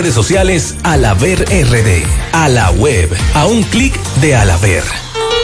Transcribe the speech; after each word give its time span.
redes 0.00 0.14
sociales 0.14 0.76
Alaber 0.82 1.40
RD. 1.40 2.06
A 2.32 2.48
la 2.48 2.70
web, 2.70 3.10
a 3.34 3.44
un 3.44 3.62
clic 3.64 3.94
de 4.22 4.34
Alaber. 4.34 4.82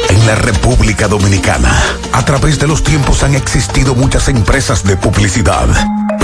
En 0.08 0.26
la 0.26 0.34
República 0.34 1.08
Dominicana, 1.08 1.70
a 2.14 2.24
través 2.24 2.58
de 2.58 2.66
los 2.66 2.82
tiempos 2.82 3.22
han 3.22 3.34
existido 3.34 3.94
muchas 3.94 4.28
empresas 4.28 4.82
de 4.82 4.96
publicidad. 4.96 5.68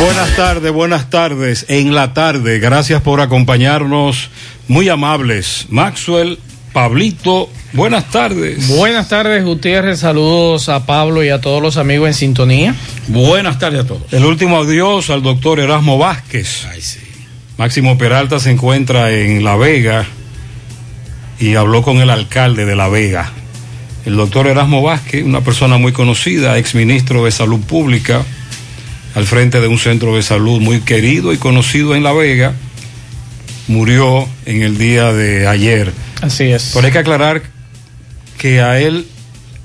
Buenas 0.00 0.34
tardes, 0.34 0.72
buenas 0.72 1.10
tardes. 1.10 1.66
En 1.68 1.94
la 1.94 2.14
tarde, 2.14 2.58
gracias 2.58 3.02
por 3.02 3.20
acompañarnos. 3.20 4.30
Muy 4.66 4.88
amables. 4.88 5.66
Maxwell, 5.68 6.38
Pablito, 6.72 7.50
buenas 7.74 8.10
tardes. 8.10 8.66
Buenas 8.68 9.10
tardes, 9.10 9.44
Gutiérrez. 9.44 10.00
Saludos 10.00 10.70
a 10.70 10.86
Pablo 10.86 11.22
y 11.22 11.28
a 11.28 11.42
todos 11.42 11.60
los 11.60 11.76
amigos 11.76 12.08
en 12.08 12.14
sintonía. 12.14 12.74
Buenas 13.08 13.58
tardes 13.58 13.80
a 13.80 13.86
todos. 13.86 14.10
El 14.10 14.24
último 14.24 14.60
adiós 14.60 15.10
al 15.10 15.22
doctor 15.22 15.60
Erasmo 15.60 15.98
Vázquez. 15.98 16.66
Ay, 16.72 16.80
sí. 16.80 17.00
Máximo 17.58 17.98
Peralta 17.98 18.40
se 18.40 18.50
encuentra 18.52 19.12
en 19.12 19.44
La 19.44 19.56
Vega 19.56 20.06
y 21.38 21.56
habló 21.56 21.82
con 21.82 21.98
el 21.98 22.08
alcalde 22.08 22.64
de 22.64 22.74
La 22.74 22.88
Vega. 22.88 23.30
El 24.06 24.16
doctor 24.16 24.46
Erasmo 24.46 24.80
Vázquez, 24.80 25.22
una 25.24 25.42
persona 25.42 25.76
muy 25.76 25.92
conocida, 25.92 26.56
exministro 26.56 27.26
de 27.26 27.32
Salud 27.32 27.60
Pública 27.60 28.24
al 29.14 29.26
frente 29.26 29.60
de 29.60 29.66
un 29.68 29.78
centro 29.78 30.16
de 30.16 30.22
salud 30.22 30.60
muy 30.60 30.80
querido 30.80 31.32
y 31.32 31.36
conocido 31.36 31.94
en 31.94 32.02
La 32.02 32.12
Vega, 32.12 32.54
murió 33.68 34.28
en 34.46 34.62
el 34.62 34.78
día 34.78 35.12
de 35.12 35.46
ayer. 35.46 35.92
Así 36.20 36.44
es. 36.44 36.70
Pero 36.74 36.86
hay 36.86 36.92
que 36.92 36.98
aclarar 36.98 37.42
que 38.38 38.60
a 38.60 38.80
él, 38.80 39.06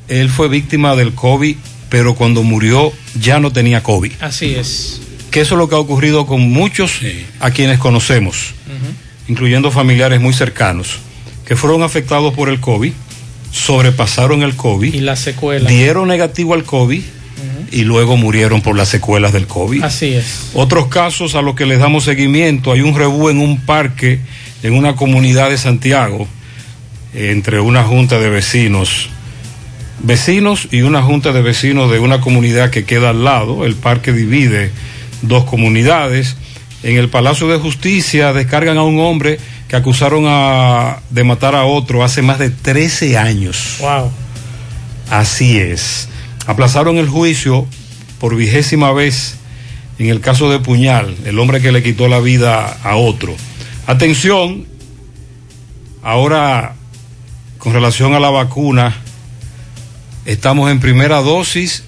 él 0.07 0.29
fue 0.29 0.47
víctima 0.47 0.95
del 0.95 1.13
COVID, 1.13 1.55
pero 1.89 2.15
cuando 2.15 2.43
murió 2.43 2.91
ya 3.19 3.39
no 3.39 3.51
tenía 3.51 3.83
COVID. 3.83 4.13
Así 4.21 4.55
es. 4.55 5.01
Que 5.31 5.41
eso 5.41 5.55
es 5.55 5.59
lo 5.59 5.69
que 5.69 5.75
ha 5.75 5.79
ocurrido 5.79 6.25
con 6.25 6.41
muchos 6.41 6.99
sí. 6.99 7.25
a 7.39 7.51
quienes 7.51 7.79
conocemos, 7.79 8.53
uh 8.67 8.71
-huh. 8.71 9.29
incluyendo 9.29 9.69
familiares 9.71 10.21
muy 10.21 10.33
cercanos, 10.33 10.99
que 11.45 11.55
fueron 11.55 11.83
afectados 11.83 12.33
por 12.33 12.49
el 12.49 12.59
COVID, 12.59 12.93
sobrepasaron 13.51 14.43
el 14.43 14.55
COVID. 14.55 14.93
Y 14.93 15.01
la 15.01 15.15
secuela. 15.15 15.69
Dieron 15.69 16.07
negativo 16.07 16.53
al 16.53 16.63
COVID 16.63 17.01
y 17.71 17.83
luego 17.83 18.17
murieron 18.17 18.61
por 18.61 18.75
las 18.75 18.89
secuelas 18.89 19.33
del 19.33 19.47
COVID. 19.47 19.83
Así 19.83 20.13
es. 20.13 20.49
Otros 20.53 20.87
casos 20.87 21.35
a 21.35 21.41
los 21.41 21.55
que 21.55 21.65
les 21.65 21.79
damos 21.79 22.03
seguimiento, 22.03 22.71
hay 22.71 22.81
un 22.81 22.95
rebú 22.95 23.29
en 23.29 23.39
un 23.39 23.61
parque 23.61 24.19
en 24.63 24.73
una 24.73 24.95
comunidad 24.95 25.49
de 25.49 25.57
Santiago 25.57 26.27
entre 27.13 27.59
una 27.59 27.83
junta 27.83 28.19
de 28.19 28.29
vecinos, 28.29 29.09
vecinos 29.99 30.67
y 30.71 30.81
una 30.81 31.01
junta 31.01 31.31
de 31.31 31.41
vecinos 31.41 31.91
de 31.91 31.99
una 31.99 32.19
comunidad 32.19 32.71
que 32.71 32.83
queda 32.83 33.09
al 33.11 33.23
lado. 33.23 33.65
El 33.65 33.75
parque 33.75 34.11
divide 34.11 34.71
dos 35.21 35.45
comunidades. 35.45 36.35
En 36.83 36.97
el 36.97 37.09
Palacio 37.09 37.47
de 37.47 37.57
Justicia 37.57 38.33
descargan 38.33 38.77
a 38.77 38.83
un 38.83 38.99
hombre 38.99 39.39
que 39.67 39.75
acusaron 39.75 40.25
a, 40.27 40.99
de 41.09 41.23
matar 41.23 41.55
a 41.55 41.65
otro 41.65 42.03
hace 42.03 42.21
más 42.21 42.37
de 42.37 42.49
13 42.49 43.17
años. 43.17 43.77
Wow. 43.79 44.11
Así 45.09 45.57
es 45.57 46.09
aplazaron 46.45 46.97
el 46.97 47.07
juicio 47.07 47.65
por 48.19 48.35
vigésima 48.35 48.91
vez 48.91 49.37
en 49.97 50.09
el 50.09 50.19
caso 50.19 50.49
de 50.49 50.59
Puñal, 50.59 51.15
el 51.25 51.39
hombre 51.39 51.61
que 51.61 51.71
le 51.71 51.81
quitó 51.81 52.07
la 52.07 52.19
vida 52.19 52.77
a 52.83 52.95
otro. 52.97 53.33
Atención, 53.87 54.65
ahora 56.03 56.75
con 57.57 57.73
relación 57.73 58.13
a 58.13 58.19
la 58.19 58.29
vacuna, 58.29 58.95
estamos 60.25 60.69
en 60.69 60.79
primera 60.79 61.21
dosis 61.21 61.83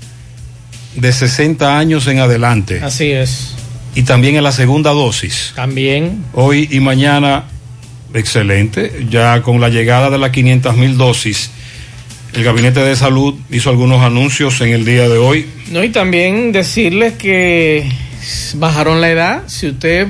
de 0.95 1.11
60 1.11 1.77
años 1.77 2.07
en 2.07 2.19
adelante. 2.19 2.81
Así 2.81 3.11
es. 3.11 3.53
Y 3.93 4.03
también 4.03 4.35
en 4.35 4.43
la 4.43 4.51
segunda 4.51 4.91
dosis. 4.91 5.51
También. 5.55 6.23
Hoy 6.33 6.69
y 6.71 6.79
mañana 6.79 7.45
Excelente. 8.13 9.05
Ya 9.09 9.41
con 9.41 9.59
la 9.61 9.69
llegada 9.69 10.09
de 10.09 10.17
las 10.17 10.31
500 10.31 10.75
mil 10.77 10.97
dosis, 10.97 11.51
el 12.37 12.43
Gabinete 12.43 12.81
de 12.81 12.95
Salud 12.95 13.33
hizo 13.49 13.71
algunos 13.71 14.03
anuncios 14.03 14.61
en 14.61 14.69
el 14.69 14.85
día 14.85 15.09
de 15.09 15.17
hoy. 15.17 15.47
No, 15.71 15.83
y 15.83 15.89
también 15.89 16.51
decirles 16.51 17.13
que 17.13 17.89
bajaron 18.53 19.01
la 19.01 19.09
edad. 19.09 19.43
Si 19.47 19.69
usted 19.69 20.07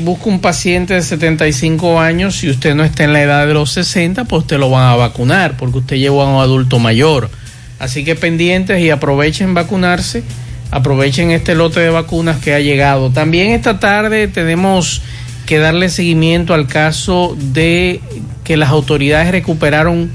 busca 0.00 0.24
un 0.24 0.40
paciente 0.40 0.94
de 0.94 1.02
75 1.02 2.00
años, 2.00 2.34
si 2.34 2.50
usted 2.50 2.74
no 2.74 2.82
está 2.82 3.04
en 3.04 3.12
la 3.12 3.22
edad 3.22 3.46
de 3.46 3.54
los 3.54 3.70
60, 3.70 4.24
pues 4.24 4.42
usted 4.42 4.58
lo 4.58 4.70
van 4.70 4.90
a 4.90 4.96
vacunar 4.96 5.56
porque 5.56 5.78
usted 5.78 5.96
lleva 5.98 6.24
a 6.24 6.26
un 6.26 6.42
adulto 6.42 6.80
mayor. 6.80 7.30
Así 7.78 8.04
que 8.04 8.16
pendientes 8.16 8.80
y 8.80 8.90
aprovechen 8.90 9.54
vacunarse, 9.54 10.24
aprovechen 10.72 11.30
este 11.30 11.54
lote 11.54 11.78
de 11.78 11.90
vacunas 11.90 12.38
que 12.38 12.54
ha 12.54 12.60
llegado. 12.60 13.10
También 13.10 13.52
esta 13.52 13.78
tarde 13.78 14.26
tenemos 14.26 15.00
que 15.46 15.58
darle 15.58 15.90
seguimiento 15.90 16.54
al 16.54 16.66
caso 16.66 17.36
de 17.38 18.00
que 18.42 18.56
las 18.56 18.70
autoridades 18.70 19.30
recuperaron 19.30 20.10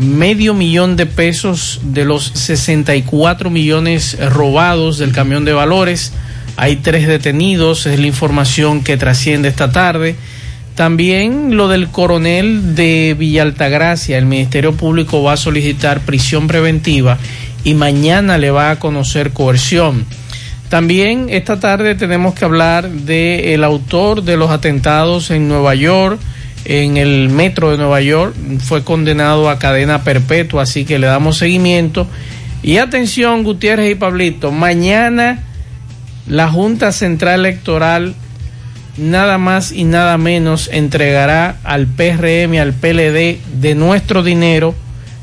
medio 0.00 0.54
millón 0.54 0.96
de 0.96 1.04
pesos 1.04 1.80
de 1.82 2.06
los 2.06 2.24
64 2.24 3.50
millones 3.50 4.16
robados 4.32 4.96
del 4.96 5.12
camión 5.12 5.44
de 5.44 5.52
valores. 5.52 6.14
Hay 6.56 6.76
tres 6.76 7.06
detenidos, 7.06 7.84
es 7.84 8.00
la 8.00 8.06
información 8.06 8.82
que 8.82 8.96
trasciende 8.96 9.48
esta 9.48 9.72
tarde. 9.72 10.16
También 10.74 11.54
lo 11.54 11.68
del 11.68 11.88
coronel 11.88 12.74
de 12.74 13.14
Villa 13.18 13.42
Altagracia, 13.42 14.16
el 14.16 14.24
Ministerio 14.24 14.74
Público 14.74 15.22
va 15.22 15.34
a 15.34 15.36
solicitar 15.36 16.00
prisión 16.00 16.46
preventiva 16.46 17.18
y 17.62 17.74
mañana 17.74 18.38
le 18.38 18.50
va 18.50 18.70
a 18.70 18.78
conocer 18.78 19.32
coerción. 19.32 20.06
También 20.70 21.26
esta 21.28 21.60
tarde 21.60 21.94
tenemos 21.94 22.34
que 22.34 22.46
hablar 22.46 22.88
del 22.88 23.62
autor 23.64 24.22
de 24.22 24.38
los 24.38 24.50
atentados 24.50 25.30
en 25.30 25.46
Nueva 25.46 25.74
York, 25.74 26.18
en 26.64 26.96
el 26.96 27.28
metro 27.28 27.70
de 27.70 27.78
Nueva 27.78 28.00
York, 28.00 28.34
fue 28.60 28.84
condenado 28.84 29.48
a 29.48 29.58
cadena 29.58 30.04
perpetua, 30.04 30.62
así 30.62 30.84
que 30.84 30.98
le 30.98 31.06
damos 31.06 31.38
seguimiento. 31.38 32.06
Y 32.62 32.76
atención, 32.76 33.42
Gutiérrez 33.42 33.92
y 33.92 33.94
Pablito, 33.94 34.52
mañana 34.52 35.44
la 36.26 36.48
Junta 36.48 36.92
Central 36.92 37.40
Electoral 37.40 38.14
nada 38.96 39.38
más 39.38 39.72
y 39.72 39.84
nada 39.84 40.18
menos 40.18 40.68
entregará 40.72 41.58
al 41.64 41.86
PRM, 41.86 42.58
al 42.60 42.74
PLD 42.74 43.38
de 43.60 43.74
nuestro 43.74 44.22
dinero 44.22 44.74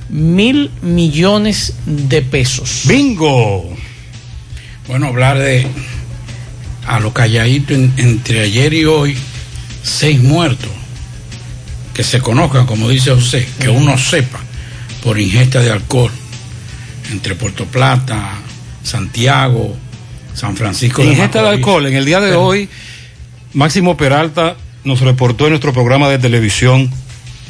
mil 0.10 0.72
millones 0.82 1.74
de 1.86 2.22
pesos. 2.22 2.84
¡Bingo! 2.86 3.70
Bueno, 4.88 5.08
hablar 5.08 5.38
de 5.38 5.68
a 6.86 7.00
lo 7.00 7.14
calladito 7.14 7.74
entre 7.74 8.42
ayer 8.42 8.74
y 8.74 8.86
hoy, 8.86 9.18
seis 9.84 10.22
muertos. 10.22 10.77
Que 11.98 12.04
se 12.04 12.22
conozcan, 12.22 12.68
como 12.68 12.88
dice 12.88 13.12
José, 13.12 13.48
que 13.60 13.70
uno 13.70 13.98
sepa 13.98 14.40
por 15.04 15.20
ingesta 15.20 15.62
de 15.62 15.72
alcohol 15.72 16.12
entre 17.12 17.34
Puerto 17.34 17.66
Plata, 17.66 18.36
Santiago, 18.84 19.76
San 20.36 20.56
Francisco. 20.56 21.02
De 21.02 21.10
ingesta 21.10 21.42
de 21.42 21.50
alcohol, 21.50 21.88
en 21.88 21.96
el 21.96 22.06
día 22.06 22.22
de 22.22 22.36
hoy 22.36 22.70
Máximo 23.54 23.98
Peralta 23.98 24.56
nos 24.84 25.02
reportó 25.02 25.46
en 25.46 25.52
nuestro 25.52 25.74
programa 25.74 26.08
de 26.08 26.20
televisión 26.20 26.92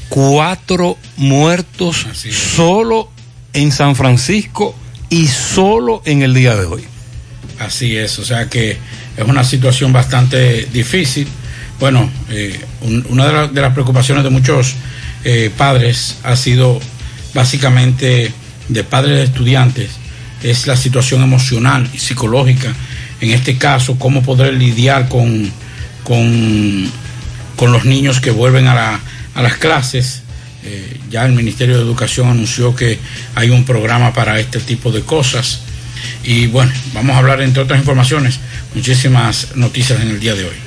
cuatro 0.08 0.98
muertos 1.18 2.08
solo 2.32 3.12
en 3.52 3.74
San 3.74 3.98
Francisco 3.98 4.74
y 5.10 5.28
solo 5.28 6.02
en 6.06 6.22
el 6.22 6.34
día 6.34 6.56
de 6.56 6.66
hoy. 6.66 6.86
Así 7.60 7.98
es, 7.98 8.18
o 8.20 8.24
sea 8.24 8.48
que 8.48 8.78
es 9.18 9.28
una 9.28 9.44
situación 9.44 9.92
bastante 9.92 10.68
difícil. 10.72 11.28
Bueno, 11.80 12.10
eh, 12.30 12.60
una 13.10 13.48
de, 13.48 13.62
las 13.62 13.74
preocupaciones 13.74 14.24
de 14.24 14.30
muchos 14.30 14.76
eh, 15.24 15.52
padres 15.56 16.18
ha 16.24 16.36
sido 16.36 16.80
básicamente 17.34 18.32
de 18.68 18.84
padres 18.84 19.18
de 19.18 19.24
estudiantes, 19.24 19.92
es 20.44 20.68
la 20.68 20.76
situación 20.76 21.22
emocional 21.22 21.90
y 21.94 22.00
psicológica. 22.00 22.74
En 23.22 23.32
este 23.32 23.58
caso, 23.58 23.98
cómo 23.98 24.24
poder 24.24 24.54
lidiar 24.54 25.08
con 25.10 25.52
con, 26.08 27.72
los 27.72 27.86
niños 27.86 28.22
que 28.22 28.32
vuelven 28.32 28.68
a 28.68 29.00
las 29.36 29.58
clases. 29.58 30.22
Eh, 30.64 31.00
ya 31.10 31.26
el 31.26 31.34
Ministerio 31.34 31.78
de 31.78 31.84
Educación 31.84 32.30
anunció 32.30 32.76
que 32.76 32.98
hay 33.36 33.50
un 33.50 33.66
programa 33.66 34.14
para 34.14 34.40
este 34.40 34.60
tipo 34.60 34.92
de 34.92 35.02
cosas. 35.02 35.62
Y 36.24 36.48
bueno, 36.48 36.72
vamos 36.94 37.16
a 37.16 37.20
hablar, 37.20 37.42
entre 37.42 37.64
otras 37.64 37.80
informaciones, 37.80 38.40
muchísimas 38.74 39.56
noticias 39.56 40.02
en 40.02 40.10
el 40.10 40.20
día 40.20 40.36
de 40.36 40.46
hoy. 40.46 40.67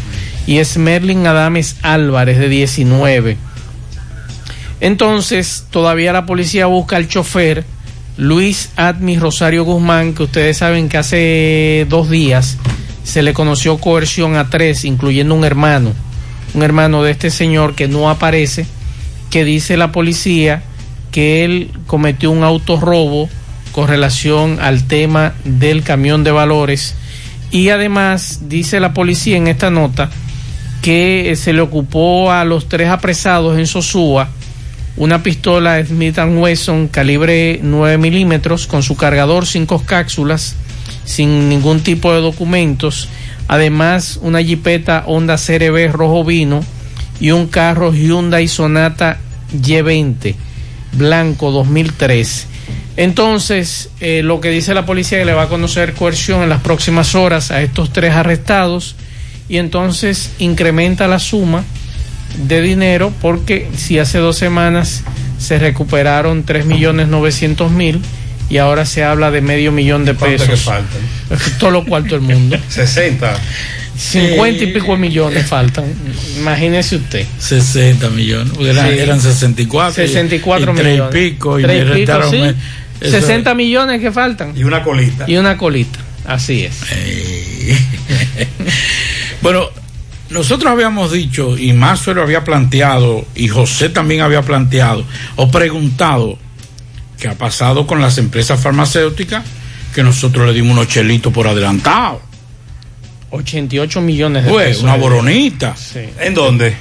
y 0.46 0.58
Esmerlin 0.58 1.26
Adames 1.26 1.76
Álvarez, 1.82 2.38
de 2.38 2.48
19. 2.48 3.36
Entonces, 4.80 5.64
todavía 5.70 6.12
la 6.12 6.26
policía 6.26 6.66
busca 6.66 6.96
al 6.96 7.08
chofer, 7.08 7.64
Luis 8.16 8.70
Admi 8.76 9.18
Rosario 9.18 9.64
Guzmán, 9.64 10.14
que 10.14 10.22
ustedes 10.22 10.58
saben 10.58 10.88
que 10.88 10.98
hace 10.98 11.86
dos 11.88 12.08
días 12.08 12.56
se 13.04 13.22
le 13.22 13.34
conoció 13.34 13.78
coerción 13.78 14.36
a 14.36 14.48
tres, 14.50 14.84
incluyendo 14.84 15.34
un 15.34 15.44
hermano, 15.44 15.92
un 16.54 16.62
hermano 16.62 17.02
de 17.02 17.12
este 17.12 17.30
señor 17.30 17.74
que 17.74 17.88
no 17.88 18.10
aparece, 18.10 18.66
que 19.30 19.44
dice 19.44 19.76
la 19.76 19.92
policía 19.92 20.62
que 21.12 21.44
él 21.44 21.70
cometió 21.86 22.30
un 22.30 22.42
autorrobo 22.42 23.28
con 23.76 23.88
relación 23.88 24.58
al 24.58 24.84
tema 24.84 25.34
del 25.44 25.82
camión 25.82 26.24
de 26.24 26.30
valores. 26.30 26.94
Y 27.50 27.68
además 27.68 28.48
dice 28.48 28.80
la 28.80 28.94
policía 28.94 29.36
en 29.36 29.48
esta 29.48 29.68
nota 29.68 30.08
que 30.80 31.36
se 31.36 31.52
le 31.52 31.60
ocupó 31.60 32.32
a 32.32 32.46
los 32.46 32.70
tres 32.70 32.88
apresados 32.88 33.58
en 33.58 33.66
Sosúa 33.66 34.30
una 34.96 35.22
pistola 35.22 35.84
Smith 35.84 36.16
Wesson 36.18 36.88
calibre 36.88 37.60
9 37.62 37.98
milímetros 37.98 38.66
con 38.66 38.82
su 38.82 38.96
cargador, 38.96 39.44
cinco 39.44 39.82
cápsulas, 39.84 40.54
sin 41.04 41.50
ningún 41.50 41.80
tipo 41.80 42.14
de 42.14 42.22
documentos. 42.22 43.10
Además, 43.46 44.18
una 44.22 44.42
jipeta 44.42 45.04
Honda 45.06 45.36
CRB 45.36 45.92
rojo 45.92 46.24
vino 46.24 46.64
y 47.20 47.32
un 47.32 47.46
carro 47.48 47.92
Hyundai 47.92 48.48
Sonata 48.48 49.18
Y20 49.54 50.34
blanco 50.94 51.50
2003. 51.50 52.46
Entonces, 52.96 53.90
eh, 54.00 54.22
lo 54.22 54.40
que 54.40 54.50
dice 54.50 54.72
la 54.74 54.86
policía 54.86 55.18
es 55.18 55.22
que 55.22 55.26
le 55.26 55.34
va 55.34 55.42
a 55.42 55.48
conocer 55.48 55.92
coerción 55.92 56.42
en 56.42 56.48
las 56.48 56.62
próximas 56.62 57.14
horas 57.14 57.50
a 57.50 57.60
estos 57.62 57.92
tres 57.92 58.14
arrestados 58.14 58.96
y 59.48 59.58
entonces 59.58 60.30
incrementa 60.38 61.06
la 61.06 61.18
suma 61.18 61.62
de 62.48 62.62
dinero 62.62 63.12
porque 63.20 63.68
si 63.76 63.98
hace 63.98 64.18
dos 64.18 64.36
semanas 64.38 65.02
se 65.38 65.58
recuperaron 65.58 66.42
tres 66.44 66.64
millones 66.66 67.08
novecientos 67.08 67.70
mil 67.70 68.00
y 68.48 68.58
ahora 68.58 68.86
se 68.86 69.04
habla 69.04 69.30
de 69.30 69.40
medio 69.42 69.72
millón 69.72 70.04
de 70.04 70.14
pesos. 70.14 70.48
Que 70.48 70.56
faltan? 70.56 71.00
Todo 71.58 71.70
lo 71.72 71.84
cual 71.84 72.04
todo 72.04 72.16
el 72.16 72.22
mundo. 72.22 72.56
60. 72.68 73.34
50 73.98 74.64
y 74.64 74.66
pico 74.72 74.96
millones 74.96 75.46
faltan. 75.46 75.84
Imagínese 76.38 76.96
usted. 76.96 77.26
60 77.38 78.08
millones. 78.10 78.52
Eran, 78.60 78.90
Sí. 78.92 78.98
eran 78.98 79.20
64. 79.20 79.94
64 79.94 80.74
y, 80.74 80.80
y 80.80 80.82
millones. 80.84 81.14
y 81.14 81.18
pico. 81.30 81.58
Y 81.58 81.62
Tres 81.62 81.76
me 81.76 81.80
y 81.80 81.84
pico, 81.84 81.94
restaron, 82.12 82.30
sí. 82.30 82.38
me- 82.38 82.54
eso- 83.00 83.20
60 83.20 83.54
millones 83.54 84.00
que 84.00 84.10
faltan. 84.12 84.56
Y 84.56 84.64
una 84.64 84.82
colita. 84.82 85.24
Y 85.28 85.36
una 85.36 85.56
colita. 85.56 85.98
Así 86.26 86.64
es. 86.64 86.80
Bueno, 89.42 89.66
nosotros 90.30 90.70
habíamos 90.72 91.12
dicho, 91.12 91.56
y 91.56 91.72
Mazo 91.72 92.14
lo 92.14 92.22
había 92.22 92.42
planteado, 92.42 93.24
y 93.34 93.48
José 93.48 93.90
también 93.90 94.22
había 94.22 94.42
planteado, 94.42 95.04
o 95.36 95.50
preguntado, 95.50 96.38
¿qué 97.20 97.28
ha 97.28 97.34
pasado 97.34 97.86
con 97.86 98.00
las 98.00 98.18
empresas 98.18 98.60
farmacéuticas? 98.60 99.44
Que 99.94 100.02
nosotros 100.02 100.46
le 100.48 100.52
dimos 100.52 100.72
unos 100.72 100.88
chelitos 100.88 101.32
por 101.32 101.46
adelantado. 101.46 102.20
88 103.30 104.00
millones 104.00 104.44
de 104.44 104.50
Pues, 104.50 104.68
pesos. 104.68 104.82
una 104.84 104.96
boronita. 104.96 105.74
¿En 106.20 106.34
dónde? 106.34 106.76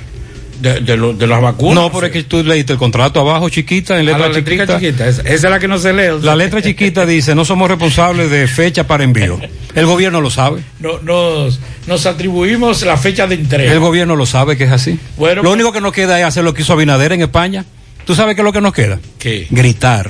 De, 0.65 0.79
de, 0.81 0.97
lo- 0.97 1.13
de 1.13 1.27
las 1.27 1.39
vacunas. 1.41 1.75
No, 1.75 1.91
pero 1.91 2.07
es 2.07 2.11
que 2.11 2.23
tú 2.23 2.43
leíste 2.43 2.73
el 2.73 2.79
contrato 2.79 3.19
abajo, 3.19 3.49
chiquita, 3.49 3.99
en 3.99 4.05
letra 4.07 4.29
la 4.29 4.33
chiquita. 4.35 4.79
chiquita, 4.79 5.07
esa, 5.07 5.21
esa 5.21 5.33
es 5.33 5.43
la 5.43 5.59
que 5.59 5.67
no 5.67 5.77
se 5.77 5.93
lee. 5.93 6.19
La 6.23 6.35
letra 6.35 6.59
chiquita 6.61 7.05
dice, 7.05 7.35
no 7.35 7.45
somos 7.45 7.69
responsables 7.69 8.31
de 8.31 8.47
fecha 8.47 8.87
para 8.87 9.03
envío. 9.03 9.39
El 9.75 9.85
gobierno 9.85 10.21
lo 10.21 10.31
sabe. 10.31 10.61
No- 10.79 10.99
nos, 11.03 11.59
nos 11.85 12.05
atribuimos 12.07 12.81
la 12.81 12.97
fecha 12.97 13.27
de 13.27 13.35
entrega. 13.35 13.71
El 13.71 13.79
gobierno 13.79 14.15
lo 14.15 14.25
sabe 14.25 14.57
que 14.57 14.63
es 14.63 14.71
así. 14.71 14.97
Bueno, 15.17 15.43
lo 15.43 15.51
único 15.51 15.71
que 15.71 15.81
nos 15.81 15.93
queda 15.93 16.19
es 16.19 16.25
hacer 16.25 16.43
lo 16.43 16.53
que 16.55 16.63
hizo 16.63 16.73
Abinader 16.73 17.11
en 17.11 17.21
España. 17.21 17.63
¿Tú 18.05 18.15
sabes 18.15 18.33
qué 18.35 18.41
es 18.41 18.45
lo 18.45 18.51
que 18.53 18.61
nos 18.61 18.73
queda? 18.73 18.99
¿Qué? 19.19 19.45
Gritar. 19.51 20.09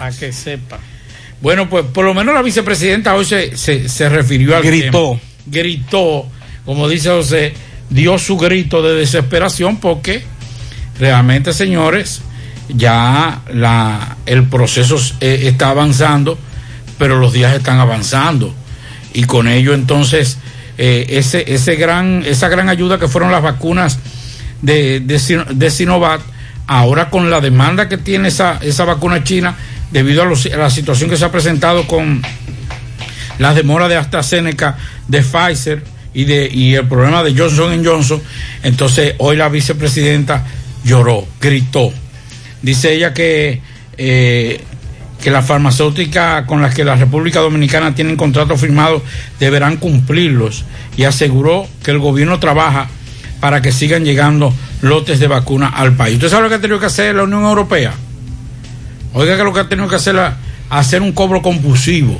A 0.00 0.10
que 0.10 0.32
sepa. 0.32 0.78
Bueno, 1.42 1.68
pues 1.68 1.84
por 1.92 2.04
lo 2.06 2.14
menos 2.14 2.34
la 2.34 2.40
vicepresidenta 2.40 3.14
hoy 3.14 3.26
se, 3.26 3.54
se, 3.56 3.86
se 3.88 4.08
refirió 4.08 4.56
al 4.56 4.62
Gritó. 4.62 5.10
tema. 5.20 5.20
Gritó, 5.46 6.26
como 6.64 6.88
dice 6.88 7.10
José, 7.10 7.52
dio 7.90 8.18
su 8.18 8.36
grito 8.36 8.82
de 8.82 8.94
desesperación 8.94 9.78
porque 9.78 10.24
realmente, 10.98 11.52
señores, 11.52 12.22
ya 12.68 13.42
la, 13.52 14.16
el 14.26 14.44
proceso 14.44 14.96
eh, 15.20 15.42
está 15.44 15.70
avanzando, 15.70 16.38
pero 16.98 17.18
los 17.18 17.32
días 17.32 17.54
están 17.54 17.78
avanzando. 17.80 18.54
Y 19.12 19.24
con 19.24 19.46
ello 19.48 19.74
entonces, 19.74 20.38
eh, 20.78 21.06
ese, 21.10 21.44
ese 21.52 21.76
gran, 21.76 22.22
esa 22.26 22.48
gran 22.48 22.68
ayuda 22.68 22.98
que 22.98 23.06
fueron 23.08 23.30
las 23.30 23.42
vacunas 23.42 23.98
de, 24.62 25.00
de, 25.00 25.18
Sino- 25.18 25.44
de 25.44 25.70
Sinovac, 25.70 26.20
ahora 26.66 27.10
con 27.10 27.30
la 27.30 27.40
demanda 27.40 27.88
que 27.88 27.98
tiene 27.98 28.28
esa, 28.28 28.58
esa 28.62 28.84
vacuna 28.84 29.22
china, 29.22 29.54
debido 29.90 30.22
a, 30.22 30.24
los- 30.24 30.46
a 30.46 30.56
la 30.56 30.70
situación 30.70 31.10
que 31.10 31.16
se 31.16 31.24
ha 31.24 31.30
presentado 31.30 31.86
con 31.86 32.22
las 33.38 33.54
demoras 33.54 33.88
de 33.88 33.96
AstraZeneca, 33.96 34.76
de 35.06 35.22
Pfizer 35.22 35.84
y, 36.14 36.24
de, 36.24 36.48
y 36.50 36.74
el 36.74 36.86
problema 36.88 37.22
de 37.22 37.36
Johnson 37.36 37.84
Johnson. 37.84 38.22
Entonces, 38.62 39.14
hoy 39.18 39.36
la 39.36 39.48
vicepresidenta 39.48 40.46
lloró, 40.84 41.26
gritó. 41.40 41.92
Dice 42.62 42.94
ella 42.94 43.12
que, 43.12 43.60
eh, 43.98 44.60
que 45.22 45.30
las 45.30 45.44
farmacéuticas 45.44 46.46
con 46.46 46.62
las 46.62 46.74
que 46.74 46.84
la 46.84 46.96
República 46.96 47.40
Dominicana 47.40 47.94
tienen 47.94 48.16
contratos 48.16 48.60
firmados 48.60 49.02
deberán 49.38 49.76
cumplirlos 49.76 50.64
y 50.96 51.04
aseguró 51.04 51.66
que 51.82 51.90
el 51.90 51.98
gobierno 51.98 52.38
trabaja 52.38 52.88
para 53.40 53.60
que 53.60 53.72
sigan 53.72 54.04
llegando 54.04 54.54
lotes 54.80 55.20
de 55.20 55.26
vacuna 55.26 55.68
al 55.68 55.94
país. 55.96 56.14
¿Usted 56.14 56.30
sabe 56.30 56.44
lo 56.44 56.48
que 56.48 56.54
ha 56.54 56.60
tenido 56.60 56.80
que 56.80 56.86
hacer 56.86 57.14
la 57.14 57.24
Unión 57.24 57.42
Europea? 57.44 57.92
Oiga, 59.12 59.36
que 59.36 59.44
lo 59.44 59.52
que 59.52 59.60
ha 59.60 59.68
tenido 59.68 59.88
que 59.88 59.96
hacer 59.96 60.16
es 60.16 60.30
hacer 60.70 61.02
un 61.02 61.12
cobro 61.12 61.42
compulsivo. 61.42 62.18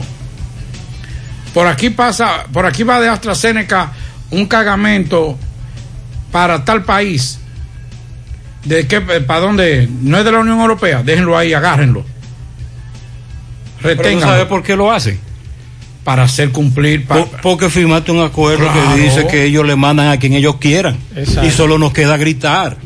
Por 1.55 1.67
aquí 1.69 1.89
pasa, 1.91 2.45
por 2.53 2.67
aquí 2.67 2.83
va 2.83 3.01
de 3.01 3.09
AstraZeneca 3.09 3.93
un 4.31 4.45
cargamento 4.47 5.39
para 6.33 6.65
tal 6.65 6.83
país. 6.85 7.39
¿De 8.65 8.87
qué? 8.89 9.01
¿Para 9.01 9.41
dónde? 9.41 9.89
No 10.03 10.19
es 10.19 10.25
de 10.25 10.33
la 10.33 10.41
Unión 10.41 10.59
Europea. 10.61 11.03
Déjenlo 11.03 11.39
ahí, 11.39 11.53
agárrenlo. 11.55 12.05
Pero 13.83 13.97
¿tú 13.97 14.03
Reténganlo. 14.03 14.27
sabes 14.35 14.47
por 14.47 14.63
qué 14.63 14.75
lo 14.77 14.91
hacen? 14.91 15.19
Para 16.03 16.25
hacer 16.25 16.51
cumplir. 16.51 17.07
Por- 17.07 17.29
porque 17.43 17.71
firmaste 17.71 18.11
un 18.13 18.21
acuerdo 18.23 18.71
Claro. 18.71 18.95
que 18.97 19.01
dice 19.03 19.27
que 19.27 19.45
ellos 19.45 19.67
le 19.67 19.77
mandan 19.77 20.09
a 20.09 20.19
quien 20.19 20.33
ellos 20.33 20.57
quieran. 20.57 20.97
Exacto. 21.15 21.47
Y 21.47 21.51
solo 21.51 21.79
nos 21.79 21.93
queda 21.93 22.17
gritar. 22.17 22.77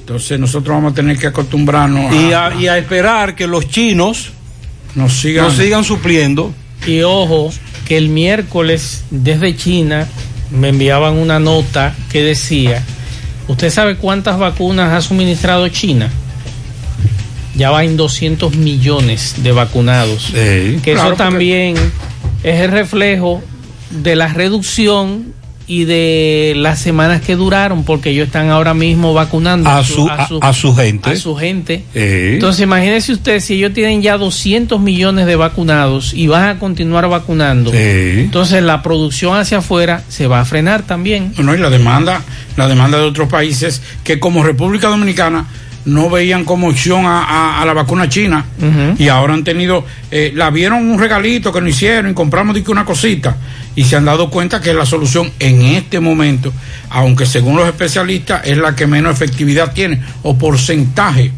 Entonces 0.00 0.38
nosotros 0.40 0.76
vamos 0.76 0.92
a 0.92 0.94
tener 0.96 1.16
que 1.18 1.28
acostumbrarnos 1.28 2.12
Y 2.14 2.32
a, 2.32 2.52
y 2.58 2.66
a 2.66 2.76
esperar 2.76 3.36
que 3.36 3.46
los 3.46 3.68
chinos 3.68 4.32
nos 4.96 5.12
sigan, 5.20 5.44
nos 5.46 5.54
sigan 5.56 5.84
supliendo. 5.84 6.52
Y 6.86 7.02
ojo, 7.02 7.52
que 7.90 7.96
el 7.98 8.08
miércoles 8.08 9.02
desde 9.10 9.56
China 9.56 10.06
me 10.52 10.68
enviaban 10.68 11.14
una 11.14 11.40
nota 11.40 11.92
que 12.12 12.22
decía, 12.22 12.84
¿usted 13.48 13.68
sabe 13.68 13.96
cuántas 13.96 14.38
vacunas 14.38 14.92
ha 14.92 15.00
suministrado 15.00 15.66
China? 15.70 16.08
Ya 17.56 17.72
va 17.72 17.82
en 17.82 17.96
200 17.96 18.54
millones 18.54 19.42
de 19.42 19.50
vacunados. 19.50 20.26
que 20.32 20.78
claro, 20.84 20.98
eso 21.00 21.02
porque- 21.08 21.16
también 21.16 21.76
es 22.44 22.60
el 22.60 22.70
reflejo 22.70 23.42
de 23.90 24.14
la 24.14 24.28
reducción 24.28 25.34
y 25.70 25.84
de 25.84 26.54
las 26.56 26.80
semanas 26.80 27.20
que 27.20 27.36
duraron, 27.36 27.84
porque 27.84 28.10
ellos 28.10 28.26
están 28.26 28.50
ahora 28.50 28.74
mismo 28.74 29.14
vacunando 29.14 29.70
A 29.70 29.84
su- 29.84 30.08
a- 30.08 30.26
a 30.40 30.52
su 30.52 30.74
gente. 30.74 31.10
a 31.10 31.16
su 31.16 31.36
gente. 31.36 31.84
Eh. 31.94 32.32
Entonces, 32.34 32.62
imagínese 32.64 33.12
usted 33.12 33.38
si 33.38 33.54
ellos 33.54 33.72
tienen 33.72 34.02
ya 34.02 34.18
200 34.18 34.80
millones 34.80 35.26
de 35.26 35.36
vacunados 35.36 36.12
y 36.12 36.26
van 36.26 36.48
a 36.48 36.58
continuar 36.58 37.08
vacunando. 37.08 37.70
Entonces, 37.72 38.64
la 38.64 38.82
producción 38.82 39.36
hacia 39.36 39.58
afuera 39.58 40.02
se 40.08 40.26
va 40.26 40.40
a 40.40 40.44
frenar 40.44 40.82
también. 40.82 41.32
No, 41.38 41.54
y 41.54 41.58
la 41.58 41.70
demanda, 41.70 42.20
la 42.56 42.66
demanda 42.66 42.98
de 42.98 43.04
otros 43.04 43.28
países 43.28 43.80
que 44.02 44.18
como 44.18 44.42
República 44.42 44.88
Dominicana 44.88 45.46
no 45.92 46.08
veían 46.10 46.44
como 46.44 46.68
opción 46.68 47.04
a, 47.06 47.22
a- 47.24 47.62
a 47.62 47.64
la 47.64 47.72
vacuna 47.72 48.08
china 48.08 48.44
y 48.98 49.08
ahora 49.08 49.34
han 49.34 49.44
tenido, 49.44 49.84
eh, 50.10 50.32
la 50.34 50.50
vieron 50.50 50.88
un 50.90 50.98
regalito 50.98 51.52
que 51.52 51.60
nos 51.60 51.70
hicieron 51.70 52.10
y 52.10 52.14
compramos 52.14 52.54
de 52.54 52.62
que 52.62 52.70
una 52.70 52.84
cosita 52.84 53.36
y 53.76 53.84
se 53.84 53.96
han 53.96 54.04
dado 54.04 54.30
cuenta 54.30 54.60
que 54.60 54.72
la 54.74 54.84
solución 54.86 55.30
en 55.38 55.62
este 55.62 56.00
momento, 56.00 56.52
aunque 56.90 57.26
según 57.26 57.56
los 57.56 57.66
especialistas 57.68 58.46
es 58.46 58.56
la 58.58 58.74
que 58.74 58.86
menos 58.86 59.12
efectividad 59.14 59.72
tiene 59.72 60.00
o 60.22 60.36
porcentaje 60.38 61.32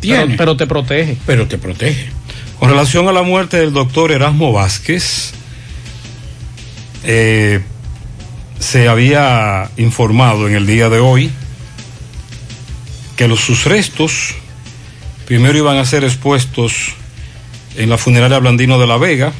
tiene. 0.00 0.24
Pero, 0.26 0.36
pero 0.36 0.56
te 0.56 0.66
protege. 0.66 1.16
Pero 1.26 1.46
te 1.46 1.58
protege. 1.58 2.10
Con 2.58 2.70
relación 2.70 3.08
a 3.08 3.12
la 3.12 3.22
muerte 3.22 3.56
del 3.58 3.72
doctor 3.72 4.10
Erasmo 4.12 4.52
Vázquez, 4.52 5.32
eh, 7.04 7.60
se 8.58 8.88
había 8.88 9.70
informado 9.76 10.48
en 10.48 10.54
el 10.54 10.66
día 10.66 10.88
de 10.88 10.98
hoy 10.98 11.30
que 13.18 13.26
los, 13.26 13.40
sus 13.40 13.64
restos 13.64 14.36
primero 15.26 15.58
iban 15.58 15.76
a 15.76 15.84
ser 15.84 16.04
expuestos 16.04 16.94
en 17.76 17.90
la 17.90 17.98
funeraria 17.98 18.38
Blandino 18.38 18.78
de 18.78 18.86
la 18.86 18.96
Vega, 18.96 19.32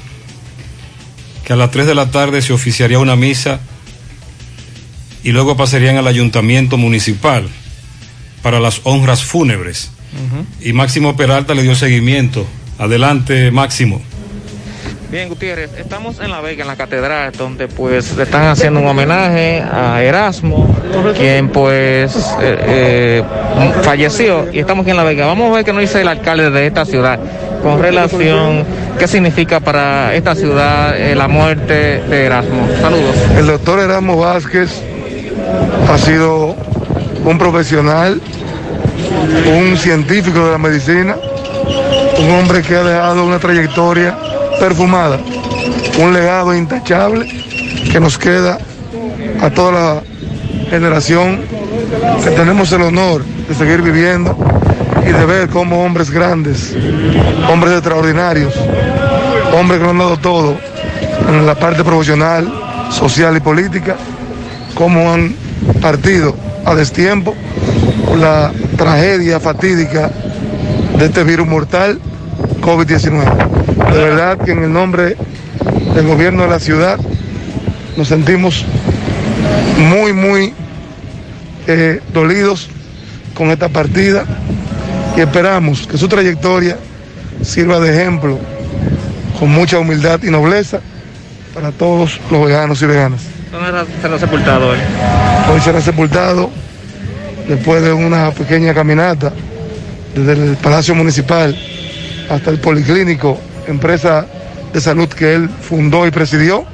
que 1.45 1.53
a 1.53 1.57
las 1.57 1.71
3 1.71 1.87
de 1.87 1.95
la 1.95 2.11
tarde 2.11 2.43
se 2.43 2.53
oficiaría 2.53 2.99
una 2.99 3.15
misa 3.15 3.61
y 5.23 5.31
luego 5.31 5.57
pasarían 5.57 5.97
al 5.97 6.09
ayuntamiento 6.09 6.77
municipal 6.77 7.49
para 8.43 8.59
las 8.59 8.81
honras 8.83 9.25
fúnebres. 9.25 9.93
Y 10.61 10.73
Máximo 10.73 11.17
Peralta 11.17 11.55
le 11.55 11.63
dio 11.63 11.77
seguimiento. 11.77 12.47
Adelante, 12.79 13.53
Máximo. 13.53 14.03
Bien, 15.11 15.31
Gutiérrez, 15.31 15.71
estamos 15.79 16.21
en 16.21 16.31
La 16.31 16.43
Vega, 16.43 16.61
en 16.63 16.69
la 16.69 16.77
catedral, 16.77 17.33
donde 17.33 17.67
pues 17.67 18.15
le 18.15 18.25
están 18.25 18.49
haciendo 18.49 18.81
un 18.81 18.87
homenaje 18.89 19.63
a 19.63 20.03
Erasmo, 20.03 20.69
quien 21.17 21.49
pues 21.49 22.15
eh, 22.43 22.59
eh, 22.61 23.25
falleció, 23.81 24.53
y 24.53 24.59
estamos 24.59 24.83
aquí 24.83 24.91
en 24.91 24.99
La 24.99 25.05
Vega. 25.05 25.25
Vamos 25.25 25.51
a 25.51 25.55
ver 25.55 25.65
qué 25.65 25.73
nos 25.73 25.81
dice 25.81 26.03
el 26.03 26.09
alcalde 26.09 26.51
de 26.51 26.67
esta 26.67 26.85
ciudad 26.85 27.19
con 27.63 27.81
relación, 27.81 28.67
qué 28.99 29.09
significa 29.09 29.61
para 29.61 30.15
esta 30.15 30.35
ciudad 30.35 30.95
eh, 30.95 31.15
la 31.15 31.27
muerte 31.27 32.03
de 32.03 32.27
Erasmo. 32.27 32.69
Saludos. 32.79 33.17
El 33.35 33.47
doctor 33.47 33.81
Erasmo 33.81 34.19
Vázquez 34.19 34.83
ha 35.91 35.97
sido 35.97 36.55
un 37.25 37.39
profesional, 37.39 38.21
un 39.47 39.75
científico 39.79 40.45
de 40.45 40.53
la 40.53 40.59
medicina, 40.59 41.17
un 42.19 42.31
hombre 42.31 42.61
que 42.61 42.77
ha 42.77 42.83
dejado 42.83 43.25
una 43.25 43.39
trayectoria 43.39 44.28
perfumada, 44.59 45.19
un 45.99 46.13
legado 46.13 46.55
intachable 46.55 47.29
que 47.91 48.01
nos 48.01 48.19
queda 48.19 48.59
a 49.41 49.51
toda 49.51 49.73
la 49.73 50.03
generación 50.71 51.41
que 52.23 52.31
tenemos 52.31 52.71
el 52.73 52.83
honor 52.83 53.25
de 53.25 53.55
seguir 53.55 53.83
viviendo 53.83 54.37
y 55.03 55.13
de 55.13 55.25
ver 55.25 55.49
cómo 55.49 55.85
hombres 55.85 56.11
grandes, 56.11 56.75
hombres 57.51 57.75
extraordinarios, 57.75 58.55
hombres 59.59 59.79
que 59.79 59.85
lo 59.85 59.91
han 59.91 59.99
dado 59.99 60.17
todo 60.19 60.57
en 61.29 61.47
la 61.47 61.55
parte 61.55 61.85
profesional, 61.85 62.53
social 62.91 63.37
y 63.37 63.41
política, 63.41 63.97
cómo 64.75 65.13
han 65.13 65.35
partido 65.81 66.35
a 66.65 66.75
destiempo 66.75 67.35
la 68.19 68.53
tragedia 68.77 69.41
fatídica 69.41 70.11
de 70.99 71.07
este 71.07 71.25
virus 71.25 71.47
mortal 71.47 71.99
COVID-19. 72.61 73.58
De 73.93 73.99
verdad 73.99 74.39
que 74.39 74.53
en 74.53 74.65
el 74.65 74.73
nombre 74.73 75.17
del 75.95 76.07
gobierno 76.07 76.43
de 76.45 76.49
la 76.49 76.61
ciudad 76.61 76.99
nos 77.97 78.09
sentimos 78.09 78.65
muy, 79.79 80.13
muy 80.13 80.55
eh, 81.67 82.01
dolidos 82.13 82.69
con 83.35 83.51
esta 83.51 83.69
partida 83.69 84.25
y 85.17 85.21
esperamos 85.21 85.87
que 85.87 85.99
su 85.99 86.09
trayectoria 86.09 86.77
sirva 87.43 87.81
de 87.81 87.91
ejemplo 87.91 88.39
con 89.39 89.51
mucha 89.51 89.79
humildad 89.79 90.21
y 90.23 90.31
nobleza 90.31 90.81
para 91.55 91.73
todos 91.73 92.21
los 92.31 92.47
veganos 92.47 92.83
y 92.83 92.87
veganas. 92.87 93.21
¿Dónde 93.51 93.85
será 94.03 94.19
sepultado 94.19 94.71
hoy? 94.71 94.79
Hoy 95.53 95.61
será 95.61 95.81
sepultado 95.81 96.51
después 97.49 97.83
de 97.83 97.93
una 97.93 98.31
pequeña 98.33 98.75
caminata 98.75 99.33
desde 100.15 100.33
el 100.33 100.57
Palacio 100.57 100.95
Municipal 100.95 101.57
hasta 102.29 102.51
el 102.51 102.59
Policlínico, 102.61 103.41
empresa 103.69 104.27
de 104.73 104.81
salud 104.81 105.09
que 105.09 105.35
él 105.35 105.49
fundó 105.49 106.07
y 106.07 106.11
presidió. 106.11 106.65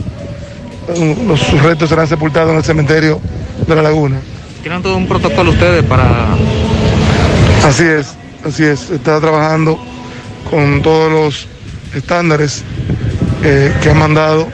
Los, 1.26 1.40
sus 1.40 1.62
restos 1.62 1.88
serán 1.88 2.06
sepultados 2.06 2.50
en 2.50 2.56
el 2.56 2.64
cementerio 2.64 3.20
de 3.66 3.74
la 3.76 3.82
Laguna. 3.82 4.20
¿Tienen 4.62 4.82
todo 4.82 4.96
un 4.96 5.06
protocolo 5.06 5.50
ustedes 5.50 5.84
para 5.84 6.34
Así 7.64 7.84
es, 7.84 8.14
así 8.46 8.64
es. 8.64 8.90
Está 8.90 9.18
trabajando 9.20 9.78
con 10.50 10.82
todos 10.82 11.10
los 11.10 11.48
estándares 11.94 12.62
eh, 13.42 13.72
que 13.82 13.90
han 13.90 13.98
mandado 13.98 14.46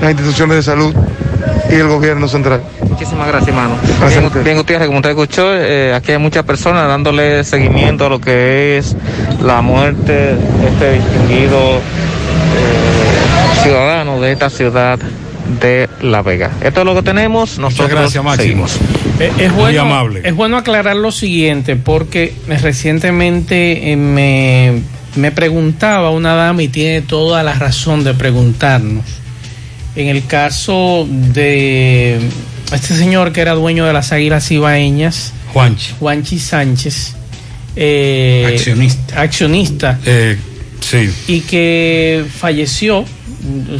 las 0.00 0.10
instituciones 0.12 0.56
de 0.56 0.62
salud 0.62 0.94
y 1.70 1.74
el 1.74 1.88
gobierno 1.88 2.28
central. 2.28 2.62
Muchísimas 2.96 3.28
gracias, 3.28 3.48
hermano. 3.48 3.76
Gracias 4.00 4.32
Bien, 4.32 4.44
bien, 4.44 4.56
Gutiérrez, 4.56 4.86
como 4.86 5.00
usted 5.00 5.10
escuchó, 5.10 5.54
eh, 5.54 5.92
aquí 5.92 6.12
hay 6.12 6.18
muchas 6.18 6.44
personas 6.44 6.88
dándole 6.88 7.44
seguimiento 7.44 8.06
a 8.06 8.08
lo 8.08 8.22
que 8.22 8.78
es 8.78 8.96
la 9.42 9.60
muerte 9.60 10.12
de 10.12 10.66
este 10.66 10.92
distinguido 10.92 11.76
eh, 11.76 13.62
ciudadano 13.62 14.18
de 14.18 14.32
esta 14.32 14.48
ciudad 14.48 14.98
de 15.60 15.90
La 16.00 16.22
Vega. 16.22 16.52
Esto 16.62 16.80
es 16.80 16.86
lo 16.86 16.94
que 16.94 17.02
tenemos. 17.02 17.58
Nosotros 17.58 17.90
gracias, 17.90 18.24
Máximo. 18.24 18.66
seguimos. 18.66 18.78
Eh, 19.20 19.30
Es 19.44 19.52
bueno, 19.54 19.82
amable. 19.82 20.22
es 20.24 20.34
bueno 20.34 20.56
aclarar 20.56 20.96
lo 20.96 21.12
siguiente, 21.12 21.76
porque 21.76 22.32
recientemente 22.48 23.92
eh, 23.92 23.96
me, 23.96 24.80
me 25.16 25.32
preguntaba 25.32 26.08
una 26.12 26.34
dama 26.34 26.62
y 26.62 26.68
tiene 26.68 27.02
toda 27.02 27.42
la 27.42 27.52
razón 27.52 28.04
de 28.04 28.14
preguntarnos. 28.14 29.04
En 29.96 30.08
el 30.08 30.26
caso 30.26 31.06
de 31.10 32.20
este 32.72 32.96
señor 32.96 33.32
que 33.32 33.40
era 33.40 33.54
dueño 33.54 33.84
de 33.86 33.92
las 33.92 34.12
águilas 34.12 34.50
ibaeñas, 34.50 35.32
Juanchi. 35.52 35.92
Juanchi 35.98 36.38
Sánchez, 36.38 37.14
eh, 37.76 38.44
Accionista. 38.54 39.20
accionista 39.20 39.98
Eh, 40.04 40.36
Sí. 40.80 41.10
y 41.28 41.40
que 41.40 42.24
falleció. 42.38 43.04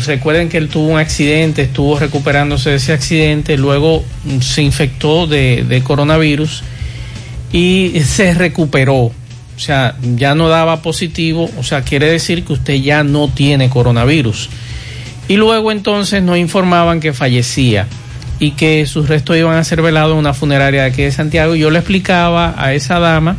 Recuerden 0.06 0.48
que 0.48 0.58
él 0.58 0.68
tuvo 0.68 0.88
un 0.88 0.98
accidente, 0.98 1.62
estuvo 1.62 1.98
recuperándose 1.98 2.70
de 2.70 2.76
ese 2.76 2.92
accidente, 2.92 3.56
luego 3.56 4.04
se 4.40 4.62
infectó 4.62 5.26
de, 5.26 5.64
de 5.68 5.82
coronavirus 5.82 6.62
y 7.52 7.92
se 8.04 8.34
recuperó. 8.34 8.96
O 8.96 9.58
sea, 9.58 9.96
ya 10.16 10.34
no 10.34 10.48
daba 10.48 10.82
positivo, 10.82 11.50
o 11.58 11.62
sea, 11.62 11.82
quiere 11.82 12.10
decir 12.10 12.44
que 12.44 12.52
usted 12.52 12.74
ya 12.74 13.02
no 13.02 13.28
tiene 13.28 13.68
coronavirus. 13.70 14.48
Y 15.28 15.36
luego 15.36 15.72
entonces 15.72 16.22
nos 16.22 16.38
informaban 16.38 17.00
que 17.00 17.12
fallecía 17.12 17.86
y 18.38 18.52
que 18.52 18.86
sus 18.86 19.08
restos 19.08 19.36
iban 19.36 19.56
a 19.56 19.64
ser 19.64 19.82
velados 19.82 20.12
en 20.12 20.18
una 20.18 20.34
funeraria 20.34 20.82
de 20.82 20.88
aquí 20.88 21.02
de 21.02 21.12
Santiago. 21.12 21.54
Yo 21.54 21.70
le 21.70 21.78
explicaba 21.78 22.54
a 22.56 22.74
esa 22.74 22.98
dama 22.98 23.36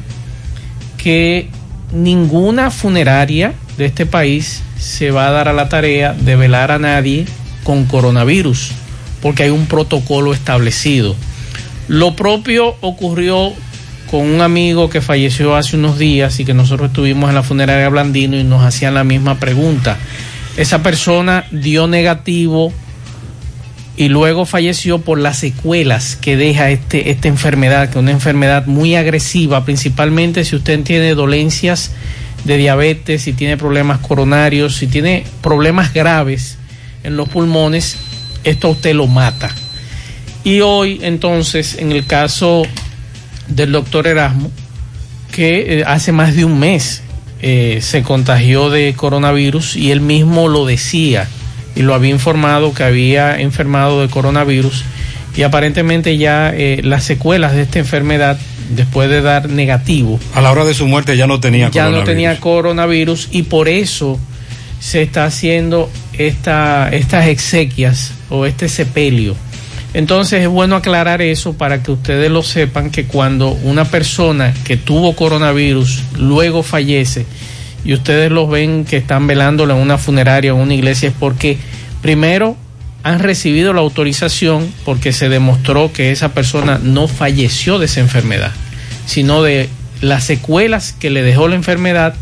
que 0.97 1.49
ninguna 1.91 2.71
funeraria 2.71 3.53
de 3.77 3.85
este 3.85 4.05
país 4.05 4.63
se 4.77 5.11
va 5.11 5.27
a 5.27 5.31
dar 5.31 5.47
a 5.47 5.53
la 5.53 5.69
tarea 5.69 6.13
de 6.13 6.35
velar 6.35 6.71
a 6.71 6.79
nadie 6.79 7.25
con 7.63 7.85
coronavirus, 7.85 8.71
porque 9.21 9.43
hay 9.43 9.49
un 9.49 9.67
protocolo 9.67 10.33
establecido. 10.33 11.15
Lo 11.87 12.15
propio 12.15 12.75
ocurrió 12.81 13.53
con 14.09 14.21
un 14.21 14.41
amigo 14.41 14.89
que 14.89 15.01
falleció 15.01 15.55
hace 15.55 15.75
unos 15.75 15.97
días 15.99 16.39
y 16.39 16.45
que 16.45 16.53
nosotros 16.53 16.89
estuvimos 16.89 17.29
en 17.29 17.35
la 17.35 17.43
funeraria 17.43 17.89
Blandino 17.89 18.37
y 18.37 18.43
nos 18.43 18.63
hacían 18.63 18.93
la 18.93 19.03
misma 19.03 19.39
pregunta. 19.39 19.97
Esa 20.55 20.81
persona 20.81 21.45
dio 21.51 21.87
negativo 21.87 22.73
y 23.97 24.09
luego 24.09 24.45
falleció 24.45 24.99
por 24.99 25.17
las 25.19 25.39
secuelas 25.39 26.15
que 26.15 26.37
deja 26.37 26.69
este, 26.69 27.09
esta 27.09 27.27
enfermedad, 27.27 27.89
que 27.89 27.97
es 27.97 28.03
una 28.03 28.11
enfermedad 28.11 28.67
muy 28.67 28.95
agresiva, 28.95 29.65
principalmente 29.65 30.45
si 30.45 30.55
usted 30.55 30.83
tiene 30.83 31.15
dolencias 31.15 31.91
de 32.43 32.57
diabetes, 32.57 33.23
si 33.23 33.33
tiene 33.33 33.57
problemas 33.57 33.97
coronarios, 33.97 34.75
si 34.75 34.85
tiene 34.85 35.25
problemas 35.41 35.95
graves 35.95 36.59
en 37.03 37.17
los 37.17 37.27
pulmones, 37.27 37.97
esto 38.43 38.67
a 38.67 38.71
usted 38.71 38.93
lo 38.93 39.07
mata. 39.07 39.49
Y 40.43 40.61
hoy 40.61 40.99
entonces, 41.01 41.77
en 41.79 41.91
el 41.91 42.05
caso 42.05 42.63
del 43.47 43.71
doctor 43.71 44.05
Erasmo, 44.05 44.51
que 45.31 45.79
eh, 45.79 45.83
hace 45.87 46.11
más 46.11 46.35
de 46.35 46.45
un 46.45 46.59
mes 46.59 47.01
eh, 47.41 47.79
se 47.81 48.03
contagió 48.03 48.69
de 48.69 48.93
coronavirus 48.95 49.75
y 49.75 49.91
él 49.91 50.01
mismo 50.01 50.47
lo 50.47 50.67
decía 50.67 51.27
y 51.77 51.83
lo 51.83 51.93
había 51.93 52.09
informado 52.09 52.73
que 52.73 52.83
había 52.83 53.39
enfermado 53.39 54.01
de 54.01 54.09
coronavirus 54.09 54.83
y 55.35 55.43
aparentemente 55.43 56.17
ya 56.17 56.51
eh, 56.53 56.81
las 56.83 57.03
secuelas 57.03 57.53
de 57.53 57.61
esta 57.61 57.77
enfermedad 57.79 58.39
después 58.71 59.09
de 59.09 59.21
dar 59.21 59.49
negativo 59.49 60.19
A 60.33 60.41
la 60.41 60.51
hora 60.51 60.65
de 60.65 60.73
su 60.73 60.87
muerte 60.87 61.15
ya 61.15 61.27
no 61.27 61.39
tenía 61.39 61.69
ya 61.69 61.83
no 61.83 61.89
coronavirus. 61.89 62.05
tenía 62.05 62.39
coronavirus 62.39 63.29
y 63.31 63.43
por 63.43 63.69
eso 63.69 64.19
se 64.79 65.03
está 65.03 65.25
haciendo 65.25 65.89
esta, 66.17 66.89
estas 66.89 67.27
exequias 67.27 68.13
o 68.29 68.45
este 68.45 68.69
sepelio. 68.69 69.35
Entonces 69.93 70.41
es 70.43 70.47
bueno 70.47 70.75
aclarar 70.75 71.21
eso 71.21 71.53
para 71.53 71.81
que 71.81 71.91
ustedes 71.91 72.29
lo 72.29 72.43
sepan 72.43 72.91
que 72.91 73.05
cuando 73.05 73.51
una 73.63 73.85
persona 73.85 74.53
que 74.65 74.77
tuvo 74.77 75.15
coronavirus 75.15 76.03
luego 76.17 76.61
fallece 76.61 77.25
y 77.87 77.93
ustedes 77.93 78.29
los 78.29 78.49
ven 78.49 78.83
que 78.83 78.97
están 78.97 79.27
velándolo 79.27 79.73
en 79.73 79.81
una 79.81 79.97
funeraria 79.97 80.53
o 80.53 80.57
en 80.57 80.63
una 80.63 80.73
iglesia 80.73 81.07
es 81.07 81.15
porque 81.17 81.57
primero 82.01 82.57
han 83.01 83.19
recibido 83.19 83.71
la 83.71 83.79
autorización 83.79 84.69
porque 84.83 85.13
se 85.13 85.29
demostró 85.29 85.93
que 85.93 86.11
esa 86.11 86.33
persona 86.33 86.81
no 86.83 87.07
falleció 87.07 87.79
de 87.79 87.85
esa 87.85 88.01
enfermedad, 88.01 88.51
sino 89.05 89.41
de 89.41 89.69
las 90.01 90.25
secuelas 90.25 90.93
que 90.99 91.09
le 91.09 91.23
dejó 91.23 91.47
la 91.47 91.55
enfermedad 91.55 92.13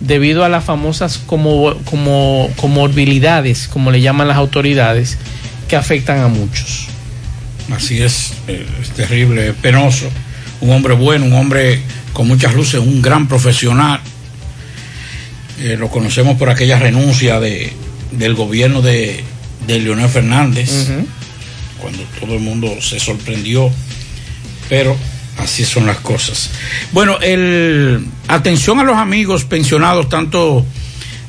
debido 0.00 0.44
a 0.44 0.50
las 0.50 0.64
famosas 0.64 1.16
como, 1.16 1.74
como, 1.86 2.50
comorbilidades, 2.56 3.66
como 3.66 3.90
le 3.90 4.02
llaman 4.02 4.28
las 4.28 4.36
autoridades, 4.36 5.16
que 5.68 5.76
afectan 5.76 6.20
a 6.20 6.28
muchos. 6.28 6.88
Así 7.74 8.02
es, 8.02 8.34
eh, 8.46 8.66
es 8.82 8.90
terrible, 8.90 9.48
es 9.48 9.54
penoso. 9.54 10.10
Un 10.60 10.70
hombre 10.70 10.92
bueno, 10.92 11.24
un 11.24 11.32
hombre 11.32 11.80
con 12.12 12.28
muchas 12.28 12.52
luces, 12.54 12.80
un 12.80 13.00
gran 13.00 13.26
profesional. 13.26 14.00
Eh, 15.60 15.76
lo 15.76 15.88
conocemos 15.88 16.36
por 16.36 16.50
aquella 16.50 16.78
renuncia 16.78 17.40
de, 17.40 17.72
del 18.12 18.34
gobierno 18.34 18.80
de, 18.80 19.24
de 19.66 19.80
Leonel 19.80 20.08
Fernández, 20.08 20.88
cuando 21.80 22.02
todo 22.20 22.34
el 22.34 22.40
mundo 22.40 22.80
se 22.80 23.00
sorprendió, 23.00 23.70
pero 24.68 24.96
así 25.36 25.64
son 25.64 25.86
las 25.86 25.98
cosas. 25.98 26.50
Bueno, 26.92 27.18
el, 27.20 28.06
atención 28.28 28.78
a 28.78 28.84
los 28.84 28.96
amigos 28.96 29.44
pensionados, 29.44 30.08
tanto 30.08 30.64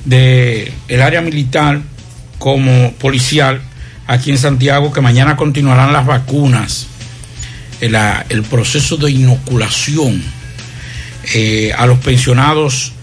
de 0.06 0.72
el 0.88 1.02
área 1.02 1.22
militar 1.22 1.82
como 2.38 2.94
policial, 2.94 3.62
aquí 4.06 4.30
en 4.30 4.38
Santiago, 4.38 4.94
que 4.94 5.02
mañana 5.02 5.36
continuarán 5.38 5.92
las 5.92 6.06
vacunas, 6.06 6.86
el, 7.82 7.98
el 8.30 8.44
proceso 8.44 8.98
de 8.98 9.10
inoculación 9.10 10.22
eh, 11.34 11.74
a 11.76 11.88
los 11.88 11.98
pensionados 12.00 12.94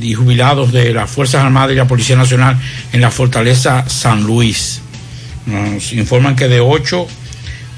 y 0.00 0.14
jubilados 0.14 0.72
de 0.72 0.92
las 0.92 1.10
Fuerzas 1.10 1.44
Armadas 1.44 1.72
y 1.72 1.76
la 1.76 1.86
Policía 1.86 2.16
Nacional 2.16 2.58
en 2.92 3.00
la 3.00 3.10
Fortaleza 3.10 3.88
San 3.88 4.24
Luis. 4.24 4.80
Nos 5.46 5.92
informan 5.92 6.36
que 6.36 6.48
de 6.48 6.60
8 6.60 7.06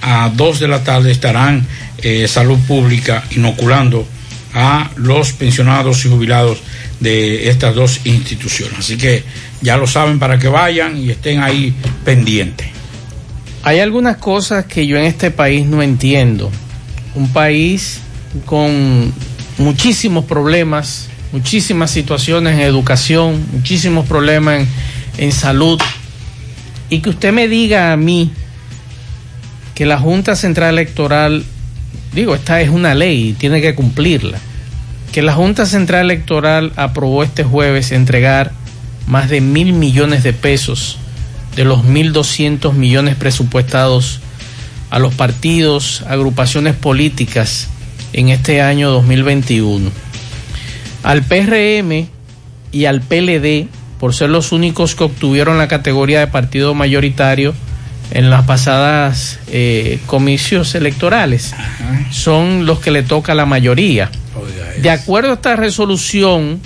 a 0.02 0.30
2 0.34 0.60
de 0.60 0.68
la 0.68 0.84
tarde 0.84 1.10
estarán 1.10 1.66
eh, 1.98 2.28
Salud 2.28 2.58
Pública 2.66 3.24
inoculando 3.30 4.06
a 4.54 4.90
los 4.96 5.32
pensionados 5.32 6.04
y 6.04 6.08
jubilados 6.08 6.58
de 7.00 7.50
estas 7.50 7.74
dos 7.74 8.00
instituciones. 8.04 8.78
Así 8.78 8.96
que 8.96 9.22
ya 9.60 9.76
lo 9.76 9.86
saben 9.86 10.18
para 10.18 10.38
que 10.38 10.48
vayan 10.48 10.96
y 10.96 11.10
estén 11.10 11.42
ahí 11.42 11.74
pendientes. 12.04 12.68
Hay 13.62 13.80
algunas 13.80 14.16
cosas 14.16 14.64
que 14.64 14.86
yo 14.86 14.96
en 14.96 15.04
este 15.04 15.30
país 15.30 15.66
no 15.66 15.82
entiendo. 15.82 16.50
Un 17.14 17.32
país 17.32 18.00
con 18.44 19.12
muchísimos 19.58 20.24
problemas, 20.24 21.08
muchísimas 21.36 21.90
situaciones 21.90 22.54
en 22.54 22.60
educación, 22.60 23.44
muchísimos 23.52 24.06
problemas 24.06 24.60
en, 24.60 24.68
en 25.18 25.32
salud. 25.32 25.78
Y 26.88 27.00
que 27.00 27.10
usted 27.10 27.30
me 27.30 27.46
diga 27.46 27.92
a 27.92 27.96
mí 27.98 28.30
que 29.74 29.84
la 29.84 29.98
Junta 29.98 30.34
Central 30.34 30.70
Electoral, 30.70 31.44
digo, 32.14 32.34
esta 32.34 32.62
es 32.62 32.70
una 32.70 32.94
ley 32.94 33.28
y 33.28 33.32
tiene 33.34 33.60
que 33.60 33.74
cumplirla, 33.74 34.38
que 35.12 35.20
la 35.20 35.34
Junta 35.34 35.66
Central 35.66 36.06
Electoral 36.06 36.72
aprobó 36.76 37.22
este 37.22 37.44
jueves 37.44 37.92
entregar 37.92 38.52
más 39.06 39.28
de 39.28 39.42
mil 39.42 39.74
millones 39.74 40.22
de 40.22 40.32
pesos 40.32 40.96
de 41.54 41.66
los 41.66 41.84
1.200 41.84 42.72
millones 42.72 43.16
presupuestados 43.16 44.20
a 44.88 44.98
los 44.98 45.12
partidos, 45.14 46.02
agrupaciones 46.08 46.74
políticas 46.74 47.68
en 48.14 48.30
este 48.30 48.62
año 48.62 48.90
2021. 48.90 50.05
Al 51.06 51.22
PRM 51.22 52.08
y 52.72 52.86
al 52.86 53.00
PLD, 53.00 53.68
por 54.00 54.12
ser 54.12 54.28
los 54.28 54.50
únicos 54.50 54.96
que 54.96 55.04
obtuvieron 55.04 55.56
la 55.56 55.68
categoría 55.68 56.18
de 56.18 56.26
partido 56.26 56.74
mayoritario 56.74 57.54
en 58.10 58.28
las 58.28 58.44
pasadas 58.44 59.38
eh, 59.46 60.00
comicios 60.06 60.74
electorales, 60.74 61.54
son 62.10 62.66
los 62.66 62.80
que 62.80 62.90
le 62.90 63.04
toca 63.04 63.36
la 63.36 63.46
mayoría. 63.46 64.10
De 64.82 64.90
acuerdo 64.90 65.30
a 65.30 65.34
esta 65.34 65.54
resolución, 65.54 66.60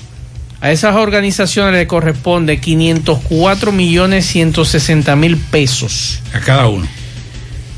a 0.62 0.70
esas 0.70 0.96
organizaciones 0.96 1.74
le 1.74 1.86
corresponde 1.86 2.60
504 2.60 3.72
millones 3.72 4.24
160 4.24 5.16
mil 5.16 5.36
pesos. 5.36 6.18
A 6.32 6.40
cada 6.40 6.66
uno. 6.66 6.88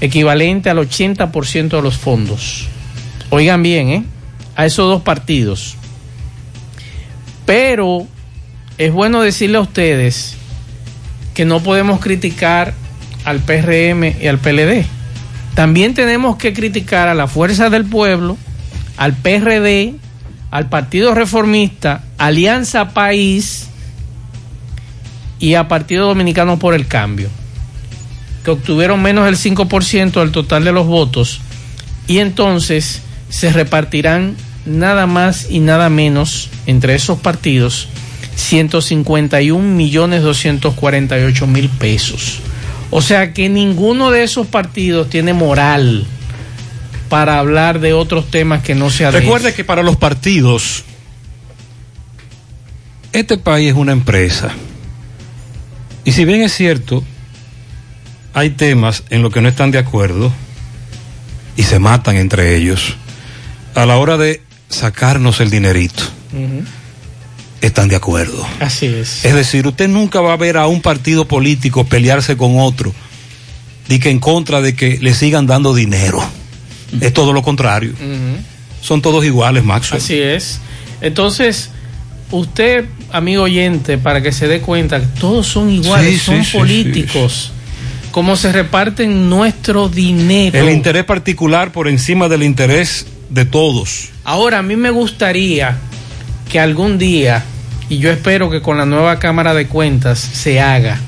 Equivalente 0.00 0.70
al 0.70 0.78
80% 0.78 1.70
de 1.70 1.82
los 1.82 1.96
fondos. 1.96 2.68
Oigan 3.30 3.64
bien, 3.64 3.88
¿eh? 3.88 4.04
A 4.54 4.64
esos 4.64 4.88
dos 4.88 5.02
partidos. 5.02 5.76
Pero 7.52 8.06
es 8.78 8.92
bueno 8.94 9.20
decirle 9.20 9.58
a 9.58 9.60
ustedes 9.60 10.36
que 11.34 11.44
no 11.44 11.62
podemos 11.62 12.00
criticar 12.00 12.72
al 13.26 13.40
PRM 13.40 14.22
y 14.22 14.26
al 14.26 14.38
PLD. 14.38 14.86
También 15.54 15.92
tenemos 15.92 16.36
que 16.36 16.54
criticar 16.54 17.08
a 17.08 17.14
la 17.14 17.26
Fuerza 17.26 17.68
del 17.68 17.84
Pueblo, 17.84 18.38
al 18.96 19.12
PRD, 19.12 19.96
al 20.50 20.70
Partido 20.70 21.14
Reformista, 21.14 22.02
Alianza 22.16 22.94
País 22.94 23.68
y 25.38 25.52
a 25.52 25.68
Partido 25.68 26.06
Dominicano 26.06 26.58
por 26.58 26.72
el 26.72 26.86
Cambio, 26.86 27.28
que 28.46 28.52
obtuvieron 28.52 29.02
menos 29.02 29.26
del 29.26 29.36
5% 29.36 30.12
del 30.12 30.32
total 30.32 30.64
de 30.64 30.72
los 30.72 30.86
votos 30.86 31.42
y 32.06 32.20
entonces 32.20 33.02
se 33.28 33.52
repartirán 33.52 34.36
nada 34.64 35.06
más 35.06 35.46
y 35.50 35.60
nada 35.60 35.88
menos 35.88 36.50
entre 36.66 36.94
esos 36.94 37.18
partidos 37.18 37.88
151 38.36 39.62
millones 39.62 40.22
248 40.22 41.46
mil 41.46 41.68
pesos. 41.68 42.40
O 42.90 43.00
sea 43.00 43.32
que 43.32 43.48
ninguno 43.48 44.10
de 44.10 44.22
esos 44.22 44.46
partidos 44.46 45.08
tiene 45.08 45.32
moral 45.32 46.06
para 47.08 47.38
hablar 47.38 47.80
de 47.80 47.92
otros 47.92 48.30
temas 48.30 48.62
que 48.62 48.74
no 48.74 48.90
sea 48.90 49.10
de 49.10 49.20
Recuerde 49.20 49.54
que 49.54 49.64
para 49.64 49.82
los 49.82 49.96
partidos 49.96 50.84
este 53.12 53.36
país 53.38 53.70
es 53.70 53.76
una 53.76 53.92
empresa. 53.92 54.52
Y 56.04 56.12
si 56.12 56.24
bien 56.24 56.42
es 56.42 56.52
cierto, 56.54 57.04
hay 58.34 58.50
temas 58.50 59.04
en 59.10 59.22
los 59.22 59.32
que 59.32 59.40
no 59.40 59.48
están 59.48 59.70
de 59.70 59.78
acuerdo 59.78 60.32
y 61.56 61.64
se 61.64 61.78
matan 61.78 62.16
entre 62.16 62.56
ellos, 62.56 62.96
a 63.74 63.84
la 63.84 63.98
hora 63.98 64.16
de 64.16 64.40
sacarnos 64.72 65.40
el 65.40 65.50
dinerito, 65.50 66.02
están 67.60 67.88
de 67.88 67.96
acuerdo. 67.96 68.44
Así 68.60 68.86
es. 68.86 69.24
Es 69.24 69.34
decir, 69.34 69.66
usted 69.66 69.88
nunca 69.88 70.20
va 70.20 70.32
a 70.32 70.36
ver 70.36 70.56
a 70.56 70.66
un 70.66 70.80
partido 70.80 71.26
político 71.26 71.84
pelearse 71.84 72.36
con 72.36 72.58
otro 72.58 72.92
y 73.88 73.98
que 73.98 74.10
en 74.10 74.18
contra 74.18 74.60
de 74.60 74.74
que 74.74 74.98
le 75.00 75.14
sigan 75.14 75.46
dando 75.46 75.74
dinero. 75.74 76.22
Es 77.00 77.12
todo 77.12 77.32
lo 77.32 77.42
contrario. 77.42 77.92
Son 78.80 79.00
todos 79.00 79.24
iguales, 79.24 79.64
Maxwell. 79.64 80.02
Así 80.02 80.18
es. 80.18 80.60
Entonces, 81.00 81.70
usted, 82.30 82.86
amigo 83.12 83.44
oyente, 83.44 83.98
para 83.98 84.22
que 84.22 84.32
se 84.32 84.48
dé 84.48 84.60
cuenta, 84.60 85.00
todos 85.00 85.46
son 85.46 85.70
iguales, 85.70 86.14
Sí, 86.14 86.18
son 86.18 86.44
sí, 86.44 86.50
sí, 86.50 86.58
políticos. 86.58 87.52
Cómo 88.10 88.36
se 88.36 88.52
reparten 88.52 89.30
nuestro 89.30 89.88
dinero. 89.88 90.58
El 90.58 90.70
interés 90.70 91.04
particular 91.04 91.72
por 91.72 91.88
encima 91.88 92.28
del 92.28 92.42
interés 92.42 93.06
de 93.32 93.44
todos. 93.44 94.10
Ahora, 94.24 94.58
a 94.58 94.62
mí 94.62 94.76
me 94.76 94.90
gustaría 94.90 95.78
que 96.50 96.60
algún 96.60 96.98
día, 96.98 97.42
y 97.88 97.98
yo 97.98 98.10
espero 98.10 98.50
que 98.50 98.60
con 98.62 98.76
la 98.76 98.84
nueva 98.86 99.18
Cámara 99.18 99.54
de 99.54 99.66
Cuentas 99.66 100.18
se 100.18 100.60
haga, 100.60 100.98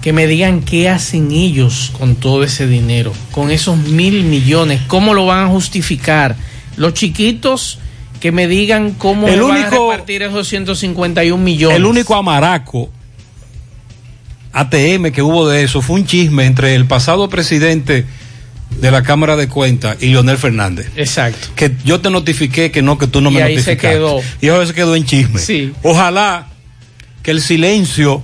que 0.00 0.12
me 0.14 0.26
digan 0.26 0.62
qué 0.62 0.88
hacen 0.88 1.30
ellos 1.30 1.92
con 1.98 2.16
todo 2.16 2.42
ese 2.42 2.66
dinero, 2.66 3.12
con 3.32 3.50
esos 3.50 3.76
mil 3.76 4.24
millones, 4.24 4.80
cómo 4.86 5.12
lo 5.12 5.26
van 5.26 5.44
a 5.44 5.48
justificar. 5.48 6.36
Los 6.76 6.94
chiquitos 6.94 7.78
que 8.18 8.32
me 8.32 8.46
digan 8.48 8.92
cómo 8.92 9.28
El 9.28 9.42
van 9.42 9.50
a 9.50 9.54
único- 9.68 9.90
repartir 9.92 10.22
esos 10.22 10.48
151 10.48 11.42
millones. 11.42 11.76
El 11.76 11.84
único 11.84 12.14
amaraco 12.14 12.90
ATM 14.52 15.12
que 15.12 15.22
hubo 15.22 15.48
de 15.48 15.62
eso 15.62 15.80
fue 15.82 16.00
un 16.00 16.06
chisme 16.06 16.44
entre 16.46 16.74
el 16.74 16.86
pasado 16.86 17.28
presidente 17.28 18.06
de 18.78 18.90
la 18.90 19.02
Cámara 19.02 19.36
de 19.36 19.48
Cuentas 19.48 19.96
y 20.00 20.06
Leonel 20.06 20.38
Fernández. 20.38 20.90
Exacto. 20.96 21.48
Que 21.56 21.72
yo 21.84 22.00
te 22.00 22.10
notifiqué 22.10 22.70
que 22.70 22.82
no, 22.82 22.96
que 22.98 23.06
tú 23.06 23.20
no 23.20 23.30
Y 23.30 23.34
me 23.34 23.42
ahí 23.42 23.54
se 23.58 23.72
notificaste. 23.72 23.96
quedó. 23.96 24.20
Y 24.40 24.48
ahora 24.48 24.66
se 24.66 24.74
quedó 24.74 24.94
en 24.96 25.04
chisme. 25.04 25.40
Sí. 25.40 25.72
Ojalá 25.82 26.46
que 27.22 27.30
el 27.30 27.40
silencio 27.42 28.22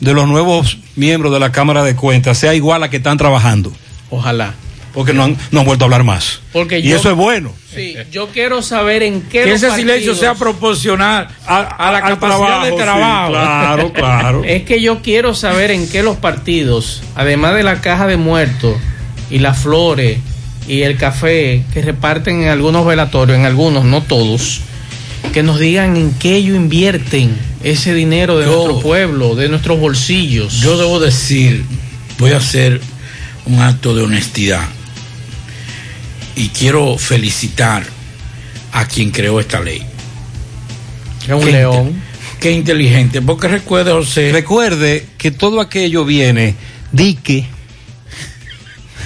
de 0.00 0.12
los 0.12 0.26
nuevos 0.28 0.78
miembros 0.96 1.32
de 1.32 1.40
la 1.40 1.52
Cámara 1.52 1.82
de 1.84 1.94
Cuentas 1.96 2.36
sea 2.38 2.54
igual 2.54 2.82
a 2.82 2.90
que 2.90 2.98
están 2.98 3.16
trabajando. 3.16 3.72
Ojalá. 4.10 4.54
Porque 4.92 5.12
no 5.12 5.22
han, 5.22 5.36
no 5.52 5.60
han 5.60 5.66
vuelto 5.66 5.84
a 5.84 5.86
hablar 5.86 6.02
más. 6.02 6.40
Porque 6.52 6.80
y 6.80 6.82
yo- 6.88 6.96
eso 6.96 7.10
es 7.10 7.16
bueno. 7.16 7.52
Sí, 7.72 7.94
yo 8.10 8.28
quiero 8.30 8.60
saber 8.60 9.04
en 9.04 9.22
qué 9.22 9.44
Que 9.44 9.52
ese 9.52 9.70
silencio 9.76 10.16
sea 10.16 10.34
proporcional 10.34 11.28
a, 11.46 11.60
la 11.92 11.98
al 11.98 12.02
capacidad 12.14 12.18
trabajo, 12.38 12.64
de 12.64 12.70
sí, 12.72 12.76
trabajo. 12.76 13.30
claro, 13.30 13.92
claro. 13.92 14.44
Es 14.44 14.64
que 14.64 14.82
yo 14.82 15.00
quiero 15.02 15.34
saber 15.36 15.70
en 15.70 15.88
qué 15.88 16.02
los 16.02 16.16
partidos, 16.16 17.02
además 17.14 17.54
de 17.54 17.62
la 17.62 17.80
caja 17.80 18.08
de 18.08 18.16
muertos 18.16 18.74
y 19.30 19.38
las 19.38 19.58
flores 19.58 20.18
y 20.68 20.82
el 20.82 20.96
café 20.96 21.62
que 21.72 21.82
reparten 21.82 22.42
en 22.42 22.48
algunos 22.48 22.86
velatorios, 22.86 23.38
en 23.38 23.46
algunos, 23.46 23.84
no 23.84 24.02
todos, 24.02 24.60
que 25.32 25.42
nos 25.42 25.58
digan 25.58 25.96
en 25.96 26.12
qué 26.14 26.36
ellos 26.36 26.56
invierten 26.56 27.36
ese 27.62 27.94
dinero 27.94 28.38
de 28.38 28.46
Yo- 28.46 28.52
nuestro 28.64 28.80
pueblo, 28.80 29.34
de 29.34 29.48
nuestros 29.48 29.78
bolsillos. 29.78 30.60
Yo 30.60 30.76
debo 30.78 30.98
decir, 31.00 31.64
voy 32.18 32.32
a 32.32 32.38
hacer 32.38 32.80
un 33.46 33.60
acto 33.60 33.94
de 33.94 34.02
honestidad 34.02 34.62
y 36.36 36.48
quiero 36.48 36.96
felicitar 36.98 37.84
a 38.72 38.86
quien 38.86 39.10
creó 39.10 39.40
esta 39.40 39.60
ley. 39.60 39.82
Es 41.24 41.30
un 41.30 41.40
Qué 41.44 41.52
león. 41.52 41.88
inte- 41.88 42.00
Qué 42.40 42.52
inteligente, 42.52 43.20
porque 43.20 43.48
recuerde, 43.48 43.92
José. 43.92 44.30
Recuerde 44.32 45.04
que 45.18 45.30
todo 45.30 45.60
aquello 45.60 46.06
viene 46.06 46.54
dique. 46.90 47.46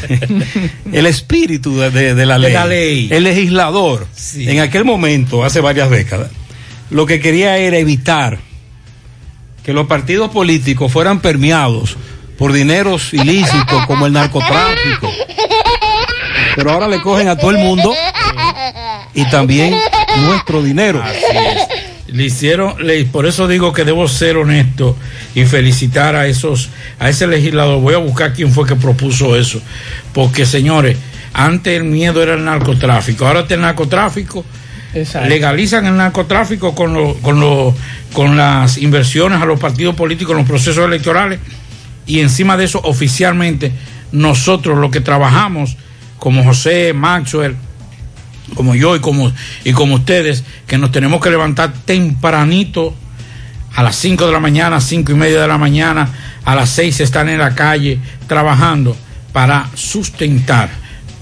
el 0.93 1.07
espíritu 1.07 1.79
de, 1.79 1.90
de- 1.90 2.14
de 2.14 2.27
la, 2.27 2.35
De 2.38 2.40
ley, 2.40 2.53
la 2.53 2.67
ley. 2.67 3.09
El 3.11 3.25
legislador, 3.25 4.07
Sí. 4.14 4.49
en 4.49 4.61
aquel 4.61 4.85
momento, 4.85 5.45
hace 5.45 5.61
varias 5.61 5.90
décadas, 5.90 6.31
lo 6.90 7.07
que 7.07 7.21
quería 7.21 7.57
era 7.59 7.79
evitar 7.79 8.38
que 9.64 9.73
los 9.73 9.87
partidos 9.87 10.31
políticos 10.31 10.93
fueran 10.93 11.21
permeados 11.21 11.97
por 12.38 12.53
dineros 12.53 13.14
ilícitos 13.14 13.87
como 13.87 14.07
el 14.07 14.12
narcotráfico. 14.12 15.11
Pero 16.57 16.71
ahora 16.73 16.87
le 16.88 17.01
cogen 17.01 17.29
a 17.29 17.37
todo 17.37 17.51
el 17.51 17.59
mundo 17.59 17.95
y 19.14 19.25
también 19.31 19.75
nuestro 20.19 20.62
dinero. 20.62 21.03
Le 22.09 22.25
hicieron, 22.25 22.75
le- 22.87 23.05
por 23.07 23.25
eso 23.27 23.49
digo 23.49 23.73
que 23.73 23.85
debo 23.85 24.07
ser 24.09 24.37
honesto 24.37 24.97
y 25.35 25.45
felicitar 25.45 26.14
a 26.17 26.27
esos, 26.27 26.69
a 26.99 27.09
ese 27.09 27.27
legislador. 27.27 27.81
Voy 27.81 27.95
a 27.95 27.99
buscar 27.99 28.33
quién 28.35 28.53
fue 28.53 28.67
que 28.67 28.77
propuso 28.77 29.37
eso. 29.37 29.61
Porque, 30.12 30.45
señores, 30.45 30.99
antes 31.33 31.77
el 31.77 31.85
miedo 31.85 32.23
era 32.23 32.35
el 32.35 32.45
narcotráfico, 32.45 33.27
ahora 33.27 33.40
está 33.40 33.55
el 33.55 33.62
narcotráfico. 33.62 34.45
Exacto. 34.95 35.29
Legalizan 35.29 35.87
el 35.87 35.97
narcotráfico 35.97 36.75
con, 36.75 36.93
lo- 36.95 37.14
con, 37.14 37.40
lo- 37.40 37.75
con 38.12 38.37
las 38.37 38.77
inversiones 38.79 39.40
a 39.40 39.45
los 39.47 39.59
partidos 39.59 39.97
políticos 39.97 40.33
en 40.33 40.38
los 40.38 40.47
procesos 40.47 40.85
electorales 40.85 41.40
y 42.07 42.21
encima 42.21 42.57
de 42.57 42.64
eso 42.67 42.81
oficialmente 42.85 43.73
nosotros 44.12 44.79
los 44.79 44.90
que 44.93 45.01
trabajamos 45.01 45.77
como 46.19 46.45
José, 46.45 46.93
Maxwell, 46.93 47.57
como 48.55 48.75
yo 48.75 48.95
y 48.97 49.01
como, 49.01 49.33
y 49.65 49.73
como 49.73 49.97
ustedes, 49.97 50.45
que 50.67 50.79
nos 50.79 50.93
tenemos 50.93 51.21
que 51.21 51.31
levantar 51.31 51.73
tempranito 51.85 52.95
a 53.75 53.83
las 53.83 53.97
5 53.97 54.27
de 54.27 54.33
la 54.33 54.41
mañana, 54.41 54.81
cinco 54.81 55.13
y 55.13 55.15
media 55.17 55.41
de 55.41 55.49
la 55.49 55.59
mañana, 55.59 56.09
a 56.45 56.55
las 56.55 56.71
6 56.71 57.01
están 57.01 57.29
en 57.29 57.39
la 57.39 57.55
calle 57.55 57.99
trabajando 58.29 58.97
para 59.33 59.69
sustentar, 59.75 60.69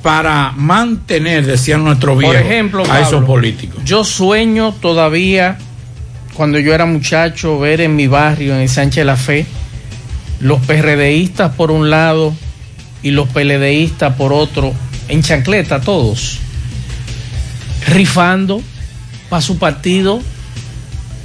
para 0.03 0.53
mantener, 0.53 1.47
decían 1.47 1.83
nuestros 1.85 2.15
Por 2.15 2.25
viejos, 2.25 2.41
ejemplo, 2.41 2.85
a 2.91 3.01
esos 3.01 3.25
políticos. 3.25 3.83
Yo 3.85 4.05
sueño 4.05 4.73
todavía, 4.73 5.57
cuando 6.35 6.59
yo 6.59 6.75
era 6.75 6.85
muchacho, 6.85 7.59
ver 7.59 7.81
en 7.81 7.97
mi 7.97 8.07
barrio, 8.07 8.55
en 8.55 8.61
el 8.61 8.69
Sánchez 8.69 9.07
La 9.07 9.17
Fe, 9.17 9.47
los 10.41 10.61
PRDistas 10.61 11.55
por 11.55 11.71
un 11.71 11.89
lado 11.89 12.35
y 13.03 13.13
los 13.13 13.29
PLDistas 13.29 14.15
por 14.17 14.33
otro, 14.33 14.75
en 15.09 15.23
chancleta 15.23 15.81
todos, 15.81 16.39
rifando 17.88 18.62
para 19.29 19.40
su 19.42 19.59
partido, 19.59 20.21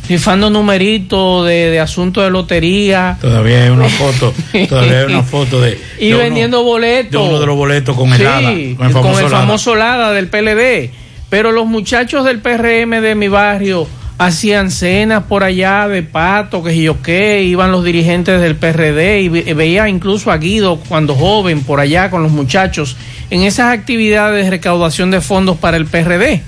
rifando 0.08 0.50
numeritos 0.50 1.46
de, 1.46 1.70
de 1.72 1.80
asuntos 1.80 2.24
de 2.24 2.30
lotería. 2.30 3.17
Todavía 3.20 3.63
hay 3.63 3.70
una 3.70 3.89
foto, 3.89 4.34
todavía 4.70 5.00
hay 5.00 5.06
una 5.06 5.24
foto 5.24 5.60
de, 5.62 5.80
y 6.00 6.08
de 6.08 6.13
uno- 6.15 6.24
vendiendo 6.24 6.63
boletos. 6.63 7.12
de 7.22 7.28
uno 7.30 7.39
de 7.39 7.46
los 7.46 7.56
boletos 7.56 7.96
con 7.96 8.12
el 8.13 8.17
Sí, 8.20 8.76
con 8.76 8.88
el 8.88 8.93
famoso, 8.93 9.74
hada. 9.74 9.80
Lada 9.80 10.12
del 10.13 10.28
PLD. 10.30 10.91
Pero 11.30 11.52
los 11.52 11.65
muchachos 11.65 12.24
del 12.24 12.39
PRM 12.39 13.02
de 13.02 13.13
mi 13.15 13.28
barrio 13.28 13.86
hacían 14.17 14.71
cenas 14.71 15.23
por 15.23 15.43
allá 15.43 15.88
de 15.88 16.01
pato, 16.03 16.63
que 16.63 16.82
yo 16.82 17.01
qué, 17.01 17.43
iban 17.43 17.71
los 17.71 17.84
dirigentes 17.84 18.41
del 18.41 18.56
PRD 18.56 19.21
y 19.21 19.30
ve- 19.30 19.53
veía 19.53 19.88
incluso 19.89 20.32
a 20.32 20.38
Guido 20.38 20.77
cuando 20.88 21.13
joven 21.15 21.62
por 21.63 21.80
allá 21.80 22.10
con 22.10 22.23
los 22.23 22.32
muchachos 22.32 22.95
en 23.30 23.43
esas 23.43 23.71
actividades 23.73 24.43
de 24.45 24.49
recaudación 24.49 25.12
de 25.12 25.21
fondos 25.21 25.58
para 25.58 25.77
el 25.77 25.86
PRD. 25.86 26.41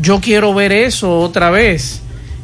Yo 0.00 0.20
quiero 0.20 0.54
ver 0.54 0.72
eso 0.72 1.18
otra 1.20 1.50
vez. 1.50 2.00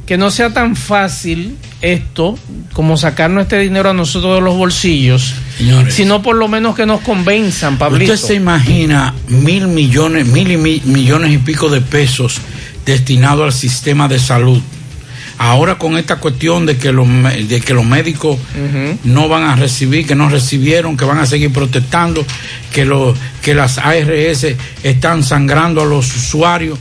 Que 0.07 0.19
no 0.19 0.33
sea 0.33 0.53
tan 0.53 0.75
fácil 0.75 1.57
esto 1.83 2.37
como 2.73 2.97
sacarnos 2.97 3.43
este 3.45 3.61
dinero 3.61 3.91
a 3.91 3.95
nosotros 3.95 4.35
de 4.35 4.41
los 4.41 4.57
bolsillos, 4.57 5.35
Señores. 5.57 5.95
sino 5.95 6.21
por 6.21 6.35
lo 6.35 6.49
menos 6.49 6.75
que 6.75 6.85
nos 6.85 7.01
convenzan, 7.03 7.79
Pablito. 7.79 8.13
Usted 8.15 8.27
se 8.27 8.35
imagina 8.35 9.15
mil 9.29 9.69
millones, 9.69 10.27
mil 10.27 10.51
y 10.51 10.57
mi- 10.57 10.83
millones 10.85 11.31
y 11.33 11.39
pico 11.39 11.69
de 11.69 11.81
pesos 11.81 12.41
destinados 12.85 13.45
al 13.45 13.53
sistema 13.53 14.09
de 14.09 14.19
salud. 14.19 14.61
Ahora 15.39 15.79
con 15.79 15.97
esta 15.97 16.17
cuestión 16.17 16.67
de 16.67 16.77
que 16.77 16.93
los, 16.93 17.09
de 17.09 17.63
que 17.65 17.73
los 17.73 17.87
médicos 17.87 18.39
no 19.05 19.27
van 19.29 19.45
a 19.45 19.57
recibir, 19.57 20.07
que 20.07 20.15
no 20.15 20.29
recibieron, 20.29 20.99
que 20.99 21.07
van 21.07 21.19
a 21.19 21.25
seguir 21.25 21.51
protestando, 21.51 22.27
que, 22.71 22.85
lo, 22.85 23.15
que 23.41 23.55
las 23.55 23.79
ARS 23.79 24.47
están 24.83 25.25
sangrando 25.25 25.81
a 25.81 25.87
los 25.87 26.15
usuarios. 26.15 26.79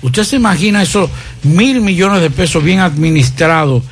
¿Usted 0.00 0.24
se 0.24 0.36
imagina 0.36 0.82
esos 0.82 1.10
mil 1.42 1.82
millones 1.82 2.22
de 2.22 2.30
pesos 2.30 2.64
bien 2.64 2.80
administrados 2.80 3.82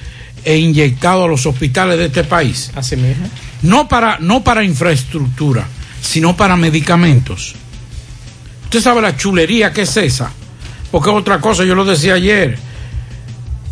e 0.45 0.57
inyectados 0.57 1.27
a 1.27 1.29
los 1.29 1.45
hospitales 1.45 1.99
de 1.99 2.07
este 2.07 2.25
país? 2.25 2.71
Así 2.75 2.97
mismo. 2.97 3.29
no 3.62 3.87
para, 3.87 4.19
no 4.19 4.42
para 4.42 4.64
infraestructura, 4.64 5.66
sino 6.01 6.35
para 6.35 6.57
medicamentos. 6.57 7.55
Usted 8.64 8.81
sabe 8.81 9.03
la 9.03 9.14
chulería 9.14 9.75
que 9.75 9.83
es 9.83 9.97
esa, 9.97 10.33
porque 10.96 11.11
es 11.11 11.16
otra 11.16 11.42
cosa, 11.42 11.62
yo 11.62 11.74
lo 11.74 11.85
decía 11.85 12.14
ayer. 12.14 12.56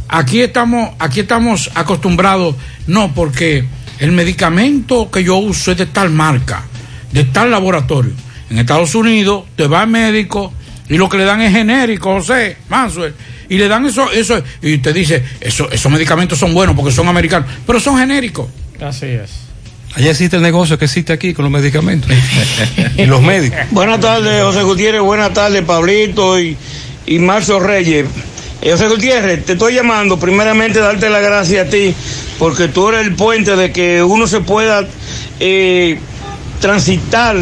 Aquí 0.09 0.43
estamos, 0.43 0.91
aquí 0.99 1.21
estamos 1.21 1.71
acostumbrados, 1.75 2.55
no, 2.87 3.15
porque 3.15 3.65
el 3.99 4.13
medicamento 4.13 5.11
que 5.11 5.25
yo 5.25 5.37
uso 5.37 5.73
es 5.73 5.79
de 5.79 5.87
tal 5.87 6.11
marca, 6.11 6.65
de 7.13 7.25
tal 7.25 7.51
laboratorio. 7.51 8.13
En 8.51 8.59
Estados 8.59 8.95
Unidos 8.95 9.45
te 9.57 9.67
va 9.67 9.81
al 9.81 9.89
médico 9.89 10.53
y 10.91 10.99
lo 10.99 11.09
que 11.09 11.17
le 11.17 11.25
dan 11.25 11.41
es 11.41 11.51
genérico, 11.55 12.13
José, 12.13 12.59
Maxwell, 12.69 13.15
Y 13.49 13.57
le 13.57 13.69
dan 13.69 13.87
eso, 13.87 14.13
eso, 14.13 14.43
y 14.61 14.75
usted 14.75 14.95
dice, 14.95 15.25
eso, 15.41 15.71
esos 15.71 15.91
medicamentos 15.91 16.39
son 16.39 16.53
buenos 16.53 16.77
porque 16.77 16.93
son 16.93 17.09
americanos, 17.09 17.49
pero 17.67 17.81
son 17.81 17.97
genéricos. 17.97 18.49
Así 18.83 19.07
es. 19.07 19.31
Allá 19.95 20.11
existe 20.11 20.37
el 20.37 20.43
negocio 20.43 20.79
que 20.79 20.85
existe 20.85 21.15
aquí 21.15 21.33
con 21.33 21.45
los 21.45 21.53
medicamentos. 21.53 22.11
y 22.99 23.07
los 23.07 23.23
médicos. 23.23 23.61
Buenas 23.71 23.99
tardes, 24.01 24.43
José 24.43 24.63
Gutiérrez. 24.63 25.01
Buenas 25.01 25.33
tardes, 25.33 25.63
Pablito 25.63 26.39
y, 26.39 26.55
y 27.07 27.19
Marcio 27.19 27.61
Reyes. 27.61 28.07
José 28.63 28.89
Gutiérrez, 28.89 29.45
te 29.45 29.53
estoy 29.53 29.75
llamando 29.75 30.19
primeramente 30.19 30.81
darte 30.81 31.11
las 31.11 31.23
gracias 31.23 31.67
a 31.67 31.71
ti 31.71 31.95
porque 32.39 32.69
tú 32.69 32.89
eres 32.89 33.07
el 33.07 33.15
puente 33.15 33.57
de 33.57 33.73
que 33.73 34.03
uno 34.03 34.27
se 34.27 34.41
pueda 34.41 34.87
eh, 35.39 35.99
transitar, 36.61 37.37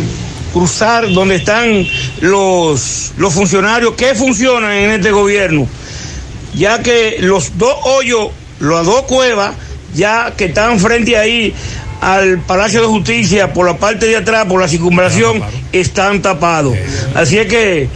cruzar 0.52 1.10
donde 1.12 1.36
están 1.36 1.86
los, 2.20 3.12
los 3.16 3.32
funcionarios 3.32 3.94
que 3.94 4.14
funcionan 4.14 4.72
en 4.72 4.90
este 4.90 5.12
gobierno, 5.12 5.68
ya 6.54 6.82
que 6.82 7.18
los 7.20 7.56
dos 7.56 7.74
hoyos, 7.84 8.30
las 8.60 8.84
dos 8.84 9.02
cuevas, 9.02 9.54
ya 9.94 10.32
que 10.36 10.46
están 10.46 10.80
frente 10.80 11.16
ahí 11.16 11.54
al 12.00 12.40
Palacio 12.40 12.80
de 12.80 12.88
Justicia 12.88 13.52
por 13.52 13.64
la 13.64 13.76
parte 13.76 14.06
de 14.06 14.16
atrás, 14.16 14.46
por 14.46 14.60
la 14.60 14.66
circunvalación, 14.66 15.40
están 15.72 16.20
tapados. 16.20 16.76
Así 17.14 17.38
es 17.38 17.46
que, 17.46 17.88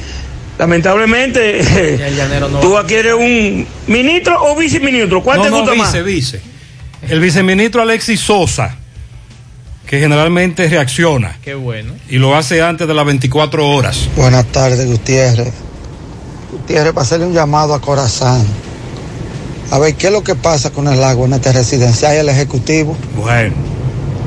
lamentablemente, 0.58 1.60
tú 2.60 2.76
adquieres 2.76 3.14
un 3.14 3.66
ministro 3.86 4.42
o 4.42 4.56
viceministro. 4.56 5.22
¿Cuál 5.22 5.38
No, 5.38 5.44
te 5.44 5.50
no, 5.50 5.56
gusta 5.58 5.72
vice, 5.72 5.82
más? 5.98 6.04
vice. 6.04 6.40
El 7.08 7.20
viceministro 7.20 7.82
Alexis 7.82 8.20
Sosa, 8.20 8.74
que 9.86 10.00
generalmente 10.00 10.66
reacciona 10.68 11.38
Qué 11.42 11.54
bueno. 11.54 11.92
y 12.08 12.16
lo 12.16 12.34
hace 12.36 12.62
antes 12.62 12.88
de 12.88 12.94
las 12.94 13.06
24 13.06 13.68
horas. 13.68 14.08
Buenas 14.16 14.46
tardes, 14.46 14.86
Gutiérrez. 14.86 15.52
Gutiérrez, 16.50 16.92
para 16.92 17.04
hacerle 17.04 17.26
un 17.26 17.34
llamado 17.34 17.74
a 17.74 17.80
Corazán. 17.80 18.44
A 19.70 19.78
ver, 19.78 19.94
¿qué 19.94 20.06
es 20.08 20.12
lo 20.12 20.22
que 20.24 20.34
pasa 20.36 20.70
con 20.70 20.88
el 20.88 21.02
agua 21.02 21.26
en 21.26 21.34
este 21.34 21.52
residencial 21.52 22.14
y 22.14 22.18
el 22.18 22.28
ejecutivo? 22.28 22.96
Bueno. 23.16 23.54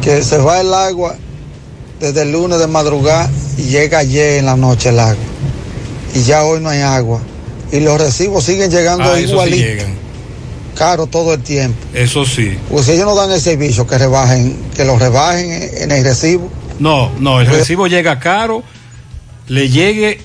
Que 0.01 0.21
se 0.21 0.37
va 0.37 0.61
el 0.61 0.73
agua 0.73 1.15
desde 1.99 2.21
el 2.21 2.31
lunes 2.31 2.59
de 2.59 2.67
madrugada 2.67 3.29
y 3.57 3.63
llega 3.63 3.99
ayer 3.99 4.37
en 4.39 4.45
la 4.45 4.55
noche 4.55 4.89
el 4.89 4.99
agua. 4.99 5.15
Y 6.13 6.23
ya 6.23 6.43
hoy 6.43 6.59
no 6.61 6.69
hay 6.69 6.81
agua. 6.81 7.21
Y 7.71 7.79
los 7.81 7.99
recibos 8.01 8.43
siguen 8.43 8.71
llegando 8.71 9.03
Ah, 9.05 9.15
sí 9.15 9.23
igualitos. 9.23 9.59
llegan. 9.65 9.93
Caro 10.75 11.07
todo 11.07 11.33
el 11.33 11.41
tiempo. 11.43 11.77
Eso 11.93 12.25
sí. 12.25 12.57
Pues 12.69 12.85
si 12.85 12.93
ellos 12.93 13.05
no 13.05 13.15
dan 13.15 13.31
el 13.31 13.41
servicio, 13.41 13.85
que 13.85 13.97
rebajen, 13.97 14.57
que 14.75 14.85
lo 14.85 14.97
rebajen 14.97 15.51
en 15.51 15.91
el 15.91 16.03
recibo. 16.03 16.49
No, 16.79 17.11
no, 17.19 17.41
el 17.41 17.47
recibo 17.47 17.87
llega 17.87 18.17
caro, 18.19 18.63
le 19.47 19.69
llegue 19.69 20.21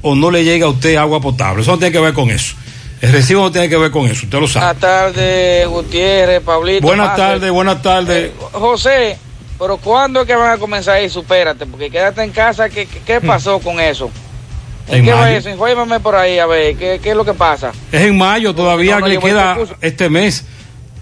o 0.00 0.14
no 0.14 0.30
le 0.30 0.42
llegue 0.44 0.64
a 0.64 0.68
usted 0.68 0.96
agua 0.96 1.20
potable. 1.20 1.62
Eso 1.62 1.72
no 1.72 1.78
tiene 1.78 1.92
que 1.92 2.00
ver 2.00 2.14
con 2.14 2.30
eso. 2.30 2.54
El 3.02 3.12
recibo 3.12 3.42
no 3.42 3.52
tiene 3.52 3.68
que 3.68 3.76
ver 3.76 3.90
con 3.90 4.06
eso, 4.06 4.24
usted 4.24 4.40
lo 4.40 4.48
sabe. 4.48 4.64
Buenas 4.64 4.80
tardes, 4.80 5.68
Gutiérrez, 5.68 6.40
Pablito. 6.42 6.86
Buenas 6.86 7.14
tardes, 7.16 7.50
buenas 7.50 7.82
tardes. 7.82 8.30
José, 8.52 9.18
pero 9.58 9.76
¿cuándo 9.76 10.22
es 10.22 10.26
que 10.26 10.34
van 10.34 10.52
a 10.52 10.56
comenzar 10.56 10.94
ahí? 10.96 11.10
Supérate, 11.10 11.66
porque 11.66 11.90
quédate 11.90 12.22
en 12.22 12.30
casa. 12.30 12.70
¿Qué, 12.70 12.86
qué- 12.86 13.00
qué 13.04 13.20
pasó 13.20 13.58
con 13.58 13.78
eso? 13.78 14.10
¿En, 14.88 14.96
En 14.98 15.04
qué 15.06 15.12
va 15.12 15.20
mayo. 15.22 15.50
Infórmame 15.50 16.00
por 16.00 16.14
ahí, 16.14 16.38
a 16.38 16.46
ver, 16.46 16.76
¿qué, 16.76 17.00
qué 17.02 17.10
es 17.10 17.16
lo 17.16 17.24
que 17.24 17.34
pasa? 17.34 17.72
Es 17.90 18.02
en 18.02 18.18
mayo, 18.18 18.54
todavía 18.54 18.94
No, 18.96 19.00
no 19.00 19.06
le 19.08 19.18
queda 19.18 19.56
este 19.60 19.86
este 19.86 20.08
mes 20.10 20.44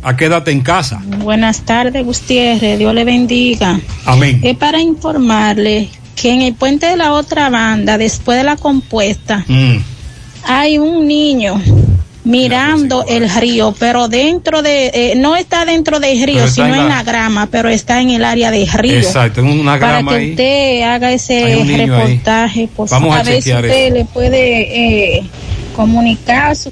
a 0.03 0.17
quédate 0.17 0.51
en 0.51 0.61
casa. 0.63 1.01
Buenas 1.05 1.63
tardes, 1.63 2.05
Gutiérrez. 2.05 2.79
Dios 2.79 2.95
le 2.95 3.05
bendiga. 3.05 3.79
Amén. 4.05 4.41
Es 4.43 4.57
para 4.57 4.81
informarle 4.81 5.89
que 6.17 6.33
en 6.33 6.43
el 6.43 6.55
puente 6.55 6.87
de 6.87 6.97
la 6.97 7.13
otra 7.13 7.51
banda, 7.51 7.99
después 7.99 8.37
de 8.39 8.45
la 8.45 8.57
compuesta, 8.57 9.45
Mm. 9.49 9.77
hay 10.45 10.79
un 10.79 11.07
niño 11.07 11.61
mirando 12.25 13.05
el 13.09 13.29
río, 13.29 13.75
pero 13.79 14.09
dentro 14.09 14.63
de, 14.63 14.91
eh, 14.95 15.15
no 15.17 15.35
está 15.37 15.65
dentro 15.65 15.99
del 15.99 16.23
río, 16.23 16.47
sino 16.49 16.69
en 16.69 16.83
en 16.83 16.89
la- 16.89 17.03
grama, 17.03 17.49
pero 17.51 17.69
está 17.69 18.01
en 18.01 18.11
el 18.11 18.25
área 18.25 18.51
del 18.51 18.69
río. 18.69 18.97
Exacto, 18.97 19.41
en 19.41 19.49
una 19.49 19.79
para 19.79 19.93
grama 19.95 20.11
que 20.13 20.17
ahí. 20.19 20.31
usted 20.31 20.83
haga 20.83 21.13
ese 21.13 21.65
reportaje, 21.65 22.69
por 22.75 22.89
favor, 22.89 23.17
a 23.17 23.21
a 23.21 23.23
ver 23.23 23.43
si 23.43 23.53
usted 23.53 23.87
eso. 23.87 23.95
le 23.95 24.05
puede 24.05 25.17
eh, 25.19 25.23
comunicar 25.75 26.55
su 26.55 26.71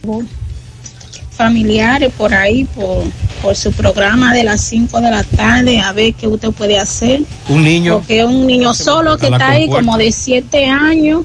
familiares 1.41 2.13
por 2.19 2.35
ahí, 2.35 2.65
por, 2.65 3.05
por 3.41 3.57
su 3.57 3.73
programa 3.73 4.35
de 4.35 4.45
las 4.45 4.61
5 4.61 5.01
de 5.01 5.11
la 5.11 5.25
tarde, 5.25 5.81
a 5.81 5.91
ver 5.93 6.13
qué 6.13 6.27
usted 6.29 6.51
puede 6.51 6.79
hacer. 6.79 7.23
Un 7.49 7.65
niño. 7.65 7.95
Porque 7.95 8.21
es 8.21 8.27
un 8.27 8.47
niño 8.47 8.75
solo 8.75 9.17
que 9.17 9.29
está 9.29 9.49
ahí 9.53 9.67
como 9.67 9.97
de 9.97 10.13
7 10.13 10.67
años 10.67 11.23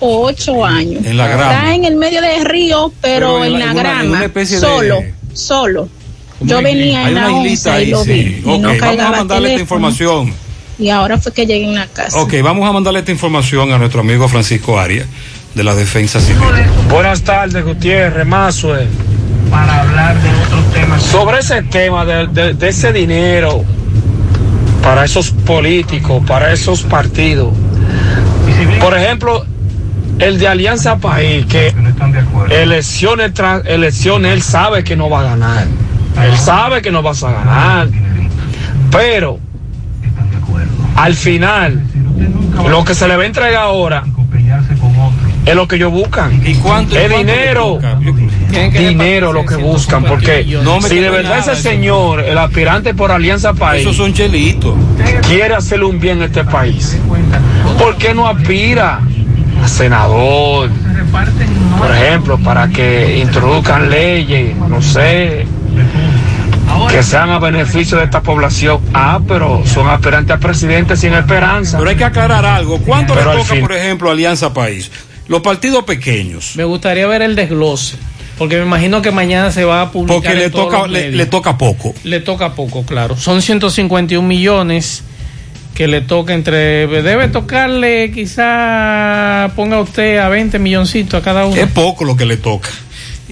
o 0.00 0.26
8 0.26 0.64
años. 0.64 1.04
En 1.04 1.16
la 1.16 1.28
grama. 1.28 1.52
Está 1.54 1.74
en 1.74 1.84
el 1.84 1.96
medio 1.96 2.20
del 2.22 2.44
río, 2.44 2.92
pero, 3.00 3.38
Pero 3.40 3.44
en 3.44 3.52
en, 3.54 3.58
la- 3.58 3.58
la 3.58 3.64
en 3.64 3.70
una- 3.70 3.80
en 3.80 3.96
grama, 3.96 4.16
una 4.16 4.24
especie 4.24 4.56
de- 4.56 4.60
solo, 4.66 4.96
solo. 5.32 5.88
Como 6.38 6.50
Yo 6.50 6.62
venía 6.62 7.00
Hay 7.04 7.08
en 7.08 7.14
la 7.16 7.28
11 7.30 7.82
y 7.82 7.86
lo 7.90 8.02
sí. 8.02 8.12
vi. 8.12 8.20
y 8.20 8.42
Ok, 8.50 8.60
no 8.60 8.68
vamos 8.80 9.04
a 9.04 9.10
mandarle 9.10 9.48
esta 9.50 9.60
información. 9.60 10.32
Y 10.78 10.88
ahora 10.88 11.18
fue 11.18 11.32
que 11.32 11.44
llegué 11.46 11.66
a 11.66 11.68
una 11.70 11.86
casa. 11.86 12.18
Ok, 12.18 12.32
vamos 12.42 12.66
a 12.66 12.72
mandarle 12.72 13.00
esta 13.00 13.12
información 13.12 13.70
a 13.72 13.76
nuestro 13.78 14.00
amigo 14.00 14.26
Francisco 14.28 14.80
Arias 14.80 15.06
de 15.54 15.62
la 15.64 15.74
Defensa 15.74 16.18
Civil. 16.20 16.40
Buenas 16.88 17.20
tardes, 17.22 17.62
Gutiérrez, 17.62 18.26
Mazue. 18.26 18.86
Para 19.50 19.82
hablar 19.82 20.16
de 20.22 20.28
otros 20.46 20.72
temas. 20.72 21.02
Sobre 21.02 21.40
ese 21.40 21.62
tema 21.64 22.06
de, 22.06 22.26
de- 22.28 22.54
de 22.54 22.68
ese 22.68 22.92
dinero 22.94 23.62
para 24.82 25.04
esos 25.04 25.32
políticos, 25.32 26.22
para 26.26 26.52
esos 26.54 26.82
partidos. 26.84 27.52
Por 28.80 28.96
ejemplo, 28.96 29.44
el 30.20 30.38
de 30.38 30.48
Alianza 30.48 30.96
País, 30.98 31.46
que 31.46 31.72
elecciones 32.50 33.34
tras 33.34 33.64
elecciones, 33.66 34.32
él 34.32 34.42
sabe 34.42 34.84
que 34.84 34.96
no 34.96 35.08
va 35.10 35.20
a 35.20 35.24
ganar. 35.24 35.66
Él 36.22 36.36
sabe 36.36 36.82
que 36.82 36.90
no 36.90 37.02
vas 37.02 37.22
a 37.22 37.32
ganar. 37.32 37.88
Pero, 38.90 39.38
al 40.96 41.14
final, 41.14 41.82
lo 42.68 42.84
que 42.84 42.94
se 42.94 43.08
le 43.08 43.16
va 43.16 43.22
a 43.22 43.26
entregar 43.26 43.62
ahora 43.62 44.04
es 45.46 45.54
lo 45.54 45.66
que 45.66 45.76
ellos 45.76 45.90
buscan. 45.92 46.40
¿Y 46.44 46.54
cuánto? 46.56 46.96
Es 46.96 47.08
cuánto 47.08 47.16
dinero. 47.18 47.78
Dinero 48.72 49.32
lo 49.32 49.46
que 49.46 49.56
buscan, 49.56 50.04
porque 50.04 50.44
No 50.62 50.80
me 50.80 50.88
si 50.88 50.96
de 50.98 51.08
verdad 51.08 51.38
ese 51.38 51.52
eso. 51.52 51.62
señor, 51.62 52.20
el 52.20 52.36
aspirante 52.36 52.94
por 52.94 53.12
Alianza 53.12 53.54
País, 53.54 53.82
Esos 53.82 53.96
son 53.96 54.12
chelitos. 54.12 54.74
quiere 55.26 55.54
hacerle 55.54 55.86
un 55.86 55.98
bien 55.98 56.20
a 56.20 56.26
este 56.26 56.44
país, 56.44 56.98
¿por 57.78 57.96
qué 57.96 58.12
no 58.12 58.26
aspira 58.28 59.00
senador? 59.68 60.70
Por 61.78 61.90
ejemplo, 61.96 62.38
para 62.38 62.68
que 62.68 63.18
introduzcan 63.18 63.90
leyes, 63.90 64.56
no 64.56 64.80
sé, 64.82 65.46
que 66.90 67.02
sean 67.02 67.30
a 67.30 67.38
beneficio 67.38 67.98
de 67.98 68.04
esta 68.04 68.22
población. 68.22 68.80
Ah, 68.94 69.20
pero 69.26 69.62
son 69.66 69.88
aspirantes 69.88 70.36
a 70.36 70.38
presidente 70.38 70.96
sin 70.96 71.14
esperanza. 71.14 71.78
Pero 71.78 71.90
hay 71.90 71.96
que 71.96 72.04
aclarar 72.04 72.44
algo. 72.44 72.78
¿Cuánto 72.78 73.14
Pero 73.14 73.32
le 73.34 73.38
toca, 73.42 73.54
fin- 73.54 73.60
por 73.62 73.72
ejemplo, 73.72 74.10
Alianza 74.10 74.52
País? 74.52 74.90
Los 75.28 75.42
partidos 75.42 75.84
pequeños. 75.84 76.56
Me 76.56 76.64
gustaría 76.64 77.06
ver 77.06 77.22
el 77.22 77.36
desglose. 77.36 77.96
Porque 78.38 78.56
me 78.56 78.62
imagino 78.64 79.02
que 79.02 79.10
mañana 79.10 79.52
se 79.52 79.64
va 79.64 79.82
a 79.82 79.90
publicar. 79.92 80.16
Porque 80.16 80.32
en 80.32 80.38
le 80.38 80.50
todos 80.50 80.66
toca, 80.66 80.78
los 80.78 80.90
le, 80.90 80.98
medios. 81.00 81.16
le 81.16 81.26
toca 81.26 81.58
poco. 81.58 81.94
Le 82.04 82.20
toca 82.20 82.54
poco, 82.54 82.84
claro. 82.84 83.16
Son 83.16 83.42
151 83.42 84.26
millones 84.26 85.04
que 85.74 85.86
le 85.86 86.00
toca 86.00 86.34
entre. 86.34 86.86
Debe 86.86 87.28
tocarle, 87.28 88.10
quizá 88.12 89.50
ponga 89.56 89.80
usted 89.80 90.18
a 90.18 90.28
20 90.28 90.58
milloncitos 90.58 91.20
a 91.20 91.24
cada 91.24 91.46
uno. 91.46 91.56
Es 91.56 91.70
poco 91.70 92.04
lo 92.04 92.16
que 92.16 92.26
le 92.26 92.36
toca. 92.36 92.70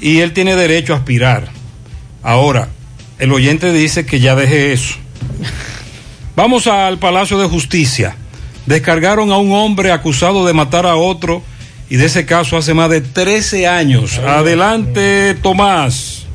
Y 0.00 0.20
él 0.20 0.32
tiene 0.32 0.56
derecho 0.56 0.94
a 0.94 0.98
aspirar. 0.98 1.48
Ahora, 2.22 2.68
el 3.18 3.32
oyente 3.32 3.72
dice 3.72 4.06
que 4.06 4.20
ya 4.20 4.34
deje 4.34 4.72
eso. 4.72 4.94
Vamos 6.36 6.66
al 6.66 6.98
Palacio 6.98 7.38
de 7.38 7.48
Justicia. 7.48 8.16
Descargaron 8.66 9.32
a 9.32 9.38
un 9.38 9.52
hombre 9.52 9.92
acusado 9.92 10.46
de 10.46 10.52
matar 10.52 10.86
a 10.86 10.96
otro 10.96 11.42
y 11.90 11.96
de 11.96 12.06
ese 12.06 12.26
caso 12.26 12.56
hace 12.56 12.74
más 12.74 12.90
de 12.90 13.00
13 13.00 13.66
años. 13.66 14.18
Adelante, 14.18 15.34
Tomás. 15.42 16.27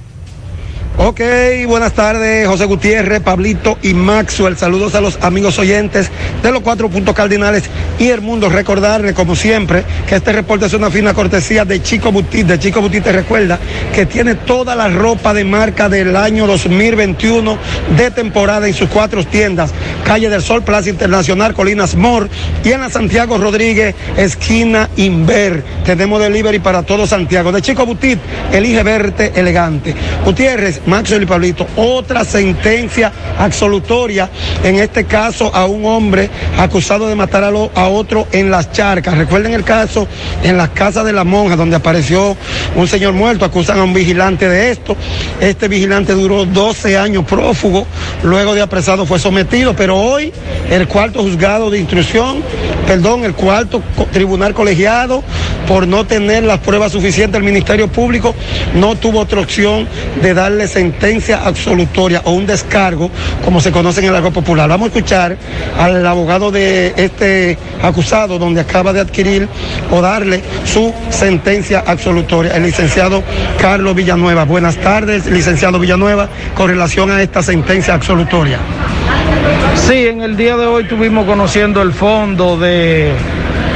Ok, 0.95 1.21
buenas 1.65 1.93
tardes, 1.93 2.47
José 2.47 2.65
Gutiérrez, 2.65 3.19
Pablito 3.19 3.79
y 3.81 3.95
Maxwell. 3.95 4.55
Saludos 4.55 4.93
a 4.93 5.01
los 5.01 5.17
amigos 5.23 5.57
oyentes 5.57 6.11
de 6.43 6.51
los 6.51 6.61
cuatro 6.61 6.87
puntos 6.87 7.15
cardinales 7.15 7.63
y 7.97 8.09
el 8.09 8.21
mundo. 8.21 8.47
Recordarle, 8.47 9.15
como 9.15 9.35
siempre, 9.35 9.83
que 10.07 10.15
este 10.15 10.31
reporte 10.31 10.67
es 10.67 10.73
una 10.73 10.91
fina 10.91 11.15
cortesía 11.15 11.65
de 11.65 11.81
Chico 11.81 12.11
Butit. 12.11 12.45
De 12.45 12.59
Chico 12.59 12.79
Butit 12.79 13.05
te 13.05 13.11
recuerda 13.11 13.57
que 13.93 14.05
tiene 14.05 14.35
toda 14.35 14.75
la 14.75 14.87
ropa 14.87 15.33
de 15.33 15.43
marca 15.43 15.89
del 15.89 16.15
año 16.15 16.45
2021 16.45 17.57
de 17.97 18.11
temporada 18.11 18.67
en 18.67 18.75
sus 18.75 18.87
cuatro 18.87 19.25
tiendas. 19.25 19.71
Calle 20.05 20.29
del 20.29 20.43
Sol, 20.43 20.61
Plaza 20.61 20.91
Internacional, 20.91 21.55
Colinas 21.55 21.95
Mor 21.95 22.29
y 22.63 22.71
en 22.71 22.81
la 22.81 22.91
Santiago 22.91 23.39
Rodríguez, 23.39 23.95
esquina 24.15 24.91
Inver. 24.97 25.63
Tenemos 25.85 26.21
delivery 26.21 26.59
para 26.59 26.83
todo 26.83 27.07
Santiago. 27.07 27.51
De 27.51 27.63
Chico 27.63 27.83
Butit, 27.83 28.19
elige 28.51 28.83
verte 28.83 29.33
elegante. 29.35 29.95
Gutiérrez, 30.23 30.82
Maxwell 30.85 31.23
y 31.23 31.25
Pablito, 31.25 31.67
otra 31.75 32.25
sentencia 32.25 33.11
absolutoria, 33.37 34.29
en 34.63 34.75
este 34.75 35.05
caso 35.05 35.53
a 35.53 35.65
un 35.65 35.85
hombre 35.85 36.29
acusado 36.57 37.07
de 37.07 37.15
matar 37.15 37.43
a, 37.43 37.87
otro 37.87 38.27
en 38.31 38.49
las 38.51 38.71
charcas. 38.71 39.17
Recuerden 39.17 39.53
el 39.53 39.63
caso 39.63 40.07
en 40.43 40.57
la 40.57 40.69
casa 40.69 41.03
de 41.03 41.13
la 41.13 41.23
monja, 41.23 41.55
donde 41.55 41.75
apareció 41.75 42.37
un 42.75 42.87
señor 42.87 43.13
muerto, 43.13 43.45
acusan 43.45 43.79
a 43.79 43.83
un 43.83 43.93
vigilante 43.93 44.47
de 44.47 44.71
esto. 44.71 44.95
Este 45.39 45.67
vigilante 45.67 46.13
duró 46.13 46.45
12 46.45 46.97
años 46.97 47.25
prófugo, 47.25 47.85
luego 48.23 48.53
de 48.53 48.61
apresado 48.61 49.05
fue 49.05 49.19
sometido, 49.19 49.75
pero 49.75 49.97
hoy 49.97 50.31
el 50.69 50.87
cuarto 50.87 51.21
juzgado 51.21 51.69
de 51.69 51.79
instrucción, 51.79 52.43
perdón, 52.87 53.25
el 53.25 53.33
cuarto 53.33 53.81
tribunal 54.11 54.53
colegiado, 54.53 55.23
por 55.67 55.87
no 55.87 56.05
tener 56.05 56.43
las 56.43 56.59
pruebas 56.59 56.91
suficientes, 56.91 57.37
el 57.39 57.45
Ministerio 57.45 57.87
Público 57.87 58.35
no 58.75 58.95
tuvo 58.95 59.19
otra 59.21 59.39
opción 59.39 59.87
de 60.21 60.33
darle 60.33 60.67
sentencia 60.73 61.43
absolutoria 61.45 62.21
o 62.25 62.31
un 62.31 62.47
descargo, 62.47 63.11
como 63.45 63.61
se 63.61 63.71
conoce 63.71 63.99
en 63.99 64.07
el 64.07 64.15
argot 64.15 64.33
popular. 64.33 64.67
Vamos 64.67 64.85
a 64.85 64.87
escuchar 64.87 65.37
al 65.79 66.05
abogado 66.05 66.51
de 66.51 66.93
este 66.97 67.57
acusado, 67.81 68.39
donde 68.39 68.61
acaba 68.61 68.91
de 68.91 68.99
adquirir 68.99 69.47
o 69.91 70.01
darle 70.01 70.41
su 70.65 70.91
sentencia 71.11 71.83
absolutoria, 71.85 72.55
el 72.55 72.63
licenciado 72.63 73.23
Carlos 73.61 73.93
Villanueva. 73.95 74.45
Buenas 74.45 74.77
tardes, 74.77 75.27
licenciado 75.27 75.77
Villanueva, 75.77 76.27
con 76.55 76.69
relación 76.69 77.11
a 77.11 77.21
esta 77.21 77.43
sentencia 77.43 77.93
absolutoria. 77.93 78.57
Sí, 79.75 80.07
en 80.07 80.21
el 80.21 80.35
día 80.35 80.57
de 80.57 80.65
hoy 80.65 80.83
estuvimos 80.83 81.25
conociendo 81.25 81.83
el 81.83 81.93
fondo 81.93 82.57
de 82.57 83.13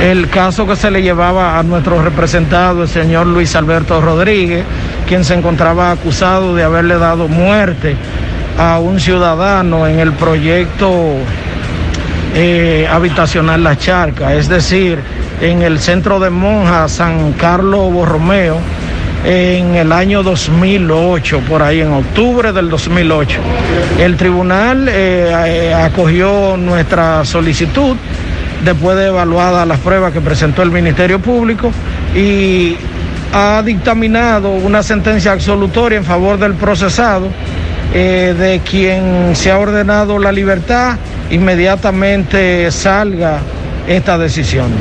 el 0.02 0.30
caso 0.30 0.66
que 0.68 0.76
se 0.76 0.92
le 0.92 1.02
llevaba 1.02 1.58
a 1.58 1.64
nuestro 1.64 2.02
representado, 2.02 2.84
el 2.84 2.90
señor 2.90 3.28
Luis 3.28 3.56
Alberto 3.56 4.00
Rodríguez, 4.00 4.64
quien 5.08 5.24
se 5.24 5.34
encontraba 5.34 5.92
acusado 5.92 6.54
de 6.54 6.64
haberle 6.64 6.98
dado 6.98 7.28
muerte 7.28 7.96
a 8.58 8.80
un 8.80 9.00
ciudadano 9.00 9.88
en 9.88 10.00
el 10.00 10.12
proyecto 10.14 11.16
eh, 12.36 12.88
habitacional 12.92 13.64
La 13.64 13.78
Charca, 13.78 14.36
es 14.36 14.50
decir, 14.50 15.00
en 15.42 15.62
el 15.62 15.80
centro 15.80 16.20
de 16.20 16.30
monjas 16.30 16.92
San 16.92 17.34
Carlos 17.34 17.92
Borromeo, 17.92 18.58
en 19.24 19.76
el 19.76 19.92
año 19.92 20.24
2008, 20.24 21.42
por 21.48 21.64
ahí, 21.64 21.82
en 21.82 21.94
octubre 21.94 22.52
del 22.52 22.70
2008. 22.70 23.40
El 24.00 24.18
tribunal 24.18 24.90
eh, 24.90 25.32
eh, 25.48 25.74
acogió 25.74 26.58
nuestra 26.58 27.24
solicitud 27.24 27.96
después 28.66 28.98
de 28.98 29.08
evaluadas 29.08 29.68
las 29.68 29.80
pruebas 29.80 30.12
que 30.12 30.22
presentó 30.22 30.64
el 30.64 30.72
Ministerio 30.72 31.20
Público 31.20 31.72
y 32.16 32.76
ha 33.34 33.62
dictaminado 33.64 34.52
una 34.52 34.84
sentencia 34.84 35.32
absolutoria 35.32 35.98
en 35.98 36.06
favor 36.06 36.38
del 36.38 36.54
procesado, 36.54 37.28
eh, 37.94 38.36
de 38.38 38.60
quien 38.60 39.36
se 39.36 39.52
ha 39.52 39.60
ordenado 39.60 40.20
la 40.20 40.32
libertad, 40.32 40.98
inmediatamente 41.30 42.72
salga 42.72 43.40
esta 43.88 44.18
decisión. 44.18 44.72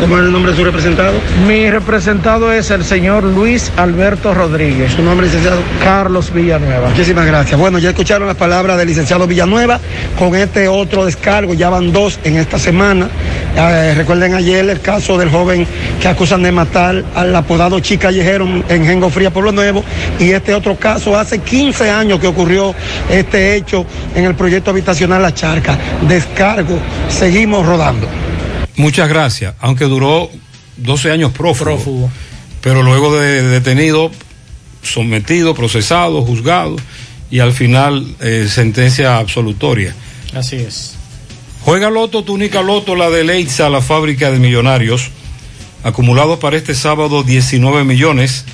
¿Cómo 0.00 0.18
es 0.18 0.24
el 0.24 0.32
nombre 0.32 0.52
de 0.52 0.58
su 0.58 0.64
representado? 0.64 1.14
Mi 1.46 1.70
representado 1.70 2.52
es 2.52 2.70
el 2.70 2.84
señor 2.84 3.24
Luis 3.24 3.72
Alberto 3.76 4.34
Rodríguez. 4.34 4.92
¿Su 4.92 5.02
nombre, 5.02 5.26
licenciado? 5.26 5.60
Carlos 5.82 6.32
Villanueva. 6.32 6.90
Muchísimas 6.90 7.26
gracias. 7.26 7.58
Bueno, 7.58 7.78
ya 7.78 7.90
escucharon 7.90 8.28
las 8.28 8.36
palabras 8.36 8.76
del 8.76 8.88
licenciado 8.88 9.26
Villanueva. 9.26 9.80
Con 10.18 10.34
este 10.36 10.68
otro 10.68 11.06
descargo, 11.06 11.54
ya 11.54 11.70
van 11.70 11.92
dos 11.92 12.20
en 12.24 12.36
esta 12.36 12.58
semana. 12.58 13.08
Eh, 13.56 13.94
recuerden 13.96 14.34
ayer 14.34 14.68
el 14.68 14.80
caso 14.80 15.16
del 15.16 15.30
joven 15.30 15.66
que 16.00 16.08
acusan 16.08 16.42
de 16.42 16.52
matar 16.52 17.02
al 17.14 17.34
apodado 17.34 17.80
Chica 17.80 18.08
Callejero 18.08 18.46
en 18.68 18.84
Gengo 18.84 19.08
Fría, 19.08 19.30
Pueblo 19.30 19.52
Nuevo. 19.52 19.82
Y 20.18 20.30
este 20.30 20.54
otro 20.54 20.76
caso, 20.76 21.18
hace 21.18 21.38
15 21.38 21.90
años 21.90 22.20
que 22.20 22.26
ocurrió 22.26 22.74
este 23.10 23.56
hecho 23.56 23.86
en 24.14 24.24
el 24.24 24.34
proyecto 24.34 24.70
habitacional 24.70 25.22
La 25.22 25.32
Charca. 25.32 25.78
Descargo. 26.06 26.78
Seguimos 27.08 27.64
rodando. 27.64 28.06
Muchas 28.76 29.08
gracias. 29.08 29.54
Aunque 29.60 29.84
duró 29.86 30.30
12 30.76 31.10
años 31.10 31.32
prófugo, 31.32 32.10
pero 32.60 32.82
luego 32.82 33.16
de 33.16 33.42
detenido, 33.42 34.10
sometido, 34.82 35.54
procesado, 35.54 36.22
juzgado 36.22 36.76
y 37.30 37.40
al 37.40 37.52
final 37.52 38.06
eh, 38.20 38.48
sentencia 38.48 39.18
absolutoria. 39.18 39.94
Así 40.34 40.56
es. 40.56 40.94
Juega 41.62 41.90
Loto, 41.90 42.22
túnica 42.22 42.62
Loto, 42.62 42.94
la 42.94 43.10
de 43.10 43.24
Leitza, 43.24 43.68
la 43.68 43.82
fábrica 43.82 44.30
de 44.30 44.38
millonarios. 44.38 45.10
Acumulados 45.82 46.38
para 46.38 46.56
este 46.56 46.74
sábado 46.74 47.22
19 47.22 47.84
millones, 47.84 48.44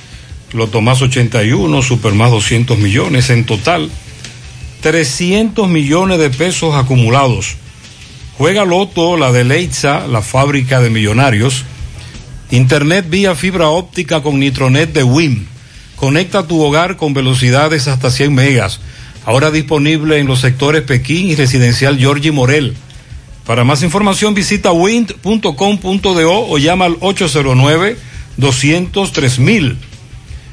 Loto 0.53 0.81
más 0.81 1.01
81, 1.01 1.81
Super 1.81 2.13
más 2.13 2.31
200 2.31 2.77
millones. 2.77 3.29
En 3.29 3.45
total, 3.45 3.89
300 4.81 5.67
millones 5.67 6.19
de 6.19 6.29
pesos 6.29 6.75
acumulados. 6.75 7.57
Juega 8.37 8.65
Loto, 8.65 9.15
la 9.15 9.31
de 9.31 9.43
Leitza, 9.43 10.07
la 10.07 10.21
fábrica 10.21 10.81
de 10.81 10.89
millonarios. 10.89 11.63
Internet 12.49 13.05
vía 13.07 13.35
fibra 13.35 13.69
óptica 13.69 14.23
con 14.23 14.39
Nitronet 14.39 14.91
de 14.91 15.03
WIM. 15.03 15.45
Conecta 15.95 16.47
tu 16.47 16.59
hogar 16.61 16.97
con 16.97 17.13
velocidades 17.13 17.87
hasta 17.87 18.09
100 18.09 18.33
megas. 18.33 18.79
Ahora 19.25 19.51
disponible 19.51 20.19
en 20.19 20.27
los 20.27 20.41
sectores 20.41 20.81
Pekín 20.81 21.27
y 21.27 21.35
Residencial 21.35 21.97
Giorgi 21.97 22.31
Morel. 22.31 22.75
Para 23.45 23.63
más 23.63 23.83
información 23.83 24.33
visita 24.33 24.71
wind.com.do 24.71 26.49
o 26.49 26.57
llama 26.57 26.85
al 26.85 26.99
809-203 26.99 29.75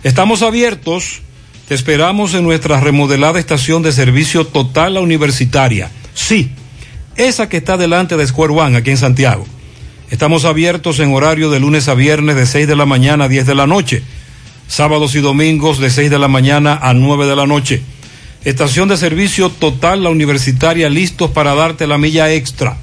Estamos 0.02 0.42
abiertos. 0.42 1.22
Te 1.66 1.74
esperamos 1.74 2.34
en 2.34 2.44
nuestra 2.44 2.78
remodelada 2.80 3.38
estación 3.38 3.82
de 3.82 3.92
servicio 3.92 4.46
total 4.46 4.94
la 4.94 5.00
universitaria. 5.00 5.90
Sí, 6.14 6.50
esa 7.16 7.48
que 7.48 7.58
está 7.58 7.76
delante 7.76 8.16
de 8.16 8.26
Square 8.26 8.52
One 8.52 8.76
aquí 8.76 8.90
en 8.90 8.96
Santiago. 8.96 9.46
Estamos 10.10 10.44
abiertos 10.44 10.98
en 10.98 11.14
horario 11.14 11.50
de 11.50 11.60
lunes 11.60 11.88
a 11.88 11.94
viernes 11.94 12.36
de 12.36 12.46
6 12.46 12.66
de 12.66 12.76
la 12.76 12.86
mañana 12.86 13.24
a 13.24 13.28
10 13.28 13.46
de 13.46 13.54
la 13.54 13.66
noche. 13.66 14.02
Sábados 14.66 15.14
y 15.14 15.20
domingos 15.20 15.78
de 15.78 15.90
6 15.90 16.10
de 16.10 16.18
la 16.18 16.28
mañana 16.28 16.78
a 16.82 16.94
9 16.94 17.26
de 17.26 17.36
la 17.36 17.46
noche. 17.46 17.82
Estación 18.44 18.88
de 18.88 18.96
servicio 18.96 19.50
total 19.50 20.02
la 20.02 20.10
universitaria 20.10 20.88
listos 20.88 21.30
para 21.30 21.54
darte 21.54 21.86
la 21.86 21.98
milla 21.98 22.32
extra. 22.32 22.76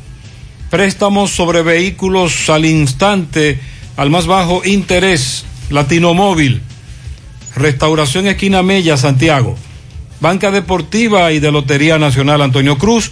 Préstamos 0.70 1.32
sobre 1.32 1.64
vehículos 1.64 2.50
al 2.50 2.66
instante, 2.66 3.60
al 3.96 4.10
más 4.10 4.28
bajo 4.28 4.64
interés. 4.64 5.46
Latino 5.70 6.14
Móvil. 6.14 6.62
Restauración 7.56 8.28
Esquina 8.28 8.64
Mella, 8.64 8.98
Santiago. 8.98 9.58
Banca 10.22 10.52
Deportiva 10.52 11.32
y 11.32 11.40
de 11.40 11.52
Lotería 11.52 11.98
Nacional 11.98 12.42
Antonio 12.42 12.78
Cruz. 12.78 13.12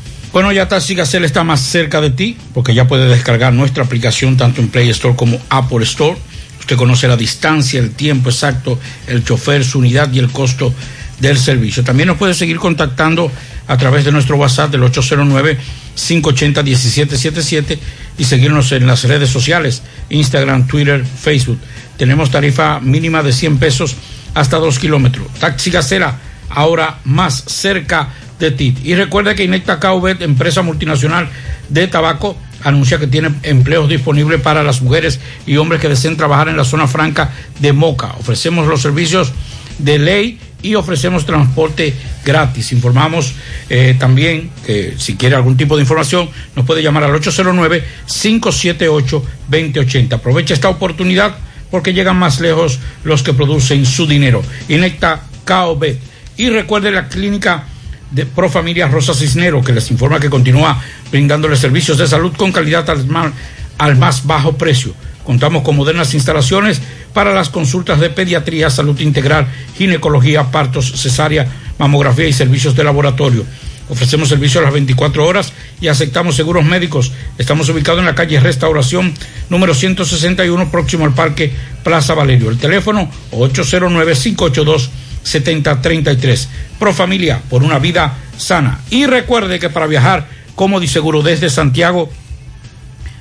Bueno, 0.33 0.51
ya 0.53 0.69
Taxi 0.69 0.95
Gacela 0.95 1.25
está 1.25 1.43
más 1.43 1.59
cerca 1.59 1.99
de 1.99 2.09
ti 2.09 2.37
porque 2.53 2.73
ya 2.73 2.87
puede 2.87 3.09
descargar 3.09 3.51
nuestra 3.51 3.83
aplicación 3.83 4.37
tanto 4.37 4.61
en 4.61 4.69
Play 4.69 4.89
Store 4.89 5.13
como 5.13 5.37
Apple 5.49 5.83
Store. 5.83 6.17
Usted 6.57 6.77
conoce 6.77 7.09
la 7.09 7.17
distancia, 7.17 7.81
el 7.81 7.91
tiempo 7.91 8.29
exacto, 8.29 8.79
el 9.07 9.25
chofer, 9.25 9.65
su 9.65 9.79
unidad 9.79 10.09
y 10.13 10.19
el 10.19 10.31
costo 10.31 10.73
del 11.19 11.37
servicio. 11.37 11.83
También 11.83 12.07
nos 12.07 12.17
puede 12.17 12.33
seguir 12.33 12.59
contactando 12.59 13.29
a 13.67 13.77
través 13.77 14.05
de 14.05 14.13
nuestro 14.13 14.37
WhatsApp 14.37 14.71
del 14.71 14.83
809-580-1777 14.83 17.77
y 18.17 18.23
seguirnos 18.23 18.71
en 18.71 18.87
las 18.87 19.03
redes 19.03 19.29
sociales, 19.29 19.81
Instagram, 20.09 20.65
Twitter, 20.65 21.03
Facebook. 21.05 21.59
Tenemos 21.97 22.31
tarifa 22.31 22.79
mínima 22.79 23.21
de 23.21 23.33
100 23.33 23.57
pesos 23.57 23.97
hasta 24.33 24.55
2 24.57 24.79
kilómetros. 24.79 25.27
Taxi 25.39 25.71
Gacela, 25.71 26.17
ahora 26.53 26.99
más 27.05 27.43
cerca 27.47 28.09
de 28.39 28.51
ti. 28.51 28.75
Y 28.83 28.95
recuerda 28.95 29.35
que 29.35 29.43
Inecta 29.43 29.79
Caubet, 29.79 30.21
empresa 30.21 30.61
multinacional 30.61 31.29
de 31.69 31.87
tabaco, 31.87 32.37
anuncia 32.63 32.99
que 32.99 33.07
tiene 33.07 33.31
empleos 33.43 33.89
disponibles 33.89 34.39
para 34.41 34.63
las 34.63 34.81
mujeres 34.81 35.19
y 35.45 35.57
hombres 35.57 35.81
que 35.81 35.89
deseen 35.89 36.17
trabajar 36.17 36.49
en 36.49 36.57
la 36.57 36.65
zona 36.65 36.87
franca 36.87 37.31
de 37.59 37.73
Moca. 37.73 38.15
Ofrecemos 38.19 38.65
los 38.67 38.81
servicios 38.81 39.31
de 39.77 39.99
ley 39.99 40.39
y 40.61 40.75
ofrecemos 40.75 41.25
transporte 41.25 41.93
gratis. 42.23 42.71
Informamos 42.71 43.33
eh, 43.69 43.97
también 43.99 44.51
que 44.65 44.93
si 44.97 45.15
quiere 45.15 45.35
algún 45.35 45.57
tipo 45.57 45.75
de 45.75 45.81
información 45.81 46.29
nos 46.55 46.65
puede 46.65 46.81
llamar 46.83 47.03
al 47.03 47.11
809-578-2080. 47.13 50.13
Aprovecha 50.13 50.53
esta 50.53 50.69
oportunidad 50.69 51.35
porque 51.71 51.93
llegan 51.93 52.17
más 52.17 52.39
lejos 52.39 52.79
los 53.03 53.23
que 53.23 53.33
producen 53.33 53.83
su 53.85 54.05
dinero. 54.05 54.43
Inecta 54.67 55.23
Caobet. 55.45 55.97
Y 56.37 56.49
recuerde 56.49 56.91
la 56.91 57.07
clínica 57.07 57.65
de 58.11 58.25
Profamilia 58.25 58.87
Rosa 58.87 59.13
Cisnero, 59.13 59.63
que 59.63 59.73
les 59.73 59.89
informa 59.89 60.19
que 60.19 60.29
continúa 60.29 60.81
brindándoles 61.11 61.59
servicios 61.59 61.97
de 61.97 62.07
salud 62.07 62.33
con 62.35 62.51
calidad 62.51 62.89
al 62.89 63.05
más, 63.07 63.31
al 63.77 63.97
más 63.97 64.25
bajo 64.25 64.57
precio. 64.57 64.93
Contamos 65.23 65.63
con 65.63 65.75
modernas 65.75 66.13
instalaciones 66.13 66.81
para 67.13 67.33
las 67.33 67.49
consultas 67.49 67.99
de 67.99 68.09
pediatría, 68.09 68.69
salud 68.69 68.99
integral, 68.99 69.47
ginecología, 69.77 70.51
partos, 70.51 70.91
cesárea, 70.95 71.47
mamografía 71.77 72.27
y 72.27 72.33
servicios 72.33 72.75
de 72.75 72.83
laboratorio. 72.83 73.45
Ofrecemos 73.89 74.29
servicio 74.29 74.61
a 74.61 74.63
las 74.63 74.73
24 74.73 75.25
horas 75.25 75.51
y 75.81 75.89
aceptamos 75.89 76.35
seguros 76.35 76.63
médicos. 76.63 77.11
Estamos 77.37 77.67
ubicados 77.69 77.99
en 77.99 78.05
la 78.05 78.15
calle 78.15 78.39
Restauración 78.39 79.13
número 79.49 79.73
161, 79.73 80.71
próximo 80.71 81.05
al 81.05 81.13
Parque 81.13 81.51
Plaza 81.83 82.13
Valerio. 82.13 82.49
El 82.49 82.57
teléfono 82.57 83.11
809 83.31 84.13
582 84.13 84.89
7033. 85.23 86.49
Profamilia, 86.79 87.41
por 87.49 87.63
una 87.63 87.79
vida 87.79 88.17
sana. 88.37 88.81
Y 88.89 89.05
recuerde 89.05 89.59
que 89.59 89.69
para 89.69 89.87
viajar 89.87 90.27
cómodo 90.55 90.83
y 90.83 90.87
seguro 90.87 91.21
desde 91.21 91.49
Santiago 91.49 92.09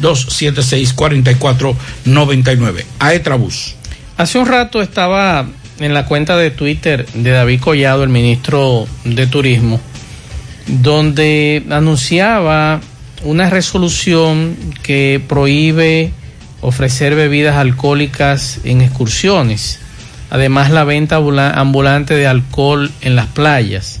809-276-4499. 0.00 2.84
Aetrabús. 2.98 3.74
Hace 4.16 4.38
un 4.38 4.46
rato 4.46 4.80
estaba 4.80 5.46
en 5.80 5.92
la 5.92 6.06
cuenta 6.06 6.38
de 6.38 6.50
Twitter 6.50 7.04
de 7.12 7.30
David 7.30 7.60
Collado, 7.60 8.04
el 8.04 8.08
ministro 8.08 8.86
de 9.04 9.26
Turismo, 9.26 9.82
donde 10.66 11.62
anunciaba 11.68 12.80
una 13.22 13.50
resolución 13.50 14.56
que 14.82 15.20
prohíbe 15.28 16.10
ofrecer 16.62 17.16
bebidas 17.16 17.56
alcohólicas 17.56 18.60
en 18.64 18.80
excursiones, 18.80 19.78
además 20.30 20.70
la 20.70 20.84
venta 20.84 21.16
ambulante 21.16 22.14
de 22.14 22.26
alcohol 22.26 22.90
en 23.02 23.14
las 23.14 23.26
playas. 23.26 24.00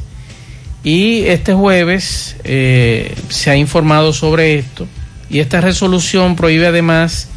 Y 0.84 1.22
este 1.24 1.54
jueves 1.54 2.36
eh, 2.44 3.14
se 3.30 3.50
ha 3.50 3.56
informado 3.56 4.12
sobre 4.12 4.58
esto 4.58 4.86
y 5.30 5.38
esta 5.38 5.62
resolución 5.62 6.36
prohíbe 6.36 6.66
además 6.66 7.28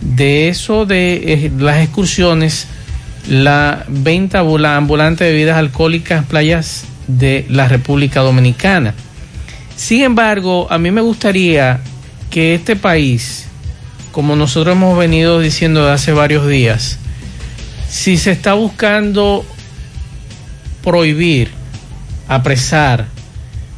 de 0.00 0.48
eso 0.48 0.86
de 0.86 1.14
eh, 1.14 1.52
las 1.58 1.82
excursiones 1.82 2.68
la 3.28 3.84
venta 3.88 4.40
ambulante 4.40 5.24
de 5.24 5.32
bebidas 5.32 5.56
alcohólicas 5.56 6.18
en 6.18 6.24
playas 6.24 6.84
de 7.06 7.44
la 7.48 7.68
República 7.68 8.20
Dominicana. 8.20 8.94
Sin 9.76 10.02
embargo, 10.02 10.66
a 10.70 10.78
mí 10.78 10.90
me 10.90 11.00
gustaría 11.00 11.80
que 12.30 12.54
este 12.54 12.76
país, 12.76 13.46
como 14.10 14.36
nosotros 14.36 14.76
hemos 14.76 14.96
venido 14.98 15.40
diciendo 15.40 15.84
de 15.84 15.92
hace 15.92 16.12
varios 16.12 16.46
días, 16.46 16.98
si 17.88 18.16
se 18.16 18.32
está 18.32 18.54
buscando 18.54 19.44
prohibir, 20.82 21.50
apresar, 22.34 23.06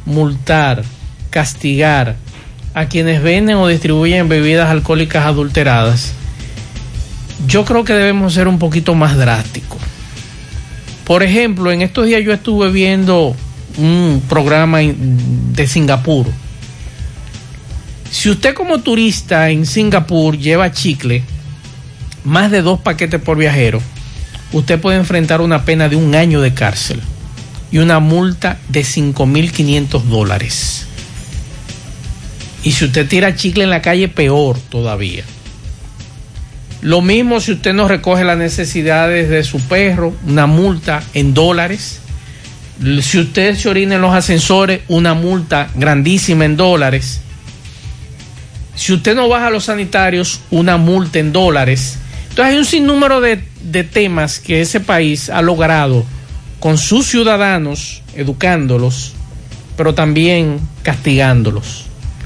multar, 0.05 0.83
castigar 1.29 2.15
a 2.73 2.87
quienes 2.87 3.21
venden 3.21 3.57
o 3.57 3.67
distribuyen 3.67 4.29
bebidas 4.29 4.69
alcohólicas 4.69 5.25
adulteradas, 5.25 6.13
yo 7.47 7.65
creo 7.65 7.83
que 7.83 7.93
debemos 7.93 8.33
ser 8.33 8.47
un 8.47 8.59
poquito 8.59 8.95
más 8.95 9.17
drásticos. 9.17 9.79
Por 11.05 11.23
ejemplo, 11.23 11.71
en 11.71 11.81
estos 11.81 12.05
días 12.05 12.23
yo 12.23 12.33
estuve 12.33 12.71
viendo 12.71 13.35
un 13.77 14.23
programa 14.27 14.79
de 14.81 15.67
Singapur. 15.67 16.25
Si 18.09 18.29
usted 18.29 18.53
como 18.53 18.79
turista 18.79 19.49
en 19.49 19.65
Singapur 19.65 20.37
lleva 20.37 20.71
chicle, 20.71 21.23
más 22.23 22.49
de 22.49 22.61
dos 22.61 22.79
paquetes 22.79 23.21
por 23.21 23.37
viajero, 23.37 23.81
usted 24.51 24.79
puede 24.79 24.97
enfrentar 24.97 25.41
una 25.41 25.63
pena 25.63 25.89
de 25.89 25.95
un 25.95 26.15
año 26.15 26.41
de 26.41 26.53
cárcel 26.53 27.01
y 27.75 27.79
una 27.79 27.99
multa 27.99 28.57
de 28.69 28.83
5.500 28.85 30.03
dólares. 30.03 30.87
Y 32.63 32.71
si 32.71 32.85
usted 32.85 33.05
tira 33.05 33.35
chicle 33.35 33.65
en 33.65 33.69
la 33.69 33.81
calle, 33.81 34.07
peor 34.07 34.57
todavía. 34.69 35.25
Lo 36.81 37.01
mismo 37.01 37.41
si 37.41 37.51
usted 37.51 37.73
no 37.73 37.89
recoge 37.89 38.23
las 38.23 38.37
necesidades 38.37 39.29
de 39.29 39.43
su 39.43 39.59
perro, 39.59 40.15
una 40.25 40.47
multa 40.47 41.03
en 41.13 41.33
dólares. 41.33 41.99
Si 43.01 43.19
usted 43.19 43.57
se 43.57 43.67
orina 43.67 43.95
en 43.95 44.01
los 44.01 44.15
ascensores, 44.15 44.79
una 44.87 45.13
multa 45.13 45.67
grandísima 45.75 46.45
en 46.45 46.55
dólares. 46.55 47.19
Si 48.75 48.93
usted 48.93 49.17
no 49.17 49.27
baja 49.27 49.47
a 49.47 49.51
los 49.51 49.65
sanitarios, 49.65 50.39
una 50.49 50.77
multa 50.77 51.19
en 51.19 51.33
dólares. 51.33 51.97
Entonces 52.29 52.53
hay 52.53 52.57
un 52.57 52.65
sinnúmero 52.65 53.19
de, 53.19 53.43
de 53.63 53.83
temas 53.83 54.39
que 54.39 54.61
ese 54.61 54.79
país 54.79 55.29
ha 55.29 55.41
logrado 55.41 56.05
con 56.65 56.79
sus 56.79 57.05
ciudadanos, 57.05 58.01
educándolos, 58.15 59.13
pero 59.77 59.93
también 59.93 60.59
castigándolos. 60.81 61.85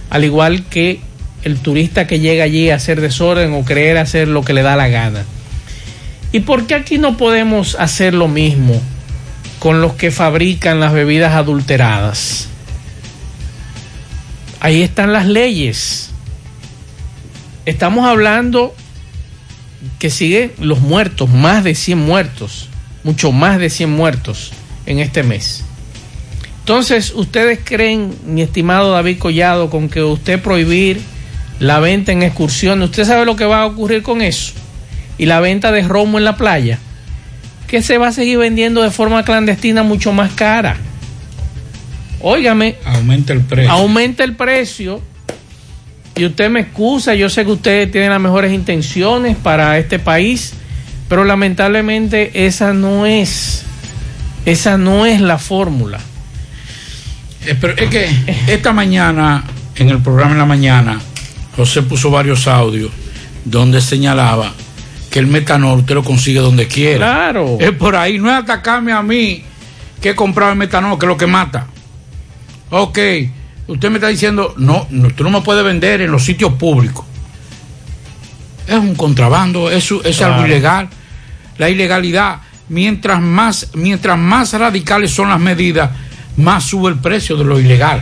Al 0.09 0.23
igual 0.23 0.63
que 0.63 1.01
el 1.43 1.57
turista 1.57 2.07
que 2.07 2.21
llega 2.21 2.45
allí 2.45 2.69
a 2.69 2.75
hacer 2.75 3.01
desorden 3.01 3.51
o 3.51 3.65
creer 3.65 3.97
hacer 3.97 4.29
lo 4.29 4.41
que 4.45 4.53
le 4.53 4.61
da 4.61 4.77
la 4.77 4.87
gana. 4.87 5.25
¿Y 6.31 6.39
por 6.39 6.67
qué 6.67 6.75
aquí 6.75 6.99
no 6.99 7.17
podemos 7.17 7.75
hacer 7.77 8.13
lo 8.13 8.29
mismo 8.29 8.81
con 9.59 9.81
los 9.81 9.95
que 9.95 10.09
fabrican 10.09 10.79
las 10.79 10.93
bebidas 10.93 11.33
adulteradas? 11.33 12.47
Ahí 14.61 14.83
están 14.83 15.11
las 15.11 15.25
leyes. 15.25 16.11
Estamos 17.65 18.05
hablando 18.05 18.73
que 19.99 20.09
siguen 20.09 20.53
los 20.59 20.79
muertos, 20.79 21.29
más 21.29 21.65
de 21.65 21.75
100 21.75 21.97
muertos, 21.97 22.69
mucho 23.09 23.31
más 23.31 23.59
de 23.59 23.69
100 23.69 23.89
muertos 23.89 24.51
en 24.85 24.99
este 24.99 25.23
mes. 25.23 25.63
Entonces, 26.59 27.11
¿ustedes 27.15 27.59
creen, 27.63 28.13
mi 28.25 28.41
estimado 28.41 28.91
David 28.91 29.17
Collado, 29.17 29.69
con 29.69 29.89
que 29.89 30.03
usted 30.03 30.39
prohibir 30.39 31.01
la 31.59 31.79
venta 31.79 32.11
en 32.11 32.23
excursiones. 32.23 32.89
¿Usted 32.89 33.05
sabe 33.05 33.25
lo 33.25 33.35
que 33.35 33.45
va 33.45 33.61
a 33.61 33.65
ocurrir 33.65 34.01
con 34.01 34.21
eso? 34.21 34.53
Y 35.17 35.25
la 35.25 35.39
venta 35.39 35.71
de 35.71 35.81
romo 35.81 36.17
en 36.17 36.23
la 36.23 36.37
playa, 36.37 36.79
que 37.67 37.81
se 37.81 37.97
va 37.97 38.07
a 38.07 38.11
seguir 38.11 38.37
vendiendo 38.37 38.81
de 38.81 38.91
forma 38.91 39.23
clandestina 39.23 39.83
mucho 39.83 40.13
más 40.13 40.31
cara. 40.31 40.77
Óigame. 42.21 42.77
Aumenta 42.85 43.33
el 43.33 43.41
precio. 43.41 43.71
Aumenta 43.71 44.23
el 44.23 44.35
precio. 44.35 45.01
Y 46.15 46.25
usted 46.25 46.49
me 46.49 46.61
excusa, 46.61 47.15
yo 47.15 47.29
sé 47.29 47.45
que 47.45 47.51
usted 47.51 47.91
tiene 47.91 48.09
las 48.09 48.19
mejores 48.19 48.51
intenciones 48.51 49.37
para 49.37 49.77
este 49.77 49.99
país, 49.99 50.53
pero 51.09 51.25
lamentablemente 51.25 52.45
esa 52.45 52.71
no 52.71 53.05
es, 53.07 53.63
esa 54.45 54.77
no 54.77 55.05
es 55.07 55.19
la 55.19 55.39
fórmula. 55.39 55.99
Eh, 57.45 57.55
pero 57.59 57.73
es 57.75 57.89
que 57.89 58.07
esta 58.47 58.71
mañana, 58.71 59.43
en 59.75 59.89
el 59.89 60.01
programa 60.01 60.33
en 60.33 60.37
la 60.37 60.45
mañana, 60.45 61.01
José 61.57 61.81
puso 61.81 62.11
varios 62.11 62.47
audios 62.47 62.91
donde 63.43 63.81
señalaba 63.81 64.53
que 65.09 65.17
el 65.17 65.25
metanol 65.25 65.79
usted 65.79 65.95
lo 65.95 66.03
consigue 66.03 66.39
donde 66.39 66.67
quiera. 66.67 66.97
Claro. 66.97 67.57
Es 67.59 67.71
por 67.71 67.95
ahí, 67.95 68.19
no 68.19 68.29
es 68.29 68.35
atacarme 68.35 68.91
a 68.91 69.01
mí 69.01 69.43
que 69.99 70.11
he 70.11 70.15
comprado 70.15 70.51
el 70.51 70.57
metanol, 70.59 70.99
que 70.99 71.05
es 71.05 71.09
lo 71.09 71.17
que 71.17 71.25
mata. 71.27 71.65
Ok, 72.69 72.99
usted 73.67 73.89
me 73.89 73.95
está 73.95 74.09
diciendo, 74.09 74.53
no, 74.57 74.85
no 74.91 75.07
usted 75.07 75.23
no 75.23 75.31
me 75.31 75.41
puede 75.41 75.63
vender 75.63 76.01
en 76.01 76.11
los 76.11 76.23
sitios 76.23 76.53
públicos. 76.53 77.03
Es 78.67 78.75
un 78.77 78.93
contrabando, 78.93 79.71
es, 79.71 79.91
es 80.03 80.21
algo 80.21 80.45
ilegal. 80.45 80.89
La 81.59 81.69
ilegalidad, 81.69 82.39
mientras 82.69 83.21
más, 83.21 83.67
mientras 83.73 84.17
más 84.17 84.53
radicales 84.53 85.11
son 85.11 85.29
las 85.29 85.39
medidas, 85.39 85.91
más 86.37 86.63
sube 86.63 86.89
el 86.89 86.97
precio 86.97 87.37
de 87.37 87.43
lo 87.43 87.59
ilegal. 87.59 88.01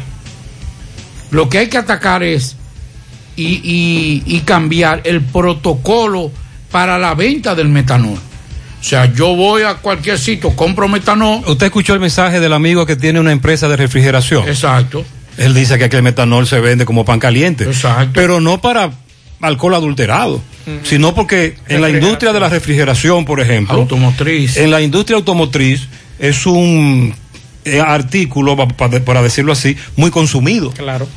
Lo 1.32 1.50
que 1.50 1.58
hay 1.58 1.68
que 1.68 1.78
atacar 1.78 2.24
es 2.24 2.56
y, 3.36 4.42
cambiar 4.46 5.02
el 5.04 5.22
protocolo 5.22 6.32
para 6.72 6.98
la 6.98 7.14
venta 7.14 7.56
del 7.56 7.68
metanol. 7.68 8.18
O 8.80 8.84
sea, 8.84 9.12
yo 9.12 9.36
voy 9.36 9.64
a 9.64 9.76
cualquier 9.76 10.18
sitio, 10.18 10.56
compro 10.56 10.88
metanol. 10.88 11.44
Usted 11.48 11.66
escuchó 11.66 11.94
el 11.94 12.00
mensaje 12.00 12.40
del 12.40 12.54
amigo 12.54 12.86
que 12.86 12.96
tiene 12.96 13.20
una 13.20 13.32
empresa 13.32 13.68
de 13.68 13.76
refrigeración. 13.76 14.48
Exacto. 14.48 15.04
Él 15.38 15.54
dice 15.54 15.78
que 15.78 15.86
aquí 15.86 15.96
el 15.96 16.04
metanol 16.04 16.48
se 16.48 16.60
vende 16.60 16.86
como 16.86 17.04
pan 17.04 17.20
caliente. 17.20 17.66
Exacto. 17.66 18.12
Pero 18.14 18.40
no 18.40 18.62
para 18.62 18.92
alcohol 19.42 19.76
adulterado, 19.76 20.42
sino 20.84 21.14
porque 21.14 21.56
en 21.68 21.82
la 21.82 21.90
industria 21.90 22.34
de 22.34 22.40
la 22.40 22.50
refrigeración, 22.50 23.26
por 23.26 23.40
ejemplo. 23.40 23.76
Automotriz. 23.76 24.58
En 24.58 24.72
la 24.72 24.82
industria 24.82 25.18
automotriz 25.18 25.88
es 26.20 26.46
un 26.46 27.14
eh, 27.66 27.80
artículo, 27.80 28.56
para 28.56 29.22
decirlo 29.22 29.52
así, 29.52 29.78
muy 29.96 30.12
consumido. 30.12 30.72
Claro. 30.72 31.08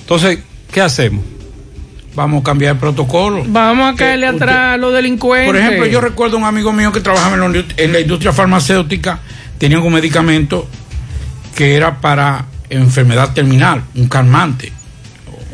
Entonces, 0.00 0.40
¿qué 0.72 0.80
hacemos? 0.80 1.24
vamos 2.18 2.40
a 2.40 2.44
cambiar 2.44 2.74
el 2.74 2.80
protocolo. 2.80 3.44
Vamos 3.46 3.92
a 3.92 3.96
caerle 3.96 4.26
atrás 4.26 4.74
a 4.74 4.76
los 4.76 4.92
delincuentes. 4.92 5.46
Por 5.46 5.56
ejemplo, 5.56 5.86
yo 5.86 6.00
recuerdo 6.00 6.36
un 6.36 6.44
amigo 6.44 6.72
mío 6.72 6.90
que 6.90 7.00
trabajaba 7.00 7.36
en 7.36 7.52
la, 7.52 7.64
en 7.76 7.92
la 7.92 8.00
industria 8.00 8.32
farmacéutica, 8.32 9.20
tenía 9.56 9.78
un 9.78 9.92
medicamento 9.92 10.66
que 11.54 11.76
era 11.76 12.00
para 12.00 12.46
enfermedad 12.70 13.32
terminal, 13.32 13.84
un 13.94 14.08
calmante, 14.08 14.72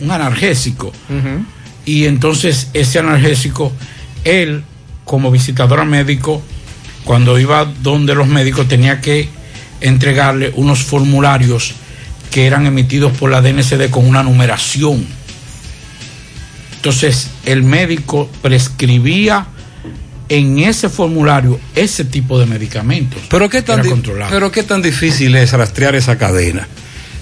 un 0.00 0.10
analgésico. 0.10 0.92
Y 1.84 2.06
entonces 2.06 2.68
ese 2.72 2.98
analgésico, 2.98 3.72
él, 4.24 4.64
como 5.04 5.30
visitador 5.30 5.80
al 5.80 5.88
médico, 5.88 6.42
cuando 7.04 7.38
iba 7.38 7.64
donde 7.64 8.14
los 8.14 8.26
médicos, 8.26 8.68
tenía 8.68 9.00
que 9.00 9.28
entregarle 9.80 10.52
unos 10.56 10.82
formularios 10.82 11.74
que 12.30 12.46
eran 12.46 12.66
emitidos 12.66 13.12
por 13.12 13.30
la 13.30 13.42
DNCD 13.42 13.90
con 13.90 14.06
una 14.06 14.22
numeración. 14.22 15.06
Entonces, 16.76 17.30
el 17.44 17.62
médico 17.62 18.28
prescribía 18.42 19.46
en 20.28 20.58
ese 20.58 20.88
formulario 20.88 21.60
ese 21.74 22.04
tipo 22.04 22.38
de 22.38 22.46
medicamentos. 22.46 23.22
Pero 23.28 23.48
qué 23.48 23.62
tan, 23.62 23.82
pero 24.30 24.50
qué 24.50 24.62
tan 24.62 24.82
difícil 24.82 25.34
es 25.36 25.52
rastrear 25.52 25.94
esa 25.94 26.18
cadena. 26.18 26.66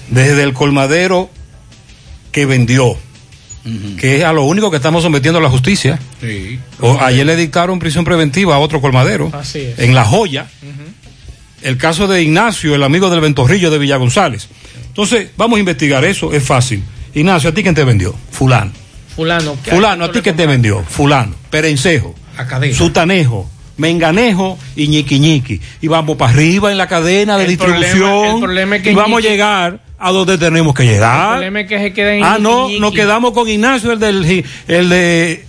Desde 0.09 0.43
el 0.43 0.53
colmadero 0.53 1.29
que 2.31 2.45
vendió, 2.45 2.97
que 3.97 4.17
es 4.17 4.23
a 4.23 4.33
lo 4.33 4.43
único 4.43 4.69
que 4.69 4.77
estamos 4.77 5.03
sometiendo 5.03 5.39
a 5.39 5.41
la 5.41 5.49
justicia. 5.49 5.99
O, 6.79 6.99
ayer 6.99 7.25
le 7.25 7.35
dictaron 7.35 7.79
prisión 7.79 8.03
preventiva 8.03 8.55
a 8.55 8.59
otro 8.59 8.81
colmadero. 8.81 9.31
En 9.53 9.93
La 9.93 10.03
Joya. 10.03 10.47
El 11.61 11.77
caso 11.77 12.07
de 12.07 12.21
Ignacio, 12.21 12.75
el 12.75 12.83
amigo 12.83 13.09
del 13.09 13.21
Ventorrillo 13.21 13.71
de 13.71 13.77
Villa 13.77 13.95
González. 13.95 14.49
Entonces, 14.87 15.29
vamos 15.37 15.57
a 15.57 15.59
investigar 15.61 16.03
eso, 16.03 16.33
es 16.33 16.43
fácil. 16.43 16.83
Ignacio, 17.13 17.49
¿a 17.51 17.53
ti 17.53 17.63
quién 17.63 17.73
te 17.73 17.83
vendió? 17.85 18.13
Fulano. 18.31 18.71
Fulano. 19.15 19.55
Fulano, 19.63 20.05
¿a 20.05 20.11
ti 20.11 20.21
quién 20.21 20.35
te 20.35 20.45
vendió? 20.45 20.83
Fulano. 20.83 21.35
Perencejo. 21.49 22.15
Sutanejo. 22.73 23.49
Menganejo 23.77 24.59
y 24.75 24.87
ñiqui 24.87 25.19
ñiqui. 25.19 25.61
Y 25.81 25.87
vamos 25.87 26.17
para 26.17 26.31
arriba 26.31 26.71
en 26.71 26.77
la 26.77 26.87
cadena 26.87 27.37
de 27.37 27.47
distribución. 27.47 28.43
y 28.83 28.93
vamos 28.93 29.19
a 29.19 29.27
llegar 29.27 29.82
a 30.03 30.11
donde 30.11 30.37
tenemos 30.37 30.73
que 30.75 30.83
llegar. 30.83 31.27
El 31.27 31.33
problema 31.35 31.61
es 31.61 31.67
que 31.67 31.79
se 31.79 31.93
queden 31.93 32.23
Ah, 32.23 32.37
no, 32.39 32.69
nos 32.79 32.93
quedamos 32.93 33.31
con 33.31 33.47
Ignacio, 33.47 33.93
el 33.93 33.99
del 33.99 34.45
el 34.67 34.89
de 34.89 35.45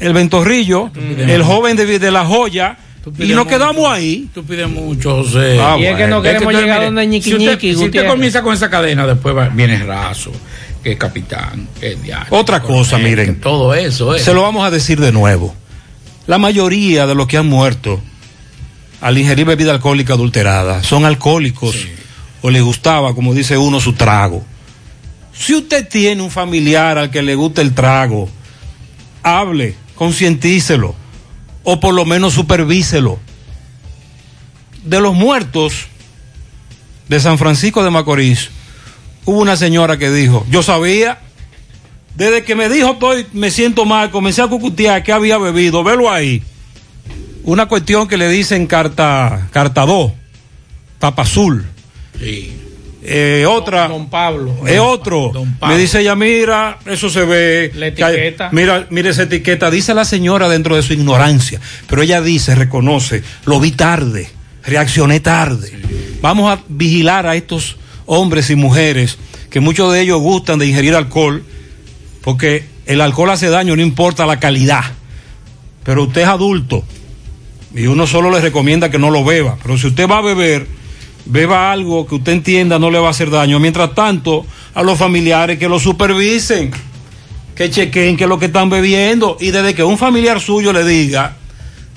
el 0.00 0.12
Ventorrillo, 0.12 0.90
el 0.94 1.42
joven 1.44 1.76
de, 1.76 1.98
de 1.98 2.10
la 2.10 2.24
joya. 2.24 2.76
Y 3.18 3.28
nos 3.28 3.46
quedamos 3.46 3.90
ahí. 3.90 4.28
Tú 4.34 4.44
pides 4.44 4.68
mucho, 4.68 5.22
José. 5.22 5.58
Ah, 5.60 5.76
y 5.78 5.86
es 5.86 5.96
que 5.96 6.06
no 6.06 6.22
queremos 6.22 6.52
llegar 6.52 6.82
donde 6.84 7.06
ñiqui 7.06 7.30
si 7.30 7.34
usted, 7.34 7.52
ñiqui. 7.52 7.74
Si 7.74 7.84
usted 7.84 8.06
comienza 8.06 8.42
con 8.42 8.54
esa 8.54 8.68
cadena, 8.68 9.06
después 9.06 9.36
va, 9.36 9.48
viene 9.48 9.78
raso, 9.84 10.32
que 10.82 10.92
es 10.92 10.98
capitán, 10.98 11.68
que 11.80 11.92
es 11.92 12.02
diario. 12.02 12.26
Otra 12.30 12.60
cosa, 12.60 12.98
miren. 12.98 13.40
Todo 13.40 13.74
eso. 13.74 14.18
Se 14.18 14.34
lo 14.34 14.42
vamos 14.42 14.64
a 14.64 14.70
decir 14.70 15.00
de 15.00 15.12
nuevo. 15.12 15.54
La 16.26 16.38
mayoría 16.38 17.06
de 17.06 17.14
los 17.14 17.26
que 17.26 17.36
han 17.38 17.46
muerto 17.46 18.00
al 19.00 19.18
ingerir 19.18 19.46
bebida 19.46 19.72
alcohólica 19.72 20.14
adulterada 20.14 20.82
son 20.84 21.04
alcohólicos 21.04 21.76
o 22.42 22.50
le 22.50 22.60
gustaba, 22.60 23.14
como 23.14 23.32
dice 23.32 23.56
uno, 23.56 23.80
su 23.80 23.94
trago. 23.94 24.44
Si 25.32 25.54
usted 25.54 25.88
tiene 25.88 26.22
un 26.22 26.30
familiar 26.30 26.98
al 26.98 27.10
que 27.10 27.22
le 27.22 27.34
gusta 27.34 27.62
el 27.62 27.74
trago, 27.74 28.28
hable, 29.22 29.76
concientícelo 29.94 30.94
o 31.64 31.80
por 31.80 31.94
lo 31.94 32.04
menos 32.04 32.34
supervíselo. 32.34 33.18
De 34.84 35.00
los 35.00 35.14
muertos 35.14 35.86
de 37.08 37.20
San 37.20 37.38
Francisco 37.38 37.84
de 37.84 37.90
Macorís, 37.90 38.50
hubo 39.24 39.40
una 39.40 39.56
señora 39.56 39.96
que 39.96 40.10
dijo, 40.10 40.44
yo 40.50 40.62
sabía, 40.62 41.20
desde 42.16 42.42
que 42.42 42.54
me 42.54 42.68
dijo 42.68 42.92
estoy, 42.92 43.26
me 43.32 43.50
siento 43.50 43.84
mal, 43.84 44.10
comencé 44.10 44.42
a 44.42 44.48
cucutear 44.48 45.02
que 45.02 45.12
había 45.12 45.38
bebido, 45.38 45.84
velo 45.84 46.10
ahí. 46.10 46.42
Una 47.44 47.66
cuestión 47.66 48.08
que 48.08 48.16
le 48.16 48.28
dicen 48.28 48.66
carta, 48.66 49.48
carta 49.52 49.86
2, 49.86 50.12
tapa 50.98 51.22
azul. 51.22 51.66
Sí. 52.22 52.52
Eh, 53.04 53.44
otra. 53.48 53.88
Don 53.88 54.08
Pablo. 54.08 54.66
Es 54.66 54.78
otro. 54.78 55.32
Me 55.66 55.76
dice 55.76 56.00
ella, 56.00 56.14
mira, 56.14 56.78
eso 56.86 57.10
se 57.10 57.24
ve. 57.24 57.72
La 57.74 57.88
etiqueta. 57.88 58.50
Mira, 58.52 58.86
mira 58.90 59.10
esa 59.10 59.22
etiqueta. 59.22 59.70
Dice 59.70 59.92
la 59.92 60.04
señora 60.04 60.48
dentro 60.48 60.76
de 60.76 60.82
su 60.82 60.92
ignorancia. 60.92 61.60
Pero 61.88 62.02
ella 62.02 62.20
dice, 62.20 62.54
reconoce, 62.54 63.22
lo 63.44 63.58
vi 63.58 63.72
tarde, 63.72 64.28
reaccioné 64.64 65.20
tarde. 65.20 65.72
Vamos 66.20 66.52
a 66.52 66.62
vigilar 66.68 67.26
a 67.26 67.34
estos 67.34 67.76
hombres 68.06 68.50
y 68.50 68.56
mujeres 68.56 69.18
que 69.50 69.60
muchos 69.60 69.92
de 69.92 70.00
ellos 70.00 70.20
gustan 70.20 70.58
de 70.58 70.66
ingerir 70.66 70.94
alcohol, 70.94 71.44
porque 72.22 72.64
el 72.86 73.00
alcohol 73.00 73.30
hace 73.30 73.48
daño, 73.48 73.76
no 73.76 73.82
importa 73.82 74.26
la 74.26 74.38
calidad. 74.38 74.84
Pero 75.84 76.04
usted 76.04 76.22
es 76.22 76.28
adulto 76.28 76.84
y 77.74 77.86
uno 77.86 78.06
solo 78.06 78.30
le 78.30 78.40
recomienda 78.40 78.90
que 78.90 78.98
no 78.98 79.10
lo 79.10 79.24
beba. 79.24 79.58
Pero 79.62 79.76
si 79.76 79.88
usted 79.88 80.08
va 80.08 80.18
a 80.18 80.22
beber, 80.22 80.66
beba 81.24 81.72
algo 81.72 82.06
que 82.06 82.16
usted 82.16 82.32
entienda 82.32 82.78
no 82.78 82.90
le 82.90 82.98
va 82.98 83.08
a 83.08 83.10
hacer 83.10 83.30
daño. 83.30 83.58
Mientras 83.58 83.94
tanto, 83.94 84.46
a 84.74 84.82
los 84.82 84.98
familiares 84.98 85.58
que 85.58 85.68
lo 85.68 85.78
supervisen, 85.78 86.70
que 87.54 87.70
chequen 87.70 88.16
que 88.16 88.24
es 88.24 88.28
lo 88.28 88.38
que 88.38 88.46
están 88.46 88.70
bebiendo. 88.70 89.36
Y 89.40 89.50
desde 89.50 89.74
que 89.74 89.84
un 89.84 89.98
familiar 89.98 90.40
suyo 90.40 90.72
le 90.72 90.84
diga, 90.84 91.36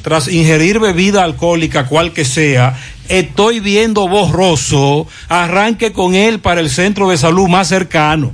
tras 0.01 0.27
ingerir 0.27 0.79
bebida 0.79 1.23
alcohólica, 1.23 1.87
cual 1.87 2.13
que 2.13 2.25
sea, 2.25 2.79
estoy 3.09 3.59
viendo 3.59 4.07
borroso, 4.07 5.07
arranque 5.29 5.93
con 5.93 6.15
él 6.15 6.39
para 6.39 6.61
el 6.61 6.69
centro 6.69 7.09
de 7.09 7.17
salud 7.17 7.47
más 7.47 7.67
cercano. 7.67 8.33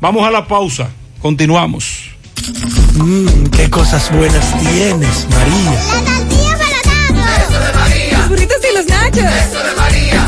Vamos 0.00 0.26
a 0.26 0.30
la 0.30 0.46
pausa, 0.46 0.90
continuamos. 1.20 2.10
Mmm, 2.94 3.44
qué 3.56 3.68
cosas 3.68 4.10
buenas 4.12 4.58
tienes, 4.60 5.26
María. 5.30 5.72
La 5.72 6.04
tortilla 6.04 6.58
para 6.58 7.44
Eso 7.44 7.60
de 7.60 7.72
María. 7.72 8.18
Los 8.18 8.28
burritos 8.28 8.56
y 8.70 8.76
los 8.76 8.86
nachos. 8.86 9.16
Eso 9.18 9.58
de 9.58 9.62
María. 9.62 9.67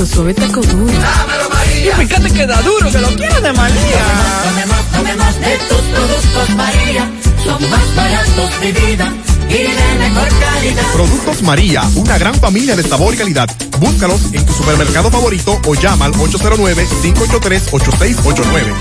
Tu 0.00 0.06
suave 0.06 0.32
taco 0.32 0.62
duro. 0.62 0.86
Dámelo, 0.86 1.50
María. 1.50 1.92
Y 1.92 1.96
fíjate 2.06 2.30
que 2.30 2.46
da 2.46 2.62
duro, 2.62 2.90
que 2.90 3.00
lo 3.00 3.08
quiero 3.08 3.38
de 3.42 3.52
María. 3.52 4.02
Tomemos, 4.44 4.78
tomemos 4.96 5.38
de 5.40 5.58
tus 5.68 5.82
productos, 5.92 6.48
María. 6.56 7.10
Son 7.44 7.60
más 7.68 7.94
baratos 7.94 8.60
de 8.62 8.72
vida. 8.72 9.12
Y 9.50 9.58
de 9.58 9.98
mejor 9.98 10.26
calidad. 10.40 10.90
Productos 10.94 11.42
María, 11.42 11.82
una 11.96 12.16
gran 12.16 12.34
familia 12.36 12.76
de 12.76 12.82
sabor 12.82 13.12
y 13.12 13.18
calidad. 13.18 13.50
Búscalos 13.78 14.22
en 14.32 14.46
tu 14.46 14.54
supermercado 14.54 15.10
favorito 15.10 15.60
o 15.66 15.74
llama 15.74 16.06
al 16.06 16.14
809-583-8689. 16.14 18.72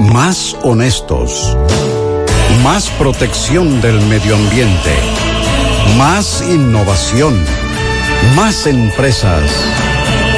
Más 0.00 0.54
honestos. 0.62 1.56
Más 2.62 2.90
protección 2.90 3.80
del 3.80 4.02
medio 4.02 4.36
ambiente. 4.36 4.94
Más 5.96 6.44
innovación. 6.46 7.42
Más 8.36 8.66
empresas. 8.66 9.50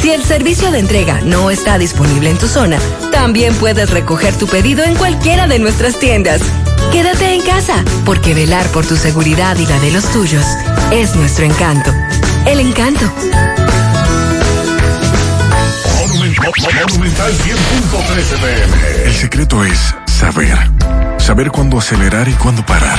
Si 0.00 0.10
el 0.10 0.22
servicio 0.22 0.70
de 0.70 0.78
entrega 0.78 1.20
no 1.22 1.50
está 1.50 1.76
disponible 1.76 2.30
en 2.30 2.38
tu 2.38 2.46
zona, 2.46 2.78
también 3.10 3.54
puedes 3.54 3.90
recoger 3.90 4.34
tu 4.36 4.46
pedido 4.46 4.84
en 4.84 4.94
cualquiera 4.94 5.46
de 5.48 5.58
nuestras 5.58 5.98
tiendas. 5.98 6.40
Quédate 6.92 7.34
en 7.34 7.42
casa, 7.42 7.84
porque 8.04 8.32
velar 8.32 8.66
por 8.68 8.86
tu 8.86 8.96
seguridad 8.96 9.56
y 9.58 9.66
la 9.66 9.78
de 9.80 9.90
los 9.90 10.04
tuyos 10.12 10.44
es 10.92 11.16
nuestro 11.16 11.44
encanto. 11.44 11.92
El 12.46 12.60
encanto. 12.60 13.04
Monumental 16.90 17.32
100.13 17.32 18.40
pm. 18.40 19.04
El 19.04 19.14
secreto 19.14 19.64
es 19.64 19.94
saber. 20.06 20.56
Saber 21.18 21.50
cuándo 21.50 21.78
acelerar 21.78 22.28
y 22.28 22.32
cuándo 22.34 22.64
parar. 22.64 22.98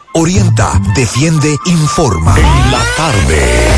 Orienta, 0.13 0.81
defiende, 0.93 1.55
informa. 1.67 2.35
En 2.37 2.71
la 2.71 2.83
tarde. 2.97 3.69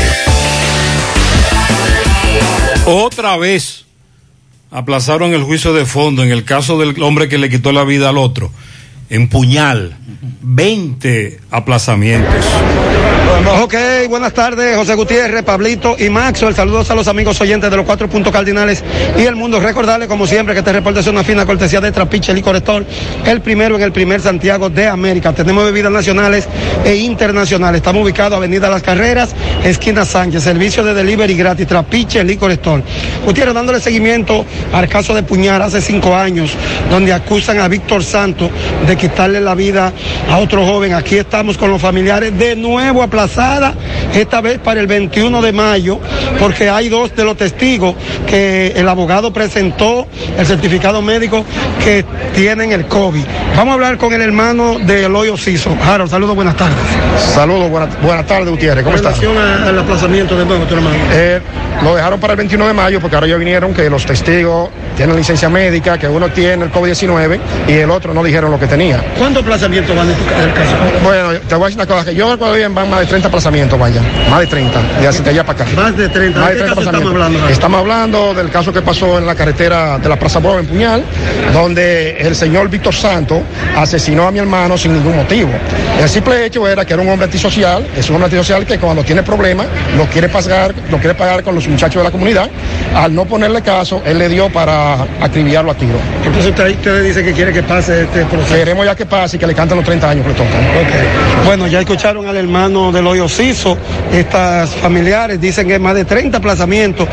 Otra 2.86 3.36
vez 3.36 3.84
aplazaron 4.72 5.32
el 5.32 5.44
juicio 5.44 5.72
de 5.72 5.86
fondo 5.86 6.24
en 6.24 6.32
el 6.32 6.44
caso 6.44 6.76
del 6.76 7.00
hombre 7.04 7.28
que 7.28 7.38
le 7.38 7.48
quitó 7.48 7.70
la 7.70 7.84
vida 7.84 8.08
al 8.08 8.18
otro. 8.18 8.50
En 9.14 9.28
puñal. 9.28 9.94
20 10.42 11.38
aplazamientos. 11.52 12.44
Ok, 13.62 13.74
buenas 14.08 14.32
tardes, 14.32 14.76
José 14.76 14.94
Gutiérrez, 14.94 15.42
Pablito 15.42 15.96
y 15.98 16.08
Maxwell. 16.08 16.54
Saludos 16.54 16.90
a 16.90 16.94
los 16.94 17.08
amigos 17.08 17.38
oyentes 17.40 17.70
de 17.70 17.76
los 17.76 17.84
cuatro 17.84 18.08
puntos 18.08 18.32
cardinales 18.32 18.82
y 19.18 19.22
el 19.22 19.36
mundo. 19.36 19.60
Recordarles, 19.60 20.08
como 20.08 20.26
siempre, 20.26 20.54
que 20.54 20.60
este 20.60 20.72
reporte 20.72 21.00
es 21.00 21.06
una 21.08 21.22
fina 21.22 21.44
cortesía 21.44 21.80
de 21.80 21.92
Trapiche 21.92 22.32
Licor 22.32 22.56
Store, 22.56 22.86
el 23.26 23.42
primero 23.42 23.76
en 23.76 23.82
el 23.82 23.92
primer 23.92 24.20
Santiago 24.20 24.70
de 24.70 24.88
América. 24.88 25.32
Tenemos 25.32 25.64
bebidas 25.64 25.92
nacionales 25.92 26.48
e 26.84 26.96
internacionales. 26.96 27.78
Estamos 27.78 28.02
ubicados 28.02 28.36
Avenida 28.36 28.70
Las 28.70 28.82
Carreras, 28.82 29.34
esquina 29.62 30.04
Sánchez, 30.06 30.42
servicio 30.42 30.82
de 30.82 30.94
delivery 30.94 31.34
gratis, 31.34 31.66
Trapiche 31.66 32.24
Licor 32.24 32.50
Store. 32.52 32.82
Gutiérrez, 33.26 33.54
dándole 33.54 33.78
seguimiento 33.78 34.44
al 34.72 34.88
caso 34.88 35.14
de 35.14 35.22
Puñar 35.22 35.60
hace 35.60 35.82
cinco 35.82 36.16
años, 36.16 36.52
donde 36.90 37.12
acusan 37.12 37.60
a 37.60 37.68
Víctor 37.68 38.02
Santos 38.02 38.50
de 38.86 38.96
quitarle 39.08 39.40
la 39.40 39.54
vida 39.54 39.92
a 40.30 40.38
otro 40.38 40.64
joven. 40.64 40.94
Aquí 40.94 41.16
estamos 41.16 41.58
con 41.58 41.70
los 41.70 41.80
familiares 41.80 42.36
de 42.38 42.56
nuevo 42.56 43.02
aplazada, 43.02 43.74
esta 44.14 44.40
vez 44.40 44.58
para 44.58 44.80
el 44.80 44.86
21 44.86 45.42
de 45.42 45.52
mayo, 45.52 45.98
porque 46.38 46.70
hay 46.70 46.88
dos 46.88 47.14
de 47.14 47.24
los 47.24 47.36
testigos 47.36 47.94
que 48.26 48.68
el 48.74 48.88
abogado 48.88 49.30
presentó 49.32 50.06
el 50.38 50.46
certificado 50.46 51.02
médico 51.02 51.44
que 51.84 52.02
tienen 52.34 52.72
el 52.72 52.86
COVID. 52.86 53.24
Vamos 53.56 53.72
a 53.72 53.74
hablar 53.74 53.98
con 53.98 54.12
el 54.14 54.22
hermano 54.22 54.78
de 54.78 55.04
Eloy 55.04 55.36
Ciso. 55.36 55.76
Harold, 55.86 56.10
saludos, 56.10 56.34
buenas 56.34 56.56
tardes. 56.56 56.76
Saludos, 57.34 57.68
buenas, 57.70 58.00
buenas 58.02 58.26
tardes, 58.26 58.48
Gutiérrez. 58.48 58.84
¿Cómo 58.84 58.96
En 58.96 59.04
estás? 59.04 59.18
relación 59.20 59.36
a- 59.64 59.68
al 59.68 59.78
aplazamiento 59.80 60.36
de 60.36 60.46
nuevo, 60.46 60.64
tu 60.64 60.74
hermano. 60.76 60.96
Eh, 61.12 61.40
lo 61.82 61.94
dejaron 61.94 62.18
para 62.20 62.32
el 62.32 62.38
21 62.38 62.66
de 62.66 62.72
mayo 62.72 63.00
porque 63.00 63.16
ahora 63.16 63.26
ya 63.28 63.36
vinieron 63.36 63.74
que 63.74 63.90
los 63.90 64.06
testigos 64.06 64.70
tienen 64.96 65.16
licencia 65.16 65.48
médica, 65.48 65.98
que 65.98 66.08
uno 66.08 66.28
tiene 66.30 66.64
el 66.64 66.72
COVID-19 66.72 67.38
y 67.68 67.72
el 67.72 67.90
otro 67.90 68.14
no 68.14 68.22
dijeron 68.22 68.50
lo 68.50 68.58
que 68.58 68.66
tenía. 68.66 69.02
¿Cuántos 69.18 69.42
aplazamientos 69.42 69.94
van 69.96 70.08
en 70.10 70.16
tu 70.16 70.24
caso? 70.24 70.76
Bueno, 71.02 71.32
te 71.48 71.54
voy 71.54 71.64
a 71.64 71.66
decir 71.66 71.80
una 71.80 71.86
cosa, 71.86 72.04
que 72.04 72.14
yo 72.14 72.38
cuando 72.38 72.56
bien 72.56 72.74
van 72.74 72.88
más 72.90 73.00
de 73.00 73.06
30 73.06 73.28
aplazamientos, 73.28 73.78
vaya, 73.78 74.00
más 74.30 74.40
de 74.40 74.46
30, 74.46 74.80
de 75.00 75.30
allá 75.30 75.44
para 75.44 75.64
acá. 75.64 75.72
Más 75.76 75.96
de 75.96 76.08
30. 76.08 76.38
Más 76.40 76.48
¿De 76.50 76.54
de 76.54 76.60
qué 76.60 76.64
30 76.64 76.74
caso 76.74 76.80
estamos 76.80 76.86
aplazamientos. 76.86 77.12
hablando? 77.12 77.38
Harold? 77.38 77.52
Estamos 77.52 77.80
hablando 77.80 78.34
del 78.34 78.50
caso 78.50 78.72
que 78.72 78.82
pasó 78.82 79.18
en 79.18 79.26
la 79.26 79.34
carretera 79.34 79.98
de 79.98 80.08
la 80.08 80.18
Plaza 80.18 80.38
Bravo 80.38 80.58
en 80.58 80.66
Puñal, 80.66 81.04
donde 81.52 82.16
el 82.18 82.34
señor 82.36 82.68
Víctor 82.68 82.94
Santos 82.94 83.40
asesinó 83.76 84.26
a 84.26 84.30
mi 84.30 84.38
hermano 84.38 84.78
sin 84.78 84.92
ningún 84.94 85.16
motivo. 85.16 85.50
El 86.00 86.08
simple 86.08 86.44
hecho 86.46 86.66
era 86.68 86.84
que 86.84 86.92
era 86.94 87.02
un 87.02 87.08
hombre 87.08 87.24
antisocial, 87.26 87.86
es 87.96 88.08
un 88.08 88.16
hombre 88.16 88.26
antisocial 88.26 88.64
que 88.66 88.78
cuando 88.78 89.02
tiene 89.04 89.22
problemas 89.22 89.66
lo 89.96 90.06
quiere 90.06 90.28
pagar, 90.28 90.74
lo 90.90 90.98
quiere 90.98 91.14
pagar 91.14 91.42
con 91.42 91.54
los 91.54 91.66
muchachos 91.68 91.96
de 91.96 92.04
la 92.04 92.10
comunidad. 92.10 92.48
Al 92.94 93.14
no 93.14 93.24
ponerle 93.24 93.62
caso, 93.62 94.02
él 94.04 94.18
le 94.18 94.28
dio 94.28 94.50
para 94.50 94.83
acribillarlo 95.20 95.70
a 95.70 95.74
tiro. 95.74 95.98
Entonces 96.24 96.50
usted, 96.50 96.70
usted 96.70 97.04
dice 97.04 97.24
que 97.24 97.32
quiere 97.32 97.52
que 97.52 97.62
pase 97.62 98.02
este 98.02 98.24
proceso. 98.24 98.54
Queremos 98.54 98.84
ya 98.84 98.94
que 98.94 99.06
pase 99.06 99.36
y 99.36 99.40
que 99.40 99.46
le 99.46 99.54
canten 99.54 99.76
los 99.76 99.84
30 99.84 100.10
años 100.10 100.24
que 100.24 100.32
le 100.32 100.36
tocan. 100.36 100.60
Ok. 100.60 101.44
Bueno, 101.46 101.66
ya 101.66 101.80
escucharon 101.80 102.26
al 102.26 102.36
hermano 102.36 102.92
del 102.92 103.06
hoyo 103.06 103.28
Ciso. 103.28 103.76
Estas 104.12 104.70
familiares 104.70 105.40
dicen 105.40 105.66
que 105.68 105.78
más 105.78 105.94
de 105.94 106.04
30 106.04 106.38
aplazamientos 106.38 107.08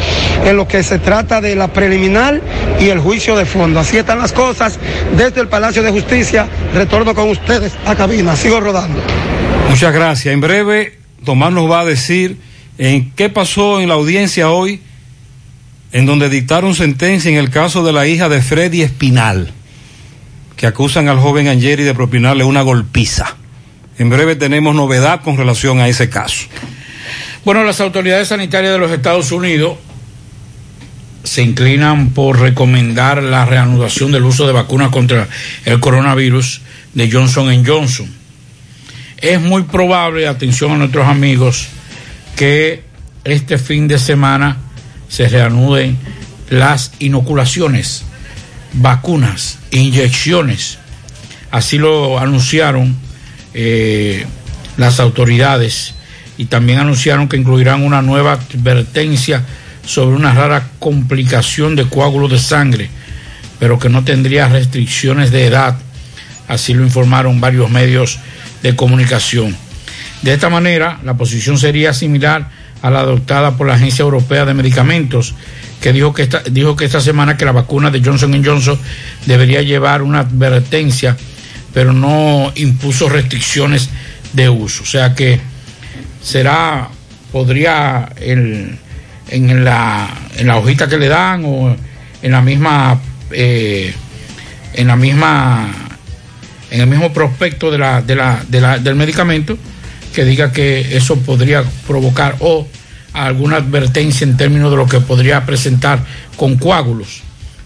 en 0.45 0.57
lo 0.57 0.67
que 0.67 0.83
se 0.83 0.99
trata 0.99 1.41
de 1.41 1.55
la 1.55 1.67
preliminar 1.67 2.41
y 2.79 2.89
el 2.89 2.99
juicio 2.99 3.35
de 3.35 3.45
fondo. 3.45 3.79
Así 3.79 3.97
están 3.97 4.19
las 4.19 4.33
cosas 4.33 4.79
desde 5.15 5.41
el 5.41 5.47
Palacio 5.47 5.83
de 5.83 5.91
Justicia. 5.91 6.47
Retorno 6.73 7.13
con 7.15 7.29
ustedes 7.29 7.73
a 7.85 7.95
cabina. 7.95 8.35
Sigo 8.35 8.59
rodando. 8.59 8.99
Muchas 9.69 9.93
gracias. 9.93 10.33
En 10.33 10.41
breve, 10.41 10.97
Tomás 11.23 11.51
nos 11.51 11.69
va 11.69 11.81
a 11.81 11.85
decir 11.85 12.37
¿En 12.81 13.11
qué 13.11 13.29
pasó 13.29 13.79
en 13.79 13.89
la 13.89 13.93
audiencia 13.93 14.49
hoy? 14.49 14.81
En 15.91 16.05
donde 16.05 16.29
dictaron 16.29 16.73
sentencia 16.73 17.29
en 17.29 17.37
el 17.37 17.49
caso 17.49 17.83
de 17.83 17.93
la 17.93 18.07
hija 18.07 18.29
de 18.29 18.41
Freddy 18.41 18.81
Espinal, 18.81 19.51
que 20.55 20.67
acusan 20.67 21.09
al 21.09 21.19
joven 21.19 21.47
Angeri 21.47 21.83
de 21.83 21.93
propinarle 21.93 22.43
una 22.43 22.61
golpiza. 22.61 23.35
En 23.97 24.09
breve 24.09 24.35
tenemos 24.35 24.73
novedad 24.73 25.21
con 25.21 25.37
relación 25.37 25.79
a 25.79 25.87
ese 25.87 26.09
caso. 26.09 26.45
Bueno, 27.43 27.63
las 27.63 27.81
autoridades 27.81 28.27
sanitarias 28.27 28.73
de 28.73 28.79
los 28.79 28.91
Estados 28.91 29.31
Unidos 29.31 29.77
se 31.23 31.41
inclinan 31.41 32.11
por 32.11 32.39
recomendar 32.39 33.21
la 33.21 33.45
reanudación 33.45 34.11
del 34.11 34.23
uso 34.23 34.47
de 34.47 34.53
vacunas 34.53 34.89
contra 34.89 35.27
el 35.65 35.79
coronavirus 35.79 36.61
de 36.93 37.11
Johnson 37.11 37.65
Johnson. 37.65 38.11
Es 39.17 39.39
muy 39.39 39.63
probable, 39.63 40.27
atención 40.27 40.71
a 40.71 40.77
nuestros 40.77 41.07
amigos, 41.07 41.67
que 42.35 42.83
este 43.23 43.57
fin 43.57 43.87
de 43.87 43.99
semana 43.99 44.57
se 45.11 45.27
reanuden 45.27 45.97
las 46.49 46.93
inoculaciones, 46.99 48.03
vacunas, 48.71 49.59
inyecciones. 49.71 50.77
Así 51.51 51.77
lo 51.77 52.17
anunciaron 52.17 52.95
eh, 53.53 54.25
las 54.77 55.01
autoridades 55.01 55.95
y 56.37 56.45
también 56.45 56.79
anunciaron 56.79 57.27
que 57.27 57.35
incluirán 57.35 57.83
una 57.83 58.01
nueva 58.01 58.33
advertencia 58.33 59.43
sobre 59.85 60.15
una 60.15 60.33
rara 60.33 60.69
complicación 60.79 61.75
de 61.75 61.89
coágulo 61.89 62.29
de 62.29 62.39
sangre, 62.39 62.89
pero 63.59 63.79
que 63.79 63.89
no 63.89 64.05
tendría 64.05 64.47
restricciones 64.47 65.31
de 65.31 65.45
edad. 65.45 65.75
Así 66.47 66.73
lo 66.73 66.85
informaron 66.85 67.41
varios 67.41 67.69
medios 67.69 68.17
de 68.63 68.77
comunicación. 68.77 69.57
De 70.21 70.33
esta 70.33 70.49
manera, 70.49 70.99
la 71.03 71.15
posición 71.15 71.57
sería 71.57 71.93
similar 71.93 72.60
a 72.81 72.89
la 72.89 73.01
adoptada 73.01 73.57
por 73.57 73.67
la 73.67 73.75
Agencia 73.75 74.03
Europea 74.03 74.45
de 74.45 74.53
Medicamentos, 74.53 75.35
que 75.79 75.93
dijo 75.93 76.13
que 76.13 76.23
esta, 76.23 76.41
dijo 76.43 76.75
que 76.75 76.85
esta 76.85 77.01
semana 77.01 77.37
que 77.37 77.45
la 77.45 77.51
vacuna 77.51 77.89
de 77.91 78.01
Johnson 78.03 78.43
Johnson 78.43 78.79
debería 79.25 79.61
llevar 79.61 80.01
una 80.01 80.19
advertencia, 80.19 81.17
pero 81.73 81.93
no 81.93 82.51
impuso 82.55 83.09
restricciones 83.09 83.89
de 84.33 84.49
uso. 84.49 84.83
O 84.83 84.85
sea 84.85 85.15
que 85.15 85.39
será, 86.21 86.89
podría 87.31 88.09
el, 88.19 88.77
en, 89.29 89.63
la, 89.63 90.07
en 90.37 90.47
la 90.47 90.57
hojita 90.57 90.87
que 90.87 90.97
le 90.97 91.07
dan 91.07 91.43
o 91.45 91.75
en 92.21 92.31
la 92.31 92.41
misma, 92.41 92.99
eh, 93.31 93.93
en 94.73 94.87
la 94.87 94.95
misma 94.95 95.69
en 96.71 96.79
el 96.79 96.87
mismo 96.87 97.11
prospecto 97.11 97.69
del 97.69 98.95
medicamento 98.95 99.57
que 100.13 100.25
diga 100.25 100.51
que 100.51 100.97
eso 100.97 101.17
podría 101.17 101.63
provocar 101.87 102.35
o 102.39 102.67
alguna 103.13 103.57
advertencia 103.57 104.25
en 104.25 104.37
términos 104.37 104.71
de 104.71 104.77
lo 104.77 104.87
que 104.87 104.99
podría 104.99 105.45
presentar 105.45 105.99
con 106.35 106.57
coágulos. 106.57 107.21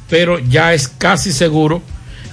Pero 0.10 0.40
ya 0.40 0.74
es 0.74 0.88
casi 0.88 1.32
seguro, 1.32 1.82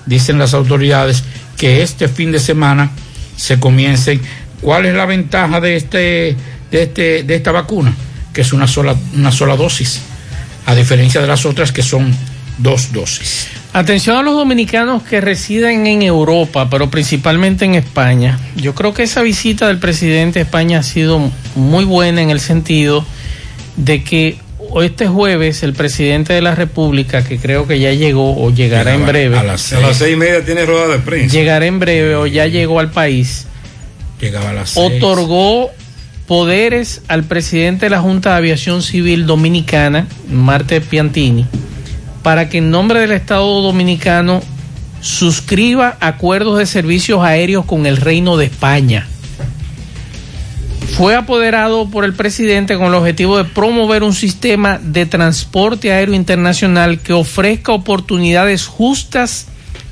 dicen 0.06 0.38
las 0.38 0.54
autoridades, 0.54 1.24
que 1.56 1.82
este 1.82 2.08
fin 2.08 2.32
de 2.32 2.38
semana 2.38 2.90
se 3.36 3.58
comiencen. 3.58 4.20
¿Cuál 4.60 4.86
es 4.86 4.94
la 4.94 5.06
ventaja 5.06 5.60
de, 5.60 5.76
este, 5.76 6.36
de, 6.70 6.82
este, 6.82 7.22
de 7.22 7.34
esta 7.34 7.52
vacuna? 7.52 7.94
Que 8.32 8.42
es 8.42 8.52
una 8.52 8.66
sola, 8.66 8.94
una 9.14 9.32
sola 9.32 9.56
dosis, 9.56 10.00
a 10.66 10.74
diferencia 10.74 11.20
de 11.20 11.26
las 11.26 11.44
otras 11.44 11.72
que 11.72 11.82
son 11.82 12.14
dos 12.58 12.92
dosis. 12.92 13.48
Atención 13.72 14.18
a 14.18 14.22
los 14.22 14.34
dominicanos 14.34 15.02
que 15.02 15.20
residen 15.20 15.86
en 15.86 16.02
Europa, 16.02 16.68
pero 16.68 16.90
principalmente 16.90 17.64
en 17.64 17.74
España. 17.74 18.38
Yo 18.54 18.74
creo 18.74 18.92
que 18.92 19.02
esa 19.02 19.22
visita 19.22 19.66
del 19.68 19.78
presidente 19.78 20.40
de 20.40 20.44
España 20.44 20.80
ha 20.80 20.82
sido 20.82 21.30
muy 21.54 21.84
buena 21.84 22.20
en 22.20 22.28
el 22.30 22.40
sentido 22.40 23.04
de 23.76 24.04
que 24.04 24.36
este 24.82 25.06
jueves 25.06 25.62
el 25.62 25.72
presidente 25.72 26.34
de 26.34 26.42
la 26.42 26.54
República, 26.54 27.24
que 27.24 27.38
creo 27.38 27.66
que 27.66 27.80
ya 27.80 27.92
llegó 27.92 28.36
o 28.42 28.50
llegará 28.50 28.94
en 28.94 29.06
breve. 29.06 29.38
A 29.38 29.42
las, 29.42 29.62
seis. 29.62 29.82
a 29.82 29.86
las 29.86 29.96
seis 29.96 30.14
y 30.14 30.16
media 30.16 30.44
tiene 30.44 30.66
rueda 30.66 30.88
de 30.88 30.98
prensa. 30.98 31.34
Llegará 31.34 31.64
en 31.64 31.78
breve 31.78 32.14
o 32.16 32.26
ya 32.26 32.46
llegó 32.46 32.78
al 32.78 32.90
país. 32.90 33.46
Llegaba 34.20 34.50
a 34.50 34.52
las 34.52 34.70
seis. 34.70 35.02
Otorgó 35.02 35.70
poderes 36.26 37.00
al 37.08 37.24
presidente 37.24 37.86
de 37.86 37.90
la 37.90 38.00
Junta 38.00 38.30
de 38.30 38.36
Aviación 38.36 38.82
Civil 38.82 39.26
Dominicana, 39.26 40.06
Marte 40.30 40.82
Piantini 40.82 41.46
para 42.22 42.48
que 42.48 42.58
en 42.58 42.70
nombre 42.70 43.00
del 43.00 43.12
Estado 43.12 43.62
Dominicano 43.62 44.42
suscriba 45.00 45.96
acuerdos 46.00 46.58
de 46.58 46.66
servicios 46.66 47.22
aéreos 47.22 47.64
con 47.64 47.86
el 47.86 47.96
Reino 47.96 48.36
de 48.36 48.46
España. 48.46 49.08
Fue 50.96 51.16
apoderado 51.16 51.88
por 51.88 52.04
el 52.04 52.14
presidente 52.14 52.76
con 52.76 52.86
el 52.86 52.94
objetivo 52.94 53.38
de 53.38 53.44
promover 53.44 54.02
un 54.02 54.12
sistema 54.12 54.78
de 54.78 55.06
transporte 55.06 55.90
aéreo 55.90 56.14
internacional 56.14 57.00
que 57.00 57.12
ofrezca 57.12 57.72
oportunidades 57.72 58.66
justas 58.66 59.46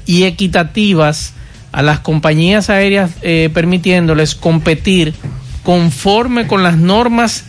y 0.06 0.24
equitativas 0.24 1.32
a 1.72 1.82
las 1.82 2.00
compañías 2.00 2.68
aéreas, 2.68 3.12
eh, 3.22 3.48
permitiéndoles 3.52 4.34
competir 4.34 5.14
conforme 5.62 6.46
con 6.46 6.62
las 6.62 6.76
normas 6.76 7.44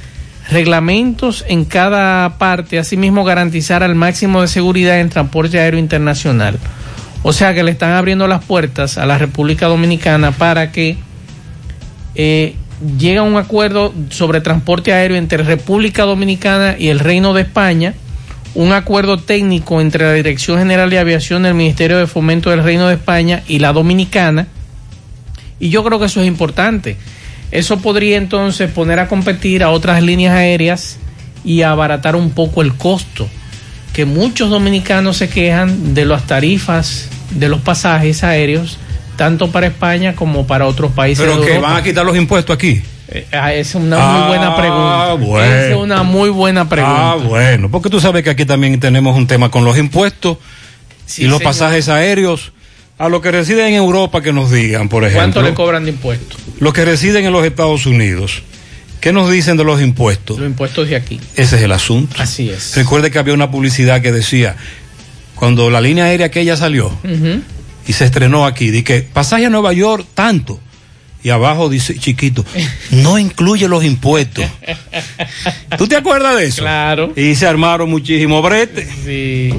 reglamentos 0.52 1.46
en 1.48 1.64
cada 1.64 2.38
parte, 2.38 2.78
asimismo 2.78 3.24
garantizar 3.24 3.84
al 3.84 3.96
máximo 3.96 4.42
de 4.42 4.50
seguridad 4.50 5.00
en 5.00 5.10
transporte 5.10 5.60
aéreo 5.60 5.80
internacional. 5.80 6.60
O 7.24 7.34
sea 7.34 7.54
que 7.54 7.64
le 7.64 7.72
están 7.72 7.92
abriendo 7.94 8.28
las 8.28 8.44
puertas 8.44 8.98
a 8.98 9.06
la 9.06 9.18
República 9.18 9.68
Dominicana 9.68 10.32
para 10.32 10.72
que 10.72 10.98
eh, 12.16 12.56
llegue 12.98 13.20
a 13.20 13.24
un 13.24 13.38
acuerdo 13.38 13.94
sobre 14.10 14.42
transporte 14.42 14.92
aéreo 14.92 15.18
entre 15.18 15.44
República 15.44 16.04
Dominicana 16.04 16.76
y 16.78 16.90
el 16.90 17.00
Reino 17.00 17.34
de 17.34 17.44
España, 17.44 17.94
un 18.54 18.74
acuerdo 18.74 19.18
técnico 19.18 19.80
entre 19.80 20.06
la 20.06 20.14
Dirección 20.14 20.58
General 20.58 20.90
de 20.90 21.00
Aviación 21.00 21.44
del 21.44 21.54
Ministerio 21.54 21.98
de 21.98 22.08
Fomento 22.08 22.50
del 22.50 22.64
Reino 22.64 22.88
de 22.88 22.96
España 22.96 23.44
y 23.48 23.60
la 23.60 23.72
Dominicana. 23.72 24.48
Y 25.60 25.70
yo 25.70 25.84
creo 25.86 26.00
que 26.00 26.08
eso 26.08 26.22
es 26.22 26.28
importante 26.28 26.98
eso 27.52 27.80
podría 27.80 28.18
entonces 28.18 28.72
poner 28.72 29.00
a 29.00 29.08
competir 29.08 29.64
a 29.64 29.70
otras 29.72 30.02
líneas 30.02 30.34
aéreas 30.36 30.98
y 31.44 31.64
abaratar 31.64 32.16
un 32.16 32.32
poco 32.32 32.62
el 32.62 32.76
costo, 32.76 33.28
que 33.94 34.06
muchos 34.06 34.50
dominicanos 34.50 35.18
se 35.18 35.30
quejan 35.30 35.94
de 35.94 36.06
las 36.06 36.28
tarifas 36.28 37.10
de 37.32 37.50
los 37.50 37.62
pasajes 37.62 38.24
aéreos, 38.24 38.78
tanto 39.18 39.52
para 39.52 39.68
España 39.68 40.16
como 40.16 40.48
para 40.48 40.66
otros 40.68 40.92
países. 40.92 41.26
Pero 41.26 41.42
que 41.46 41.58
van 41.60 41.76
a 41.76 41.84
quitar 41.84 42.06
los 42.06 42.16
impuestos 42.16 42.54
aquí. 42.56 42.82
Eh, 43.14 43.28
ah, 43.34 43.54
es 43.54 43.76
una 43.76 43.98
muy 44.00 44.28
buena 44.30 44.56
pregunta. 44.56 45.14
Bueno. 45.14 45.56
Es 45.56 45.76
una 45.76 46.04
muy 46.04 46.30
buena 46.30 46.70
pregunta. 46.70 47.12
Ah, 47.12 47.16
bueno, 47.16 47.70
porque 47.70 47.90
tú 47.90 48.00
sabes 48.00 48.24
que 48.24 48.30
aquí 48.30 48.46
también 48.46 48.80
tenemos 48.80 49.18
un 49.18 49.28
tema 49.28 49.52
con 49.52 49.66
los 49.66 49.78
impuestos 49.78 50.38
Sí, 51.06 51.24
y 51.24 51.26
los 51.28 51.40
señor. 51.40 51.52
pasajes 51.52 51.90
aéreos. 51.90 52.54
A 53.02 53.10
los 53.10 53.20
que 53.20 53.32
residen 53.32 53.70
en 53.70 53.74
Europa 53.74 54.22
que 54.22 54.32
nos 54.32 54.52
digan, 54.52 54.88
por 54.88 55.04
ejemplo. 55.04 55.22
¿Cuánto 55.22 55.42
le 55.42 55.56
cobran 55.56 55.86
de 55.86 55.90
impuestos? 55.90 56.40
Los 56.60 56.72
que 56.72 56.86
residen 56.86 57.26
en 57.26 57.34
los 57.34 57.44
Estados 57.44 57.88
Unidos, 57.88 58.44
¿qué 59.00 59.12
nos 59.12 59.32
dicen 59.32 59.58
de 59.58 59.64
los 59.64 59.82
impuestos? 59.82 60.38
Los 60.38 60.48
impuestos 60.48 60.88
de 60.88 60.98
aquí. 60.98 61.20
Ese 61.36 61.56
es 61.56 61.64
el 61.64 61.72
asunto. 61.72 62.16
Así 62.20 62.52
es. 62.52 62.76
Recuerde 62.76 63.10
que 63.10 63.18
había 63.18 63.34
una 63.34 63.50
publicidad 63.50 64.04
que 64.04 64.12
decía, 64.12 64.56
cuando 65.34 65.72
la 65.72 65.82
línea 65.82 66.04
aérea 66.04 66.28
aquella 66.28 66.56
salió 66.56 66.96
y 67.88 67.94
se 67.94 68.06
estrenó 68.06 68.46
aquí, 68.46 68.70
di 68.70 68.84
que 68.84 69.02
pasaje 69.02 69.48
a 69.48 69.50
Nueva 69.50 69.74
York 69.74 70.06
tanto. 70.14 70.60
Y 71.24 71.32
abajo 71.32 71.70
dice 71.70 71.98
chiquito, 71.98 72.46
no 72.92 73.18
incluye 73.18 73.68
los 73.68 73.84
impuestos. 73.84 74.46
¿Tú 75.80 75.88
te 75.88 75.96
acuerdas 75.96 76.38
de 76.38 76.46
eso? 76.46 76.62
Claro. 76.62 77.14
Y 77.16 77.34
se 77.34 77.48
armaron 77.48 77.90
muchísimos 77.90 78.44
bretes. 78.44 78.88
Sí. 79.04 79.52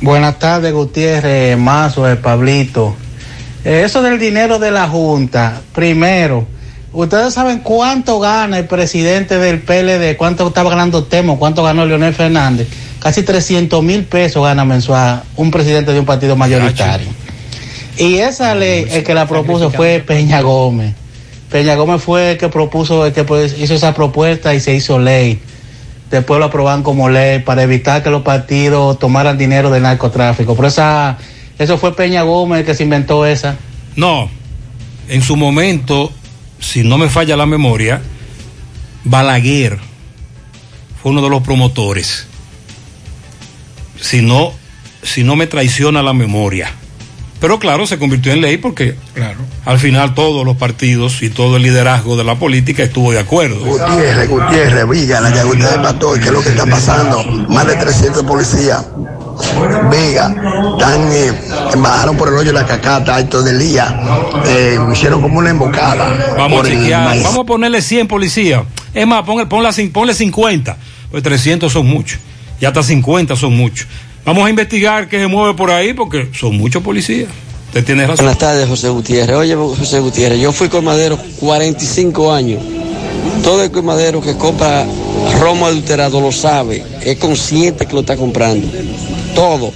Buenas 0.00 0.38
tardes, 0.38 0.72
Gutiérrez, 0.74 1.56
Mazo, 1.56 2.04
Pablito. 2.20 2.94
Eh, 3.64 3.82
eso 3.84 4.02
del 4.02 4.18
dinero 4.18 4.58
de 4.58 4.70
la 4.70 4.88
Junta, 4.88 5.62
primero, 5.74 6.46
¿ustedes 6.92 7.32
saben 7.32 7.60
cuánto 7.60 8.20
gana 8.20 8.58
el 8.58 8.66
presidente 8.66 9.38
del 9.38 9.60
PLD? 9.60 10.16
¿Cuánto 10.18 10.48
estaba 10.48 10.68
ganando 10.70 11.04
Temo? 11.04 11.38
¿Cuánto 11.38 11.62
ganó 11.62 11.86
Leonel 11.86 12.14
Fernández? 12.14 12.68
Casi 13.00 13.22
300 13.22 13.82
mil 13.82 14.04
pesos 14.04 14.44
gana 14.44 14.66
mensual 14.66 15.22
un 15.34 15.50
presidente 15.50 15.92
de 15.92 16.00
un 16.00 16.06
partido 16.06 16.36
mayoritario. 16.36 17.08
Y 17.96 18.16
esa 18.18 18.54
ley, 18.54 18.86
el 18.90 19.02
que 19.02 19.14
la 19.14 19.26
propuso 19.26 19.70
fue 19.70 20.00
Peña 20.06 20.42
Gómez. 20.42 20.94
Peña 21.50 21.74
Gómez 21.74 22.02
fue 22.02 22.32
el 22.32 22.38
que 22.38 22.48
propuso, 22.50 23.06
el 23.06 23.14
que 23.14 23.24
pues, 23.24 23.56
hizo 23.58 23.72
esa 23.72 23.94
propuesta 23.94 24.54
y 24.54 24.60
se 24.60 24.74
hizo 24.74 24.98
ley. 24.98 25.40
Después 26.10 26.38
lo 26.38 26.46
aprobaron 26.46 26.82
como 26.82 27.08
ley 27.08 27.40
para 27.40 27.62
evitar 27.62 28.02
que 28.02 28.10
los 28.10 28.22
partidos 28.22 28.98
tomaran 28.98 29.36
dinero 29.36 29.70
del 29.70 29.82
narcotráfico. 29.82 30.54
Pero 30.54 30.68
esa, 30.68 31.18
eso 31.58 31.78
fue 31.78 31.96
Peña 31.96 32.22
Gómez 32.22 32.64
que 32.64 32.74
se 32.74 32.84
inventó 32.84 33.26
esa. 33.26 33.56
No, 33.96 34.30
en 35.08 35.22
su 35.22 35.36
momento, 35.36 36.12
si 36.60 36.84
no 36.84 36.98
me 36.98 37.08
falla 37.08 37.36
la 37.36 37.46
memoria, 37.46 38.00
Balaguer 39.04 39.78
fue 41.02 41.12
uno 41.12 41.22
de 41.22 41.30
los 41.30 41.42
promotores. 41.42 42.26
Si 44.00 44.22
no, 44.22 44.52
si 45.02 45.24
no 45.24 45.36
me 45.36 45.46
traiciona 45.46 46.02
la 46.02 46.12
memoria. 46.12 46.70
Pero 47.40 47.58
claro, 47.58 47.86
se 47.86 47.98
convirtió 47.98 48.32
en 48.32 48.40
ley 48.40 48.56
porque 48.56 48.96
claro. 49.14 49.38
al 49.64 49.78
final 49.78 50.14
todos 50.14 50.44
los 50.44 50.56
partidos 50.56 51.22
y 51.22 51.30
todo 51.30 51.56
el 51.56 51.62
liderazgo 51.62 52.16
de 52.16 52.24
la 52.24 52.36
política 52.36 52.82
estuvo 52.82 53.12
de 53.12 53.18
acuerdo. 53.18 53.58
Gutiérrez, 53.64 54.28
Gutiérrez, 54.28 54.88
Viga, 54.88 55.20
la 55.20 55.32
que 55.32 55.44
usted 55.44 55.80
mató, 55.80 56.14
¿qué 56.14 56.20
es 56.20 56.30
lo 56.30 56.40
que 56.40 56.50
está 56.50 56.66
pasando? 56.66 57.22
Más 57.48 57.66
de 57.66 57.76
300 57.76 58.22
policías. 58.22 58.86
Vega, 59.90 60.34
están, 60.78 61.12
eh, 61.12 61.32
bajaron 61.76 62.16
por 62.16 62.28
el 62.28 62.34
hoyo 62.34 62.46
de 62.46 62.52
la 62.54 62.66
cacata, 62.66 63.16
alto 63.16 63.42
del 63.42 63.58
día, 63.58 64.00
eh, 64.46 64.78
hicieron 64.92 65.20
como 65.20 65.38
una 65.38 65.50
embocada. 65.50 66.34
Vamos 66.36 66.60
a 66.60 66.62
por 66.62 66.66
chequear, 66.66 67.22
vamos 67.22 67.38
a 67.40 67.44
ponerle 67.44 67.82
100 67.82 68.08
policías. 68.08 68.62
Es 68.94 69.06
más, 69.06 69.24
ponle, 69.24 69.44
ponle, 69.44 69.70
ponle 69.90 70.14
50, 70.14 70.76
pues 71.10 71.22
300 71.22 71.70
son 71.70 71.86
muchos. 71.86 72.18
Y 72.58 72.64
hasta 72.64 72.82
50 72.82 73.36
son 73.36 73.54
muchos. 73.54 73.86
Vamos 74.26 74.44
a 74.44 74.50
investigar 74.50 75.08
qué 75.08 75.20
se 75.20 75.28
mueve 75.28 75.54
por 75.54 75.70
ahí 75.70 75.94
porque 75.94 76.28
son 76.34 76.56
muchos 76.58 76.82
policías. 76.82 77.28
Usted 77.68 77.84
tiene 77.84 78.02
razón. 78.06 78.24
Buenas 78.26 78.38
tardes, 78.38 78.68
José 78.68 78.88
Gutiérrez. 78.88 79.36
Oye, 79.36 79.54
José 79.54 80.00
Gutiérrez, 80.00 80.40
yo 80.40 80.52
fui 80.52 80.68
colmadero 80.68 81.16
45 81.38 82.32
años. 82.32 82.60
Todo 83.44 83.62
el 83.62 83.70
colmadero 83.70 84.20
que 84.20 84.36
compra 84.36 84.84
romo 85.40 85.66
adulterado 85.66 86.20
lo 86.20 86.32
sabe, 86.32 86.82
es 87.02 87.16
consciente 87.18 87.86
que 87.86 87.92
lo 87.94 88.00
está 88.00 88.16
comprando. 88.16 88.66
Todo. 89.34 89.72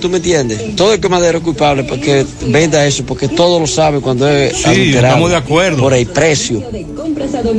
¿Tú 0.00 0.08
me 0.08 0.16
entiendes? 0.16 0.74
Todo 0.74 0.94
el 0.94 1.00
colmadero 1.00 1.38
es 1.38 1.44
culpable 1.44 1.84
porque 1.84 2.24
venda 2.46 2.84
eso, 2.86 3.04
porque 3.04 3.28
todo 3.28 3.60
lo 3.60 3.66
sabe 3.66 4.00
cuando 4.00 4.28
es 4.28 4.56
Sí, 4.56 4.64
adulterado. 4.64 5.06
estamos 5.08 5.30
de 5.30 5.36
acuerdo. 5.36 5.82
Por 5.82 5.92
el 5.94 6.06
precio. 6.06 6.62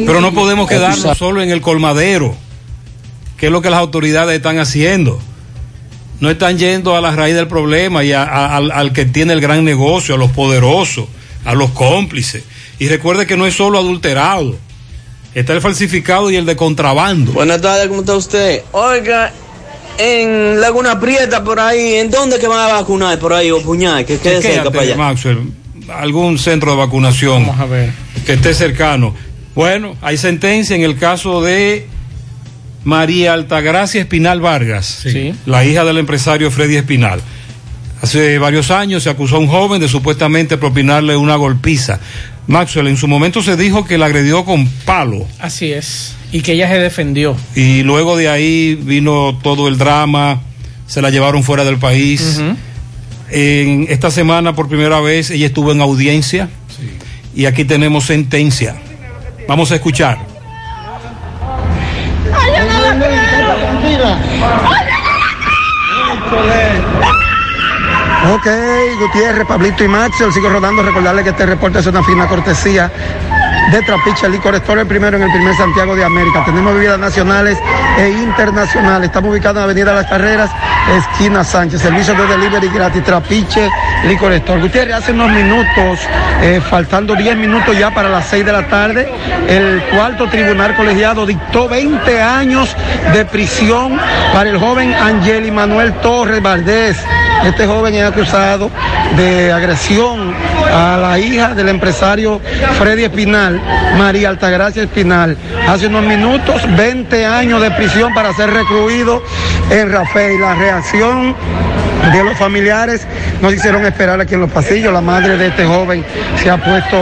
Pero 0.06 0.22
no 0.22 0.34
podemos 0.34 0.68
quedarnos 0.68 1.18
solo 1.18 1.42
en 1.44 1.52
el 1.52 1.62
colmadero. 1.62 2.34
¿Qué 3.38 3.46
es 3.48 3.52
lo 3.52 3.62
que 3.62 3.70
las 3.70 3.80
autoridades 3.80 4.36
están 4.36 4.58
haciendo? 4.58 5.20
No 6.24 6.30
están 6.30 6.58
yendo 6.58 6.96
a 6.96 7.02
la 7.02 7.12
raíz 7.12 7.36
del 7.36 7.50
problema 7.50 8.02
y 8.02 8.14
a- 8.14 8.24
a- 8.24 8.56
al, 8.56 8.72
al 8.72 8.94
que 8.94 9.04
tiene 9.04 9.34
el 9.34 9.42
gran 9.42 9.66
negocio, 9.66 10.16
a 10.16 10.18
los 10.18 10.32
poderosos, 10.32 11.06
a 11.44 11.54
los 11.54 11.72
cómplices. 11.72 12.46
Y 12.80 12.88
recuerde 12.88 13.28
que 13.28 13.36
no 13.36 13.46
es 13.46 13.56
solo 13.56 13.78
adulterado. 13.78 14.56
Está 15.36 15.52
el 15.52 15.60
falsificado 15.60 16.32
y 16.32 16.38
el 16.38 16.46
de 16.46 16.56
contrabando. 16.56 17.34
Buenas 17.34 17.60
tardes, 17.60 17.90
¿cómo 17.90 18.00
está 18.00 18.16
usted? 18.16 18.62
Oiga, 18.72 19.34
en 19.98 20.62
Laguna 20.62 20.98
Prieta, 20.98 21.44
por 21.44 21.60
ahí, 21.60 21.96
¿en 21.96 22.10
dónde 22.10 22.40
que 22.40 22.48
van 22.48 22.70
a 22.70 22.74
vacunar? 22.76 23.20
Por 23.20 23.34
ahí, 23.34 23.52
o 23.52 23.62
puñal, 23.62 24.06
que 24.06 24.18
quede 24.18 24.42
cerca 24.42 24.72
para 24.72 24.84
allá. 24.84 24.96
Maxwell, 24.96 25.40
algún 25.94 26.40
centro 26.40 26.72
de 26.72 26.78
vacunación 26.78 27.46
Vamos 27.48 27.60
a 27.60 27.66
ver. 27.66 27.92
que 28.26 28.32
esté 28.34 28.54
cercano. 28.54 29.14
Bueno, 29.56 29.98
hay 30.02 30.16
sentencia 30.18 30.74
en 30.74 30.84
el 30.84 30.98
caso 30.98 31.42
de 31.42 31.86
María 32.84 33.34
Altagracia 33.34 34.02
Espinal 34.02 34.42
Vargas, 34.42 34.86
Sí. 35.04 35.34
la 35.46 35.64
hija 35.66 35.84
del 35.86 35.98
empresario 35.98 36.52
Freddy 36.52 36.76
Espinal. 36.76 37.22
Hace 38.02 38.38
varios 38.38 38.70
años 38.72 39.04
se 39.04 39.10
acusó 39.10 39.38
a 39.38 39.40
un 39.40 39.48
joven 39.48 39.80
de 39.80 39.88
supuestamente 39.88 40.58
propinarle 40.58 41.16
una 41.16 41.36
golpiza. 41.38 42.00
Maxwell, 42.48 42.88
en 42.88 42.98
su 42.98 43.08
momento 43.08 43.42
se 43.42 43.56
dijo 43.56 43.86
que 43.86 43.98
la 43.98 44.08
agredió 44.08 44.44
con 44.44 44.68
palo 44.68 45.26
Así 45.40 45.72
es. 45.72 46.14
Y 46.34 46.42
que 46.42 46.52
ella 46.54 46.68
se 46.68 46.80
defendió. 46.80 47.38
y 47.56 47.84
luego 47.84 48.18
de 48.18 48.28
ahí 48.28 48.76
vino 48.76 49.40
todo 49.42 49.70
el 49.70 49.78
drama, 49.78 50.42
se 50.88 51.02
la 51.02 51.10
llevaron 51.10 51.44
fuera 51.44 51.64
del 51.64 51.78
país. 51.78 52.42
En 53.32 53.86
esta 53.90 54.12
semana 54.12 54.54
por 54.54 54.68
primera 54.68 55.00
vez 55.00 55.32
ella 55.32 55.46
estuvo 55.48 55.72
en 55.72 55.80
audiencia 55.82 56.50
y 57.34 57.46
aquí 57.46 57.64
tenemos 57.64 58.04
sentencia. 58.06 58.76
Vamos 59.48 59.72
a 59.72 59.76
escuchar. 59.76 60.20
Ok, 68.34 68.48
Gutiérrez, 69.00 69.46
Pablito 69.48 69.84
y 69.84 69.88
Maxwell, 69.88 70.34
sigo 70.34 70.50
rodando. 70.50 70.82
Recordarle 70.82 71.24
que 71.24 71.30
este 71.30 71.46
reporte 71.46 71.80
es 71.80 71.88
una 71.88 72.04
fina 72.04 72.28
cortesía 72.28 72.92
de 73.72 73.82
Trapiche 73.82 74.30
Licor 74.30 74.56
Store, 74.56 74.82
el 74.82 74.88
primero 74.88 75.18
en 75.18 75.24
el 75.24 75.32
primer 75.32 75.56
Santiago 75.56 75.96
de 75.96 76.04
América. 76.04 76.44
Tenemos 76.46 76.74
bebidas 76.74 77.00
nacionales 77.00 77.58
e 77.98 78.10
internacionales. 78.10 79.08
Estamos 79.08 79.32
ubicados 79.32 79.58
en 79.58 79.64
Avenida 79.64 79.94
Las 79.94 80.08
Carreras, 80.08 80.52
esquina 80.98 81.44
Sánchez. 81.44 81.82
Servicio 81.82 82.14
de 82.16 82.28
delivery 82.28 82.70
gratis, 82.70 83.04
Trapiche 83.04 83.70
Licor 84.06 84.34
Store. 84.34 84.62
Gutiérrez, 84.62 84.96
hace 84.96 85.12
unos 85.12 85.32
minutos, 85.32 86.00
eh, 86.42 86.62
faltando 86.70 87.16
10 87.16 87.38
minutos 87.38 87.78
ya 87.78 87.94
para 87.94 88.10
las 88.10 88.28
6 88.28 88.46
de 88.46 88.52
la 88.52 88.68
tarde, 88.68 89.12
el 89.48 89.82
cuarto 89.92 90.28
tribunal 90.28 90.76
colegiado 90.76 91.26
dictó 91.26 91.68
20 91.68 92.22
años 92.22 92.76
de 93.14 93.26
prisión 93.26 94.00
para 94.34 94.50
el 94.50 94.58
joven 94.58 94.94
Angeli 94.94 95.52
Manuel 95.52 95.94
Torres 96.02 96.42
Valdés. 96.42 96.98
Este 97.46 97.68
joven 97.68 97.94
es 97.96 98.04
acusado 98.04 98.72
de 99.18 99.52
agresión 99.52 100.34
a 100.74 100.98
la 100.98 101.20
hija 101.20 101.54
del 101.54 101.70
empresario 101.70 102.40
Freddy 102.80 103.04
Espinal, 103.04 103.62
María 103.98 104.30
Altagracia 104.30 104.84
Espinal. 104.84 105.38
Hace 105.68 105.88
unos 105.88 106.04
minutos, 106.04 106.62
20 106.78 107.26
años 107.26 107.62
de 107.62 107.72
prisión 107.72 108.14
para 108.14 108.34
ser 108.34 108.50
recluido 108.50 109.22
en 109.70 109.92
Rafael. 109.92 110.40
La 110.40 110.56
reacción 110.56 111.36
de 112.12 112.24
los 112.24 112.38
familiares 112.38 113.08
nos 113.42 113.54
hicieron 113.54 113.86
esperar 113.86 114.20
aquí 114.20 114.34
en 114.36 114.42
los 114.42 114.52
pasillos. 114.52 114.94
La 114.94 115.02
madre 115.02 115.38
de 115.38 115.48
este 115.48 115.66
joven 115.66 116.04
se 116.42 116.50
ha 116.50 116.58
puesto 116.58 116.98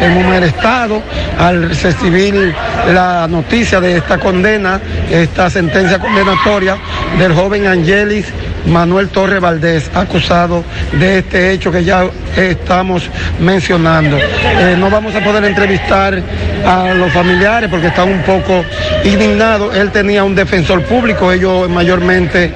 en 0.00 0.16
un 0.16 0.28
mal 0.28 0.42
estado 0.42 1.02
al 1.38 1.70
recibir 1.70 2.54
la 2.92 3.26
noticia 3.28 3.80
de 3.80 3.96
esta 3.96 4.18
condena, 4.18 4.80
esta 5.10 5.50
sentencia 5.50 5.98
condenatoria 5.98 6.76
del 7.18 7.32
joven 7.34 7.66
Angelis 7.66 8.26
Manuel 8.66 9.08
Torre 9.08 9.38
Valdés, 9.38 9.90
acusado 9.94 10.64
de 10.98 11.18
este 11.18 11.52
hecho 11.52 11.70
que 11.70 11.84
ya 11.84 12.08
estamos 12.36 13.08
mencionando. 13.40 14.16
Eh, 14.18 14.76
no 14.78 14.90
vamos 14.90 15.14
a 15.14 15.20
poder 15.22 15.44
entrevistar 15.44 16.20
a 16.66 16.94
los 16.94 17.12
familiares 17.12 17.70
porque 17.70 17.88
están 17.88 18.08
un 18.08 18.22
poco 18.22 18.64
indignados. 19.04 19.74
Él 19.76 19.90
tenía 19.92 20.24
un 20.24 20.34
defensor 20.34 20.82
público, 20.82 21.32
ellos 21.32 21.68
mayormente 21.68 22.52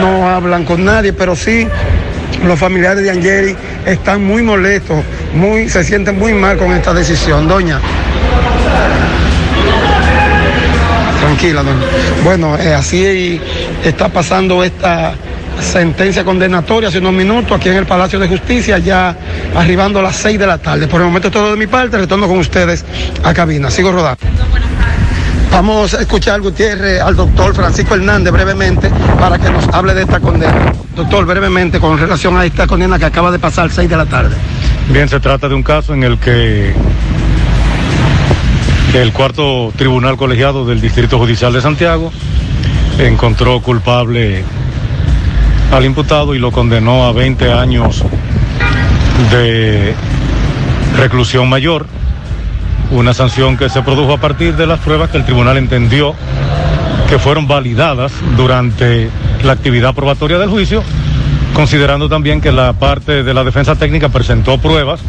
no 0.00 0.28
hablan 0.28 0.64
con 0.64 0.84
nadie, 0.84 1.12
pero 1.12 1.36
sí 1.36 1.66
los 2.44 2.58
familiares 2.58 3.04
de 3.04 3.10
Angeli 3.10 3.56
están 3.86 4.24
muy 4.24 4.42
molestos, 4.42 5.04
muy, 5.34 5.68
se 5.68 5.84
sienten 5.84 6.18
muy 6.18 6.34
mal 6.34 6.56
con 6.58 6.72
esta 6.72 6.92
decisión. 6.92 7.46
Doña. 7.46 7.78
Tranquila, 11.20 11.62
doña. 11.62 11.86
Bueno, 12.24 12.56
eh, 12.58 12.74
así 12.74 13.40
está 13.84 14.08
pasando 14.08 14.64
esta 14.64 15.14
sentencia 15.60 16.24
condenatoria 16.24 16.88
hace 16.88 16.98
unos 16.98 17.12
minutos 17.12 17.52
aquí 17.52 17.68
en 17.68 17.76
el 17.76 17.86
Palacio 17.86 18.18
de 18.18 18.28
Justicia, 18.28 18.78
ya 18.78 19.16
arribando 19.54 19.98
a 19.98 20.02
las 20.02 20.16
6 20.16 20.38
de 20.38 20.46
la 20.46 20.58
tarde. 20.58 20.88
Por 20.88 21.00
el 21.00 21.06
momento 21.06 21.30
todo 21.30 21.50
de 21.50 21.56
mi 21.56 21.66
parte, 21.66 21.98
retorno 21.98 22.28
con 22.28 22.38
ustedes 22.38 22.84
a 23.22 23.32
cabina. 23.32 23.70
Sigo 23.70 23.92
rodando. 23.92 24.18
Vamos 25.50 25.92
a 25.92 26.00
escuchar, 26.00 26.40
Gutiérrez, 26.40 27.00
al 27.02 27.14
doctor 27.14 27.54
Francisco 27.54 27.94
Hernández 27.94 28.32
brevemente 28.32 28.90
para 29.20 29.38
que 29.38 29.50
nos 29.50 29.68
hable 29.68 29.92
de 29.92 30.02
esta 30.02 30.18
condena. 30.18 30.72
Doctor, 30.96 31.26
brevemente, 31.26 31.78
con 31.78 31.98
relación 31.98 32.36
a 32.38 32.44
esta 32.46 32.66
condena 32.66 32.98
que 32.98 33.04
acaba 33.04 33.30
de 33.30 33.38
pasar 33.38 33.70
6 33.70 33.88
de 33.88 33.96
la 33.96 34.06
tarde. 34.06 34.34
Bien, 34.88 35.08
se 35.08 35.20
trata 35.20 35.48
de 35.48 35.54
un 35.54 35.62
caso 35.62 35.92
en 35.92 36.04
el 36.04 36.18
que 36.18 36.74
el 38.94 39.12
cuarto 39.12 39.72
tribunal 39.76 40.16
colegiado 40.16 40.64
del 40.64 40.80
Distrito 40.80 41.18
Judicial 41.18 41.52
de 41.52 41.60
Santiago 41.60 42.10
encontró 42.98 43.60
culpable 43.60 44.44
al 45.72 45.86
imputado 45.86 46.34
y 46.34 46.38
lo 46.38 46.52
condenó 46.52 47.04
a 47.04 47.12
20 47.12 47.50
años 47.50 48.04
de 49.30 49.94
reclusión 50.98 51.48
mayor, 51.48 51.86
una 52.90 53.14
sanción 53.14 53.56
que 53.56 53.70
se 53.70 53.80
produjo 53.80 54.12
a 54.12 54.18
partir 54.18 54.54
de 54.54 54.66
las 54.66 54.80
pruebas 54.80 55.08
que 55.08 55.16
el 55.16 55.24
tribunal 55.24 55.56
entendió 55.56 56.14
que 57.08 57.18
fueron 57.18 57.48
validadas 57.48 58.12
durante 58.36 59.08
la 59.44 59.52
actividad 59.52 59.94
probatoria 59.94 60.38
del 60.38 60.50
juicio, 60.50 60.82
considerando 61.54 62.06
también 62.06 62.42
que 62.42 62.52
la 62.52 62.74
parte 62.74 63.22
de 63.22 63.34
la 63.34 63.42
defensa 63.42 63.74
técnica 63.74 64.10
presentó 64.10 64.58
pruebas, 64.58 65.00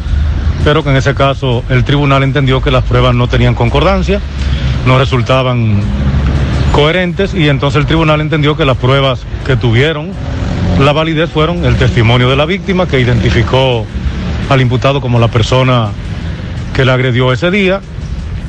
pero 0.63 0.81
que 0.81 0.91
en 0.91 0.95
ese 0.95 1.13
caso 1.13 1.63
el 1.69 1.83
tribunal 1.83 2.23
entendió 2.23 2.61
que 2.61 2.71
las 2.71 2.85
pruebas 2.85 3.13
no 3.13 3.27
tenían 3.27 3.53
concordancia, 3.53 4.21
no 4.85 4.97
resultaban 4.97 5.81
coherentes 6.71 7.33
y 7.33 7.49
entonces 7.49 7.81
el 7.81 7.85
tribunal 7.85 8.21
entendió 8.21 8.55
que 8.55 8.63
las 8.63 8.77
pruebas 8.77 9.19
que 9.45 9.57
tuvieron 9.57 10.11
la 10.79 10.91
validez 10.91 11.29
fueron 11.29 11.65
el 11.65 11.75
testimonio 11.77 12.29
de 12.29 12.35
la 12.35 12.45
víctima 12.45 12.87
que 12.87 12.99
identificó 12.99 13.85
al 14.49 14.61
imputado 14.61 15.01
como 15.01 15.19
la 15.19 15.27
persona 15.27 15.89
que 16.73 16.85
le 16.85 16.91
agredió 16.91 17.31
ese 17.31 17.51
día, 17.51 17.81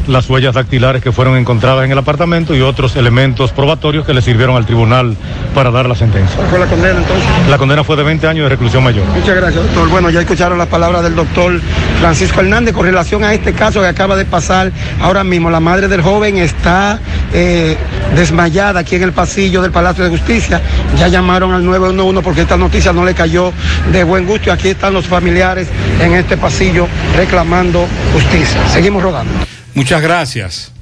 las 0.06 0.28
huellas 0.30 0.54
dactilares 0.54 1.02
que 1.02 1.12
fueron 1.12 1.36
encontradas 1.36 1.84
en 1.84 1.92
el 1.92 1.98
apartamento 1.98 2.54
y 2.54 2.60
otros 2.60 2.96
elementos 2.96 3.52
probatorios 3.52 4.06
que 4.06 4.14
le 4.14 4.22
sirvieron 4.22 4.56
al 4.56 4.66
tribunal 4.66 5.16
para 5.54 5.70
dar 5.70 5.88
la 5.88 5.94
sentencia. 5.94 6.36
¿Cuál 6.36 6.48
fue 6.48 6.58
la 6.58 6.66
condena 6.66 6.98
entonces? 6.98 7.24
La 7.48 7.58
condena 7.58 7.84
fue 7.84 7.96
de 7.96 8.04
20 8.04 8.26
años 8.26 8.44
de 8.44 8.48
reclusión 8.50 8.84
mayor. 8.84 9.04
Muchas 9.06 9.36
gracias, 9.36 9.62
doctor. 9.64 9.88
Bueno, 9.88 10.10
ya 10.10 10.20
escucharon 10.20 10.58
las 10.58 10.68
palabras 10.68 11.02
del 11.02 11.14
doctor 11.14 11.60
Francisco 12.00 12.40
Hernández 12.40 12.74
con 12.74 12.86
relación 12.86 13.24
a 13.24 13.34
este 13.34 13.52
caso 13.52 13.80
que 13.80 13.88
acaba 13.88 14.16
de 14.16 14.24
pasar 14.24 14.70
ahora 15.00 15.24
mismo. 15.24 15.50
La 15.50 15.60
madre 15.60 15.88
del 15.88 16.02
joven 16.02 16.38
está 16.38 17.00
eh, 17.32 17.76
desmayada 18.14 18.80
aquí 18.80 18.96
en 18.96 19.02
el 19.02 19.12
pasillo 19.12 19.62
del 19.62 19.72
Palacio 19.72 20.04
de 20.04 20.10
Justicia. 20.10 20.60
Ya 20.98 21.08
llamaron 21.08 21.52
al 21.52 21.64
911 21.64 22.22
porque 22.22 22.42
esta 22.42 22.56
noticia 22.56 22.92
no 22.92 23.04
le 23.04 23.14
cayó 23.14 23.52
de 23.92 24.04
buen 24.04 24.26
gusto 24.26 24.44
aquí 24.50 24.68
están 24.68 24.92
los 24.94 25.06
familiares 25.06 25.68
en 26.00 26.14
este 26.14 26.36
pasillo 26.36 26.86
reclamando 27.16 27.86
justicia. 28.12 28.66
Seguimos 28.68 29.02
rodando. 29.02 29.53
Muchas 29.74 30.02
gracias. 30.02 30.72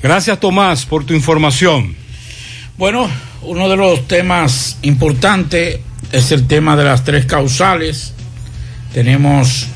Gracias 0.00 0.38
Tomás 0.38 0.86
por 0.86 1.04
tu 1.04 1.12
información. 1.12 1.96
Bueno, 2.76 3.10
uno 3.42 3.68
de 3.68 3.76
los 3.76 4.06
temas 4.06 4.78
importantes 4.82 5.80
es 6.12 6.30
el 6.30 6.46
tema 6.46 6.76
de 6.76 6.84
las 6.84 7.02
tres 7.02 7.26
causales. 7.26 8.14
Tenemos 8.94 9.66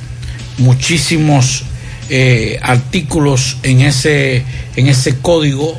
muchísimos 0.58 1.64
eh, 2.08 2.60
artículos 2.62 3.56
en 3.64 3.80
ese, 3.80 4.44
en 4.76 4.86
ese 4.86 5.18
código 5.18 5.76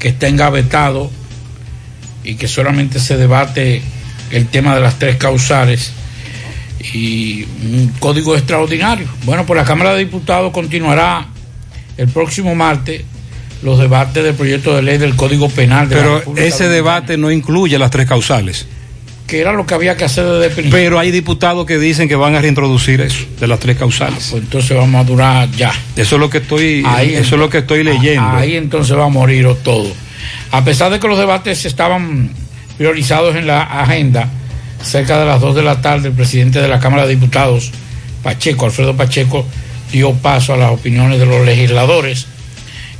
que 0.00 0.08
está 0.08 0.26
engavetado 0.26 1.10
y 2.24 2.34
que 2.34 2.48
solamente 2.48 2.98
se 2.98 3.16
debate 3.16 3.80
el 4.32 4.48
tema 4.48 4.74
de 4.74 4.80
las 4.80 4.98
tres 4.98 5.16
causales 5.16 5.92
y 6.92 7.44
un 7.62 7.94
código 8.00 8.36
extraordinario. 8.36 9.06
Bueno, 9.24 9.46
pues 9.46 9.56
la 9.56 9.64
Cámara 9.64 9.92
de 9.92 10.00
Diputados 10.00 10.52
continuará 10.52 11.28
el 11.98 12.08
próximo 12.08 12.54
martes 12.54 13.02
los 13.62 13.78
debates 13.78 14.22
del 14.22 14.34
proyecto 14.34 14.74
de 14.74 14.82
ley 14.82 14.98
del 14.98 15.16
Código 15.16 15.48
Penal 15.50 15.88
de 15.88 15.96
la 15.96 16.22
Pero 16.24 16.36
ese 16.36 16.68
debate 16.68 17.16
no 17.16 17.30
incluye 17.30 17.78
las 17.78 17.90
tres 17.90 18.06
causales. 18.06 18.66
que 19.26 19.40
era 19.40 19.52
lo 19.52 19.66
que 19.66 19.74
había 19.74 19.96
que 19.96 20.04
hacer 20.04 20.24
desde 20.24 20.46
el 20.46 20.52
principio. 20.52 20.78
Pero 20.78 20.98
hay 20.98 21.10
diputados 21.10 21.66
que 21.66 21.76
dicen 21.76 22.08
que 22.08 22.16
van 22.16 22.34
a 22.34 22.40
reintroducir 22.40 23.02
eso, 23.02 23.26
de 23.38 23.46
las 23.46 23.58
tres 23.60 23.76
causales. 23.76 24.28
Pues 24.30 24.42
entonces 24.42 24.74
vamos 24.74 25.00
a 25.00 25.04
durar 25.04 25.50
ya. 25.50 25.70
Eso 25.96 26.14
es 26.14 26.20
lo 26.20 26.30
que 26.30 26.38
estoy, 26.38 26.82
Ahí 26.86 27.14
eso 27.14 27.34
es 27.34 27.40
lo 27.40 27.50
que 27.50 27.58
estoy 27.58 27.84
leyendo. 27.84 28.26
Ahí 28.26 28.56
entonces 28.56 28.96
va 28.96 29.04
a 29.04 29.10
morir 29.10 29.46
todo. 29.62 29.92
A 30.50 30.64
pesar 30.64 30.90
de 30.90 30.98
que 30.98 31.08
los 31.08 31.18
debates 31.18 31.66
estaban 31.66 32.30
priorizados 32.78 33.36
en 33.36 33.46
la 33.46 33.62
agenda, 33.64 34.30
cerca 34.82 35.18
de 35.18 35.26
las 35.26 35.40
2 35.40 35.56
de 35.56 35.62
la 35.62 35.82
tarde, 35.82 36.08
el 36.08 36.14
presidente 36.14 36.62
de 36.62 36.68
la 36.68 36.78
Cámara 36.78 37.06
de 37.06 37.14
Diputados, 37.16 37.70
Pacheco, 38.22 38.66
Alfredo 38.66 38.96
Pacheco, 38.96 39.44
dio 39.92 40.12
paso 40.14 40.54
a 40.54 40.56
las 40.56 40.70
opiniones 40.70 41.18
de 41.18 41.26
los 41.26 41.44
legisladores. 41.44 42.26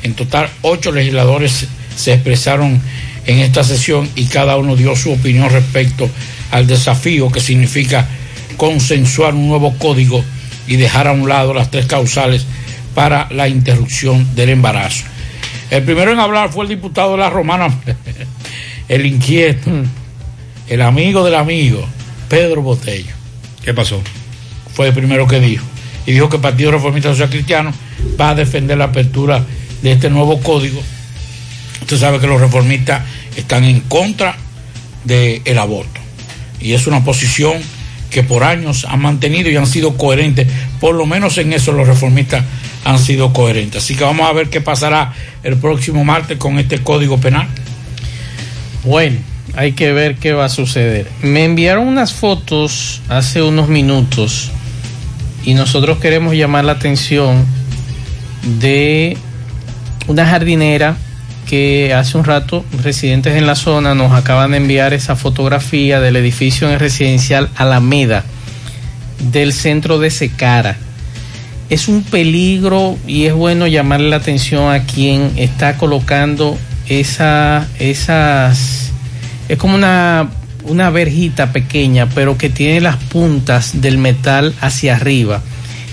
En 0.03 0.14
total, 0.14 0.49
ocho 0.62 0.93
legisladores 0.93 1.66
se 1.97 2.14
expresaron 2.14 2.80
en 3.26 3.39
esta 3.41 3.62
sesión 3.64 4.09
y 4.14 4.26
cada 4.26 4.57
uno 4.57 4.76
dio 4.76 4.97
su 4.97 5.12
opinión 5.12 5.51
respecto 5.51 6.09
al 6.51 6.66
desafío 6.66 7.30
que 7.30 7.41
significa 7.41 8.07
consensuar 8.57 9.34
un 9.34 9.49
nuevo 9.49 9.76
código 9.78 10.24
y 10.66 10.76
dejar 10.76 11.09
a 11.09 11.12
un 11.12 11.28
lado 11.28 11.55
las 11.55 11.70
tres 11.70 11.86
causales 11.86 12.47
para 12.95 13.28
la 13.30 13.49
interrupción 13.49 14.34
del 14.34 14.51
embarazo. 14.51 15.05
El 15.70 15.82
primero 15.82 16.12
en 16.12 16.20
hablar 16.20 16.51
fue 16.51 16.64
el 16.64 16.70
diputado 16.70 17.12
de 17.12 17.18
la 17.18 17.30
Romana, 17.30 17.68
el 18.89 19.07
inquieto, 19.07 19.70
el 20.68 20.82
amigo 20.82 21.24
del 21.24 21.34
amigo, 21.34 21.86
Pedro 22.28 22.62
Botello. 22.62 23.12
¿Qué 23.62 23.74
pasó? 23.74 24.01
Fue 24.74 24.89
el 24.89 24.95
primero 24.95 25.26
que 25.26 25.41
dijo. 25.41 25.64
Y 26.09 26.12
dijo 26.12 26.30
que 26.30 26.36
el 26.36 26.42
Partido 26.42 26.70
Reformista 26.70 27.11
Social 27.11 27.28
Cristiano 27.28 27.70
va 28.18 28.30
a 28.30 28.34
defender 28.34 28.78
la 28.78 28.84
apertura 28.84 29.44
de 29.82 29.92
este 29.92 30.09
nuevo 30.09 30.40
código. 30.40 30.80
Usted 31.82 31.98
sabe 31.98 32.18
que 32.18 32.26
los 32.26 32.40
reformistas 32.40 33.02
están 33.36 33.64
en 33.64 33.80
contra 33.80 34.34
del 35.04 35.59
aborto. 35.59 36.00
Y 36.61 36.72
es 36.72 36.86
una 36.86 37.04
posición 37.04 37.59
que 38.09 38.22
por 38.22 38.42
años 38.42 38.86
han 38.88 39.02
mantenido 39.02 39.50
y 39.50 39.56
han 39.56 39.66
sido 39.66 39.98
coherentes. 39.98 40.48
Por 40.80 40.94
lo 40.94 41.04
menos 41.04 41.36
en 41.36 41.52
eso 41.52 41.72
los 41.72 41.86
reformistas 41.86 42.42
han 42.86 42.98
sido 42.98 43.34
coherentes. 43.34 43.84
Así 43.84 43.94
que 43.94 44.04
vamos 44.04 44.30
a 44.30 44.32
ver 44.32 44.48
qué 44.48 44.62
pasará 44.62 45.12
el 45.42 45.59
próximo 45.59 46.06
martes 46.06 46.38
con 46.38 46.59
este 46.59 46.78
código 46.78 47.20
penal. 47.20 47.48
Bueno, 48.82 49.18
hay 49.56 49.72
que 49.72 49.92
ver 49.92 50.14
qué 50.16 50.32
va 50.32 50.46
a 50.46 50.48
suceder. 50.48 51.06
Me 51.20 51.44
enviaron 51.44 51.86
unas 51.86 52.14
fotos 52.14 53.02
hace 53.11 53.42
unos 53.42 53.68
minutos 53.68 54.52
y 55.49 55.55
nosotros 55.55 55.96
queremos 55.96 56.34
llamar 56.34 56.66
la 56.66 56.72
atención 56.72 57.46
de 58.61 59.16
una 60.07 60.26
jardinera 60.26 60.99
que 61.49 61.94
hace 61.94 62.18
un 62.18 62.24
rato 62.24 62.66
residentes 62.82 63.34
en 63.34 63.46
la 63.46 63.55
zona 63.55 63.94
nos 63.94 64.12
acaban 64.12 64.51
de 64.51 64.59
enviar 64.59 64.92
esa 64.92 65.16
fotografía 65.16 66.01
del 66.01 66.16
edificio 66.16 66.66
en 66.66 66.74
el 66.74 66.80
residencial 66.80 67.49
Alameda 67.57 68.26
del 69.32 69.55
centro 69.55 69.99
de 69.99 70.11
Secara. 70.11 70.76
Es 71.70 71.88
un 71.88 72.03
peligro 72.03 72.99
y 73.07 73.24
es 73.24 73.32
bueno 73.32 73.66
llamarle 73.66 74.11
la 74.11 74.16
atención 74.16 74.70
a 74.70 74.82
quien 74.82 75.32
está 75.36 75.78
colocando 75.78 76.59
esa, 76.90 77.66
esas... 77.78 78.90
Es 79.49 79.57
como 79.57 79.76
una, 79.76 80.28
una 80.69 80.91
verjita 80.91 81.53
pequeña, 81.53 82.09
pero 82.14 82.39
que 82.39 82.51
tiene 82.51 82.81
las 82.81 82.97
puntas 82.97 83.81
del 83.81 83.99
metal 83.99 84.55
hacia 84.61 84.97
arriba. 84.97 85.43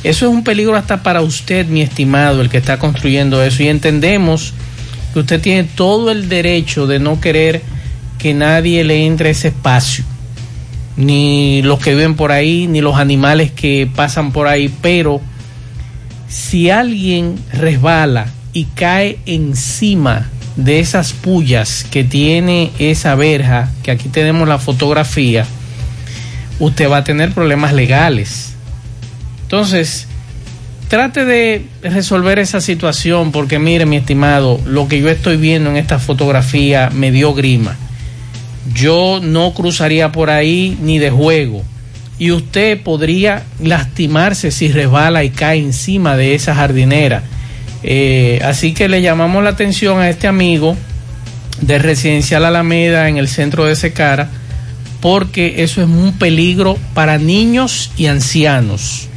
Eso 0.03 0.27
es 0.27 0.31
un 0.31 0.43
peligro 0.43 0.75
hasta 0.75 1.01
para 1.01 1.21
usted, 1.21 1.65
mi 1.65 1.81
estimado, 1.81 2.41
el 2.41 2.49
que 2.49 2.57
está 2.57 2.77
construyendo 2.77 3.41
eso. 3.43 3.63
Y 3.63 3.69
entendemos 3.69 4.53
que 5.13 5.19
usted 5.19 5.41
tiene 5.41 5.63
todo 5.63 6.11
el 6.11 6.29
derecho 6.29 6.85
de 6.85 6.99
no 6.99 7.19
querer 7.19 7.63
que 8.19 8.33
nadie 8.33 8.83
le 8.83 9.05
entre 9.05 9.31
ese 9.31 9.47
espacio. 9.47 10.05
Ni 10.95 11.61
los 11.63 11.79
que 11.79 11.95
viven 11.95 12.15
por 12.15 12.31
ahí, 12.31 12.67
ni 12.67 12.81
los 12.81 12.97
animales 12.97 13.51
que 13.51 13.89
pasan 13.95 14.31
por 14.31 14.47
ahí. 14.47 14.71
Pero 14.81 15.21
si 16.27 16.69
alguien 16.69 17.39
resbala 17.51 18.27
y 18.53 18.65
cae 18.65 19.17
encima 19.25 20.29
de 20.55 20.79
esas 20.79 21.13
pullas 21.13 21.85
que 21.89 22.03
tiene 22.03 22.71
esa 22.79 23.15
verja, 23.15 23.71
que 23.83 23.91
aquí 23.91 24.09
tenemos 24.09 24.47
la 24.47 24.59
fotografía, 24.59 25.45
usted 26.59 26.89
va 26.89 26.97
a 26.97 27.03
tener 27.03 27.31
problemas 27.33 27.73
legales. 27.73 28.53
Entonces, 29.43 30.07
trate 30.87 31.25
de 31.25 31.65
resolver 31.81 32.39
esa 32.39 32.61
situación 32.61 33.31
porque 33.31 33.59
mire 33.59 33.85
mi 33.85 33.97
estimado, 33.97 34.59
lo 34.65 34.87
que 34.87 35.01
yo 35.01 35.09
estoy 35.09 35.37
viendo 35.37 35.69
en 35.69 35.77
esta 35.77 35.99
fotografía 35.99 36.89
me 36.93 37.11
dio 37.11 37.33
grima. 37.33 37.75
Yo 38.73 39.19
no 39.21 39.53
cruzaría 39.53 40.11
por 40.11 40.29
ahí 40.29 40.77
ni 40.81 40.99
de 40.99 41.11
juego. 41.11 41.63
Y 42.17 42.31
usted 42.31 42.81
podría 42.81 43.43
lastimarse 43.61 44.49
si 44.49 44.71
resbala 44.71 45.23
y 45.25 45.31
cae 45.31 45.59
encima 45.59 46.15
de 46.15 46.33
esa 46.33 46.55
jardinera. 46.55 47.23
Eh, 47.87 48.39
así 48.43 48.73
que 48.73 48.89
le 48.89 49.03
llamamos 49.03 49.43
la 49.43 49.51
atención 49.51 49.99
a 49.99 50.09
este 50.09 50.27
amigo 50.27 50.75
de 51.61 51.77
Residencial 51.77 52.43
Alameda 52.43 53.09
en 53.09 53.17
el 53.17 53.27
centro 53.27 53.65
de 53.65 53.75
Secara, 53.75 54.27
porque 55.01 55.61
eso 55.63 55.83
es 55.83 55.87
un 55.87 56.17
peligro 56.17 56.79
para 56.95 57.19
niños 57.19 57.91
y 57.95 58.07
ancianos. 58.07 59.07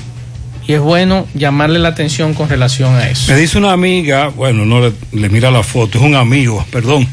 Y 0.66 0.74
es 0.74 0.80
bueno 0.80 1.26
llamarle 1.32 1.78
la 1.78 1.88
atención 1.88 2.34
con 2.34 2.50
relación 2.50 2.94
a 2.94 3.08
eso. 3.08 3.32
Me 3.32 3.38
dice 3.38 3.56
una 3.56 3.72
amiga, 3.72 4.28
bueno, 4.28 4.66
no 4.66 4.80
le, 4.82 4.92
le 5.12 5.30
mira 5.30 5.50
la 5.50 5.62
foto, 5.62 5.96
es 5.96 6.04
un 6.04 6.14
amigo, 6.14 6.62
perdón. 6.70 7.08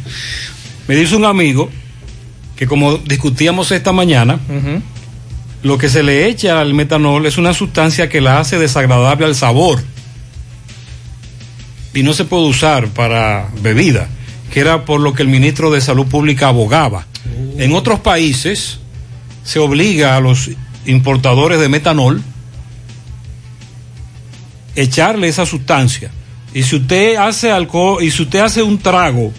Me 0.89 0.95
dice 0.97 1.15
un 1.15 1.23
amigo 1.23 1.69
que 2.57 2.67
como 2.67 2.97
discutíamos 2.97 3.71
esta 3.71 3.93
mañana, 3.93 4.39
lo 5.63 5.77
que 5.77 5.87
se 5.87 6.03
le 6.03 6.27
echa 6.27 6.59
al 6.59 6.73
metanol 6.73 7.25
es 7.25 7.37
una 7.37 7.53
sustancia 7.53 8.09
que 8.09 8.19
la 8.19 8.41
hace 8.41 8.59
desagradable 8.59 9.25
al 9.25 9.35
sabor 9.35 9.81
y 11.95 12.03
no 12.03 12.13
se 12.13 12.25
puede 12.25 12.43
usar 12.43 12.89
para 12.89 13.49
bebida, 13.61 14.07
que 14.51 14.59
era 14.59 14.85
por 14.85 14.99
lo 14.99 15.13
que 15.13 15.23
el 15.23 15.29
ministro 15.29 15.71
de 15.71 15.81
Salud 15.81 16.05
Pública 16.05 16.49
abogaba. 16.49 17.07
En 17.57 17.73
otros 17.73 18.01
países 18.01 18.79
se 19.43 19.59
obliga 19.59 20.15
a 20.15 20.19
los 20.19 20.51
importadores 20.85 21.59
de 21.59 21.69
metanol 21.69 22.21
echarle 24.75 25.29
esa 25.29 25.45
sustancia. 25.45 26.11
Y 26.53 26.63
si 26.63 26.75
usted 26.75 27.15
hace 27.15 27.49
alcohol, 27.49 28.03
y 28.03 28.11
si 28.11 28.23
usted 28.23 28.39
hace 28.39 28.61
un 28.61 28.77
trago, 28.77 29.31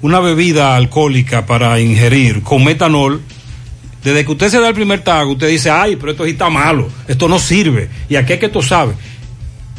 una 0.00 0.20
bebida 0.20 0.74
alcohólica 0.74 1.44
para 1.44 1.78
ingerir 1.80 2.42
con 2.42 2.64
metanol, 2.64 3.20
desde 4.02 4.24
que 4.24 4.32
usted 4.32 4.48
se 4.48 4.60
da 4.60 4.68
el 4.68 4.74
primer 4.74 5.02
trago, 5.02 5.32
usted 5.32 5.48
dice, 5.48 5.70
ay, 5.70 5.96
pero 5.96 6.12
esto 6.12 6.24
sí 6.24 6.30
está 6.30 6.48
malo, 6.48 6.88
esto 7.06 7.28
no 7.28 7.38
sirve, 7.38 7.90
y 8.08 8.16
aquí 8.16 8.32
es 8.32 8.38
que 8.38 8.46
esto 8.46 8.62
sabe, 8.62 8.94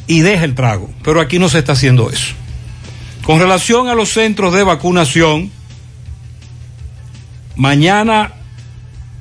y 0.09 0.21
deja 0.21 0.43
el 0.43 0.55
trago. 0.55 0.89
Pero 1.03 1.21
aquí 1.21 1.37
no 1.37 1.47
se 1.49 1.59
está 1.59 1.73
haciendo 1.73 2.09
eso. 2.09 2.33
Con 3.23 3.39
relación 3.39 3.87
a 3.89 3.93
los 3.93 4.09
centros 4.09 4.51
de 4.55 4.63
vacunación, 4.63 5.51
mañana 7.55 8.33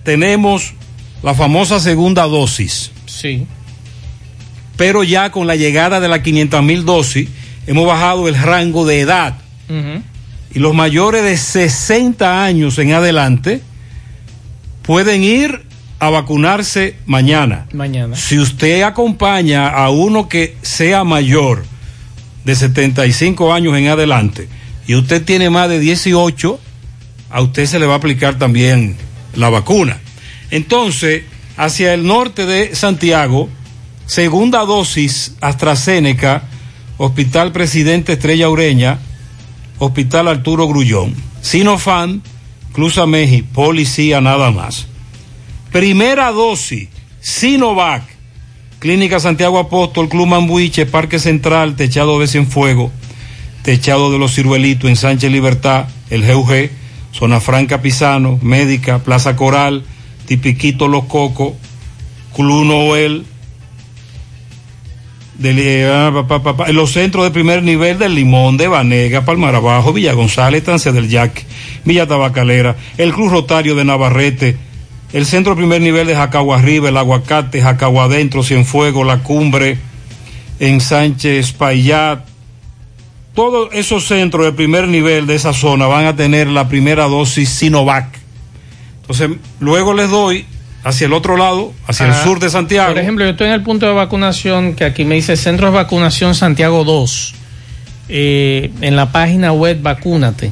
tenemos 0.02 0.72
la 1.22 1.34
famosa 1.34 1.78
segunda 1.78 2.24
dosis. 2.24 2.90
Sí. 3.06 3.46
pero 4.76 5.02
ya 5.02 5.30
con 5.32 5.46
la 5.46 5.56
llegada 5.56 5.98
de 5.98 6.08
las 6.08 6.20
500 6.20 6.62
mil 6.62 6.84
dosis 6.84 7.28
hemos 7.66 7.84
bajado 7.86 8.28
el 8.28 8.36
rango 8.36 8.86
de 8.86 9.00
edad 9.00 9.34
y 10.54 10.58
los 10.60 10.72
mayores 10.72 11.24
de 11.24 11.36
60 11.36 12.44
años 12.44 12.78
en 12.78 12.92
adelante 12.92 13.60
pueden 14.82 15.24
ir 15.24 15.67
a 16.00 16.10
vacunarse 16.10 16.96
mañana. 17.06 17.66
Mañana. 17.72 18.16
Si 18.16 18.38
usted 18.38 18.82
acompaña 18.82 19.68
a 19.68 19.90
uno 19.90 20.28
que 20.28 20.56
sea 20.62 21.04
mayor 21.04 21.64
de 22.44 22.54
75 22.54 23.52
años 23.52 23.76
en 23.76 23.88
adelante 23.88 24.48
y 24.86 24.94
usted 24.94 25.24
tiene 25.24 25.50
más 25.50 25.68
de 25.68 25.80
18, 25.80 26.60
a 27.30 27.42
usted 27.42 27.66
se 27.66 27.78
le 27.78 27.86
va 27.86 27.94
a 27.94 27.96
aplicar 27.96 28.38
también 28.38 28.96
la 29.34 29.50
vacuna. 29.50 29.98
Entonces, 30.50 31.24
hacia 31.56 31.92
el 31.94 32.06
norte 32.06 32.46
de 32.46 32.74
Santiago, 32.74 33.48
segunda 34.06 34.60
dosis 34.60 35.34
AstraZeneca, 35.40 36.44
Hospital 36.96 37.52
Presidente 37.52 38.14
Estrella 38.14 38.48
Ureña, 38.48 38.98
Hospital 39.78 40.28
Arturo 40.28 40.66
Grullón, 40.66 41.14
Sinofan, 41.42 42.22
Cruz 42.72 42.98
Ameji, 42.98 43.42
Policía 43.42 44.20
nada 44.20 44.50
más. 44.50 44.86
Primera 45.72 46.32
dosis, 46.32 46.88
Sinovac, 47.20 48.02
Clínica 48.78 49.20
Santiago 49.20 49.58
Apóstol, 49.58 50.08
Club 50.08 50.26
Mambuiche, 50.26 50.86
Parque 50.86 51.18
Central, 51.18 51.76
Techado 51.76 52.18
de 52.20 52.26
Cienfuego, 52.26 52.90
Techado 53.62 54.10
de 54.10 54.18
los 54.18 54.34
Ciruelitos, 54.34 54.88
en 54.88 54.96
Sánchez 54.96 55.30
Libertad, 55.30 55.88
el 56.10 56.24
GUG, 56.24 56.70
Zona 57.12 57.40
Franca 57.40 57.82
Pisano, 57.82 58.38
Médica, 58.40 59.00
Plaza 59.00 59.36
Coral, 59.36 59.84
Tipiquito 60.26 60.88
Los 60.88 61.04
Cocos, 61.04 61.52
Club 62.34 62.64
Noel, 62.64 63.24
de, 65.38 65.86
ah, 65.86 66.72
los 66.72 66.92
centros 66.92 67.24
de 67.24 67.30
primer 67.30 67.62
nivel 67.62 67.98
del 67.98 68.14
Limón, 68.14 68.56
de 68.56 68.68
Banega, 68.68 69.24
Palmar 69.24 69.54
Abajo, 69.54 69.92
Villa 69.92 70.12
González, 70.12 70.60
Estancia 70.60 70.92
del 70.92 71.08
Yaque, 71.08 71.44
Villa 71.84 72.06
Tabacalera, 72.06 72.76
el 72.96 73.12
Cruz 73.12 73.30
Rotario 73.30 73.74
de 73.74 73.84
Navarrete, 73.84 74.56
el 75.12 75.24
centro 75.26 75.54
de 75.54 75.56
primer 75.58 75.80
nivel 75.80 76.06
de 76.06 76.14
Jacagua 76.14 76.58
Arriba, 76.58 76.88
el 76.88 76.96
Aguacate, 76.96 77.62
Jacagua 77.62 78.04
Adentro, 78.04 78.42
Cienfuego, 78.42 79.04
La 79.04 79.18
Cumbre, 79.22 79.78
en 80.60 80.80
Sánchez 80.80 81.52
Payat, 81.52 82.24
todos 83.34 83.68
esos 83.72 84.06
centros 84.06 84.44
de 84.44 84.52
primer 84.52 84.88
nivel 84.88 85.26
de 85.26 85.36
esa 85.36 85.52
zona 85.52 85.86
van 85.86 86.06
a 86.06 86.16
tener 86.16 86.48
la 86.48 86.68
primera 86.68 87.04
dosis 87.04 87.48
Sinovac. 87.48 88.18
Entonces, 89.02 89.30
luego 89.60 89.94
les 89.94 90.10
doy 90.10 90.44
hacia 90.84 91.06
el 91.06 91.12
otro 91.12 91.36
lado, 91.36 91.72
hacia 91.86 92.06
el 92.06 92.12
Ah, 92.12 92.24
sur 92.24 92.40
de 92.40 92.50
Santiago. 92.50 92.92
Por 92.92 92.98
ejemplo, 93.00 93.24
yo 93.24 93.30
estoy 93.30 93.46
en 93.46 93.52
el 93.54 93.62
punto 93.62 93.86
de 93.86 93.92
vacunación 93.92 94.74
que 94.74 94.84
aquí 94.84 95.04
me 95.04 95.14
dice 95.14 95.36
Centro 95.36 95.68
de 95.68 95.72
Vacunación 95.74 96.34
Santiago 96.34 96.84
2. 96.84 97.34
Eh, 98.10 98.70
en 98.80 98.96
la 98.96 99.12
página 99.12 99.52
web 99.52 99.80
Vacúnate. 99.82 100.50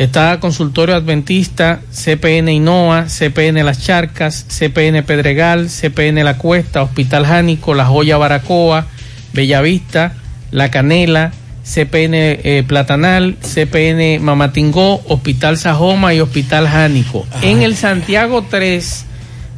Está 0.00 0.40
Consultorio 0.40 0.96
Adventista, 0.96 1.82
CPN 1.92 2.50
Inoa, 2.50 3.04
CPN 3.06 3.62
Las 3.64 3.84
Charcas, 3.84 4.46
CPN 4.48 5.02
Pedregal, 5.02 5.68
CPN 5.68 6.24
La 6.24 6.38
Cuesta, 6.38 6.82
Hospital 6.82 7.26
Jánico, 7.26 7.74
La 7.74 7.84
Joya 7.84 8.16
Baracoa, 8.16 8.86
Bellavista, 9.34 10.14
La 10.52 10.70
Canela, 10.70 11.32
CPN 11.64 12.14
eh, 12.14 12.64
Platanal, 12.66 13.36
CPN 13.42 14.20
Mamatingó, 14.22 15.02
Hospital 15.06 15.58
Sajoma 15.58 16.14
y 16.14 16.20
Hospital 16.20 16.66
Jánico. 16.66 17.26
En 17.42 17.60
el 17.60 17.76
Santiago 17.76 18.46
3, 18.48 19.04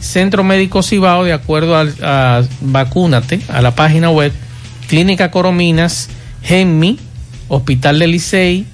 Centro 0.00 0.42
Médico 0.42 0.82
Cibao, 0.82 1.22
de 1.22 1.34
acuerdo 1.34 1.76
al- 1.76 1.94
a, 2.02 2.42
Vacúnate, 2.62 3.38
a 3.48 3.62
la 3.62 3.76
página 3.76 4.10
web, 4.10 4.32
Clínica 4.88 5.30
Corominas, 5.30 6.08
GEMMI, 6.42 6.98
Hospital 7.46 8.00
del 8.00 8.10
Licey, 8.10 8.66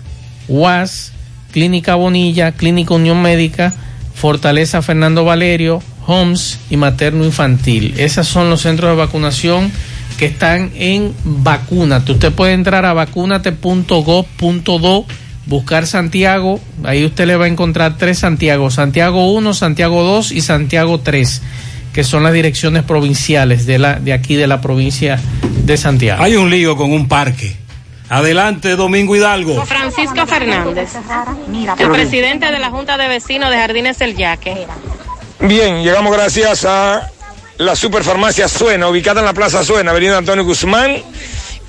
UAS, 0.48 1.12
Clínica 1.52 1.94
Bonilla, 1.94 2.52
Clínica 2.52 2.94
Unión 2.94 3.22
Médica, 3.22 3.72
Fortaleza 4.14 4.82
Fernando 4.82 5.24
Valerio, 5.24 5.80
Homs 6.06 6.58
y 6.70 6.76
Materno 6.76 7.24
Infantil. 7.24 7.94
Esos 7.98 8.26
son 8.26 8.50
los 8.50 8.62
centros 8.62 8.90
de 8.90 8.96
vacunación 8.96 9.70
que 10.18 10.26
están 10.26 10.72
en 10.74 11.14
Vacúnate. 11.24 12.12
Usted 12.12 12.32
puede 12.32 12.52
entrar 12.54 12.84
a 12.84 12.92
vacunate.gov.do, 12.92 15.06
buscar 15.46 15.86
Santiago, 15.86 16.60
ahí 16.84 17.04
usted 17.04 17.26
le 17.26 17.36
va 17.36 17.44
a 17.44 17.48
encontrar 17.48 17.96
tres 17.96 18.18
Santiago, 18.18 18.68
Santiago 18.70 19.32
1, 19.32 19.54
Santiago 19.54 20.02
2 20.02 20.32
y 20.32 20.40
Santiago 20.40 20.98
3, 21.00 21.42
que 21.92 22.02
son 22.04 22.24
las 22.24 22.32
direcciones 22.32 22.82
provinciales 22.82 23.66
de, 23.66 23.78
la, 23.78 24.00
de 24.00 24.12
aquí 24.12 24.34
de 24.34 24.48
la 24.48 24.60
provincia 24.60 25.20
de 25.64 25.76
Santiago. 25.76 26.20
Hay 26.22 26.36
un 26.36 26.50
lío 26.50 26.76
con 26.76 26.92
un 26.92 27.06
parque. 27.06 27.56
Adelante, 28.10 28.76
Domingo 28.76 29.14
Hidalgo. 29.14 29.64
Francisco 29.66 30.26
Fernández, 30.26 30.92
el 31.78 31.90
presidente 31.90 32.50
de 32.50 32.58
la 32.58 32.70
Junta 32.70 32.96
de 32.96 33.08
Vecinos 33.08 33.50
de 33.50 33.56
Jardines 33.56 33.98
del 33.98 34.16
Yaque. 34.16 34.66
Bien, 35.40 35.82
llegamos 35.82 36.12
gracias 36.12 36.64
a 36.64 37.10
la 37.58 37.76
Superfarmacia 37.76 38.48
Suena, 38.48 38.88
ubicada 38.88 39.20
en 39.20 39.26
la 39.26 39.34
Plaza 39.34 39.62
Suena, 39.62 39.90
Avenida 39.90 40.16
Antonio 40.16 40.44
Guzmán, 40.44 40.96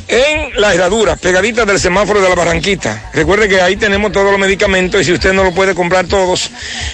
en 0.09 0.59
la 0.59 0.73
herradura, 0.73 1.15
pegadita 1.15 1.63
del 1.65 1.79
semáforo 1.79 2.19
de 2.19 2.27
la 2.27 2.35
Barranquita. 2.35 3.11
Recuerde 3.13 3.47
que 3.47 3.61
ahí 3.61 3.75
tenemos 3.75 4.11
todos 4.11 4.31
los 4.31 4.39
medicamentos 4.39 5.01
y 5.01 5.03
si 5.05 5.13
usted 5.13 5.33
no 5.33 5.43
lo 5.43 5.53
puede 5.53 5.75
comprar 5.75 6.07
todos, 6.07 6.49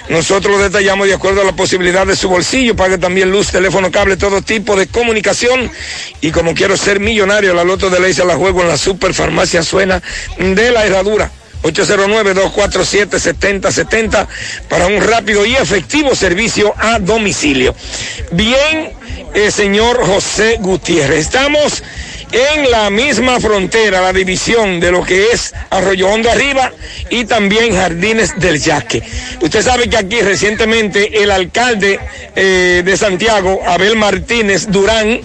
nosotros 0.09 0.57
lo 0.57 0.61
detallamos 0.61 1.07
de 1.07 1.13
acuerdo 1.13 1.39
a 1.41 1.45
la 1.45 1.53
posibilidad 1.53 2.05
de 2.05 2.17
su 2.17 2.27
bolsillo. 2.27 2.75
Pague 2.75 2.97
también 2.97 3.31
luz, 3.31 3.51
teléfono, 3.51 3.89
cable, 3.89 4.17
todo 4.17 4.41
tipo 4.41 4.75
de 4.75 4.87
comunicación. 4.87 5.71
Y 6.19 6.31
como 6.31 6.53
quiero 6.53 6.75
ser 6.75 6.99
millonario, 6.99 7.53
la 7.53 7.63
loto 7.63 7.89
de 7.89 8.01
ley 8.01 8.13
se 8.13 8.25
la 8.25 8.35
juego 8.35 8.63
en 8.63 8.67
la 8.67 8.77
Superfarmacia 8.77 9.63
Suena 9.63 10.03
de 10.37 10.71
la 10.71 10.85
herradura. 10.85 11.31
809-247-7070 11.63 14.27
para 14.67 14.87
un 14.87 15.01
rápido 15.01 15.45
y 15.45 15.55
efectivo 15.55 16.13
servicio 16.13 16.73
a 16.77 16.99
domicilio. 16.99 17.73
Bien, 18.31 18.91
eh, 19.33 19.51
señor 19.51 20.05
José 20.05 20.57
Gutiérrez, 20.59 21.19
estamos 21.19 21.81
en 22.35 22.69
la 22.69 22.89
misma 22.89 23.39
frontera, 23.39 24.01
la 24.01 24.11
división 24.11 24.81
de 24.81 24.91
lo 24.91 25.05
que 25.05 25.31
es 25.31 25.53
Arroyo 25.69 26.09
Hondo 26.09 26.29
Arriba 26.29 26.69
y 27.09 27.23
también 27.23 27.73
Jardines 27.73 28.37
del 28.37 28.59
Yaque. 28.59 29.01
Usted 29.41 29.61
sabe 29.61 29.89
que 29.89 29.95
aquí 29.95 30.19
recientemente 30.19 31.23
el 31.23 31.31
alcalde 31.31 31.97
eh, 32.35 32.81
de 32.83 32.97
Santiago, 32.97 33.61
Abel 33.65 33.95
Martínez 33.95 34.67
Durán, 34.69 35.21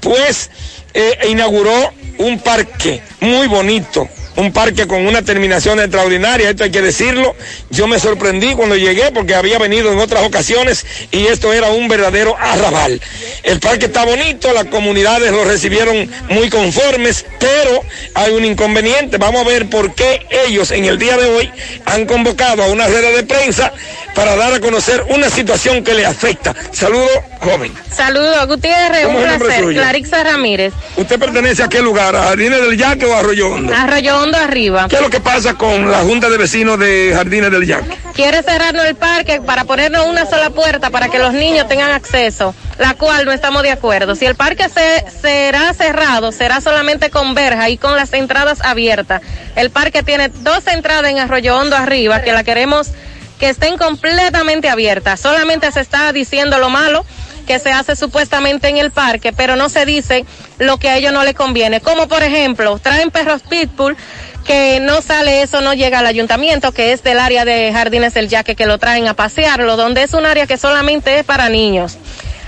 pues 0.00 0.50
eh, 0.94 1.18
inauguró 1.28 1.92
un 2.16 2.38
parque 2.38 3.02
muy 3.20 3.46
bonito, 3.46 4.08
un 4.36 4.52
parque 4.52 4.86
con 4.86 5.06
una 5.06 5.22
terminación 5.22 5.80
extraordinaria, 5.80 6.50
esto 6.50 6.64
hay 6.64 6.70
que 6.70 6.82
decirlo. 6.82 7.34
Yo 7.70 7.86
me 7.86 7.98
sorprendí 7.98 8.54
cuando 8.54 8.76
llegué 8.76 9.10
porque 9.12 9.34
había 9.34 9.58
venido 9.58 9.92
en 9.92 9.98
otras 9.98 10.24
ocasiones 10.24 10.84
y 11.10 11.26
esto 11.26 11.52
era 11.52 11.70
un 11.70 11.88
verdadero 11.88 12.36
arrabal. 12.38 13.00
El 13.42 13.60
parque 13.60 13.86
está 13.86 14.04
bonito, 14.04 14.52
las 14.52 14.66
comunidades 14.66 15.30
lo 15.32 15.44
recibieron 15.44 16.10
muy 16.28 16.50
conformes, 16.50 17.24
pero 17.38 17.82
hay 18.14 18.32
un 18.32 18.44
inconveniente. 18.44 19.18
Vamos 19.18 19.42
a 19.42 19.48
ver 19.48 19.68
por 19.68 19.94
qué 19.94 20.26
ellos 20.46 20.70
en 20.70 20.84
el 20.84 20.98
día 20.98 21.16
de 21.16 21.26
hoy 21.26 21.50
han 21.86 22.06
convocado 22.06 22.62
a 22.62 22.66
una 22.66 22.86
rueda 22.86 23.10
de 23.10 23.22
prensa 23.22 23.72
para 24.14 24.36
dar 24.36 24.54
a 24.54 24.60
conocer 24.60 25.04
una 25.08 25.28
situación 25.28 25.82
que 25.82 25.94
le 25.94 26.06
afecta. 26.06 26.54
Saludo, 26.72 27.08
joven. 27.40 27.72
Saludos, 27.90 28.46
Gutiérrez, 28.46 29.06
un 29.06 29.14
¿Cómo 29.14 29.18
es 29.18 29.24
el 29.24 29.30
nombre 29.30 29.48
placer. 29.48 29.74
Clarixa 29.74 30.24
Ramírez, 30.24 30.72
¿Usted 30.96 31.18
pertenece 31.18 31.62
a 31.62 31.68
qué 31.68 31.80
lugar? 31.80 32.14
¿A 32.14 32.24
Jardines 32.24 32.60
del 32.62 32.76
Yaque 32.76 33.06
o 33.06 33.14
a 33.14 33.18
Arroyo 33.18 33.48
Hondo? 33.48 33.74
Arroyo 33.74 34.22
Hondo 34.24 34.38
Arriba. 34.38 34.86
¿Qué 34.88 34.96
es 34.96 35.02
lo 35.02 35.10
que 35.10 35.20
pasa 35.20 35.54
con 35.54 35.90
la 35.90 35.98
Junta 35.98 36.30
de 36.30 36.38
Vecinos 36.38 36.78
de 36.78 37.12
Jardines 37.14 37.50
del 37.50 37.66
Yaque? 37.66 37.94
Quiere 38.14 38.42
cerrarnos 38.42 38.86
el 38.86 38.94
parque 38.94 39.42
para 39.42 39.64
ponernos 39.64 40.06
una 40.06 40.24
sola 40.24 40.48
puerta 40.48 40.88
para 40.88 41.10
que 41.10 41.18
los 41.18 41.34
niños 41.34 41.68
tengan 41.68 41.90
acceso, 41.90 42.54
la 42.78 42.94
cual 42.94 43.26
no 43.26 43.32
estamos 43.32 43.62
de 43.62 43.70
acuerdo. 43.70 44.14
Si 44.14 44.24
el 44.24 44.34
parque 44.34 44.70
se, 44.70 45.04
será 45.20 45.74
cerrado, 45.74 46.32
será 46.32 46.62
solamente 46.62 47.10
con 47.10 47.34
verja 47.34 47.68
y 47.68 47.76
con 47.76 47.96
las 47.96 48.14
entradas 48.14 48.62
abiertas. 48.62 49.20
El 49.56 49.68
parque 49.68 50.02
tiene 50.02 50.30
dos 50.30 50.66
entradas 50.68 51.10
en 51.10 51.18
Arroyo 51.18 51.58
Hondo 51.58 51.76
arriba 51.76 52.22
que 52.22 52.32
la 52.32 52.44
queremos 52.44 52.92
que 53.38 53.50
estén 53.50 53.76
completamente 53.76 54.70
abiertas. 54.70 55.20
Solamente 55.20 55.70
se 55.70 55.80
está 55.80 56.12
diciendo 56.14 56.56
lo 56.58 56.70
malo 56.70 57.04
que 57.44 57.58
se 57.58 57.70
hace 57.70 57.96
supuestamente 57.96 58.68
en 58.68 58.78
el 58.78 58.90
parque, 58.90 59.32
pero 59.32 59.56
no 59.56 59.68
se 59.68 59.86
dice 59.86 60.24
lo 60.58 60.78
que 60.78 60.88
a 60.88 60.96
ellos 60.96 61.12
no 61.12 61.24
les 61.24 61.34
conviene. 61.34 61.80
Como 61.80 62.08
por 62.08 62.22
ejemplo, 62.22 62.78
traen 62.78 63.10
perros 63.10 63.42
pitbull 63.42 63.96
que 64.44 64.78
no 64.80 65.00
sale 65.00 65.42
eso, 65.42 65.60
no 65.60 65.72
llega 65.74 66.00
al 66.00 66.06
ayuntamiento, 66.06 66.72
que 66.72 66.92
es 66.92 67.02
del 67.02 67.18
área 67.18 67.44
de 67.44 67.72
Jardines 67.72 68.14
del 68.14 68.28
Yaque, 68.28 68.54
que 68.54 68.66
lo 68.66 68.78
traen 68.78 69.08
a 69.08 69.14
pasearlo, 69.14 69.76
donde 69.76 70.02
es 70.02 70.12
un 70.12 70.26
área 70.26 70.46
que 70.46 70.58
solamente 70.58 71.18
es 71.18 71.24
para 71.24 71.48
niños. 71.48 71.96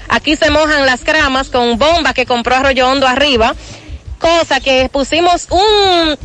Aquí 0.08 0.36
se 0.36 0.50
mojan 0.50 0.86
las 0.86 1.02
cramas 1.02 1.48
con 1.48 1.78
bomba 1.78 2.14
que 2.14 2.26
compró 2.26 2.56
Arroyo 2.56 2.88
Hondo 2.88 3.08
arriba, 3.08 3.54
cosa 4.18 4.60
que 4.60 4.88
pusimos 4.92 5.48
un 5.50 6.18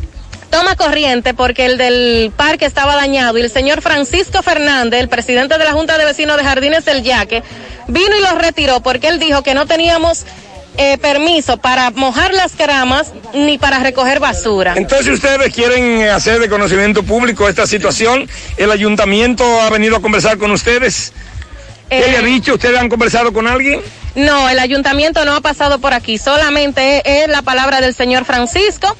toma 0.52 0.76
corriente 0.76 1.32
porque 1.32 1.64
el 1.64 1.78
del 1.78 2.30
parque 2.36 2.66
estaba 2.66 2.94
dañado 2.94 3.38
y 3.38 3.40
el 3.40 3.50
señor 3.50 3.80
Francisco 3.80 4.42
Fernández, 4.42 5.00
el 5.00 5.08
presidente 5.08 5.56
de 5.56 5.64
la 5.64 5.72
Junta 5.72 5.96
de 5.96 6.04
Vecinos 6.04 6.36
de 6.36 6.44
Jardines 6.44 6.84
del 6.84 7.02
Yaque, 7.02 7.42
vino 7.88 8.14
y 8.14 8.20
lo 8.20 8.38
retiró 8.38 8.80
porque 8.80 9.08
él 9.08 9.18
dijo 9.18 9.42
que 9.42 9.54
no 9.54 9.66
teníamos 9.66 10.26
eh, 10.76 10.98
permiso 10.98 11.56
para 11.56 11.90
mojar 11.90 12.34
las 12.34 12.54
gramas 12.54 13.14
ni 13.32 13.56
para 13.56 13.78
recoger 13.78 14.20
basura. 14.20 14.74
Entonces 14.76 15.14
ustedes 15.14 15.54
quieren 15.54 16.02
eh, 16.02 16.10
hacer 16.10 16.38
de 16.38 16.50
conocimiento 16.50 17.02
público 17.02 17.48
esta 17.48 17.66
situación. 17.66 18.28
El 18.58 18.70
ayuntamiento 18.70 19.62
ha 19.62 19.70
venido 19.70 19.96
a 19.96 20.02
conversar 20.02 20.36
con 20.36 20.50
ustedes. 20.50 21.14
¿Qué 21.88 22.08
le 22.10 22.18
ha 22.18 22.22
dicho? 22.22 22.54
¿Ustedes 22.54 22.78
han 22.78 22.90
conversado 22.90 23.32
con 23.32 23.46
alguien? 23.46 23.80
No, 24.14 24.50
el 24.50 24.58
ayuntamiento 24.58 25.24
no 25.24 25.34
ha 25.34 25.40
pasado 25.40 25.78
por 25.78 25.94
aquí, 25.94 26.18
solamente 26.18 27.22
es 27.22 27.28
la 27.28 27.40
palabra 27.40 27.80
del 27.80 27.94
señor 27.94 28.26
Francisco 28.26 28.94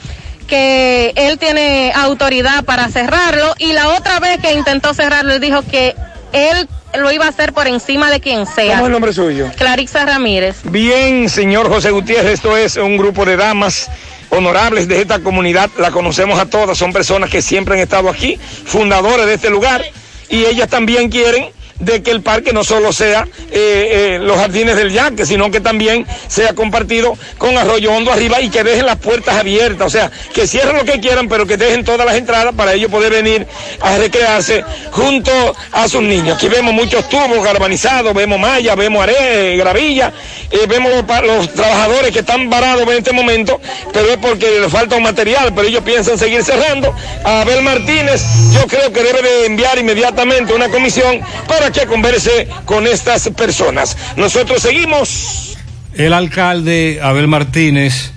que 0.53 1.15
él 1.17 1.39
tiene 1.39 1.93
autoridad 1.95 2.63
para 2.67 2.91
cerrarlo 2.91 3.55
y 3.57 3.73
la 3.73 3.89
otra 3.89 4.21
vez 4.21 4.39
que 4.39 4.53
intentó 4.53 4.93
cerrarlo 4.93 5.33
él 5.33 5.41
dijo 5.41 5.63
que 5.63 5.97
él 6.35 6.69
lo 6.99 7.11
iba 7.11 7.25
a 7.25 7.31
hacer 7.31 7.55
por 7.55 7.67
encima 7.67 8.11
de 8.11 8.21
quien 8.21 8.45
sea. 8.45 8.75
¿Cómo 8.75 8.83
es 8.83 8.87
el 8.89 8.93
nombre 8.93 9.15
suyo? 9.15 9.51
Clarixa 9.57 10.05
Ramírez. 10.05 10.57
Bien, 10.65 11.31
señor 11.31 11.71
José 11.71 11.91
Gutiérrez, 11.91 12.35
esto 12.35 12.55
es 12.55 12.77
un 12.77 12.99
grupo 12.99 13.25
de 13.25 13.39
damas 13.39 13.89
honorables 14.29 14.89
de 14.89 15.01
esta 15.01 15.21
comunidad, 15.21 15.71
la 15.79 15.91
conocemos 15.91 16.39
a 16.39 16.45
todas, 16.45 16.77
son 16.77 16.93
personas 16.93 17.31
que 17.31 17.41
siempre 17.41 17.77
han 17.77 17.81
estado 17.81 18.11
aquí, 18.11 18.39
fundadores 18.67 19.25
de 19.25 19.33
este 19.33 19.49
lugar, 19.49 19.83
y 20.29 20.45
ellas 20.45 20.69
también 20.69 21.09
quieren 21.09 21.47
de 21.83 22.03
que 22.03 22.13
el 22.13 22.23
parque 22.23 22.53
no 22.53 22.63
solo 22.63 22.93
sea 22.93 23.27
eh, 23.51 24.15
eh, 24.15 24.19
los 24.21 24.37
jardines 24.37 24.77
del 24.77 24.93
yaque, 24.93 25.27
sino 25.27 25.51
que 25.51 25.61
también 25.61 26.07
sea 26.29 26.55
compartido 26.55 27.19
con 27.39 27.59
Arroyo 27.59 27.93
Hondo 27.93 28.13
arriba 28.13 28.41
y 28.41 28.51
que 28.51 28.63
dejen 28.63 28.87
las 28.87 28.97
puertas 28.99 29.37
abiertas, 29.37 29.89
o 29.89 29.91
sea, 29.91 30.11
que 30.33 30.47
cierren 30.47 30.77
lo 30.77 30.85
que 30.85 31.01
quieran, 31.01 31.29
pero 31.29 31.45
que 31.47 31.57
dejen 31.57 31.85
todas 31.85 32.07
las 32.07 32.17
entradas 32.17 32.55
para 32.55 32.75
ellos 32.75 32.91
poder 32.91 33.13
venir 33.13 33.47
a 33.81 33.99
recrearse 33.99 34.65
junto 34.93 35.33
a 35.73 35.89
sus 35.89 36.03
niños. 36.03 36.37
Aquí 36.37 36.49
vemos 36.49 36.73
muchos 36.73 37.09
tubos 37.09 37.43
galvanizados, 37.43 38.15
vemos 38.15 38.39
malla, 38.39 38.77
vemos 38.77 39.03
arena, 39.03 39.57
gravilla, 39.57 40.13
eh, 40.51 40.67
vemos 40.69 40.93
los, 40.93 41.23
los 41.27 41.53
trabajadores 41.53 42.13
que 42.13 42.21
están 42.21 42.49
varados 42.49 42.83
en 42.83 42.99
este 42.99 43.13
momento, 43.13 43.61
pero 43.93 44.09
es 44.09 44.19
porque 44.19 44.61
les 44.61 44.71
falta 44.71 44.95
un 44.97 45.03
material, 45.03 45.53
pero 45.53 45.67
ellos 45.67 45.83
piensan 45.83 46.17
seguir 46.17 46.45
cerrando. 46.45 46.95
Abel 47.25 47.63
Martínez, 47.63 48.23
yo 48.55 48.67
creo 48.69 48.93
que 48.93 49.03
debe 49.03 49.23
de 49.23 49.47
enviar 49.47 49.79
inmediatamente 49.79 50.55
una 50.55 50.69
comisión 50.69 51.21
para 51.49 51.72
que 51.73 51.87
converse 51.87 52.49
con 52.65 52.87
estas 52.87 53.29
personas. 53.31 53.97
Nosotros 54.17 54.63
seguimos. 54.63 55.57
El 55.95 56.13
alcalde 56.13 57.01
Abel 57.03 57.29
Martínez 57.29 58.13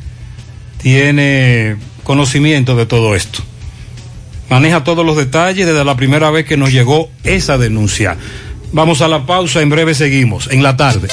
tiene 0.81 1.77
conocimiento 2.03 2.75
de 2.75 2.85
todo 2.85 3.15
esto. 3.15 3.39
Maneja 4.49 4.83
todos 4.83 5.05
los 5.05 5.17
detalles 5.17 5.65
desde 5.65 5.83
la 5.83 5.95
primera 5.95 6.29
vez 6.29 6.45
que 6.45 6.57
nos 6.57 6.71
llegó 6.71 7.09
esa 7.23 7.57
denuncia. 7.57 8.17
Vamos 8.71 9.01
a 9.01 9.07
la 9.07 9.25
pausa, 9.25 9.61
en 9.61 9.69
breve 9.69 9.95
seguimos, 9.95 10.49
en 10.51 10.61
la 10.61 10.77
tarde. 10.77 11.07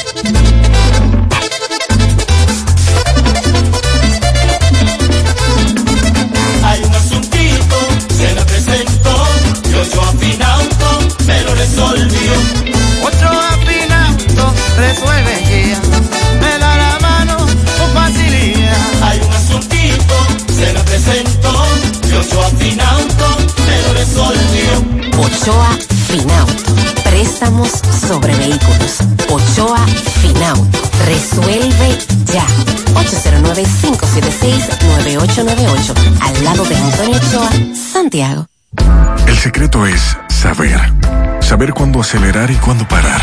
Afinauto 14.93 14.93
resuelve 14.93 15.35
guía, 15.49 15.81
me 16.41 16.53
da 16.59 16.77
la 16.77 16.99
mano 17.01 17.37
con 17.37 17.89
facilidad. 17.95 18.77
Hay 19.03 19.21
un 19.21 19.33
asuntito, 19.33 20.15
se 20.55 20.73
me 20.73 20.81
presentó, 20.81 21.53
yo 22.11 22.23
yo 22.23 22.43
afinauto, 22.43 23.37
me 23.67 23.83
lo 23.83 23.93
resolvió. 23.95 24.85
Ochoa 25.19 25.77
Finauto. 26.09 26.75
Préstamos 27.05 27.71
sobre 28.07 28.35
vehículos. 28.37 28.99
Ochoa 29.31 29.87
Finauto. 30.21 30.79
Resuelve 31.07 31.99
ya. 32.33 32.45
809-576-9898. 32.95 35.95
Al 36.21 36.45
lado 36.45 36.65
de 36.65 36.77
Antonio 36.77 37.17
Ochoa, 37.17 37.51
Santiago. 37.93 38.47
El 39.27 39.39
secreto 39.39 39.87
es 39.87 40.17
saber. 40.29 40.79
Saber 41.41 41.73
cuándo 41.73 42.01
acelerar 42.01 42.51
y 42.51 42.57
cuándo 42.57 42.87
parar. 42.87 43.23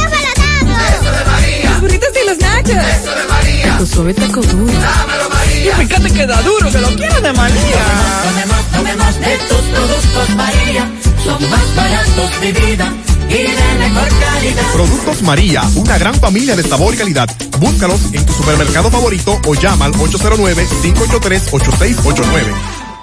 Y 2.01 2.25
los 2.27 2.37
nachos. 2.39 2.71
Eso 2.71 3.11
de 3.15 3.23
María. 3.29 3.77
Tu 3.77 3.85
suave 3.85 4.13
taco 4.13 4.41
duro. 4.41 4.73
Dámelo, 4.73 5.29
María. 5.29 5.71
Y 5.71 5.75
fíjate 5.85 6.11
que 6.11 6.25
da 6.25 6.41
duro, 6.41 6.69
que 6.71 6.79
lo 6.79 6.87
quiero 6.95 7.21
de 7.21 7.31
María. 7.33 7.85
Tomemos, 8.23 8.65
tomemos 8.71 9.19
de 9.19 9.37
tus 9.37 9.57
productos 9.57 10.29
María, 10.35 10.89
son 11.23 11.49
más 11.49 11.75
baratos 11.75 12.41
de 12.41 12.51
vida 12.51 12.91
y 13.29 13.33
de 13.33 13.75
mejor 13.79 14.09
calidad. 14.19 14.63
Productos 14.73 15.21
María, 15.21 15.63
una 15.75 15.97
gran 15.97 16.15
familia 16.15 16.55
de 16.55 16.63
sabor 16.63 16.93
y 16.93 16.97
calidad. 16.97 17.29
Búscalos 17.59 18.01
en 18.11 18.25
tu 18.25 18.33
supermercado 18.33 18.91
favorito 18.91 19.39
o 19.45 19.55
llama 19.55 19.85
al 19.85 19.93
809-583-8689. 19.93 22.53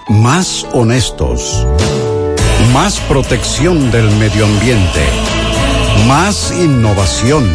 Más 0.08 0.66
honestos. 0.72 1.66
Más 2.72 2.98
protección 3.00 3.90
del 3.90 4.10
medio 4.16 4.44
ambiente. 4.44 5.00
Más 6.06 6.52
innovación. 6.52 7.54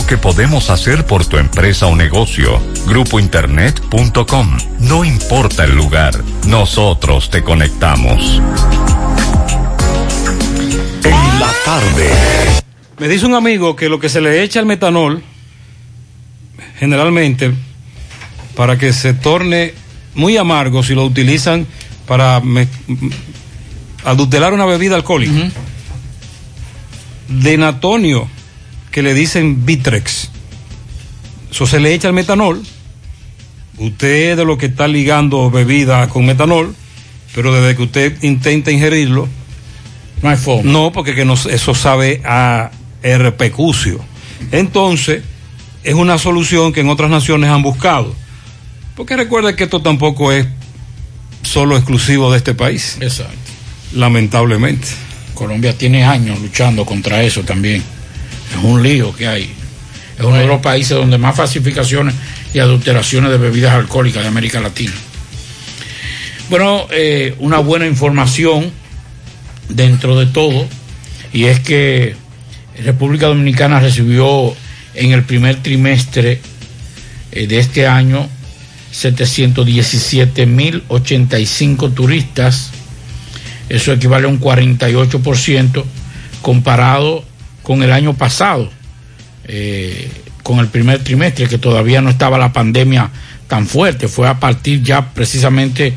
que 0.07 0.17
podemos 0.17 0.69
hacer 0.69 1.05
por 1.05 1.25
tu 1.25 1.37
empresa 1.37 1.87
o 1.87 1.95
negocio. 1.95 2.61
Grupointernet.com. 2.87 4.57
No 4.79 5.03
importa 5.05 5.63
el 5.63 5.75
lugar, 5.75 6.13
nosotros 6.47 7.29
te 7.29 7.43
conectamos. 7.43 8.41
En 11.03 11.39
la 11.39 11.51
tarde. 11.65 12.09
Me 12.99 13.07
dice 13.07 13.25
un 13.25 13.33
amigo 13.33 13.75
que 13.75 13.89
lo 13.89 13.99
que 13.99 14.09
se 14.09 14.21
le 14.21 14.43
echa 14.43 14.59
al 14.59 14.65
metanol, 14.65 15.23
generalmente, 16.77 17.53
para 18.55 18.77
que 18.77 18.93
se 18.93 19.13
torne 19.13 19.73
muy 20.13 20.37
amargo 20.37 20.83
si 20.83 20.93
lo 20.93 21.05
utilizan 21.05 21.65
para 22.07 22.39
me- 22.41 22.67
adulterar 24.05 24.53
una 24.53 24.65
bebida 24.65 24.95
alcohólica. 24.95 25.49
De 27.27 27.57
natonio, 27.57 28.27
que 28.91 29.01
le 29.01 29.13
dicen 29.13 29.65
Vitrex. 29.65 30.29
Eso 31.51 31.65
se 31.65 31.79
le 31.79 31.93
echa 31.93 32.07
al 32.07 32.13
metanol. 32.13 32.61
Usted 33.77 34.37
de 34.37 34.45
lo 34.45 34.57
que 34.57 34.67
está 34.67 34.87
ligando 34.87 35.49
bebida 35.49 36.07
con 36.09 36.25
metanol, 36.25 36.75
pero 37.33 37.53
desde 37.53 37.75
que 37.75 37.83
usted 37.83 38.23
intenta 38.23 38.71
ingerirlo, 38.71 39.27
no 40.21 40.29
hay 40.29 40.37
forma. 40.37 40.69
No, 40.71 40.91
porque 40.91 41.15
que 41.15 41.25
nos- 41.25 41.45
eso 41.47 41.73
sabe 41.73 42.21
a 42.25 42.71
herpecucio. 43.01 43.99
Entonces, 44.51 45.23
es 45.83 45.93
una 45.95 46.17
solución 46.17 46.73
que 46.73 46.81
en 46.81 46.89
otras 46.89 47.09
naciones 47.09 47.49
han 47.49 47.63
buscado. 47.63 48.13
Porque 48.95 49.15
recuerda 49.15 49.55
que 49.55 49.63
esto 49.63 49.81
tampoco 49.81 50.31
es 50.31 50.45
solo 51.43 51.75
exclusivo 51.75 52.31
de 52.31 52.37
este 52.37 52.53
país. 52.53 52.97
Exacto. 53.01 53.33
Lamentablemente. 53.93 54.87
Colombia 55.33 55.75
tiene 55.75 56.03
años 56.03 56.39
luchando 56.39 56.85
contra 56.85 57.23
eso 57.23 57.41
también. 57.43 57.81
Es 58.51 58.63
un 58.63 58.83
lío 58.83 59.15
que 59.15 59.27
hay. 59.27 59.51
Es 60.17 60.23
uno 60.23 60.37
de 60.37 60.47
los 60.47 60.61
países 60.61 60.97
donde 60.97 61.17
más 61.17 61.35
falsificaciones 61.35 62.15
y 62.53 62.59
adulteraciones 62.59 63.31
de 63.31 63.37
bebidas 63.37 63.73
alcohólicas 63.73 64.21
de 64.23 64.27
América 64.27 64.59
Latina. 64.59 64.91
Bueno, 66.49 66.85
eh, 66.91 67.33
una 67.39 67.59
buena 67.59 67.87
información 67.87 68.69
dentro 69.69 70.19
de 70.19 70.25
todo, 70.25 70.67
y 71.31 71.45
es 71.45 71.61
que 71.61 72.17
República 72.83 73.27
Dominicana 73.27 73.79
recibió 73.79 74.53
en 74.93 75.11
el 75.11 75.23
primer 75.23 75.63
trimestre 75.63 76.41
eh, 77.31 77.47
de 77.47 77.59
este 77.59 77.87
año 77.87 78.27
717.085 78.93 81.93
turistas, 81.93 82.71
eso 83.69 83.93
equivale 83.93 84.25
a 84.25 84.29
un 84.29 84.41
48% 84.41 85.85
comparado 86.41 87.23
con 87.63 87.83
el 87.83 87.91
año 87.91 88.13
pasado, 88.13 88.69
eh, 89.45 90.09
con 90.43 90.59
el 90.59 90.67
primer 90.67 91.03
trimestre, 91.03 91.47
que 91.47 91.57
todavía 91.57 92.01
no 92.01 92.09
estaba 92.09 92.37
la 92.37 92.53
pandemia 92.53 93.09
tan 93.47 93.67
fuerte, 93.67 94.07
fue 94.07 94.27
a 94.27 94.39
partir 94.39 94.81
ya 94.81 95.13
precisamente 95.13 95.93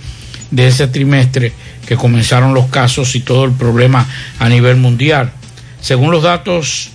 de 0.51 0.69
ese 0.69 0.89
trimestre 0.89 1.53
que 1.87 1.97
comenzaron 1.97 2.55
los 2.55 2.67
casos 2.67 3.15
y 3.15 3.21
todo 3.21 3.45
el 3.45 3.53
problema 3.53 4.07
a 4.39 4.49
nivel 4.49 4.77
mundial. 4.77 5.33
Según 5.81 6.11
los 6.11 6.23
datos, 6.23 6.91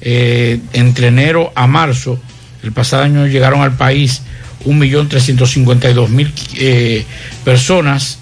eh, 0.00 0.60
entre 0.72 1.08
enero 1.08 1.52
a 1.54 1.66
marzo, 1.66 2.20
el 2.62 2.72
pasado 2.72 3.02
año 3.02 3.26
llegaron 3.26 3.62
al 3.62 3.76
país 3.76 4.22
1.352.000 4.64 6.32
eh, 6.56 7.04
personas, 7.44 8.18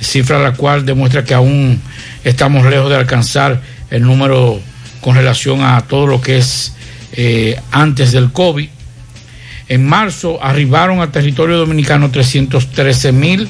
cifra 0.00 0.38
la 0.38 0.52
cual 0.52 0.86
demuestra 0.86 1.24
que 1.24 1.34
aún 1.34 1.80
estamos 2.24 2.66
lejos 2.66 2.90
de 2.90 2.96
alcanzar 2.96 3.60
el 3.90 4.02
número 4.02 4.60
con 5.00 5.14
relación 5.14 5.62
a 5.62 5.80
todo 5.82 6.06
lo 6.06 6.20
que 6.20 6.38
es 6.38 6.72
eh, 7.12 7.60
antes 7.70 8.12
del 8.12 8.32
COVID. 8.32 8.68
En 9.68 9.86
marzo 9.86 10.42
arribaron 10.42 11.00
al 11.00 11.10
territorio 11.10 11.58
dominicano 11.58 12.10
313 12.10 13.12
mil 13.12 13.48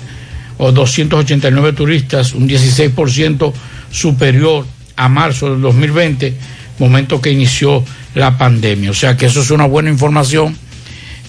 o 0.58 0.72
289 0.72 1.72
turistas, 1.72 2.34
un 2.34 2.48
16% 2.48 3.52
superior 3.90 4.66
a 4.96 5.08
marzo 5.08 5.50
del 5.50 5.60
2020, 5.60 6.34
momento 6.78 7.20
que 7.20 7.30
inició 7.30 7.84
la 8.14 8.36
pandemia. 8.36 8.90
O 8.90 8.94
sea 8.94 9.16
que 9.16 9.26
eso 9.26 9.40
es 9.40 9.50
una 9.50 9.66
buena 9.66 9.90
información 9.90 10.56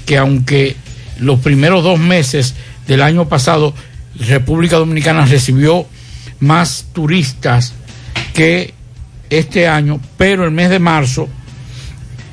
que 0.05 0.17
aunque 0.17 0.75
los 1.19 1.39
primeros 1.39 1.83
dos 1.83 1.99
meses 1.99 2.55
del 2.87 3.03
año 3.03 3.29
pasado 3.29 3.75
República 4.19 4.77
Dominicana 4.77 5.25
recibió 5.25 5.85
más 6.39 6.87
turistas 6.93 7.73
que 8.33 8.73
este 9.29 9.67
año, 9.67 9.99
pero 10.17 10.45
el 10.45 10.51
mes 10.51 10.69
de 10.69 10.79
marzo, 10.79 11.27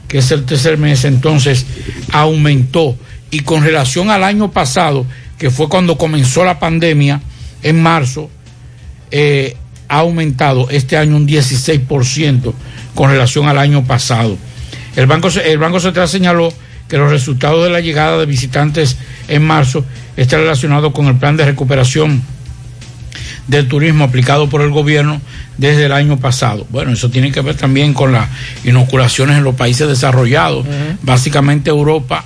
que 0.08 0.18
es 0.18 0.30
el 0.30 0.44
tercer 0.44 0.78
mes, 0.78 1.04
entonces 1.04 1.66
aumentó. 2.12 2.96
Y 3.30 3.40
con 3.40 3.62
relación 3.62 4.10
al 4.10 4.24
año 4.24 4.50
pasado, 4.50 5.04
que 5.38 5.50
fue 5.50 5.68
cuando 5.68 5.98
comenzó 5.98 6.44
la 6.44 6.58
pandemia, 6.58 7.20
en 7.62 7.82
marzo, 7.82 8.30
eh, 9.10 9.56
ha 9.88 9.98
aumentado 9.98 10.68
este 10.70 10.96
año 10.96 11.16
un 11.16 11.26
16% 11.26 12.54
con 12.94 13.10
relación 13.10 13.48
al 13.48 13.58
año 13.58 13.84
pasado. 13.84 14.36
El 14.94 15.06
Banco, 15.06 15.28
el 15.28 15.58
Banco 15.58 15.80
Central 15.80 16.08
señaló 16.08 16.52
que 16.88 16.96
los 16.96 17.10
resultados 17.10 17.64
de 17.64 17.70
la 17.70 17.80
llegada 17.80 18.18
de 18.18 18.26
visitantes 18.26 18.96
en 19.28 19.44
marzo 19.44 19.84
están 20.16 20.40
relacionados 20.40 20.92
con 20.92 21.06
el 21.06 21.16
plan 21.16 21.36
de 21.36 21.44
recuperación 21.44 22.22
del 23.48 23.68
turismo 23.68 24.04
aplicado 24.04 24.48
por 24.48 24.62
el 24.62 24.70
gobierno 24.70 25.20
desde 25.58 25.86
el 25.86 25.92
año 25.92 26.18
pasado. 26.18 26.66
Bueno, 26.70 26.92
eso 26.92 27.10
tiene 27.10 27.32
que 27.32 27.40
ver 27.40 27.56
también 27.56 27.94
con 27.94 28.12
las 28.12 28.28
inoculaciones 28.64 29.38
en 29.38 29.44
los 29.44 29.54
países 29.54 29.88
desarrollados, 29.88 30.66
básicamente 31.02 31.70
Europa, 31.70 32.24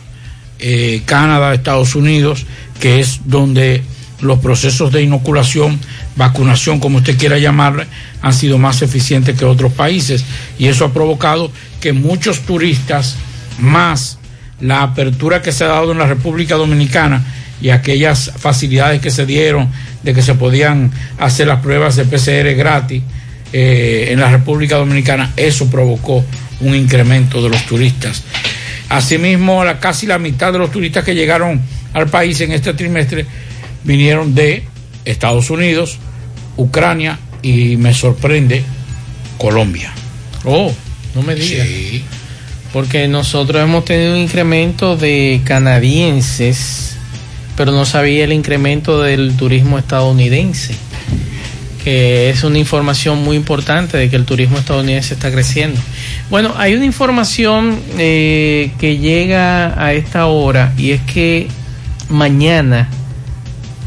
eh, 0.59 1.03
Canadá, 1.05 1.55
Estados 1.55 1.95
Unidos, 1.95 2.45
que 2.81 3.01
es 3.01 3.21
donde 3.25 3.83
los 4.21 4.39
procesos 4.41 4.93
de 4.93 5.03
inoculación, 5.03 5.79
vacunación, 6.17 6.81
como 6.81 6.99
usted 6.99 7.17
quiera 7.17 7.39
llamarle, 7.39 7.87
han 8.21 8.35
sido 8.35 8.59
más 8.59 8.83
eficientes 8.83 9.39
que 9.39 9.45
otros 9.45 9.73
países. 9.73 10.25
Y 10.59 10.67
eso 10.67 10.85
ha 10.85 10.93
provocado 10.93 11.51
que 11.81 11.93
muchos 11.93 12.41
turistas, 12.41 13.17
más 13.59 14.19
la 14.61 14.83
apertura 14.83 15.41
que 15.41 15.53
se 15.53 15.65
ha 15.65 15.69
dado 15.69 15.93
en 15.93 15.99
la 15.99 16.07
República 16.07 16.57
Dominicana 16.57 17.25
y 17.63 17.71
aquellas 17.71 18.33
facilidades 18.37 19.01
que 19.01 19.11
se 19.11 19.27
dieron 19.27 19.69
de 20.03 20.15
que 20.15 20.23
se 20.23 20.35
podían 20.35 20.91
hacer 21.19 21.47
las 21.47 21.61
pruebas 21.61 21.97
de 21.97 22.05
PCR 22.05 22.55
gratis 22.57 23.03
eh, 23.53 24.09
en 24.11 24.21
la 24.21 24.31
República 24.31 24.77
Dominicana, 24.77 25.33
eso 25.37 25.71
provocó 25.71 26.25
un 26.61 26.75
incremento 26.75 27.43
de 27.43 27.49
los 27.49 27.65
turistas. 27.67 28.23
Asimismo, 28.89 29.65
la, 29.65 29.79
casi 29.79 30.07
la 30.07 30.19
mitad 30.19 30.53
de 30.53 30.59
los 30.59 30.71
turistas 30.71 31.05
que 31.05 31.15
llegaron 31.15 31.61
al 31.93 32.09
país 32.09 32.41
en 32.41 32.53
este 32.53 32.75
trimestre 32.75 33.27
vinieron 33.85 34.35
de 34.35 34.65
Estados 35.05 35.51
Unidos, 35.51 35.99
Ucrania 36.57 37.19
y 37.43 37.77
me 37.77 37.95
sorprende 37.95 38.63
Colombia. 39.39 39.93
Oh, 40.45 40.73
no 41.15 41.23
me 41.23 41.35
digas. 41.35 41.67
Porque 42.73 43.09
nosotros 43.09 43.63
hemos 43.63 43.85
tenido 43.85 44.13
un 44.13 44.19
incremento 44.19 44.97
de 44.97 45.41
canadienses, 45.45 46.97
pero 47.57 47.73
no 47.73 47.85
sabía 47.85 48.25
el 48.25 48.33
incremento 48.33 49.03
del 49.03 49.37
turismo 49.37 49.79
estadounidense, 49.79 50.75
que 51.83 52.31
es 52.31 52.45
una 52.45 52.59
información 52.59 53.23
muy 53.23 53.37
importante 53.37 53.97
de 53.97 54.11
que 54.11 54.17
el 54.17 54.25
turismo 54.25 54.59
estadounidense 54.59 55.15
está 55.15 55.31
creciendo. 55.31 55.81
Bueno, 56.29 56.55
hay 56.57 56.75
una 56.75 56.85
información 56.85 57.79
eh, 57.99 58.73
que 58.79 58.99
llega 58.99 59.83
a 59.83 59.93
esta 59.95 60.27
hora 60.27 60.73
y 60.77 60.91
es 60.91 61.01
que 61.03 61.49
mañana 62.09 62.89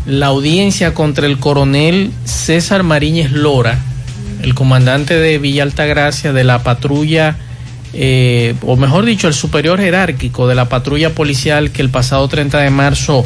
la 0.06 0.28
audiencia 0.28 0.94
contra 0.94 1.28
el 1.28 1.40
coronel 1.40 2.12
César 2.26 2.84
Mariñez 2.84 3.32
Lora, 3.32 3.78
el 4.42 4.56
comandante 4.56 5.18
de 5.18 5.38
Villa 5.38 5.64
Altagracia 5.64 6.34
de 6.34 6.44
la 6.44 6.64
patrulla, 6.64 7.38
eh, 7.94 8.56
o 8.64 8.76
mejor 8.76 9.06
dicho, 9.06 9.28
el 9.28 9.34
superior 9.34 9.80
jerárquico 9.80 10.48
de 10.48 10.56
la 10.56 10.68
patrulla 10.68 11.12
policial 11.12 11.72
que 11.72 11.84
el 11.84 11.90
pasado 11.90 12.28
30 12.28 12.60
de 12.60 12.70
marzo 12.72 13.24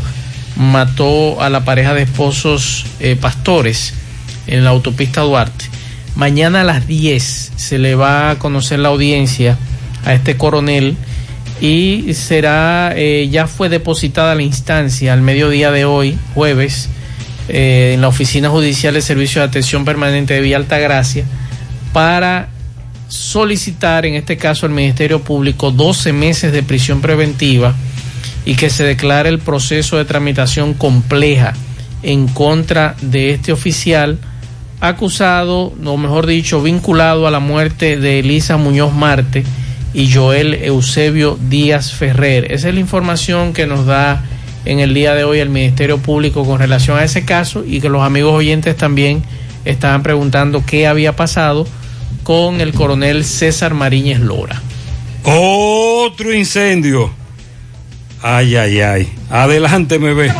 mató 0.57 1.41
a 1.41 1.49
la 1.49 1.63
pareja 1.63 1.93
de 1.93 2.03
esposos 2.03 2.85
eh, 2.99 3.15
pastores 3.15 3.93
en 4.47 4.63
la 4.63 4.71
autopista 4.71 5.21
Duarte. 5.21 5.65
Mañana 6.15 6.61
a 6.61 6.63
las 6.63 6.87
10 6.87 7.51
se 7.55 7.77
le 7.77 7.95
va 7.95 8.31
a 8.31 8.39
conocer 8.39 8.79
la 8.79 8.89
audiencia 8.89 9.57
a 10.03 10.13
este 10.13 10.35
coronel 10.35 10.97
y 11.61 12.13
será, 12.13 12.93
eh, 12.95 13.29
ya 13.31 13.47
fue 13.47 13.69
depositada 13.69 14.35
la 14.35 14.43
instancia 14.43 15.13
al 15.13 15.21
mediodía 15.21 15.71
de 15.71 15.85
hoy, 15.85 16.17
jueves, 16.33 16.89
eh, 17.49 17.91
en 17.93 18.01
la 18.01 18.07
Oficina 18.07 18.49
Judicial 18.49 18.93
de 18.93 19.01
Servicio 19.01 19.41
de 19.41 19.47
Atención 19.47 19.85
Permanente 19.85 20.33
de 20.33 20.41
Villa 20.41 20.57
Altagracia, 20.57 21.25
para 21.93 22.49
solicitar, 23.07 24.05
en 24.05 24.15
este 24.15 24.37
caso 24.37 24.65
al 24.65 24.71
Ministerio 24.71 25.21
Público, 25.21 25.71
12 25.71 26.13
meses 26.13 26.51
de 26.51 26.63
prisión 26.63 27.01
preventiva 27.01 27.73
y 28.45 28.55
que 28.55 28.69
se 28.69 28.83
declare 28.83 29.29
el 29.29 29.39
proceso 29.39 29.97
de 29.97 30.05
tramitación 30.05 30.73
compleja 30.73 31.53
en 32.03 32.27
contra 32.27 32.95
de 33.01 33.31
este 33.31 33.51
oficial 33.51 34.19
acusado, 34.79 35.73
o 35.83 35.97
mejor 35.97 36.27
dicho, 36.27 36.61
vinculado 36.61 37.27
a 37.27 37.31
la 37.31 37.39
muerte 37.39 37.97
de 37.97 38.19
Elisa 38.19 38.57
Muñoz 38.57 38.93
Marte 38.93 39.43
y 39.93 40.11
Joel 40.11 40.53
Eusebio 40.55 41.37
Díaz 41.49 41.93
Ferrer. 41.93 42.51
Esa 42.51 42.69
es 42.69 42.73
la 42.73 42.79
información 42.79 43.53
que 43.53 43.65
nos 43.65 43.85
da 43.85 44.23
en 44.65 44.79
el 44.79 44.93
día 44.93 45.15
de 45.15 45.23
hoy 45.23 45.39
el 45.39 45.49
Ministerio 45.49 45.97
Público 45.97 46.45
con 46.45 46.59
relación 46.59 46.97
a 46.97 47.03
ese 47.03 47.25
caso 47.25 47.63
y 47.65 47.79
que 47.79 47.89
los 47.89 48.03
amigos 48.03 48.33
oyentes 48.33 48.75
también 48.75 49.23
estaban 49.65 50.03
preguntando 50.03 50.63
qué 50.65 50.87
había 50.87 51.15
pasado 51.15 51.67
con 52.23 52.61
el 52.61 52.73
coronel 52.73 53.23
César 53.23 53.73
Mariñez 53.73 54.19
Lora. 54.19 54.61
Otro 55.23 56.33
incendio. 56.33 57.11
Ay, 58.21 58.55
ay, 58.55 58.81
ay. 58.81 59.09
Adelante, 59.29 59.99
me 59.99 60.13
ve. 60.13 60.31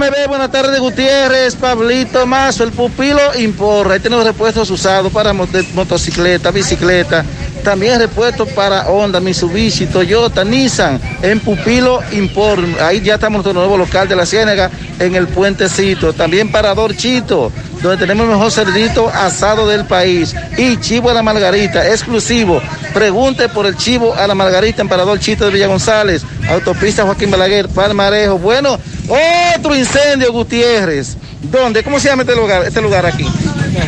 MB, 0.00 0.28
buenas 0.28 0.50
tardes, 0.50 0.80
Gutiérrez, 0.80 1.56
Pablito 1.56 2.26
Mazo, 2.26 2.64
el 2.64 2.72
pupilo 2.72 3.20
Imporra. 3.38 3.92
Ahí 3.92 4.00
tenemos 4.00 4.24
repuestos 4.24 4.70
usados 4.70 5.12
para 5.12 5.34
motocicleta, 5.34 6.50
bicicleta. 6.50 7.22
También 7.62 7.98
repuestos 7.98 8.48
para 8.52 8.88
Honda, 8.88 9.20
Mitsubishi, 9.20 9.84
Toyota, 9.84 10.42
Nissan, 10.42 10.98
en 11.20 11.38
Pupilo 11.40 12.00
Import. 12.12 12.62
Ahí 12.80 13.02
ya 13.02 13.16
estamos 13.16 13.40
en 13.40 13.42
nuestro 13.42 13.52
nuevo 13.52 13.76
local 13.76 14.08
de 14.08 14.16
la 14.16 14.24
Ciénaga, 14.24 14.70
en 14.98 15.14
el 15.14 15.28
puentecito. 15.28 16.14
También 16.14 16.50
para 16.50 16.74
Dorchito, 16.74 17.52
donde 17.82 17.98
tenemos 17.98 18.24
el 18.24 18.32
mejor 18.32 18.50
cerdito 18.50 19.10
asado 19.10 19.68
del 19.68 19.84
país. 19.84 20.34
Y 20.56 20.78
chivo 20.78 21.10
a 21.10 21.14
la 21.14 21.22
margarita, 21.22 21.86
exclusivo. 21.86 22.62
Pregunte 22.94 23.50
por 23.50 23.66
el 23.66 23.76
chivo 23.76 24.14
a 24.14 24.26
la 24.26 24.34
margarita 24.34 24.80
en 24.80 24.88
Parador 24.88 25.20
Chito 25.20 25.44
de 25.44 25.50
Villa 25.50 25.66
González, 25.66 26.22
autopista 26.48 27.04
Joaquín 27.04 27.30
Balaguer, 27.30 27.68
Palmarejo. 27.68 28.38
Bueno, 28.38 28.78
otro 29.10 29.74
incendio, 29.74 30.32
Gutiérrez. 30.32 31.16
¿Dónde? 31.42 31.82
¿Cómo 31.82 31.98
se 31.98 32.08
llama 32.08 32.22
este 32.22 32.36
lugar, 32.36 32.64
este 32.66 32.80
lugar 32.80 33.06
aquí? 33.06 33.26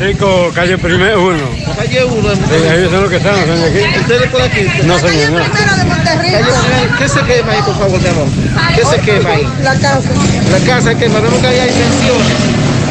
Rico, 0.01 0.51
calle 0.55 0.79
primero 0.79 1.23
uno. 1.27 1.45
Calle 1.77 2.05
1. 2.05 2.35
Sí, 2.35 2.69
ahí 2.71 2.89
son 2.89 3.03
los 3.03 3.11
que 3.11 3.17
están, 3.17 3.35
son 3.47 3.61
de 3.61 3.69
aquí. 3.69 3.99
¿Ustedes 3.99 4.31
por 4.31 4.43
aquí? 4.43 4.67
No, 4.85 4.99
señor, 4.99 5.31
no. 5.31 5.45
¿Qué 6.99 7.09
se 7.09 7.21
quema 7.21 7.53
ahí, 7.53 7.63
por 7.63 7.79
favor, 7.79 8.01
mi 8.01 8.09
amor? 8.09 8.27
¿Qué 8.75 8.85
se 8.85 9.01
quema 9.01 9.31
ahí? 9.31 9.49
La 9.63 9.75
casa. 9.75 10.09
La 10.51 10.59
casa 10.67 10.95
quema. 10.95 11.21
Vemos 11.21 11.41
que 11.41 11.47
ahí 11.49 11.59
hay 11.59 11.71
pensiones. 11.71 12.37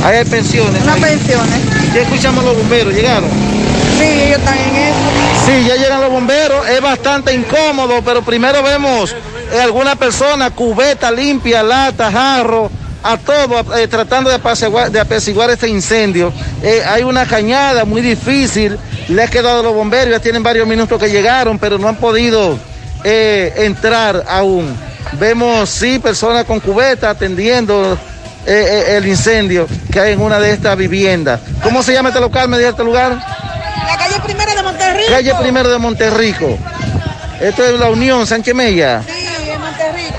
Ahí 0.04 0.18
hay 0.18 0.26
pensiones. 0.26 0.84
Unas 0.84 1.00
pensiones. 1.00 1.60
Ya 1.94 2.02
escuchamos 2.02 2.44
los 2.44 2.58
bomberos, 2.58 2.94
¿llegaron? 2.94 3.30
Sí, 3.98 4.06
ellos 4.06 4.40
están 4.40 4.58
en 4.58 4.76
eso. 4.76 4.98
Sí, 5.46 5.66
ya 5.68 5.76
llegan 5.76 6.02
los 6.02 6.12
bomberos, 6.12 6.68
es 6.70 6.82
bastante 6.82 7.34
incómodo, 7.34 8.02
pero 8.04 8.22
primero 8.22 8.62
vemos 8.64 9.16
alguna 9.60 9.96
persona, 9.96 10.52
cubeta 10.52 11.12
limpia, 11.12 11.64
lata, 11.64 12.12
jarro, 12.12 12.70
a 13.04 13.18
todo, 13.18 13.76
eh, 13.78 13.88
tratando 13.88 14.30
de 14.30 14.36
apaciguar, 14.38 14.92
de 14.92 15.00
apaciguar 15.00 15.50
este 15.50 15.68
incendio. 15.68 16.32
Eh, 16.62 16.84
hay 16.88 17.04
una 17.04 17.26
cañada 17.26 17.84
muy 17.86 18.02
difícil, 18.02 18.78
le 19.08 19.24
ha 19.24 19.28
quedado 19.28 19.62
a 19.62 19.64
los 19.64 19.74
bomberos, 19.74 20.12
ya 20.12 20.20
tienen 20.20 20.44
varios 20.44 20.68
minutos 20.68 21.00
que 21.00 21.10
llegaron, 21.10 21.58
pero 21.58 21.78
no 21.78 21.88
han 21.88 21.96
podido 21.96 22.58
eh, 23.04 23.54
entrar 23.58 24.24
aún. 24.28 24.76
Vemos, 25.14 25.70
sí, 25.70 26.00
personas 26.00 26.46
con 26.46 26.60
cubeta 26.60 27.10
atendiendo 27.10 27.98
eh, 28.46 28.86
eh, 28.88 28.98
el 28.98 29.08
incendio 29.08 29.68
que 29.92 30.00
hay 30.00 30.14
en 30.14 30.22
una 30.22 30.40
de 30.40 30.52
estas 30.52 30.78
viviendas. 30.78 31.40
¿Cómo 31.64 31.84
se 31.84 31.94
llama 31.94 32.10
este 32.10 32.22
local, 32.22 32.48
me 32.48 32.58
este 32.64 32.84
lugar? 32.84 33.12
La 33.12 33.98
calle 33.98 34.20
primera 34.24 34.56
de 34.56 34.64
Monterrico. 34.64 35.12
Calle 35.12 35.36
Primero 35.36 35.70
de 35.70 35.78
Monterrico. 35.78 36.58
Esto 37.40 37.66
es 37.66 37.80
la 37.80 37.90
Unión 37.90 38.26
Sánchez 38.26 38.54
Mella. 38.54 39.04
Sí. 39.04 39.21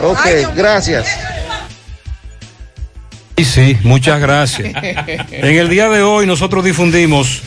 Ok, 0.02 0.18
gracias. 0.56 1.06
Sí, 3.36 3.44
sí, 3.44 3.78
muchas 3.82 4.20
gracias. 4.20 4.74
En 5.30 5.56
el 5.56 5.68
día 5.68 5.88
de 5.88 6.02
hoy 6.02 6.26
nosotros 6.26 6.64
difundimos 6.64 7.42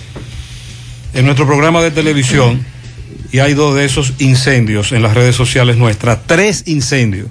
en 1.13 1.25
nuestro 1.25 1.45
programa 1.45 1.81
de 1.81 1.91
televisión 1.91 2.65
y 3.31 3.39
hay 3.39 3.53
dos 3.53 3.75
de 3.75 3.85
esos 3.85 4.13
incendios 4.19 4.91
en 4.91 5.01
las 5.03 5.13
redes 5.13 5.35
sociales 5.35 5.77
nuestras, 5.77 6.19
tres 6.25 6.63
incendios. 6.67 7.27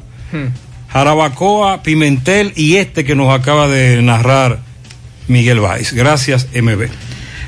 Jarabacoa, 0.89 1.83
Pimentel 1.83 2.53
y 2.57 2.77
este 2.77 3.05
que 3.05 3.15
nos 3.15 3.33
acaba 3.33 3.69
de 3.69 4.03
narrar 4.03 4.59
Miguel 5.29 5.61
Valls. 5.61 5.93
Gracias, 5.93 6.49
MB. 6.55 6.89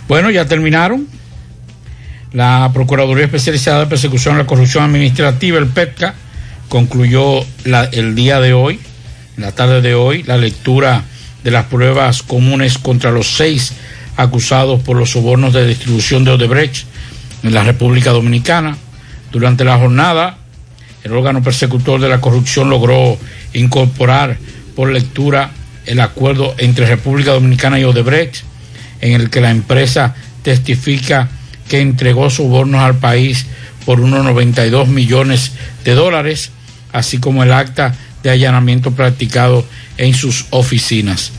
Bueno, 0.08 0.30
ya 0.30 0.46
terminaron. 0.46 1.06
La 2.32 2.70
Procuraduría 2.72 3.24
Especializada 3.24 3.80
de 3.80 3.86
Persecución 3.86 4.34
a 4.34 4.38
la 4.38 4.46
Corrupción 4.46 4.84
Administrativa, 4.84 5.58
el 5.58 5.68
PEPCA, 5.68 6.14
concluyó 6.68 7.44
la- 7.64 7.84
el 7.84 8.14
día 8.14 8.40
de 8.40 8.52
hoy, 8.52 8.78
la 9.36 9.52
tarde 9.52 9.80
de 9.82 9.94
hoy, 9.94 10.22
la 10.22 10.36
lectura 10.36 11.04
de 11.44 11.50
las 11.50 11.66
pruebas 11.66 12.22
comunes 12.22 12.78
contra 12.78 13.10
los 13.10 13.36
seis 13.36 13.72
acusados 14.16 14.80
por 14.82 14.96
los 14.96 15.10
sobornos 15.10 15.52
de 15.52 15.66
distribución 15.66 16.24
de 16.24 16.32
Odebrecht 16.32 16.86
en 17.42 17.54
la 17.54 17.62
República 17.62 18.10
Dominicana. 18.10 18.76
Durante 19.30 19.64
la 19.64 19.76
jornada, 19.78 20.38
el 21.04 21.12
órgano 21.12 21.42
persecutor 21.42 22.00
de 22.00 22.08
la 22.08 22.20
corrupción 22.20 22.70
logró 22.70 23.18
incorporar 23.52 24.38
por 24.74 24.90
lectura 24.90 25.50
el 25.84 26.00
acuerdo 26.00 26.54
entre 26.58 26.86
República 26.86 27.32
Dominicana 27.32 27.78
y 27.78 27.84
Odebrecht, 27.84 28.42
en 29.00 29.12
el 29.20 29.30
que 29.30 29.40
la 29.40 29.50
empresa 29.50 30.14
testifica 30.42 31.28
que 31.68 31.80
entregó 31.80 32.30
sobornos 32.30 32.80
al 32.80 32.96
país 32.96 33.46
por 33.84 34.00
unos 34.00 34.24
92 34.24 34.88
millones 34.88 35.52
de 35.84 35.94
dólares, 35.94 36.50
así 36.96 37.18
como 37.18 37.42
el 37.42 37.52
acta 37.52 37.94
de 38.22 38.30
allanamiento 38.30 38.92
practicado 38.92 39.64
en 39.98 40.14
sus 40.14 40.46
oficinas. 40.50 41.32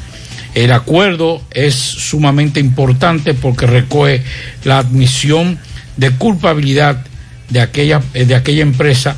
El 0.56 0.72
acuerdo 0.72 1.42
es 1.52 1.76
sumamente 1.76 2.60
importante 2.60 3.34
porque 3.34 3.68
recoge 3.68 4.24
la 4.64 4.80
admisión 4.80 5.60
de 5.98 6.12
culpabilidad 6.12 7.06
de 7.50 7.62
aquella, 7.62 8.02
eh, 8.14 8.26
de 8.26 8.36
aquella 8.36 8.62
empresa 8.62 9.18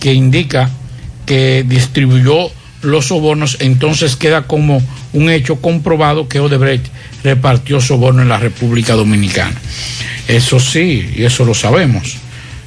que 0.00 0.14
indica 0.14 0.70
que 1.26 1.64
distribuyó 1.66 2.50
los 2.82 3.06
sobornos, 3.06 3.56
entonces 3.60 4.16
queda 4.16 4.42
como 4.42 4.80
un 5.12 5.30
hecho 5.30 5.56
comprobado 5.56 6.28
que 6.28 6.40
Odebrecht 6.40 6.86
repartió 7.24 7.80
soborno 7.80 8.22
en 8.22 8.28
la 8.28 8.38
República 8.38 8.94
Dominicana. 8.94 9.56
Eso 10.28 10.60
sí, 10.60 11.10
y 11.16 11.24
eso 11.24 11.44
lo 11.44 11.54
sabemos. 11.54 12.16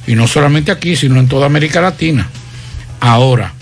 Y 0.06 0.14
no 0.14 0.26
solamente 0.26 0.70
aquí, 0.70 0.96
sino 0.96 1.18
en 1.18 1.28
toda 1.28 1.46
América 1.46 1.80
Latina. 1.80 2.28
Ahora, 3.04 3.52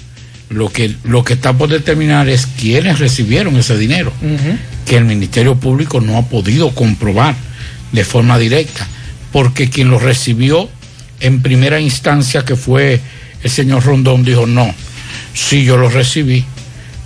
lo 0.51 0.69
que, 0.69 0.95
lo 1.05 1.25
que 1.25 1.33
está 1.35 1.53
por 1.55 1.69
determinar 1.71 2.29
es 2.29 2.47
quiénes 2.47 2.99
recibieron 2.99 3.57
ese 3.57 3.79
dinero, 3.79 4.13
que 4.87 4.97
el 4.97 5.05
Ministerio 5.07 5.55
Público 5.57 6.01
no 6.01 6.19
ha 6.19 6.23
podido 6.27 6.75
comprobar 6.75 7.35
de 7.93 8.05
forma 8.05 8.39
directa, 8.39 8.87
porque 9.33 9.71
quien 9.71 9.89
lo 9.91 9.99
recibió 9.99 10.69
en 11.21 11.41
primera 11.41 11.81
instancia, 11.81 12.45
que 12.45 12.55
fue 12.57 13.01
el 13.43 13.51
señor 13.51 13.85
Rondón, 13.85 14.25
dijo, 14.25 14.47
no, 14.47 14.75
sí 15.33 15.65
yo 15.65 15.77
lo 15.77 15.89
recibí, 15.89 16.45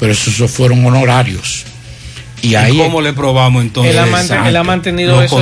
pero 0.01 0.13
esos 0.13 0.51
fueron 0.51 0.85
honorarios. 0.85 1.65
Y 2.43 2.57
ahí 2.57 2.77
¿Cómo 2.77 3.01
le 3.01 3.13
probamos 3.13 3.63
entonces? 3.63 3.93
Él 3.95 3.99
ha, 4.01 4.07
mant- 4.07 4.49
él 4.49 4.57
ha 4.57 4.63
mantenido 4.65 5.23
eso 5.23 5.37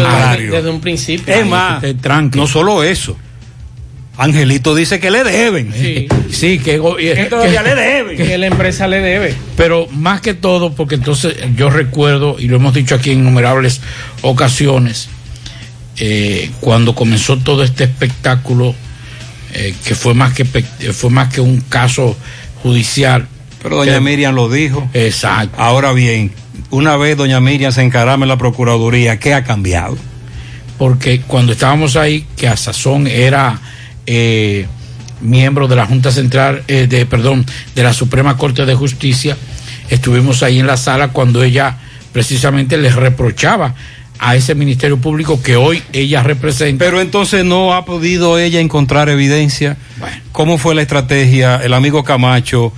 desde 0.57 0.71
un 0.71 0.81
principio. 0.81 1.35
Es 1.35 1.47
más, 1.47 1.83
no 2.39 2.47
solo 2.47 2.83
eso. 2.85 3.17
Angelito 4.19 4.75
dice 4.75 5.01
que 5.01 5.11
le 5.11 5.25
deben. 5.25 5.73
Sí. 5.73 6.07
Sí, 6.31 6.59
que, 6.59 6.81
Que 6.99 7.27
todavía 7.31 7.63
le 7.63 7.75
deben. 7.75 8.17
Que 8.17 8.37
la 8.39 8.47
empresa 8.47 8.87
le 8.87 9.01
debe. 9.01 9.35
Pero 9.57 9.87
más 9.91 10.21
que 10.21 10.35
todo, 10.35 10.73
porque 10.75 10.97
entonces 10.97 11.35
yo 11.57 11.71
recuerdo, 11.71 12.37
y 12.39 12.47
lo 12.49 12.57
hemos 12.57 12.75
dicho 12.75 12.95
aquí 12.95 13.11
en 13.13 13.21
innumerables 13.21 13.81
ocasiones, 14.21 15.09
eh, 15.99 16.51
cuando 16.61 16.95
comenzó 16.95 17.39
todo 17.39 17.63
este 17.65 17.85
espectáculo, 17.85 18.75
eh, 19.55 19.75
que 19.85 19.95
fue 19.95 20.15
más 20.15 20.33
que, 20.35 20.45
fue 20.45 21.11
más 21.11 21.33
que 21.33 21.41
un 21.41 21.61
caso 21.63 22.17
judicial. 22.63 23.27
Pero 23.63 23.77
doña 23.77 23.95
Que- 23.95 24.01
Miriam 24.01 24.35
lo 24.35 24.49
dijo. 24.51 24.89
Exacto. 24.95 25.55
Ahora 25.61 25.93
bien, 25.93 26.33
una 26.71 26.97
vez 26.97 27.17
doña 27.17 27.41
Miriam 27.41 27.73
se 27.73 27.83
encarama 27.83 28.25
en 28.25 28.29
la 28.29 28.39
Procuraduría, 28.39 29.19
¿qué 29.19 29.33
ha 29.35 29.43
cambiado? 29.45 29.97
porque 30.79 31.21
cuando 31.21 31.53
estábamos 31.53 31.95
ahí, 31.95 32.27
que 32.37 32.49
a 32.49 32.57
Sazón 32.57 33.07
era 33.07 33.61
eh, 34.07 34.67
miembro 35.21 35.69
de 35.69 35.77
la 35.77 35.87
Junta 35.87 36.11
Central, 36.11 36.65
eh, 36.69 36.87
de 36.89 37.07
perdón, 37.07 37.47
de 37.75 37.83
la 37.83 37.93
Suprema 37.93 38.37
Corte 38.37 38.67
de 38.67 38.75
Justicia, 38.75 39.37
estuvimos 39.89 40.43
ahí 40.43 40.59
en 40.59 40.67
la 40.67 40.77
sala 40.77 41.09
cuando 41.09 41.43
ella 41.43 41.79
precisamente 42.13 42.77
les 42.77 42.95
reprochaba 42.95 43.75
a 44.19 44.37
ese 44.37 44.55
Ministerio 44.55 44.99
Público 44.99 45.43
que 45.43 45.57
hoy 45.57 45.83
ella 45.93 46.23
representa. 46.23 46.85
Pero 46.85 47.01
entonces 47.01 47.45
no 47.45 47.75
ha 47.75 47.85
podido 47.85 48.39
ella 48.39 48.61
encontrar 48.61 49.09
evidencia. 49.09 49.77
¿Cómo 50.31 50.59
fue 50.59 50.77
la 50.77 50.83
estrategia? 50.83 51.57
El 51.57 51.75
amigo 51.75 52.05
Camacho, 52.05 52.73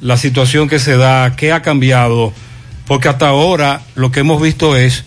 la 0.00 0.16
situación 0.16 0.68
que 0.68 0.78
se 0.78 0.96
da, 0.96 1.34
¿qué 1.36 1.52
ha 1.52 1.62
cambiado? 1.62 2.32
Porque 2.86 3.08
hasta 3.08 3.28
ahora 3.28 3.80
lo 3.96 4.12
que 4.12 4.20
hemos 4.20 4.40
visto 4.40 4.76
es 4.76 5.04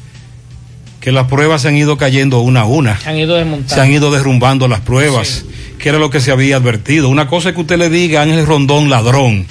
que 1.07 1.13
las 1.13 1.27
pruebas 1.27 1.61
se 1.61 1.69
han 1.69 1.77
ido 1.77 1.95
cayendo 1.95 2.41
una 2.41 2.61
a 2.61 2.65
una. 2.65 2.99
Se 2.99 3.07
han 3.07 3.15
ido 3.15 3.37
desmontando. 3.37 3.73
Se 3.73 3.79
han 3.79 3.89
ido 3.93 4.11
derrumbando 4.11 4.67
las 4.67 4.81
pruebas, 4.81 5.45
que 5.79 5.87
era 5.87 5.99
lo 5.99 6.09
que 6.09 6.19
se 6.19 6.31
había 6.31 6.57
advertido. 6.57 7.07
Una 7.07 7.29
cosa 7.29 7.47
es 7.47 7.55
que 7.55 7.61
usted 7.61 7.77
le 7.77 7.89
diga 7.89 8.19
a 8.19 8.23
Ángel 8.23 8.45
Rondón 8.45 8.89
ladrón, 8.89 9.45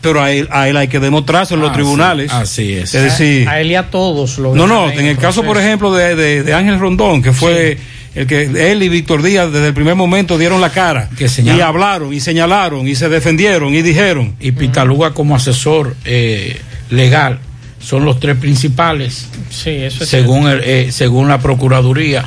pero 0.00 0.20
a 0.20 0.32
él, 0.32 0.48
a 0.50 0.68
él 0.68 0.76
hay 0.76 0.88
que 0.88 0.98
demostrarse 0.98 1.54
en 1.54 1.60
los 1.60 1.70
Ah, 1.70 1.74
tribunales. 1.74 2.28
sí, 2.32 2.36
así 2.36 2.72
es. 2.72 2.92
Es 2.92 3.02
decir, 3.04 3.48
a, 3.48 3.60
él 3.60 3.70
y 3.70 3.76
a 3.76 3.88
todos. 3.88 4.36
Lo 4.38 4.52
no, 4.56 4.66
no, 4.66 4.90
en 4.90 5.06
el 5.06 5.16
caso, 5.16 5.44
por 5.44 5.58
ejemplo, 5.58 5.94
de, 5.94 6.16
de- 6.16 6.42
de 6.42 6.54
Ángel 6.54 6.80
Rondón, 6.80 7.22
que 7.22 7.32
fue 7.32 7.78
el 8.16 8.26
que 8.26 8.42
él 8.72 8.82
y 8.82 8.88
Víctor 8.88 9.22
Díaz 9.22 9.52
desde 9.52 9.68
el 9.68 9.74
primer 9.74 9.94
momento 9.94 10.36
dieron 10.38 10.60
la 10.60 10.70
cara 10.70 11.08
señala- 11.28 11.56
y 11.56 11.60
hablaron 11.60 12.12
y 12.12 12.18
señalaron 12.18 12.88
y 12.88 12.96
se 12.96 13.08
defendieron 13.08 13.72
y 13.76 13.82
dijeron. 13.82 14.34
Y 14.40 14.50
Pitaluga 14.50 15.12
como 15.14 15.36
asesor 15.36 15.94
eh, 16.04 16.60
legal 16.90 17.38
son 17.84 18.04
los 18.04 18.18
tres 18.18 18.36
principales. 18.36 19.28
Sí, 19.50 19.70
eso 19.70 20.04
es 20.04 20.10
según, 20.10 20.48
el, 20.48 20.60
eh, 20.64 20.90
según 20.90 21.28
la 21.28 21.38
Procuraduría. 21.38 22.24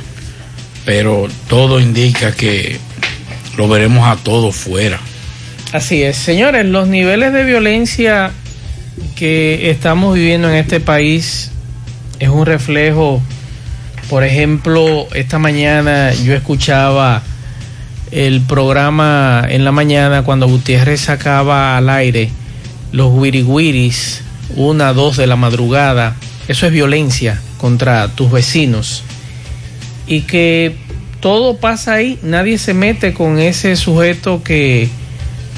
pero 0.84 1.28
todo 1.48 1.80
indica 1.80 2.32
que 2.32 2.78
lo 3.56 3.68
veremos 3.68 4.06
a 4.06 4.16
todos 4.16 4.54
fuera. 4.54 4.98
Así 5.72 6.02
es, 6.02 6.16
señores, 6.16 6.64
los 6.64 6.88
niveles 6.88 7.32
de 7.32 7.44
violencia 7.44 8.30
que 9.16 9.70
estamos 9.70 10.14
viviendo 10.14 10.48
en 10.48 10.56
este 10.56 10.80
país 10.80 11.50
es 12.20 12.28
un 12.28 12.46
reflejo, 12.46 13.20
por 14.08 14.24
ejemplo, 14.24 15.06
esta 15.12 15.38
mañana 15.38 16.14
yo 16.14 16.34
escuchaba 16.34 17.22
el 18.10 18.40
programa 18.40 19.44
en 19.46 19.64
la 19.64 19.72
mañana 19.72 20.22
cuando 20.22 20.48
Gutiérrez 20.48 21.00
sacaba 21.02 21.76
al 21.76 21.90
aire 21.90 22.30
los 22.92 23.12
wiriwiris, 23.12 24.22
una, 24.58 24.92
dos 24.92 25.16
de 25.16 25.26
la 25.26 25.36
madrugada, 25.36 26.16
eso 26.48 26.66
es 26.66 26.72
violencia 26.72 27.40
contra 27.58 28.08
tus 28.08 28.30
vecinos. 28.30 29.04
Y 30.06 30.22
que 30.22 30.76
todo 31.20 31.56
pasa 31.56 31.94
ahí, 31.94 32.18
nadie 32.22 32.58
se 32.58 32.74
mete 32.74 33.14
con 33.14 33.38
ese 33.38 33.76
sujeto 33.76 34.42
que 34.42 34.88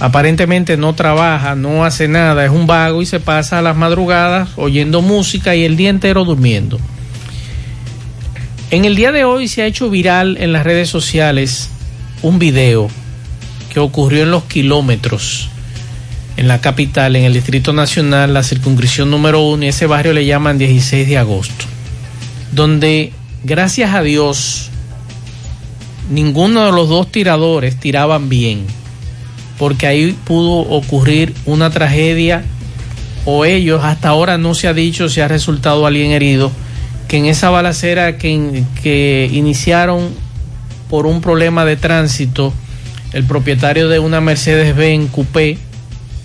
aparentemente 0.00 0.76
no 0.76 0.94
trabaja, 0.94 1.54
no 1.54 1.84
hace 1.84 2.08
nada, 2.08 2.44
es 2.44 2.50
un 2.50 2.66
vago 2.66 3.00
y 3.00 3.06
se 3.06 3.20
pasa 3.20 3.58
a 3.58 3.62
las 3.62 3.76
madrugadas 3.76 4.50
oyendo 4.56 5.02
música 5.02 5.54
y 5.54 5.64
el 5.64 5.76
día 5.76 5.90
entero 5.90 6.24
durmiendo. 6.24 6.78
En 8.70 8.84
el 8.84 8.96
día 8.96 9.12
de 9.12 9.24
hoy 9.24 9.48
se 9.48 9.62
ha 9.62 9.66
hecho 9.66 9.90
viral 9.90 10.36
en 10.38 10.52
las 10.52 10.64
redes 10.64 10.88
sociales 10.88 11.70
un 12.22 12.38
video 12.38 12.88
que 13.72 13.80
ocurrió 13.80 14.24
en 14.24 14.30
los 14.30 14.44
kilómetros, 14.44 15.48
en 16.40 16.48
la 16.48 16.62
capital, 16.62 17.16
en 17.16 17.24
el 17.24 17.34
Distrito 17.34 17.74
Nacional, 17.74 18.32
la 18.32 18.42
circunscripción 18.42 19.10
número 19.10 19.42
uno, 19.42 19.62
y 19.62 19.68
ese 19.68 19.86
barrio 19.86 20.14
le 20.14 20.24
llaman 20.24 20.56
16 20.56 21.06
de 21.06 21.18
agosto, 21.18 21.66
donde 22.52 23.12
gracias 23.44 23.94
a 23.94 24.02
Dios 24.02 24.70
ninguno 26.08 26.64
de 26.64 26.72
los 26.72 26.88
dos 26.88 27.12
tiradores 27.12 27.78
tiraban 27.78 28.30
bien, 28.30 28.64
porque 29.58 29.86
ahí 29.86 30.16
pudo 30.24 30.60
ocurrir 30.60 31.34
una 31.44 31.68
tragedia 31.68 32.42
o 33.26 33.44
ellos, 33.44 33.84
hasta 33.84 34.08
ahora 34.08 34.38
no 34.38 34.54
se 34.54 34.66
ha 34.66 34.72
dicho 34.72 35.10
si 35.10 35.20
ha 35.20 35.28
resultado 35.28 35.84
alguien 35.84 36.10
herido, 36.10 36.50
que 37.06 37.18
en 37.18 37.26
esa 37.26 37.50
balacera 37.50 38.16
que, 38.16 38.64
que 38.82 39.28
iniciaron 39.30 40.08
por 40.88 41.04
un 41.04 41.20
problema 41.20 41.66
de 41.66 41.76
tránsito, 41.76 42.54
el 43.12 43.24
propietario 43.24 43.90
de 43.90 43.98
una 43.98 44.22
Mercedes-Benz 44.22 45.10
Coupé, 45.10 45.58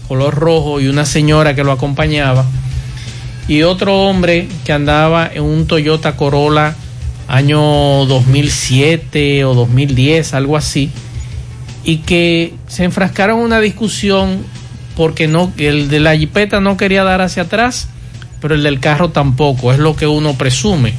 color 0.07 0.36
rojo, 0.36 0.80
y 0.80 0.88
una 0.88 1.06
señora 1.06 1.56
que 1.56 1.64
lo 1.64 1.72
acompañaba, 1.72 2.45
y 3.48 3.61
otro 3.64 4.02
hombre 4.02 4.48
que 4.64 4.73
andaba 4.73 5.30
en 5.34 5.44
un 5.44 5.68
Toyota 5.68 6.15
Corolla 6.15 6.76
año 7.27 8.06
2007 8.06 9.45
o 9.45 9.53
2010, 9.53 10.34
algo 10.34 10.57
así, 10.57 10.90
y 11.84 11.98
que 11.98 12.53
se 12.68 12.84
enfrascaron 12.84 13.40
en 13.40 13.45
una 13.45 13.60
discusión 13.60 14.44
porque 14.95 15.27
no, 15.27 15.52
el 15.57 15.90
de 15.90 15.99
la 15.99 16.15
jipeta 16.15 16.61
no 16.61 16.77
quería 16.77 17.03
dar 17.03 17.22
hacia 17.22 17.44
atrás, 17.44 17.90
pero 18.41 18.56
el 18.56 18.64
del 18.64 18.80
carro 18.80 19.10
tampoco, 19.10 19.73
es 19.73 19.80
lo 19.80 19.95
que 19.95 20.07
uno 20.07 20.34
presume. 20.36 20.94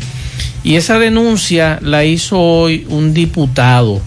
Y 0.62 0.76
esa 0.76 0.98
denuncia 0.98 1.78
la 1.80 2.04
hizo 2.04 2.40
hoy 2.40 2.86
un 2.88 3.14
diputado 3.14 4.00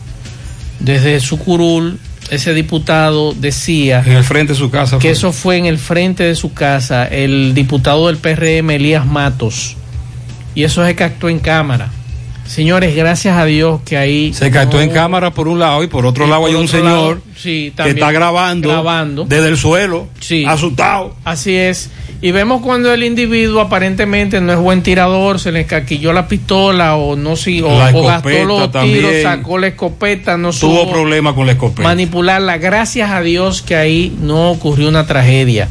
desde 0.79 1.19
su 1.19 1.37
curul. 1.39 1.99
Ese 2.29 2.53
diputado 2.53 3.33
decía 3.33 4.03
En 4.05 4.13
el 4.13 4.23
frente 4.23 4.53
de 4.53 4.59
su 4.59 4.69
casa. 4.69 4.97
que 4.97 5.09
fue. 5.09 5.11
eso 5.11 5.31
fue 5.31 5.57
en 5.57 5.65
el 5.65 5.77
frente 5.77 6.23
de 6.23 6.35
su 6.35 6.53
casa, 6.53 7.05
el 7.05 7.53
diputado 7.53 8.07
del 8.07 8.17
PRM, 8.17 8.69
Elías 8.71 9.05
Matos. 9.05 9.75
Y 10.55 10.63
eso 10.63 10.85
se 10.85 10.95
captó 10.95 11.29
en 11.29 11.39
cámara. 11.39 11.91
Señores, 12.49 12.95
gracias 12.95 13.37
a 13.37 13.45
Dios 13.45 13.81
que 13.85 13.95
ahí... 13.95 14.33
Se 14.33 14.49
captó 14.49 14.77
no- 14.77 14.83
en 14.83 14.89
cámara 14.89 15.31
por 15.31 15.47
un 15.47 15.59
lado 15.59 15.83
y 15.83 15.87
por 15.87 16.07
otro 16.07 16.25
Y 16.25 16.29
lado 16.29 16.41
por 16.41 16.49
hay 16.49 16.55
un 16.55 16.67
señor 16.67 16.83
lado, 17.17 17.21
sí, 17.37 17.71
que 17.77 17.89
está 17.91 18.11
grabando, 18.11 18.69
grabando. 18.69 19.25
desde 19.25 19.49
el 19.49 19.55
suelo, 19.57 20.07
Sí. 20.19 20.45
asustado. 20.47 21.15
Así 21.23 21.55
es. 21.55 21.91
Y 22.23 22.31
vemos 22.31 22.63
cuando 22.63 22.91
el 22.91 23.03
individuo 23.03 23.61
aparentemente 23.61 24.41
no 24.41 24.51
es 24.51 24.57
buen 24.57 24.81
tirador, 24.81 25.39
se 25.39 25.51
le 25.51 25.61
escaquilló 25.61 26.11
la 26.11 26.27
pistola 26.27 26.95
o 26.95 27.15
no 27.15 27.35
si, 27.35 27.61
o, 27.61 27.67
gastó 27.77 28.01
los 28.45 28.71
también. 28.71 28.95
tiros, 28.97 29.13
sacó 29.21 29.57
la 29.59 29.67
escopeta, 29.67 30.35
no 30.35 30.49
Tuvo 30.49 30.79
supo 30.81 30.91
problemas 30.91 31.33
con 31.35 31.45
la 31.45 31.51
escopeta. 31.51 31.83
manipularla. 31.87 32.57
Gracias 32.57 33.11
a 33.11 33.21
Dios 33.21 33.61
que 33.61 33.75
ahí 33.75 34.17
no 34.21 34.49
ocurrió 34.49 34.89
una 34.89 35.05
tragedia. 35.05 35.67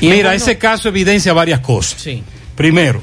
Y 0.00 0.06
Mira, 0.06 0.16
bueno- 0.16 0.30
ese 0.32 0.56
caso 0.56 0.88
evidencia 0.88 1.32
varias 1.32 1.58
cosas. 1.58 2.00
Sí. 2.00 2.22
Primero, 2.54 3.02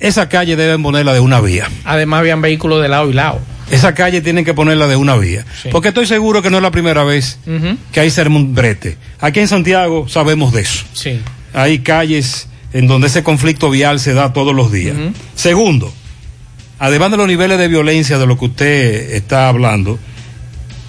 esa 0.00 0.28
calle 0.28 0.56
deben 0.56 0.82
ponerla 0.82 1.12
de 1.12 1.20
una 1.20 1.40
vía. 1.40 1.68
Además 1.84 2.20
habían 2.20 2.40
vehículos 2.40 2.82
de 2.82 2.88
lado 2.88 3.10
y 3.10 3.12
lado. 3.14 3.40
Esa 3.70 3.94
calle 3.94 4.20
tienen 4.20 4.44
que 4.44 4.54
ponerla 4.54 4.86
de 4.86 4.96
una 4.96 5.16
vía. 5.16 5.44
Sí. 5.62 5.70
Porque 5.72 5.88
estoy 5.88 6.06
seguro 6.06 6.40
que 6.40 6.50
no 6.50 6.58
es 6.58 6.62
la 6.62 6.70
primera 6.70 7.02
vez 7.02 7.38
que 7.92 8.00
hay 8.00 8.10
se 8.10 8.28
un 8.28 8.54
brete. 8.54 8.96
Aquí 9.20 9.40
en 9.40 9.48
Santiago 9.48 10.08
sabemos 10.08 10.52
de 10.52 10.60
eso. 10.62 10.84
Sí. 10.92 11.20
Hay 11.52 11.80
calles 11.80 12.48
en 12.72 12.86
donde 12.86 13.08
ese 13.08 13.22
conflicto 13.22 13.70
vial 13.70 13.98
se 13.98 14.14
da 14.14 14.32
todos 14.32 14.54
los 14.54 14.70
días. 14.70 14.96
Segundo, 15.34 15.92
además 16.78 17.10
de 17.10 17.16
los 17.16 17.26
niveles 17.26 17.58
de 17.58 17.68
violencia 17.68 18.18
de 18.18 18.26
lo 18.26 18.38
que 18.38 18.44
usted 18.44 19.14
está 19.14 19.48
hablando, 19.48 19.98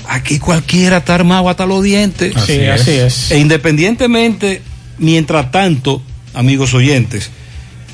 aquí 0.07 0.37
cualquiera 0.37 0.97
está 0.97 1.15
armado 1.15 1.49
hasta 1.49 1.65
los 1.65 1.81
dientes. 1.81 2.33
Sí, 2.45 2.65
así 2.65 2.91
es. 2.91 3.31
E 3.31 3.39
independientemente, 3.39 4.61
mientras 4.99 5.49
tanto, 5.49 6.01
amigos 6.33 6.73
oyentes, 6.73 7.31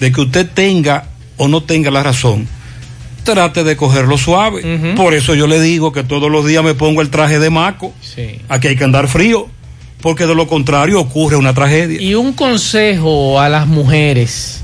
de 0.04 0.12
que 0.12 0.20
usted 0.20 0.50
tenga 0.54 1.06
o 1.38 1.48
no 1.48 1.64
tenga 1.64 1.90
la 1.90 2.04
razón, 2.04 2.46
trate 3.24 3.64
de 3.64 3.78
cogerlo 3.78 4.18
suave. 4.18 4.94
Por 4.98 5.14
eso 5.14 5.34
yo 5.34 5.48
le 5.48 5.62
digo 5.62 5.94
que 5.94 6.04
todos 6.04 6.30
los 6.30 6.46
días 6.46 6.62
me 6.62 6.74
pongo 6.74 7.02
el 7.02 7.10
traje 7.10 7.40
de 7.40 7.50
maco. 7.50 7.94
Sí. 8.02 8.40
Aquí 8.50 8.68
hay 8.68 8.76
que 8.76 8.84
andar 8.84 9.08
frío, 9.08 9.48
porque 10.02 10.26
de 10.26 10.36
lo 10.36 10.46
contrario 10.46 11.00
ocurre 11.00 11.38
una 11.38 11.54
tragedia. 11.54 12.02
Y 12.02 12.16
un 12.16 12.34
consejo 12.34 13.40
a 13.40 13.48
las 13.48 13.66
mujeres. 13.66 14.60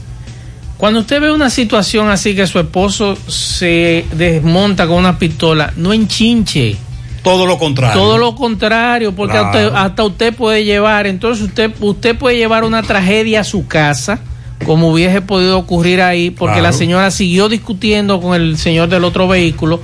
Cuando 0.78 1.00
usted 1.00 1.22
ve 1.22 1.32
una 1.32 1.50
situación 1.50 2.10
así 2.10 2.36
que 2.36 2.46
su 2.48 2.60
esposo 2.60 3.18
se 3.28 4.06
desmonta 4.12 4.88
con 4.88 4.98
una 4.98 5.18
pistola, 5.18 5.72
no 5.78 5.94
enchinche. 5.94 6.76
Todo 7.24 7.46
lo 7.46 7.58
contrario. 7.58 8.02
Todo 8.02 8.18
lo 8.18 8.36
contrario, 8.36 9.14
porque 9.14 9.34
Claro. 9.38 9.48
usted- 9.50 9.72
hasta 9.74 10.04
usted 10.04 10.34
puede 10.34 10.64
llevar, 10.66 11.08
entonces 11.08 11.46
usted, 11.46 11.72
usted 11.80 12.18
puede 12.18 12.38
llevar 12.38 12.64
una 12.66 12.82
tragedia 12.84 13.42
a 13.42 13.44
su 13.44 13.68
casa, 13.68 14.20
como 14.66 14.90
hubiese 14.90 15.22
podido 15.22 15.58
ocurrir 15.58 16.02
ahí, 16.02 16.30
porque 16.32 16.56
Claro. 16.60 16.64
la 16.64 16.74
señora 16.74 17.12
siguió 17.12 17.50
discutiendo 17.50 18.20
con 18.22 18.36
el 18.36 18.58
señor 18.58 18.90
del 18.90 19.04
otro 19.04 19.28
vehículo. 19.28 19.82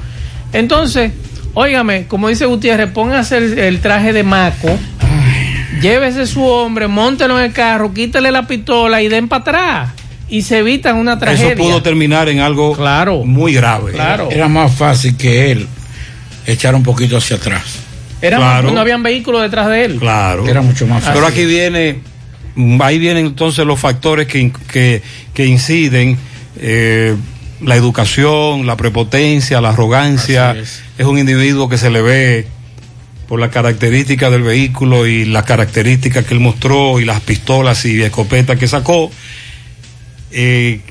Entonces, 0.53 1.11
óigame, 1.53 2.07
como 2.07 2.27
dice 2.29 2.45
Gutiérrez, 2.45 2.91
póngase 2.91 3.37
el, 3.37 3.57
el 3.59 3.79
traje 3.81 4.13
de 4.13 4.23
maco, 4.23 4.77
llévese 5.81 6.25
su 6.25 6.43
hombre, 6.43 6.87
móntelo 6.87 7.37
en 7.39 7.45
el 7.45 7.53
carro, 7.53 7.93
quítale 7.93 8.31
la 8.31 8.47
pistola 8.47 9.01
y 9.01 9.07
den 9.07 9.27
para 9.27 9.41
atrás. 9.41 9.89
Y 10.27 10.41
se 10.41 10.57
evitan 10.59 10.95
una 10.97 11.19
tragedia. 11.19 11.53
Eso 11.53 11.57
pudo 11.61 11.81
terminar 11.83 12.29
en 12.29 12.39
algo 12.39 12.73
Claro. 12.75 13.23
muy 13.23 13.53
grave. 13.53 13.91
Claro. 13.91 14.29
Era 14.31 14.47
más 14.47 14.73
fácil 14.73 15.15
que 15.15 15.51
él 15.51 15.67
echara 16.47 16.75
un 16.75 16.83
poquito 16.83 17.17
hacia 17.17 17.35
atrás. 17.35 17.61
Era 18.21 18.37
Claro. 18.37 18.71
no 18.71 18.81
habían 18.81 19.03
vehículos 19.03 19.43
detrás 19.43 19.67
de 19.67 19.85
él. 19.85 19.95
Claro. 19.99 20.47
Era 20.47 20.61
mucho 20.61 20.87
más 20.87 21.03
fácil. 21.03 21.13
Pero 21.13 21.27
aquí 21.27 21.45
viene, 21.45 21.99
ahí 22.81 22.99
vienen 22.99 23.25
entonces 23.25 23.65
los 23.65 23.79
factores 23.79 24.27
que, 24.27 24.51
que, 24.71 25.01
que 25.33 25.45
inciden, 25.45 26.17
eh, 26.57 27.15
la 27.61 27.75
educación, 27.75 28.65
la 28.65 28.77
prepotencia, 28.77 29.61
la 29.61 29.69
arrogancia. 29.69 30.51
Es. 30.51 30.81
Es 30.97 31.05
un 31.05 31.17
individuo 31.17 31.67
que 31.67 31.77
se 31.77 31.89
le 31.89 32.01
ve 32.01 32.47
por 33.27 33.39
las 33.39 33.49
características 33.49 34.31
del 34.31 34.43
vehículo 34.43 35.07
y 35.07 35.25
las 35.25 35.43
características 35.43 36.25
que 36.25 36.33
él 36.33 36.39
mostró 36.39 36.99
y 36.99 37.05
las 37.05 37.21
pistolas 37.21 37.85
y 37.85 38.01
escopetas 38.01 38.57
que 38.57 38.67
sacó. 38.67 39.11
Eh, 40.31 40.81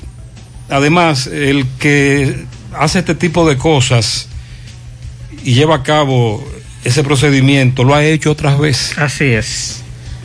además, 0.69 1.27
el 1.27 1.65
que 1.79 2.45
hace 2.73 2.99
este 2.99 3.15
tipo 3.15 3.47
de 3.47 3.57
cosas 3.57 4.27
y 5.43 5.53
lleva 5.53 5.75
a 5.75 5.83
cabo 5.83 6.45
ese 6.83 7.03
procedimiento 7.03 7.83
lo 7.83 7.95
ha 7.95 8.03
hecho 8.05 8.31
otras 8.31 8.59
veces. 8.59 8.97
Así 8.97 9.25
es. 9.25 9.81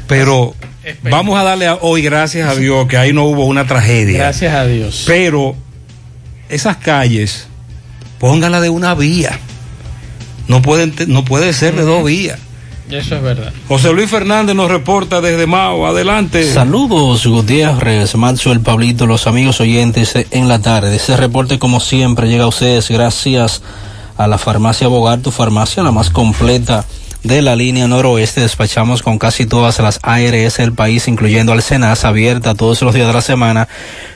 Pero 0.06 0.54
vamos 1.02 1.38
a 1.38 1.42
darle 1.42 1.66
a- 1.66 1.74
hoy 1.76 2.02
gracias 2.02 2.48
a 2.48 2.54
Dios 2.54 2.86
que 2.86 2.96
ahí 2.96 3.12
no 3.12 3.24
hubo 3.24 3.44
una 3.46 3.66
tragedia. 3.66 4.18
Gracias 4.18 4.54
a 4.54 4.64
Dios. 4.66 5.04
Pero 5.06 5.54
esas 6.48 6.76
calles, 6.78 7.46
póngala 8.18 8.60
de 8.60 8.70
una 8.70 8.94
vía. 8.94 9.38
No, 10.48 10.62
pueden, 10.62 10.94
no 11.06 11.24
puede 11.24 11.52
ser 11.52 11.74
de 11.76 11.82
dos 11.82 12.04
vías. 12.04 12.38
Eso 12.90 13.14
es 13.14 13.22
verdad. 13.22 13.52
José 13.68 13.92
Luis 13.92 14.10
Fernández 14.10 14.56
nos 14.56 14.68
reporta 14.68 15.20
desde 15.20 15.46
Mao. 15.46 15.86
Adelante. 15.86 16.52
Saludos 16.52 17.24
Gutiérrez, 17.24 18.16
Maxwell, 18.16 18.60
Pablito, 18.60 19.06
los 19.06 19.28
amigos 19.28 19.60
oyentes 19.60 20.12
en 20.32 20.48
la 20.48 20.58
tarde. 20.60 20.96
Ese 20.96 21.16
reporte 21.16 21.60
como 21.60 21.78
siempre 21.78 22.28
llega 22.28 22.44
a 22.44 22.48
ustedes 22.48 22.88
gracias 22.90 23.62
a 24.16 24.26
la 24.26 24.38
farmacia 24.38 24.88
Bogar, 24.88 25.20
tu 25.20 25.30
farmacia 25.30 25.84
la 25.84 25.92
más 25.92 26.10
completa 26.10 26.84
de 27.22 27.42
la 27.42 27.56
línea 27.56 27.86
noroeste. 27.86 28.40
Despachamos 28.40 29.02
con 29.02 29.18
casi 29.18 29.46
todas 29.46 29.78
las 29.78 30.00
ARS 30.02 30.56
del 30.56 30.72
país, 30.72 31.08
incluyendo 31.08 31.52
al 31.52 31.62
Senas, 31.62 32.04
abierta 32.04 32.54
todos 32.54 32.82
los 32.82 32.94
días 32.94 33.06
de 33.06 33.12
la 33.12 33.22
semana, 33.22 33.68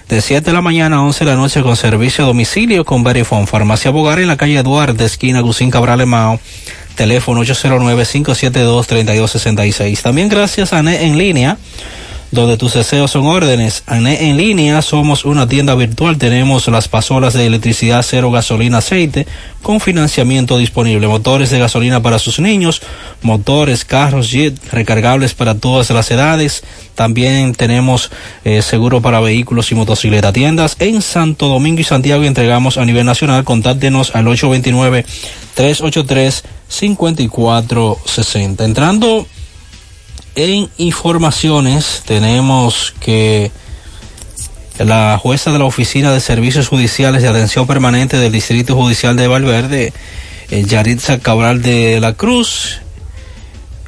de 0.09 0.21
7 0.21 0.45
de 0.45 0.53
la 0.53 0.63
mañana 0.63 0.97
a 0.97 1.03
11 1.03 1.25
de 1.25 1.31
la 1.31 1.37
noche 1.37 1.63
con 1.63 1.77
servicio 1.77 2.25
a 2.25 2.27
domicilio 2.29 2.85
con 2.85 3.05
Verifone. 3.05 3.47
Farmacia 3.47 3.91
Bogar 3.91 4.19
en 4.19 4.29
la 4.29 4.37
calle 4.37 4.63
Duarte, 4.63 5.05
esquina 5.05 5.41
Gusín 5.41 5.71
Cabral 5.71 6.01
Emao. 6.01 6.41
Teléfono 6.95 7.43
809-572-3266. 7.43 10.03
También 10.03 10.29
gracias 10.29 10.73
a 10.73 10.83
NE 10.83 11.07
en 11.07 11.19
línea 11.19 11.59
donde 12.35 12.57
tus 12.57 12.75
deseos 12.75 13.11
son 13.13 13.27
órdenes. 13.27 13.85
En 13.89 14.37
línea 14.37 14.83
somos 14.83 15.25
una 15.25 15.47
tienda 15.49 15.75
virtual, 15.75 16.19
tenemos 16.19 16.69
las 16.69 16.89
pasolas 16.89 17.33
de 17.35 17.47
electricidad 17.47 18.05
cero 18.07 18.31
gasolina 18.31 18.79
aceite 18.79 19.27
con 19.63 19.81
financiamiento 19.81 20.59
disponible, 20.59 21.09
motores 21.09 21.51
de 21.51 21.59
gasolina 21.59 22.03
para 22.03 22.19
sus 22.19 22.39
niños, 22.39 22.83
motores, 23.23 23.85
carros, 23.87 24.31
jet, 24.31 24.55
recargables 24.71 25.33
para 25.35 25.55
todas 25.55 25.89
las 25.91 26.11
edades. 26.11 26.63
También 26.95 27.55
tenemos 27.55 28.11
eh, 28.45 28.61
seguro 28.61 29.01
para 29.01 29.21
vehículos 29.21 29.73
y 29.73 29.75
motocicleta. 29.75 30.33
Tiendas 30.33 30.77
en 30.81 31.01
Santo 31.01 31.49
Domingo 31.49 31.81
y 31.81 31.85
Santiago 31.85 32.25
entregamos 32.25 32.77
a 32.77 32.85
nivel 32.85 33.07
nacional. 33.07 33.45
Contáctenos 33.45 34.15
al 34.15 34.29
829 34.29 35.07
383 35.55 36.45
5460. 36.69 38.65
Entrando 38.65 39.27
en 40.35 40.69
informaciones 40.79 42.03
tenemos 42.05 42.95
que 43.01 43.51
la 44.79 45.19
jueza 45.19 45.53
de 45.53 45.59
la 45.59 45.65
Oficina 45.65 46.13
de 46.13 46.21
Servicios 46.21 46.69
Judiciales 46.69 47.23
de 47.23 47.29
Atención 47.29 47.67
Permanente 47.67 48.17
del 48.17 48.33
Distrito 48.33 48.75
Judicial 48.75 49.17
de 49.17 49.29
Valverde, 49.29 49.93
eh, 50.51 50.65
Yaritza 50.65 51.21
Cabral 51.21 51.63
de 51.63 52.01
la 52.01 52.15
Cruz, 52.15 52.81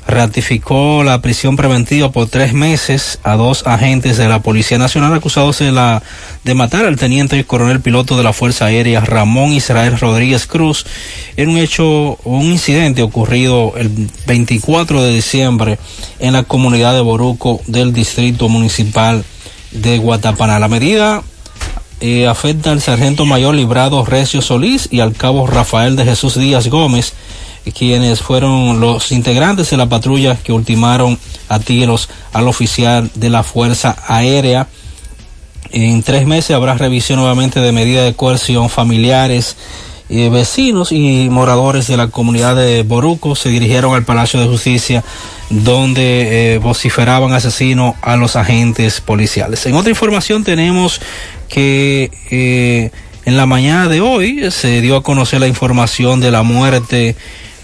ratificó 0.06 1.02
la 1.02 1.20
prisión 1.20 1.56
preventiva 1.56 2.12
por 2.12 2.28
tres 2.28 2.52
meses 2.52 3.18
a 3.24 3.34
dos 3.34 3.66
agentes 3.66 4.16
de 4.16 4.28
la 4.28 4.40
Policía 4.40 4.78
Nacional 4.78 5.12
acusados 5.14 5.58
de, 5.58 5.72
la, 5.72 6.02
de 6.44 6.54
matar 6.54 6.84
al 6.84 6.96
teniente 6.96 7.36
y 7.36 7.44
coronel 7.44 7.80
piloto 7.80 8.16
de 8.16 8.22
la 8.22 8.32
Fuerza 8.32 8.66
Aérea 8.66 9.00
Ramón 9.00 9.52
Israel 9.52 9.98
Rodríguez 9.98 10.46
Cruz 10.46 10.86
en 11.36 11.48
un 11.48 11.58
hecho, 11.58 12.18
un 12.24 12.44
incidente 12.44 13.02
ocurrido 13.02 13.74
el 13.76 13.90
24 14.26 15.02
de 15.02 15.12
diciembre 15.12 15.78
en 16.18 16.34
la 16.34 16.44
comunidad 16.44 16.94
de 16.94 17.00
Boruco 17.00 17.60
del 17.66 17.92
Distrito 17.92 18.48
Municipal 18.48 19.24
de 19.72 19.98
Guatapaná. 19.98 20.58
La 20.58 20.68
medida 20.68 21.22
eh, 22.00 22.26
afecta 22.26 22.72
al 22.72 22.82
sargento 22.82 23.24
mayor 23.24 23.54
Librado 23.54 24.04
Recio 24.04 24.42
Solís 24.42 24.88
y 24.90 25.00
al 25.00 25.14
cabo 25.14 25.46
Rafael 25.46 25.96
de 25.96 26.04
Jesús 26.04 26.38
Díaz 26.38 26.68
Gómez, 26.68 27.14
quienes 27.74 28.20
fueron 28.20 28.80
los 28.80 29.12
integrantes 29.12 29.70
de 29.70 29.76
la 29.76 29.88
patrulla 29.88 30.36
que 30.36 30.52
ultimaron 30.52 31.18
a 31.48 31.58
tiros 31.58 32.08
al 32.32 32.48
oficial 32.48 33.10
de 33.14 33.30
la 33.30 33.42
Fuerza 33.42 33.96
Aérea. 34.06 34.68
En 35.70 36.02
tres 36.02 36.26
meses 36.26 36.52
habrá 36.54 36.74
revisión 36.74 37.18
nuevamente 37.18 37.60
de 37.60 37.72
medidas 37.72 38.04
de 38.04 38.14
coerción 38.14 38.68
familiares. 38.70 39.56
Eh, 40.08 40.28
vecinos 40.28 40.92
y 40.92 41.28
moradores 41.28 41.88
de 41.88 41.96
la 41.96 42.06
comunidad 42.06 42.54
de 42.54 42.84
Boruco 42.84 43.34
se 43.34 43.48
dirigieron 43.48 43.92
al 43.92 44.04
Palacio 44.04 44.38
de 44.38 44.46
Justicia 44.46 45.02
donde 45.50 46.54
eh, 46.54 46.58
vociferaban 46.58 47.32
asesinos 47.32 47.94
a 48.02 48.16
los 48.16 48.36
agentes 48.36 49.00
policiales. 49.00 49.66
En 49.66 49.74
otra 49.74 49.90
información 49.90 50.44
tenemos 50.44 51.00
que 51.48 52.10
eh, 52.30 52.90
en 53.24 53.36
la 53.36 53.46
mañana 53.46 53.88
de 53.88 54.00
hoy 54.00 54.50
se 54.50 54.80
dio 54.80 54.96
a 54.96 55.02
conocer 55.02 55.40
la 55.40 55.48
información 55.48 56.20
de 56.20 56.30
la 56.30 56.42
muerte 56.42 57.16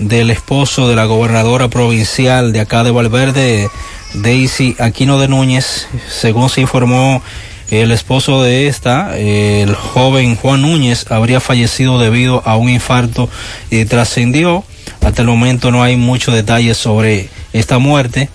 del 0.09 0.31
esposo 0.31 0.89
de 0.89 0.97
la 0.97 1.05
gobernadora 1.05 1.69
provincial 1.69 2.53
de 2.53 2.61
acá 2.61 2.85
de 2.85 2.91
Valverde, 2.91 3.69
Daisy 4.15 4.77
Aquino 4.79 5.19
de 5.19 5.29
Núñez. 5.29 5.87
Según 6.09 6.49
se 6.49 6.61
informó, 6.61 7.23
el 7.70 7.91
esposo 7.91 8.43
de 8.43 8.66
esta, 8.66 9.16
el 9.16 9.74
joven 9.74 10.37
Juan 10.37 10.62
Núñez, 10.62 11.11
habría 11.11 11.41
fallecido 11.41 11.99
debido 11.99 12.43
a 12.45 12.57
un 12.57 12.69
infarto 12.69 13.31
y 13.70 13.85
trascendió. 13.87 14.65
Hasta 15.01 15.23
el 15.23 15.29
momento 15.29 15.70
no 15.70 15.83
hay 15.83 15.97
muchos 15.97 16.35
detalles 16.35 16.77
sobre 16.77 17.29
esta 17.53 17.79
muerte. 17.79 18.29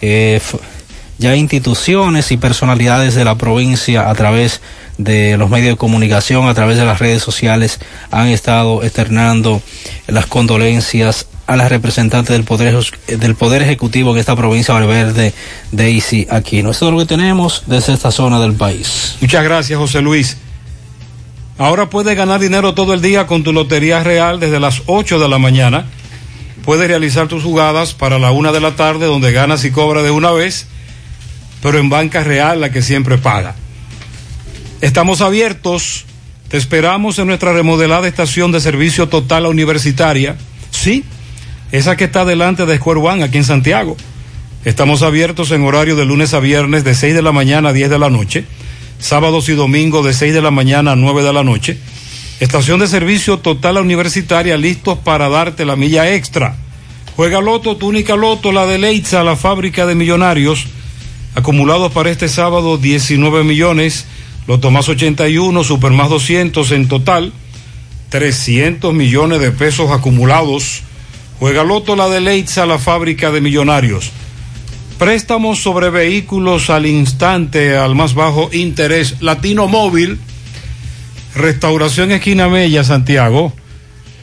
Eh, 0.00 0.40
ya 1.22 1.34
instituciones 1.36 2.30
y 2.32 2.36
personalidades 2.36 3.14
de 3.14 3.24
la 3.24 3.36
provincia 3.36 4.10
a 4.10 4.14
través 4.14 4.60
de 4.98 5.38
los 5.38 5.48
medios 5.48 5.70
de 5.70 5.76
comunicación, 5.76 6.46
a 6.48 6.54
través 6.54 6.76
de 6.76 6.84
las 6.84 6.98
redes 6.98 7.22
sociales, 7.22 7.80
han 8.10 8.28
estado 8.28 8.82
externando 8.82 9.62
las 10.06 10.26
condolencias 10.26 11.26
a 11.46 11.56
las 11.56 11.70
representantes 11.70 12.32
del 12.32 12.44
poder, 12.44 12.76
del 13.06 13.34
poder 13.34 13.62
ejecutivo 13.62 14.14
de 14.14 14.20
esta 14.20 14.36
provincia 14.36 14.74
Valverde, 14.74 15.32
Daisy 15.70 16.26
Aquino. 16.30 16.70
Esto 16.70 16.88
es 16.88 16.92
lo 16.92 16.98
que 16.98 17.06
tenemos 17.06 17.64
desde 17.66 17.94
esta 17.94 18.10
zona 18.10 18.38
del 18.40 18.52
país. 18.54 19.16
Muchas 19.20 19.44
gracias, 19.44 19.78
José 19.78 20.02
Luis. 20.02 20.36
Ahora 21.58 21.90
puedes 21.90 22.16
ganar 22.16 22.40
dinero 22.40 22.74
todo 22.74 22.94
el 22.94 23.02
día 23.02 23.26
con 23.26 23.44
tu 23.44 23.52
Lotería 23.52 24.02
Real 24.02 24.40
desde 24.40 24.58
las 24.58 24.82
8 24.86 25.18
de 25.18 25.28
la 25.28 25.38
mañana. 25.38 25.86
Puedes 26.64 26.88
realizar 26.88 27.28
tus 27.28 27.42
jugadas 27.42 27.92
para 27.92 28.18
la 28.18 28.30
una 28.30 28.52
de 28.52 28.60
la 28.60 28.76
tarde 28.76 29.06
donde 29.06 29.32
ganas 29.32 29.64
y 29.64 29.70
cobras 29.70 30.04
de 30.04 30.10
una 30.10 30.30
vez, 30.30 30.66
pero 31.62 31.78
en 31.78 31.88
Banca 31.88 32.22
Real 32.22 32.60
la 32.60 32.70
que 32.70 32.82
siempre 32.82 33.16
paga. 33.16 33.54
Estamos 34.82 35.20
abiertos. 35.20 36.04
Te 36.48 36.58
esperamos 36.58 37.18
en 37.18 37.28
nuestra 37.28 37.54
remodelada 37.54 38.08
estación 38.08 38.52
de 38.52 38.60
servicio 38.60 39.08
total 39.08 39.46
universitaria. 39.46 40.36
Sí, 40.70 41.04
esa 41.70 41.96
que 41.96 42.04
está 42.04 42.26
delante 42.26 42.66
de 42.66 42.76
Square 42.76 43.00
One 43.00 43.24
aquí 43.24 43.38
en 43.38 43.44
Santiago. 43.44 43.96
Estamos 44.64 45.02
abiertos 45.02 45.50
en 45.52 45.62
horario 45.64 45.96
de 45.96 46.04
lunes 46.04 46.34
a 46.34 46.40
viernes 46.40 46.84
de 46.84 46.94
6 46.94 47.14
de 47.14 47.22
la 47.22 47.32
mañana 47.32 47.70
a 47.70 47.72
10 47.72 47.90
de 47.90 47.98
la 47.98 48.10
noche, 48.10 48.44
sábados 48.98 49.48
y 49.48 49.54
domingos 49.54 50.04
de 50.04 50.12
6 50.12 50.34
de 50.34 50.42
la 50.42 50.50
mañana 50.50 50.92
a 50.92 50.96
9 50.96 51.22
de 51.22 51.32
la 51.32 51.42
noche. 51.42 51.78
Estación 52.40 52.80
de 52.80 52.88
servicio 52.88 53.38
total 53.38 53.78
universitaria 53.78 54.56
listos 54.56 54.98
para 54.98 55.28
darte 55.28 55.64
la 55.64 55.76
milla 55.76 56.12
extra. 56.12 56.56
Juega 57.16 57.40
Loto, 57.40 57.76
túnica 57.76 58.16
Loto, 58.16 58.52
la 58.52 58.66
de 58.66 58.78
Leitza, 58.78 59.22
la 59.22 59.36
fábrica 59.36 59.86
de 59.86 59.94
millonarios. 59.94 60.66
Acumulados 61.34 61.92
para 61.92 62.10
este 62.10 62.28
sábado 62.28 62.76
19 62.76 63.42
millones, 63.44 64.04
Loto 64.46 64.70
más 64.70 64.88
81, 64.88 65.64
Super 65.64 65.92
más 65.92 66.10
200 66.10 66.70
en 66.72 66.88
total, 66.88 67.32
300 68.10 68.92
millones 68.92 69.40
de 69.40 69.50
pesos 69.50 69.90
acumulados. 69.90 70.82
Juega 71.38 71.64
Loto, 71.64 71.96
la 71.96 72.08
de 72.08 72.20
Leitza, 72.20 72.66
la 72.66 72.78
fábrica 72.78 73.30
de 73.30 73.40
millonarios. 73.40 74.10
Préstamos 74.98 75.60
sobre 75.60 75.90
vehículos 75.90 76.70
al 76.70 76.86
instante, 76.86 77.76
al 77.76 77.94
más 77.94 78.14
bajo 78.14 78.50
interés. 78.52 79.16
Latino 79.20 79.66
Móvil, 79.68 80.18
Restauración 81.34 82.12
Esquina 82.12 82.48
Mella, 82.48 82.84
Santiago. 82.84 83.52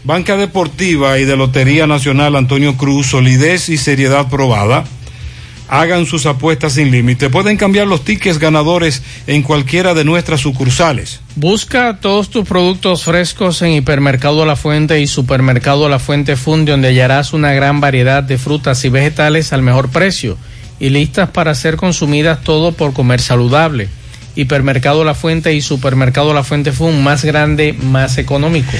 Banca 0.03 0.37
Deportiva 0.37 1.19
y 1.19 1.25
de 1.25 1.35
Lotería 1.35 1.85
Nacional 1.85 2.35
Antonio 2.35 2.77
Cruz, 2.77 3.07
solidez 3.07 3.67
y 3.67 3.77
seriedad 3.77 4.29
probada. 4.29 4.85
Hagan 5.69 6.05
sus 6.05 6.25
apuestas 6.25 6.73
sin 6.73 6.91
límite. 6.91 7.29
Pueden 7.29 7.55
cambiar 7.55 7.87
los 7.87 8.03
tickets 8.03 8.39
ganadores 8.39 9.03
en 9.27 9.43
cualquiera 9.43 9.93
de 9.93 10.03
nuestras 10.03 10.41
sucursales. 10.41 11.21
Busca 11.35 11.99
todos 12.01 12.29
tus 12.29 12.47
productos 12.47 13.03
frescos 13.03 13.61
en 13.61 13.73
Hipermercado 13.73 14.45
La 14.45 14.55
Fuente 14.55 14.99
y 14.99 15.07
Supermercado 15.07 15.87
La 15.87 15.99
Fuente 15.99 16.35
Fund, 16.35 16.67
donde 16.67 16.87
hallarás 16.87 17.33
una 17.33 17.53
gran 17.53 17.79
variedad 17.79 18.23
de 18.23 18.37
frutas 18.37 18.83
y 18.83 18.89
vegetales 18.89 19.53
al 19.53 19.61
mejor 19.61 19.89
precio 19.89 20.37
y 20.79 20.89
listas 20.89 21.29
para 21.29 21.53
ser 21.53 21.75
consumidas 21.75 22.41
todo 22.43 22.71
por 22.71 22.93
comer 22.93 23.21
saludable. 23.21 23.89
Hipermercado 24.35 25.03
La 25.03 25.15
Fuente 25.15 25.53
y 25.53 25.61
Supermercado 25.61 26.33
La 26.33 26.43
Fuente 26.43 26.71
Fun, 26.71 27.03
más 27.03 27.25
grande, 27.25 27.73
más 27.73 28.17
económico. 28.17 28.71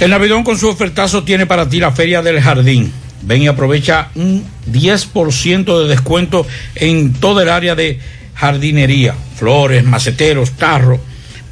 El 0.00 0.10
Navidón 0.10 0.42
con 0.42 0.58
su 0.58 0.68
ofertazo 0.68 1.22
tiene 1.24 1.46
para 1.46 1.68
ti 1.68 1.78
la 1.80 1.92
Feria 1.92 2.22
del 2.22 2.40
Jardín. 2.40 2.92
Ven 3.22 3.42
y 3.42 3.48
aprovecha 3.48 4.08
un 4.14 4.44
10% 4.70 5.82
de 5.82 5.88
descuento 5.88 6.46
en 6.74 7.12
todo 7.14 7.40
el 7.40 7.48
área 7.48 7.74
de 7.74 8.00
jardinería, 8.34 9.14
flores, 9.36 9.84
maceteros, 9.84 10.52
tarro, 10.52 11.00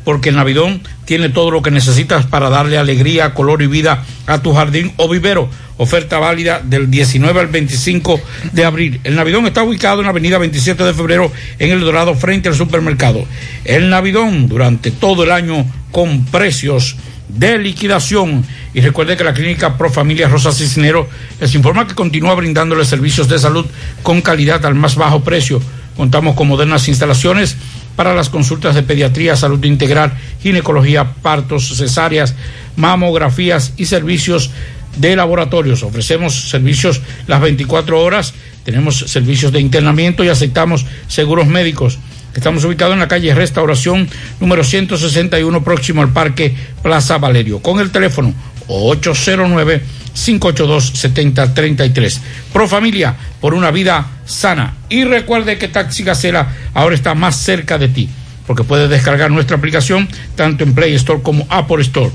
porque 0.05 0.31
el 0.31 0.37
Navidón 0.37 0.83
tiene 1.05 1.29
todo 1.29 1.51
lo 1.51 1.63
que 1.63 1.71
necesitas 1.71 2.27
para 2.27 2.51
darle 2.51 2.79
alegría, 2.79 3.35
color 3.35 3.63
y 3.63 3.67
vida 3.67 4.05
a 4.27 4.43
tu 4.43 4.53
jardín 4.53 4.93
o 4.97 5.09
vivero. 5.09 5.49
Oferta 5.77 6.19
válida 6.19 6.61
del 6.63 6.91
19 6.91 7.41
al 7.41 7.47
25 7.47 8.21
de 8.53 8.65
abril. 8.65 9.01
El 9.03 9.17
Navidón 9.17 9.47
está 9.47 9.63
ubicado 9.63 10.01
en 10.01 10.05
la 10.05 10.11
avenida 10.11 10.37
27 10.37 10.85
de 10.85 10.93
febrero 10.93 11.33
en 11.59 11.71
El 11.71 11.81
Dorado 11.81 12.15
frente 12.15 12.49
al 12.49 12.55
supermercado. 12.55 13.25
El 13.65 13.89
Navidón 13.89 14.47
durante 14.47 14.91
todo 14.91 15.25
el 15.25 15.31
año 15.31 15.65
con 15.91 16.25
precios 16.27 16.97
de 17.37 17.59
liquidación. 17.59 18.45
Y 18.75 18.81
recuerde 18.81 19.17
que 19.17 19.25
la 19.25 19.35
clínica 19.35 19.77
Pro 19.77 19.91
Familia 19.91 20.29
Rosa 20.29 20.53
Cisnero 20.53 21.09
les 21.41 21.55
informa 21.55 21.87
que 21.87 21.95
continúa 21.95 22.35
brindándoles 22.35 22.89
servicios 22.89 23.29
de 23.29 23.39
salud 23.39 23.67
con 24.03 24.23
calidad 24.23 24.65
al 24.67 24.75
más 24.75 24.97
bajo 24.97 25.23
precio. 25.23 25.61
Contamos 25.97 26.35
con 26.35 26.49
modernas 26.49 26.89
instalaciones 26.89 27.57
para 27.97 28.15
las 28.15 28.31
consultas 28.31 28.75
de 28.75 28.83
pediatría, 28.83 29.37
salud 29.37 29.63
integral, 29.65 30.13
ginecología, 30.43 31.13
partos, 31.23 31.77
cesáreas, 31.77 32.35
mamografías 32.77 33.75
y 33.77 33.87
servicios 33.87 34.51
de 34.97 35.17
laboratorios. 35.17 35.83
Ofrecemos 35.83 36.49
servicios 36.49 37.01
las 37.27 37.41
24 37.41 38.01
horas, 38.01 38.35
tenemos 38.65 38.99
servicios 38.99 39.53
de 39.53 39.61
internamiento 39.61 40.25
y 40.25 40.29
aceptamos 40.29 40.87
seguros 41.09 41.47
médicos. 41.47 41.99
Estamos 42.35 42.65
ubicados 42.65 42.95
en 42.95 43.01
la 43.01 43.09
calle 43.09 43.35
Restauración 43.35 44.09
número 44.39 44.65
161 44.65 45.65
próximo 45.65 46.03
al 46.03 46.13
Parque 46.13 46.55
Plaza 46.83 47.19
Valerio. 47.19 47.61
Con 47.61 47.81
el 47.81 47.91
teléfono 47.91 48.33
809 48.69 49.83
582 50.15 50.93
7033. 50.95 52.21
Pro 52.53 52.69
Familia 52.69 53.17
por 53.41 53.55
una 53.55 53.71
vida 53.71 54.07
sana. 54.25 54.75
Y 54.89 55.05
recuerde 55.05 55.59
que 55.59 55.69
Taxi 55.69 56.03
Gacela 56.03 56.49
ahora 56.75 56.95
está 56.95 57.15
más 57.15 57.37
cerca 57.37 57.79
de 57.79 57.89
ti 57.89 58.09
porque 58.51 58.65
puedes 58.65 58.91
descargar 58.91 59.31
nuestra 59.31 59.57
aplicación 59.57 60.09
tanto 60.35 60.65
en 60.65 60.75
Play 60.75 60.95
Store 60.95 61.23
como 61.23 61.47
Apple 61.51 61.83
Store. 61.83 62.11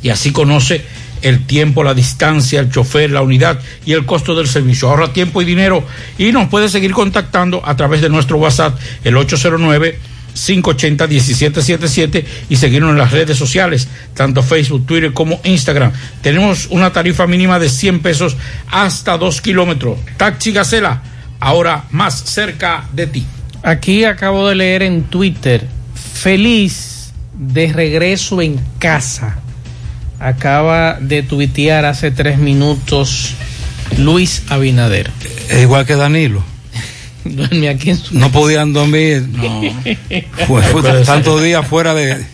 Y 0.00 0.10
así 0.10 0.30
conoce 0.30 0.84
el 1.28 1.46
tiempo, 1.46 1.82
la 1.84 1.94
distancia, 1.94 2.60
el 2.60 2.70
chofer, 2.70 3.10
la 3.10 3.22
unidad 3.22 3.58
y 3.84 3.92
el 3.92 4.06
costo 4.06 4.34
del 4.34 4.46
servicio. 4.46 4.88
Ahorra 4.88 5.12
tiempo 5.12 5.42
y 5.42 5.44
dinero 5.44 5.84
y 6.18 6.32
nos 6.32 6.48
puede 6.48 6.68
seguir 6.68 6.92
contactando 6.92 7.62
a 7.64 7.76
través 7.76 8.00
de 8.00 8.08
nuestro 8.08 8.38
WhatsApp, 8.38 8.78
el 9.04 9.16
809 9.16 9.98
580-1777 10.36 12.24
y 12.50 12.56
seguirnos 12.56 12.90
en 12.90 12.98
las 12.98 13.10
redes 13.10 13.38
sociales, 13.38 13.88
tanto 14.14 14.42
Facebook, 14.42 14.84
Twitter 14.86 15.12
como 15.14 15.40
Instagram. 15.44 15.92
Tenemos 16.20 16.66
una 16.70 16.92
tarifa 16.92 17.26
mínima 17.26 17.58
de 17.58 17.70
100 17.70 18.00
pesos 18.00 18.36
hasta 18.70 19.16
2 19.16 19.40
kilómetros. 19.40 19.98
Taxi 20.18 20.52
Gacela, 20.52 21.02
ahora 21.40 21.84
más 21.90 22.22
cerca 22.24 22.84
de 22.92 23.06
ti. 23.06 23.26
Aquí 23.62 24.04
acabo 24.04 24.46
de 24.46 24.56
leer 24.56 24.82
en 24.82 25.04
Twitter, 25.04 25.66
feliz 25.94 27.12
de 27.32 27.72
regreso 27.72 28.42
en 28.42 28.60
casa. 28.78 29.38
Acaba 30.18 30.98
de 31.00 31.22
tuitear 31.22 31.84
hace 31.84 32.10
tres 32.10 32.38
minutos 32.38 33.34
Luis 33.98 34.42
Abinader. 34.48 35.10
Es 35.48 35.62
igual 35.62 35.84
que 35.86 35.94
Danilo. 35.96 36.42
Duerme 37.24 37.68
aquí 37.68 37.90
en 37.90 37.96
su 37.98 38.18
No 38.18 38.30
podían 38.32 38.72
dormir. 38.72 39.26
No. 39.30 39.60
Fue, 40.46 40.62
fue 40.72 40.82
tantos 41.04 41.42
días 41.42 41.66
fuera 41.66 41.92
de. 41.94 42.24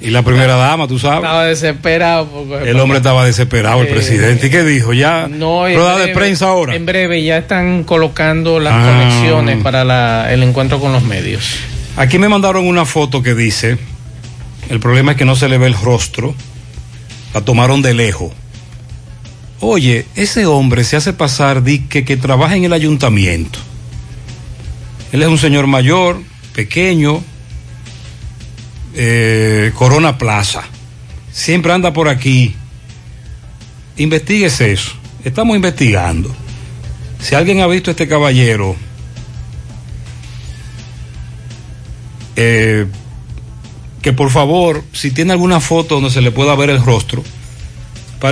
Y 0.00 0.10
la 0.10 0.22
primera 0.22 0.54
dama, 0.54 0.86
tú 0.86 0.98
sabes. 1.00 1.18
Estaba 1.18 1.44
desesperado. 1.46 2.26
porque- 2.26 2.70
El 2.70 2.78
hombre 2.78 2.98
estaba 2.98 3.24
desesperado, 3.24 3.80
el 3.82 3.88
Eh, 3.88 3.90
presidente. 3.90 4.46
¿Y 4.46 4.50
qué 4.50 4.62
dijo? 4.62 4.92
Ya. 4.92 5.26
No, 5.28 5.66
en 5.66 5.74
rueda 5.76 5.96
de 5.96 6.04
breve- 6.04 6.14
prensa 6.14 6.46
ahora. 6.48 6.76
En 6.76 6.86
breve 6.86 7.24
ya 7.24 7.38
están 7.38 7.82
colocando 7.82 8.60
las 8.60 8.74
Ah. 8.74 8.84
conexiones 8.86 9.60
para 9.62 9.84
la- 9.84 10.32
el 10.32 10.42
encuentro 10.44 10.78
con 10.78 10.92
los 10.92 11.02
medios. 11.02 11.56
Aquí 11.96 12.18
me 12.18 12.28
mandaron 12.28 12.64
una 12.68 12.84
foto 12.84 13.22
que 13.24 13.34
dice: 13.34 13.76
el 14.70 14.78
problema 14.80 15.12
es 15.12 15.18
que 15.18 15.24
no 15.24 15.34
se 15.34 15.48
le 15.48 15.58
ve 15.58 15.66
el 15.66 15.74
rostro. 15.74 16.34
La 17.34 17.42
tomaron 17.42 17.82
de 17.82 17.92
lejos. 17.92 18.32
Oye, 19.60 20.06
ese 20.14 20.46
hombre 20.46 20.84
se 20.84 20.96
hace 20.96 21.12
pasar 21.12 21.62
di 21.62 21.80
que, 21.80 22.04
que 22.04 22.16
trabaja 22.16 22.56
en 22.56 22.64
el 22.64 22.72
ayuntamiento. 22.72 23.58
Él 25.12 25.22
es 25.22 25.28
un 25.28 25.38
señor 25.38 25.66
mayor, 25.66 26.22
pequeño, 26.54 27.22
eh, 28.94 29.72
Corona 29.74 30.18
Plaza. 30.18 30.62
Siempre 31.32 31.72
anda 31.72 31.92
por 31.92 32.08
aquí. 32.08 32.54
Investíguese 33.96 34.72
eso. 34.72 34.92
Estamos 35.24 35.56
investigando. 35.56 36.34
Si 37.20 37.34
alguien 37.34 37.60
ha 37.60 37.66
visto 37.66 37.90
a 37.90 37.92
este 37.92 38.08
caballero, 38.08 38.76
eh, 42.36 42.86
que 44.02 44.12
por 44.12 44.30
favor, 44.30 44.82
si 44.92 45.10
tiene 45.10 45.32
alguna 45.32 45.60
foto 45.60 45.96
donde 45.96 46.10
se 46.10 46.20
le 46.20 46.30
pueda 46.30 46.54
ver 46.54 46.70
el 46.70 46.82
rostro, 46.84 47.22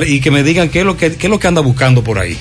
y 0.07 0.20
que 0.20 0.31
me 0.31 0.43
digan 0.43 0.69
qué 0.69 0.81
es 0.81 0.85
lo 0.86 0.97
que, 0.97 1.07
es 1.07 1.24
lo 1.24 1.39
que 1.39 1.47
anda 1.49 1.61
buscando 1.62 2.05
por 2.05 2.19
ahí. 2.19 2.36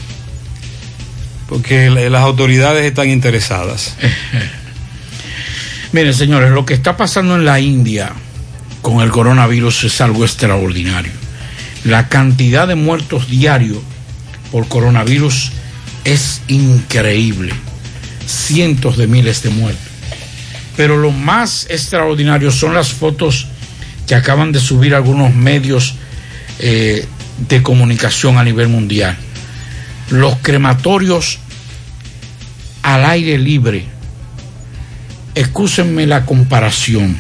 Porque 1.48 1.90
la- 1.90 2.10
las 2.10 2.22
autoridades 2.24 2.86
están 2.86 3.10
interesadas. 3.10 3.96
Miren, 5.94 6.14
señores, 6.14 6.52
lo 6.52 6.66
que 6.66 6.74
está 6.74 6.98
pasando 6.98 7.36
en 7.36 7.46
la 7.46 7.60
India 7.60 8.12
con 8.82 9.02
el 9.02 9.10
coronavirus 9.12 9.86
es 9.86 10.02
algo 10.02 10.26
extraordinario. 10.26 11.12
La 11.86 12.10
cantidad 12.10 12.68
de 12.68 12.76
muertos 12.76 13.30
diarios 13.30 13.80
por 14.52 14.68
coronavirus 14.68 15.52
es 16.04 16.42
increíble. 16.50 17.54
Cientos 18.26 18.98
de 18.98 19.08
miles 19.08 19.42
de 19.44 19.50
muertos. 19.52 19.87
Pero 20.78 20.96
lo 20.98 21.12
más 21.12 21.66
extraordinario 21.70 22.52
son 22.52 22.74
las 22.74 22.94
fotos 22.94 23.48
que 24.08 24.16
acaban 24.16 24.52
de 24.54 24.60
subir 24.62 24.96
algunos 24.96 25.34
medios 25.34 25.96
eh, 26.60 27.06
de 27.50 27.62
comunicación 27.64 28.38
a 28.38 28.44
nivel 28.44 28.70
mundial. 28.70 29.18
Los 30.10 30.38
crematorios 30.38 31.40
al 32.84 33.04
aire 33.06 33.38
libre 33.38 33.86
excúsenme 35.36 36.08
la 36.08 36.26
comparación. 36.26 37.18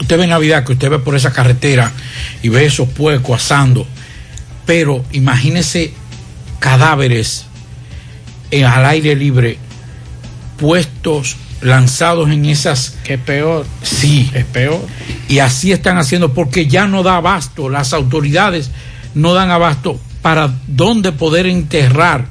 Usted 0.00 0.18
ve 0.18 0.26
Navidad 0.26 0.64
que 0.64 0.72
usted 0.72 0.90
ve 0.90 0.98
por 0.98 1.14
esa 1.16 1.32
carretera 1.32 1.92
y 2.42 2.48
ve 2.48 2.64
esos 2.66 2.88
puercos 2.88 3.42
asando, 3.42 3.86
pero 4.66 5.04
imagínese 5.12 5.92
cadáveres 6.58 7.46
en- 8.50 8.64
al 8.64 8.86
aire 8.86 9.14
libre 9.14 9.58
puestos, 10.58 11.36
lanzados 11.60 12.30
en 12.30 12.44
esas... 12.46 12.96
Que 13.04 13.18
peor. 13.18 13.66
Sí. 13.82 14.30
Es 14.34 14.44
peor. 14.44 14.84
Y 15.28 15.38
así 15.38 15.72
están 15.72 15.98
haciendo 15.98 16.32
porque 16.32 16.66
ya 16.66 16.86
no 16.86 17.02
da 17.02 17.16
abasto, 17.16 17.68
las 17.68 17.92
autoridades 17.92 18.70
no 19.14 19.34
dan 19.34 19.50
abasto 19.50 20.00
para 20.22 20.52
dónde 20.66 21.12
poder 21.12 21.46
enterrar 21.46 22.26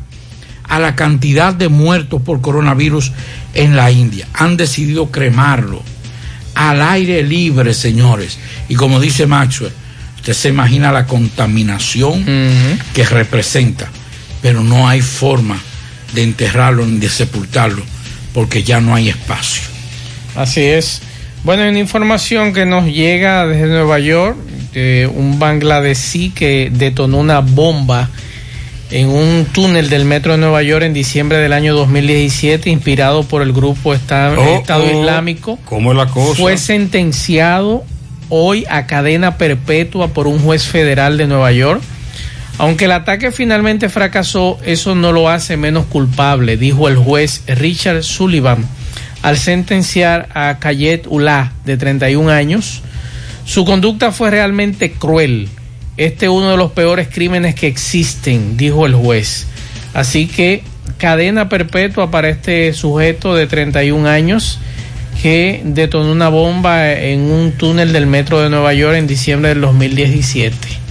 a 0.63 0.79
la 0.79 0.95
cantidad 0.95 1.53
de 1.53 1.69
muertos 1.69 2.21
por 2.21 2.41
coronavirus 2.41 3.11
en 3.53 3.75
la 3.75 3.91
India. 3.91 4.27
Han 4.33 4.57
decidido 4.57 5.11
cremarlo 5.11 5.81
al 6.55 6.81
aire 6.81 7.23
libre, 7.23 7.73
señores. 7.73 8.37
Y 8.69 8.75
como 8.75 8.99
dice 8.99 9.27
Maxwell, 9.27 9.71
usted 10.15 10.33
se 10.33 10.49
imagina 10.49 10.91
la 10.91 11.05
contaminación 11.05 12.25
que 12.93 13.05
representa, 13.05 13.89
pero 14.41 14.63
no 14.63 14.87
hay 14.87 15.01
forma 15.01 15.59
de 16.13 16.23
enterrarlo 16.23 16.85
ni 16.85 16.97
de 16.97 17.09
sepultarlo 17.09 17.83
porque 18.35 18.63
ya 18.63 18.81
no 18.81 18.93
hay 18.93 19.07
espacio. 19.07 19.63
Así 20.35 20.61
es. 20.61 21.01
Bueno, 21.45 21.63
hay 21.63 21.69
una 21.69 21.79
información 21.79 22.53
que 22.53 22.65
nos 22.65 22.85
llega 22.85 23.47
desde 23.47 23.67
Nueva 23.67 23.97
York 23.99 24.35
de 24.73 25.09
un 25.11 25.39
bangladesí 25.39 26.31
que 26.31 26.69
detonó 26.69 27.19
una 27.19 27.39
bomba 27.39 28.09
en 28.91 29.07
un 29.07 29.45
túnel 29.53 29.89
del 29.89 30.03
metro 30.03 30.33
de 30.33 30.37
Nueva 30.37 30.61
York 30.63 30.83
en 30.83 30.93
diciembre 30.93 31.37
del 31.37 31.53
año 31.53 31.73
2017, 31.75 32.69
inspirado 32.69 33.23
por 33.23 33.41
el 33.41 33.53
grupo 33.53 33.91
Oh, 33.91 33.93
Estado 33.93 34.35
oh, 34.37 34.99
Islámico. 35.01 35.57
¿Cómo 35.63 35.93
es 35.93 35.97
la 35.97 36.07
cosa? 36.07 36.35
Fue 36.35 36.57
sentenciado 36.57 37.85
hoy 38.27 38.65
a 38.69 38.85
cadena 38.85 39.37
perpetua 39.37 40.09
por 40.09 40.27
un 40.27 40.39
juez 40.39 40.65
federal 40.65 41.17
de 41.17 41.27
Nueva 41.27 41.53
York. 41.53 41.81
Aunque 42.57 42.85
el 42.85 42.93
ataque 42.93 43.31
finalmente 43.31 43.89
fracasó, 43.89 44.57
eso 44.63 44.95
no 44.95 45.11
lo 45.11 45.29
hace 45.29 45.57
menos 45.57 45.85
culpable, 45.85 46.55
dijo 46.55 46.87
el 46.87 46.95
juez 46.95 47.43
Richard 47.47 48.03
Sullivan 48.03 48.65
al 49.25 49.37
sentenciar 49.37 50.29
a 50.35 50.59
Kayet 50.59 51.07
Ullah, 51.07 51.51
de 51.65 51.77
31 51.77 52.29
años. 52.29 52.83
Su 53.43 53.65
conducta 53.65 54.11
fue 54.11 54.29
realmente 54.29 54.91
cruel. 54.91 55.49
Este 55.97 56.25
es 56.25 56.31
uno 56.31 56.51
de 56.51 56.57
los 56.57 56.73
peores 56.73 57.07
crímenes 57.11 57.55
que 57.55 57.65
existen, 57.65 58.55
dijo 58.55 58.85
el 58.85 58.93
juez. 58.93 59.47
Así 59.95 60.27
que 60.27 60.61
cadena 60.99 61.49
perpetua 61.49 62.11
para 62.11 62.29
este 62.29 62.71
sujeto 62.73 63.33
de 63.33 63.47
31 63.47 64.07
años 64.07 64.59
que 65.23 65.61
detonó 65.65 66.11
una 66.11 66.29
bomba 66.29 66.91
en 66.91 67.21
un 67.21 67.53
túnel 67.53 67.93
del 67.93 68.05
metro 68.05 68.41
de 68.41 68.51
Nueva 68.51 68.75
York 68.75 68.95
en 68.95 69.07
diciembre 69.07 69.49
del 69.49 69.61
2017. 69.61 70.84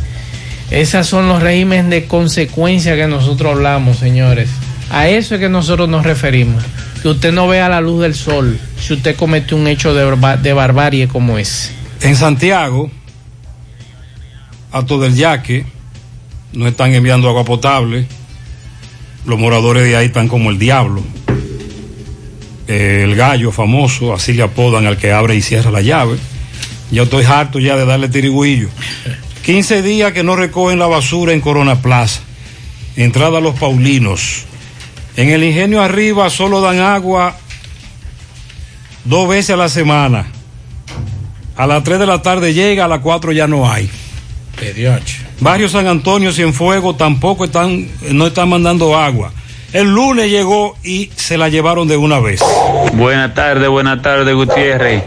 Esos 0.70 1.07
son 1.07 1.28
los 1.28 1.43
regímenes 1.43 1.89
de 1.91 2.07
consecuencia 2.07 2.97
que 2.97 3.07
nosotros 3.07 3.53
hablamos, 3.55 3.99
señores. 3.99 4.49
A 4.91 5.09
eso 5.09 5.35
es 5.35 5.41
que 5.41 5.49
nosotros 5.49 5.89
nos 5.89 6.05
referimos. 6.05 6.62
Que 7.03 7.09
usted 7.09 7.32
no 7.32 7.47
vea 7.49 7.69
la 7.69 7.81
luz 7.81 8.03
del 8.03 8.15
sol 8.15 8.59
si 8.81 8.95
usted 8.95 9.15
comete 9.16 9.55
un 9.55 9.66
hecho 9.66 9.95
de, 9.95 10.05
barba- 10.05 10.36
de 10.36 10.53
barbarie 10.53 11.07
como 11.09 11.39
ese. 11.39 11.70
En 12.01 12.16
Santiago, 12.16 12.91
a 14.73 14.85
todo 14.85 15.05
el 15.07 15.15
yaque, 15.15 15.66
no 16.53 16.66
están 16.66 16.95
enviando 16.95 17.28
agua 17.28 17.45
potable. 17.45 18.07
Los 19.27 19.39
moradores 19.39 19.85
de 19.85 19.97
ahí 19.97 20.07
están 20.07 20.28
como 20.28 20.51
el 20.51 20.59
diablo. 20.59 21.03
El 22.66 23.15
gallo 23.16 23.53
famoso, 23.53 24.15
así 24.15 24.32
le 24.32 24.43
apodan 24.43 24.86
al 24.86 24.97
que 24.97 25.12
abre 25.12 25.35
y 25.36 25.43
cierra 25.43 25.70
la 25.70 25.82
llave. 25.82 26.16
Yo 26.91 27.03
estoy 27.05 27.24
harto 27.24 27.59
ya 27.59 27.77
de 27.77 27.85
darle 27.85 28.09
tirigüillo. 28.09 28.69
15 29.45 29.83
días 29.83 30.12
que 30.12 30.23
no 30.23 30.37
recogen 30.37 30.79
la 30.79 30.87
basura 30.87 31.35
en 31.35 31.43
Corona 31.43 31.83
Plaza. 31.83 32.23
Entrada 32.97 33.39
a 33.39 33.41
los 33.43 33.59
Paulinos. 33.59 34.45
En 35.16 35.29
el 35.29 35.45
ingenio 35.45 35.83
arriba 35.83 36.31
solo 36.31 36.62
dan 36.62 36.79
agua 36.79 37.37
dos 39.05 39.29
veces 39.29 39.51
a 39.51 39.57
la 39.57 39.69
semana. 39.69 40.27
A 41.57 41.66
las 41.66 41.85
3 41.85 41.99
de 41.99 42.07
la 42.07 42.23
tarde 42.23 42.55
llega, 42.55 42.87
a 42.87 42.89
las 42.89 43.01
4 43.01 43.33
ya 43.33 43.47
no 43.47 43.71
hay. 43.71 43.91
PDH. 44.57 45.41
Barrio 45.41 45.69
San 45.69 45.89
Antonio, 45.89 46.33
Cienfuegos, 46.33 46.97
tampoco 46.97 47.45
están, 47.45 47.87
no 48.12 48.29
están 48.29 48.49
mandando 48.49 48.97
agua. 48.97 49.31
El 49.75 49.89
lunes 49.93 50.31
llegó 50.31 50.77
y 50.83 51.11
se 51.16 51.37
la 51.37 51.51
llevaron 51.51 51.87
de 51.87 51.99
una 51.99 52.19
vez. 52.19 52.41
Buenas 52.95 53.35
tardes, 53.35 53.69
buenas 53.69 54.01
tardes, 54.01 54.35
Gutiérrez. 54.35 55.03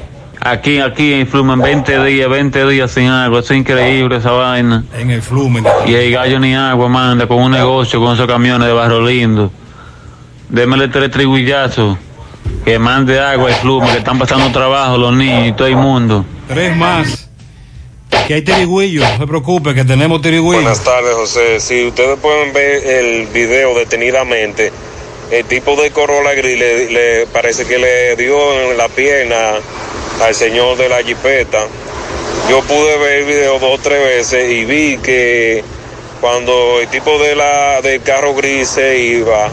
Aquí, 0.49 0.79
aquí 0.79 1.11
en 1.11 1.27
Flumen, 1.27 1.59
20 1.59 2.05
días, 2.05 2.29
20 2.29 2.67
días 2.67 2.89
sin 2.89 3.07
agua. 3.07 3.41
Es 3.41 3.51
increíble 3.51 4.15
esa 4.15 4.31
vaina. 4.31 4.85
En 4.97 5.11
el 5.11 5.21
Flumen. 5.21 5.65
Y 5.85 5.93
el 5.93 6.13
gallo 6.13 6.39
ni 6.39 6.55
agua 6.55 6.87
manda 6.87 7.27
con 7.27 7.39
un 7.39 7.51
negocio 7.51 7.99
con 7.99 8.13
esos 8.13 8.27
camiones 8.27 8.65
de 8.65 8.73
Barro 8.73 9.05
Lindo. 9.05 9.51
Démele 10.47 10.87
tres 10.87 11.11
triguillazos. 11.11 11.97
Que 12.63 12.79
mande 12.79 13.19
agua 13.19 13.49
al 13.49 13.55
Flumen, 13.55 13.91
que 13.91 13.97
están 13.97 14.17
pasando 14.17 14.49
trabajo 14.53 14.97
los 14.97 15.13
niños 15.13 15.49
y 15.49 15.51
todo 15.51 15.67
el 15.67 15.75
mundo. 15.75 16.25
Tres 16.47 16.73
más. 16.77 17.29
Que 18.25 18.35
hay 18.35 18.41
tirigüillo, 18.41 19.01
no 19.01 19.17
se 19.17 19.27
preocupe, 19.27 19.75
que 19.75 19.83
tenemos 19.83 20.21
tirigüillo. 20.21 20.61
Buenas 20.61 20.81
tardes, 20.81 21.13
José. 21.13 21.59
Si 21.59 21.87
ustedes 21.87 22.17
pueden 22.19 22.53
ver 22.53 22.85
el 22.85 23.27
video 23.27 23.77
detenidamente, 23.77 24.71
el 25.29 25.43
tipo 25.43 25.75
de 25.75 25.91
Corolla 25.91 26.33
gris 26.35 26.57
le, 26.57 26.89
le 26.89 27.27
parece 27.27 27.65
que 27.65 27.77
le 27.77 28.15
dio 28.15 28.37
en 28.71 28.77
la 28.77 28.87
pierna 28.87 29.35
al 30.23 30.35
señor 30.35 30.77
de 30.77 30.89
la 30.89 31.03
jipeta. 31.03 31.59
Yo 32.49 32.61
pude 32.61 32.97
ver 32.97 33.19
el 33.19 33.25
video 33.25 33.59
dos 33.59 33.79
o 33.79 33.81
tres 33.81 33.99
veces 34.03 34.49
y 34.51 34.65
vi 34.65 34.97
que 34.97 35.63
cuando 36.21 36.79
el 36.81 36.87
tipo 36.87 37.19
de 37.19 37.35
la 37.35 37.81
del 37.81 38.01
carro 38.01 38.33
gris 38.33 38.69
se 38.69 38.97
iba, 38.99 39.47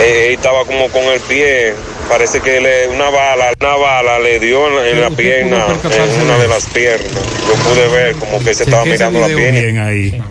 eh, 0.00 0.28
él 0.28 0.34
estaba 0.34 0.64
como 0.64 0.88
con 0.88 1.04
el 1.04 1.20
pie. 1.20 1.74
Parece 2.08 2.40
que 2.40 2.60
le, 2.60 2.86
una 2.88 3.10
bala, 3.10 3.52
una 3.60 3.76
bala 3.76 4.18
le 4.20 4.38
dio 4.38 4.80
en, 4.80 4.94
en 4.94 5.00
la 5.00 5.10
pierna, 5.10 5.66
en 5.84 6.22
una 6.22 6.38
de 6.38 6.48
las 6.48 6.66
piernas. 6.66 7.10
Yo 7.46 7.54
pude 7.68 7.88
ver 7.88 8.14
como 8.14 8.38
que 8.42 8.54
se 8.54 8.62
estaba 8.64 8.84
mirando 8.84 9.20
la 9.20 9.26
pierna. 9.26 9.60
Bien 9.60 9.78
ahí. 9.78 10.22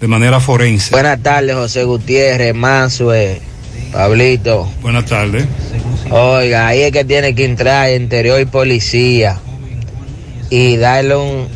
De 0.00 0.08
manera 0.08 0.40
forense. 0.40 0.90
Buenas 0.90 1.22
tardes, 1.22 1.54
José 1.54 1.84
Gutiérrez, 1.84 2.54
Mansue, 2.54 3.40
Pablito. 3.92 4.68
Buenas 4.82 5.06
tardes. 5.06 5.46
Oiga, 6.10 6.68
ahí 6.68 6.82
es 6.82 6.92
que 6.92 7.04
tiene 7.04 7.34
que 7.34 7.44
entrar 7.44 7.90
interior 7.92 8.40
y 8.40 8.44
policía 8.44 9.38
y 10.50 10.76
darle 10.76 11.16
un 11.16 11.48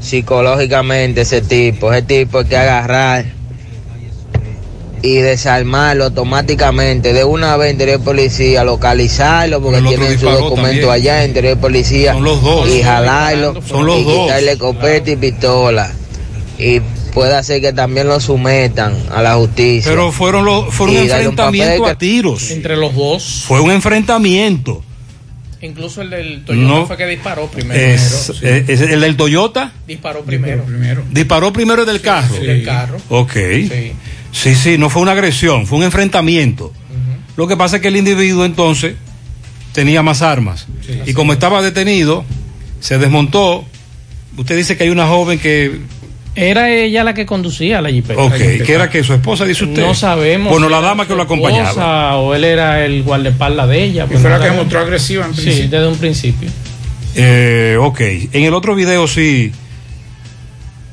psicológicamente 0.00 1.22
ese 1.22 1.40
tipo. 1.42 1.92
Ese 1.92 2.02
tipo 2.02 2.38
hay 2.38 2.44
que 2.44 2.56
agarrar 2.56 3.24
y 5.00 5.16
desarmarlo 5.16 6.04
automáticamente 6.06 7.12
de 7.12 7.22
una 7.24 7.56
vez 7.56 7.72
interior 7.72 8.00
y 8.00 8.04
policía, 8.04 8.64
localizarlo 8.64 9.60
porque 9.62 9.80
tienen 9.82 10.18
su 10.18 10.28
documento 10.28 10.90
allá 10.90 11.24
interior 11.24 11.56
y 11.56 11.60
policía 11.60 12.16
y 12.68 12.82
jalarlo 12.82 13.62
Son 13.62 13.86
los 13.86 13.98
y 13.98 14.04
dos. 14.04 14.22
quitarle 14.24 14.52
escopeta 14.52 15.10
y 15.10 15.16
pistola 15.16 15.90
y 16.58 16.80
puede 17.12 17.34
hacer 17.34 17.60
que 17.60 17.72
también 17.72 18.08
lo 18.08 18.20
sometan 18.20 18.94
a 19.10 19.22
la 19.22 19.34
justicia. 19.36 19.90
Pero 19.90 20.12
fueron 20.12 20.44
los, 20.44 20.74
fue 20.74 20.88
un 20.88 20.96
enfrentamiento 20.96 21.86
a 21.86 21.96
tiros. 21.96 22.50
Entre 22.50 22.76
los 22.76 22.94
dos. 22.94 23.44
Fue 23.46 23.60
un 23.60 23.70
enfrentamiento. 23.70 24.82
Incluso 25.60 26.02
el 26.02 26.10
del 26.10 26.44
Toyota 26.44 26.68
No. 26.68 26.86
fue 26.86 26.96
que 26.96 27.06
disparó 27.06 27.46
primero. 27.48 27.80
Es, 27.80 28.32
eh, 28.42 28.64
es 28.68 28.80
el 28.80 29.00
del 29.00 29.16
Toyota 29.16 29.72
Disparó 29.88 30.20
primero. 30.22 30.64
disparó 31.10 31.52
primero 31.52 31.84
del 31.84 32.00
carro. 32.00 32.36
Del 32.36 32.64
carro. 32.64 32.98
Ok. 33.08 33.32
Sí. 34.30 34.54
sí, 34.54 34.78
no 34.78 34.88
fue 34.88 35.02
una 35.02 35.12
agresión, 35.12 35.66
fue 35.66 35.78
un 35.78 35.84
enfrentamiento. 35.84 36.72
Lo 37.36 37.46
que 37.48 37.56
pasa 37.56 37.76
es 37.76 37.82
que 37.82 37.88
el 37.88 37.96
individuo 37.96 38.44
entonces 38.44 38.94
tenía 39.72 40.02
más 40.02 40.22
armas. 40.22 40.66
y 41.06 41.12
como 41.12 41.32
estaba 41.32 41.60
detenido, 41.62 42.24
se 42.80 42.98
desmontó. 42.98 43.64
Usted 44.36 44.56
dice 44.56 44.76
que 44.76 44.84
hay 44.84 44.90
una 44.90 45.08
joven 45.08 45.38
que. 45.40 45.80
Era 46.38 46.70
ella 46.70 47.04
la 47.04 47.14
que 47.14 47.26
conducía 47.26 47.80
la 47.82 47.90
jipeta. 47.90 48.20
Ok, 48.22 48.34
que 48.36 48.72
era 48.72 48.88
que 48.88 49.02
su 49.02 49.12
esposa, 49.14 49.44
dice 49.44 49.64
usted. 49.64 49.82
No 49.82 49.94
sabemos. 49.94 50.50
Bueno, 50.52 50.68
la 50.68 50.80
dama 50.80 51.06
que 51.06 51.14
lo 51.14 51.22
acompañaba. 51.22 51.68
esposa 51.70 52.16
O 52.16 52.34
él 52.34 52.44
era 52.44 52.84
el 52.84 53.02
guardaespaldas 53.02 53.68
de 53.68 53.82
ella. 53.84 54.04
Y 54.04 54.08
pues 54.08 54.20
fue 54.20 54.30
no 54.30 54.38
la 54.38 54.44
que 54.44 54.50
mostró 54.52 54.80
agresiva 54.80 55.26
en 55.26 55.34
Sí, 55.34 55.42
desde 55.68 55.86
un 55.88 55.96
principio. 55.98 56.48
Eh, 57.16 57.76
ok, 57.80 58.00
en 58.32 58.44
el 58.44 58.54
otro 58.54 58.74
video 58.74 59.06
sí. 59.08 59.50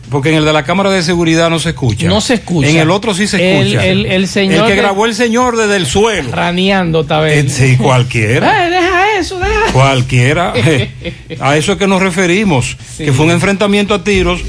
Porque 0.09 0.29
en 0.29 0.35
el 0.35 0.45
de 0.45 0.53
la 0.53 0.63
cámara 0.63 0.91
de 0.91 1.01
seguridad 1.01 1.49
no 1.49 1.57
se 1.57 1.69
escucha. 1.69 2.07
No 2.07 2.21
se 2.21 2.35
escucha. 2.35 2.69
En 2.69 2.77
el 2.77 2.91
otro 2.91 3.13
sí 3.15 3.27
se 3.27 3.37
escucha. 3.37 3.85
el- 3.85 4.05
el 4.05 4.27
señor 4.27 4.59
El 4.61 4.65
que 4.65 4.71
de- 4.75 4.77
grabó 4.81 5.05
el 5.07 5.15
señor 5.15 5.57
desde 5.57 5.75
el 5.77 5.87
suelo. 5.87 6.29
Raneando, 6.31 7.05
tal 7.05 7.23
vez. 7.25 7.45
Eh, 7.45 7.49
sí, 7.49 7.77
cualquiera. 7.77 8.67
Eh, 8.67 8.69
deja 8.69 9.17
eso, 9.19 9.39
deja. 9.39 9.71
Cualquiera. 9.73 10.53
A 11.39 11.57
eso 11.57 11.71
es 11.73 11.77
que 11.79 11.87
nos 11.87 12.01
referimos. 12.03 12.77
Que 12.97 13.11
fue 13.13 13.25
un 13.25 13.31
enfrentamiento 13.31 13.93
a 13.95 14.03
tiros. 14.03 14.41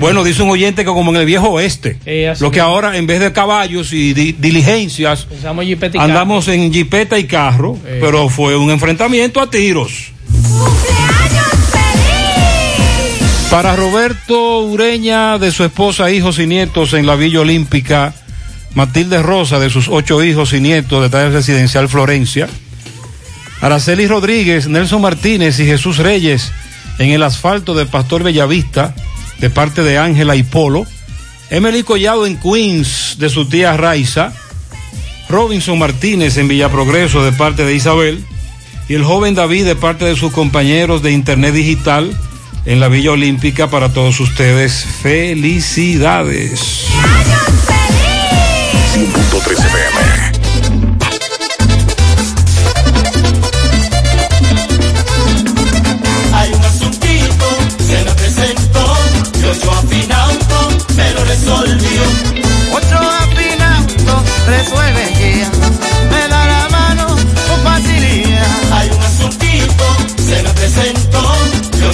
Bueno, 0.00 0.24
dice 0.24 0.42
un 0.42 0.50
oyente 0.50 0.82
que 0.84 0.86
como 0.90 1.10
en 1.12 1.16
el 1.18 1.26
viejo 1.26 1.48
oeste. 1.50 1.98
Eh, 2.06 2.32
lo 2.40 2.50
que 2.50 2.60
ahora 2.60 2.96
en 2.96 3.06
vez 3.06 3.20
de 3.20 3.32
caballos 3.32 3.92
y 3.92 4.12
di- 4.14 4.32
diligencias, 4.32 5.26
y 5.94 5.98
andamos 5.98 6.48
en 6.48 6.72
jipeta 6.72 7.18
y 7.18 7.24
carro, 7.24 7.78
Eh. 7.86 7.98
pero 8.00 8.28
fue 8.28 8.56
un 8.56 8.70
enfrentamiento 8.70 9.40
a 9.40 9.48
tiros. 9.50 10.12
Para 13.50 13.76
Roberto 13.76 14.60
Ureña, 14.62 15.38
de 15.38 15.50
su 15.52 15.64
esposa, 15.64 16.10
hijos 16.10 16.38
y 16.40 16.46
nietos 16.46 16.92
en 16.94 17.06
la 17.06 17.14
Villa 17.14 17.40
Olímpica, 17.40 18.12
Matilde 18.74 19.22
Rosa, 19.22 19.58
de 19.60 19.70
sus 19.70 19.88
ocho 19.88 20.22
hijos 20.22 20.52
y 20.52 20.60
nietos 20.60 21.00
de 21.02 21.08
talla 21.08 21.30
residencial 21.30 21.88
Florencia, 21.88 22.48
Araceli 23.60 24.06
Rodríguez, 24.06 24.68
Nelson 24.68 25.00
Martínez 25.00 25.58
y 25.60 25.64
Jesús 25.64 25.98
Reyes 25.98 26.52
en 26.98 27.10
el 27.10 27.22
asfalto 27.22 27.74
de 27.74 27.86
Pastor 27.86 28.22
Bellavista, 28.24 28.94
de 29.38 29.50
parte 29.50 29.82
de 29.82 29.98
Ángela 29.98 30.36
y 30.36 30.42
Polo, 30.42 30.86
Emily 31.50 31.82
Collado 31.82 32.26
en 32.26 32.36
Queens, 32.38 33.16
de 33.18 33.28
su 33.28 33.48
tía 33.48 33.76
Raiza, 33.76 34.32
Robinson 35.28 35.78
Martínez 35.78 36.36
en 36.36 36.48
Villa 36.48 36.68
Progreso, 36.68 37.24
de 37.24 37.32
parte 37.32 37.64
de 37.64 37.74
Isabel, 37.74 38.24
y 38.88 38.94
el 38.94 39.04
joven 39.04 39.34
David, 39.34 39.64
de 39.64 39.76
parte 39.76 40.04
de 40.04 40.16
sus 40.16 40.32
compañeros 40.32 41.02
de 41.02 41.12
Internet 41.12 41.54
Digital, 41.54 42.16
en 42.64 42.80
la 42.80 42.88
Villa 42.88 43.12
Olímpica, 43.12 43.70
para 43.70 43.92
todos 43.92 44.18
ustedes. 44.20 44.86
Felicidades. 45.02 46.86
100.3 48.94 49.52
FM. 49.52 50.15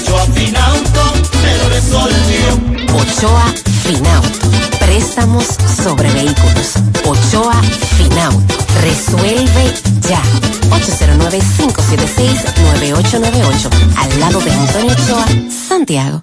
Yo 0.06 0.16
afinauto, 0.18 1.12
me 1.42 1.56
lo 1.58 1.68
resolvió. 1.68 2.60
Ochoa 2.94 3.52
Finauto. 3.82 4.48
Préstamos 4.80 5.44
sobre 5.82 6.10
vehículos. 6.12 6.74
Ochoa 7.04 7.60
Finauto. 7.96 8.54
Resuelve 8.82 9.72
ya. 10.08 10.22
809-576-9898. 10.70 13.70
Al 13.96 14.20
lado 14.20 14.40
de 14.40 14.52
Antonio 14.52 14.92
Ochoa, 14.92 15.26
Santiago. 15.68 16.22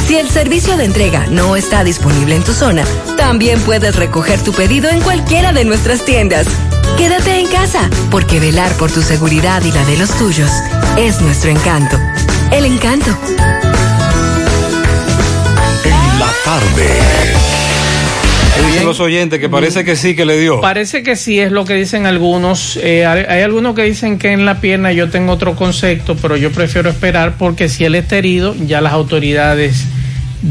Si 0.11 0.17
el 0.17 0.27
servicio 0.27 0.75
de 0.75 0.83
entrega 0.83 1.27
no 1.27 1.55
está 1.55 1.85
disponible 1.85 2.35
en 2.35 2.43
tu 2.43 2.51
zona, 2.51 2.83
también 3.15 3.61
puedes 3.61 3.95
recoger 3.95 4.41
tu 4.43 4.51
pedido 4.51 4.89
en 4.89 4.99
cualquiera 4.99 5.53
de 5.53 5.63
nuestras 5.63 6.03
tiendas. 6.03 6.47
Quédate 6.97 7.39
en 7.39 7.47
casa, 7.47 7.89
porque 8.09 8.41
velar 8.41 8.73
por 8.73 8.91
tu 8.91 9.01
seguridad 9.03 9.63
y 9.63 9.71
la 9.71 9.85
de 9.85 9.95
los 9.95 10.09
tuyos 10.17 10.51
es 10.97 11.21
nuestro 11.21 11.51
encanto. 11.51 11.97
El 12.51 12.65
encanto. 12.65 13.09
En 15.85 16.19
la 16.19 16.29
tarde. 16.43 16.89
Dicen 18.67 18.85
los 18.85 18.99
oyentes 18.99 19.39
que 19.39 19.47
parece 19.47 19.85
que 19.85 19.95
sí 19.95 20.13
que 20.13 20.25
le 20.25 20.37
dio. 20.37 20.59
Parece 20.59 21.03
que 21.03 21.15
sí, 21.15 21.39
es 21.39 21.53
lo 21.53 21.63
que 21.63 21.75
dicen 21.75 22.05
algunos. 22.05 22.77
Eh, 22.83 23.05
hay, 23.05 23.23
hay 23.29 23.43
algunos 23.43 23.75
que 23.75 23.83
dicen 23.83 24.19
que 24.19 24.33
en 24.33 24.45
la 24.45 24.59
pierna 24.59 24.91
yo 24.91 25.09
tengo 25.09 25.31
otro 25.31 25.55
concepto, 25.55 26.17
pero 26.17 26.35
yo 26.35 26.51
prefiero 26.51 26.89
esperar 26.89 27.37
porque 27.37 27.69
si 27.69 27.85
él 27.85 27.95
está 27.95 28.17
herido, 28.17 28.53
ya 28.59 28.81
las 28.81 28.91
autoridades 28.91 29.87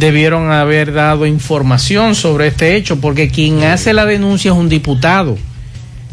debieron 0.01 0.51
haber 0.51 0.93
dado 0.93 1.27
información 1.27 2.14
sobre 2.16 2.48
este 2.48 2.74
hecho, 2.74 3.01
porque 3.01 3.28
quien 3.28 3.62
hace 3.62 3.93
la 3.93 4.06
denuncia 4.06 4.51
es 4.51 4.56
un 4.56 4.68
diputado. 4.68 5.39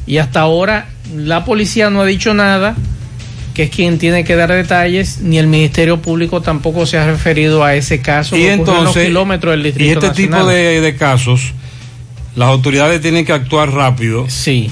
Y 0.05 0.17
hasta 0.19 0.41
ahora 0.41 0.89
la 1.15 1.43
policía 1.45 1.89
no 1.89 2.01
ha 2.01 2.05
dicho 2.05 2.33
nada, 2.33 2.75
que 3.53 3.63
es 3.63 3.69
quien 3.71 3.97
tiene 3.97 4.23
que 4.23 4.35
dar 4.35 4.51
detalles, 4.51 5.21
ni 5.21 5.39
el 5.39 5.47
Ministerio 5.47 5.99
Público 6.01 6.41
tampoco 6.41 6.85
se 6.85 6.97
ha 6.97 7.07
referido 7.09 7.63
a 7.63 7.73
ese 7.73 8.01
caso. 8.01 8.35
Y 8.37 8.41
que 8.41 8.53
ocurrió 8.53 8.53
en 8.53 8.67
los 8.67 8.77
entonces, 8.77 9.07
kilómetros 9.07 9.51
del 9.51 9.59
y 9.61 9.63
Distrito 9.63 10.05
este 10.05 10.23
tipo 10.23 10.45
de 10.45 10.95
casos, 10.99 11.53
las 12.35 12.49
autoridades 12.49 13.01
tienen 13.01 13.25
que 13.25 13.33
actuar 13.33 13.71
rápido. 13.71 14.25
Sí. 14.29 14.69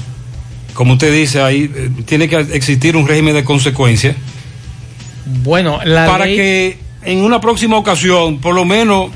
Como 0.72 0.92
usted 0.92 1.12
dice, 1.12 1.42
ahí 1.42 1.70
eh, 1.74 1.90
tiene 2.04 2.28
que 2.28 2.36
existir 2.52 2.96
un 2.96 3.08
régimen 3.08 3.34
de 3.34 3.42
consecuencias. 3.42 4.14
Bueno, 5.42 5.80
la 5.84 6.06
para 6.06 6.26
ley- 6.26 6.36
que 6.36 6.78
en 7.06 7.22
una 7.22 7.40
próxima 7.40 7.78
ocasión, 7.78 8.38
por 8.38 8.54
lo 8.54 8.64
menos, 8.64 9.10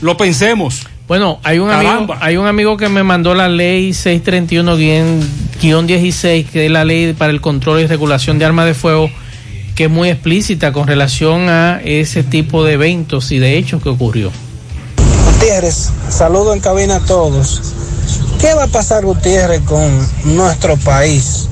lo 0.00 0.16
pensemos. 0.16 0.86
Bueno, 1.06 1.38
hay 1.42 1.58
un, 1.58 1.70
amigo, 1.70 1.90
Caramba. 1.90 2.16
hay 2.20 2.38
un 2.38 2.46
amigo 2.46 2.78
que 2.78 2.88
me 2.88 3.02
mandó 3.02 3.34
la 3.34 3.48
ley 3.48 3.90
631-16, 3.90 6.46
que 6.46 6.64
es 6.64 6.72
la 6.72 6.86
ley 6.86 7.12
para 7.12 7.30
el 7.30 7.42
control 7.42 7.80
y 7.80 7.86
regulación 7.86 8.38
de 8.38 8.46
armas 8.46 8.64
de 8.64 8.72
fuego, 8.72 9.10
que 9.74 9.84
es 9.84 9.90
muy 9.90 10.08
explícita 10.08 10.72
con 10.72 10.86
relación 10.86 11.50
a 11.50 11.78
ese 11.84 12.22
tipo 12.22 12.64
de 12.64 12.72
eventos 12.72 13.30
y 13.32 13.38
de 13.38 13.58
hechos 13.58 13.82
que 13.82 13.90
ocurrió. 13.90 14.30
Gutiérrez, 15.26 15.90
saludo 16.08 16.54
en 16.54 16.60
cabina 16.60 16.96
a 16.96 17.00
todos. 17.00 17.74
¿Qué 18.40 18.54
va 18.54 18.64
a 18.64 18.68
pasar, 18.68 19.04
Gutiérrez, 19.04 19.60
con 19.60 19.86
nuestro 20.24 20.78
país? 20.78 21.50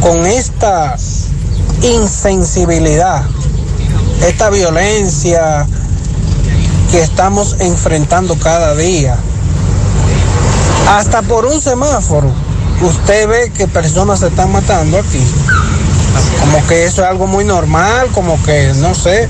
Con 0.00 0.26
esta 0.26 0.96
insensibilidad, 1.82 3.24
esta 4.26 4.50
violencia 4.50 5.66
que 6.90 7.02
estamos 7.02 7.56
enfrentando 7.60 8.36
cada 8.36 8.74
día. 8.74 9.16
Hasta 10.88 11.22
por 11.22 11.44
un 11.44 11.60
semáforo, 11.60 12.30
usted 12.82 13.28
ve 13.28 13.52
que 13.54 13.68
personas 13.68 14.20
se 14.20 14.28
están 14.28 14.50
matando 14.52 14.98
aquí. 14.98 15.22
Como 16.40 16.66
que 16.66 16.84
eso 16.84 17.02
es 17.02 17.08
algo 17.08 17.26
muy 17.26 17.44
normal, 17.44 18.08
como 18.14 18.42
que, 18.42 18.72
no 18.76 18.94
sé, 18.94 19.28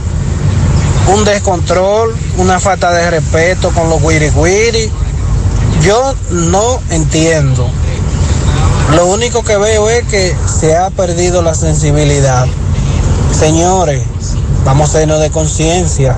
un 1.09 1.25
descontrol, 1.25 2.15
una 2.37 2.61
falta 2.61 2.93
de 2.93 3.11
respeto 3.11 3.71
con 3.71 3.89
los 3.91 4.01
guiri. 4.01 4.91
Yo 5.83 6.15
no 6.31 6.81
entiendo. 6.91 7.69
Lo 8.95 9.07
único 9.07 9.43
que 9.43 9.57
veo 9.57 9.89
es 9.89 10.05
que 10.05 10.35
se 10.61 10.77
ha 10.77 10.91
perdido 10.91 11.43
la 11.43 11.55
sensibilidad. 11.55 12.47
Señores, 13.39 14.03
vamos 14.69 14.91
a 14.91 14.99
sernos 14.99 15.21
de 15.21 15.31
conciencia. 15.31 16.15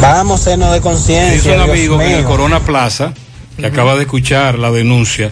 Vamos 0.00 0.40
a 0.40 0.44
sernos 0.44 0.70
de 0.70 0.76
Dice 0.76 0.82
conciencia. 0.82 1.54
un 1.56 1.60
amigo 1.70 1.98
que 1.98 2.06
en 2.06 2.12
el. 2.20 2.24
Corona 2.24 2.60
Plaza, 2.60 3.12
que 3.58 3.66
acaba 3.66 3.94
de 3.96 4.02
escuchar 4.02 4.58
la 4.58 4.70
denuncia, 4.70 5.30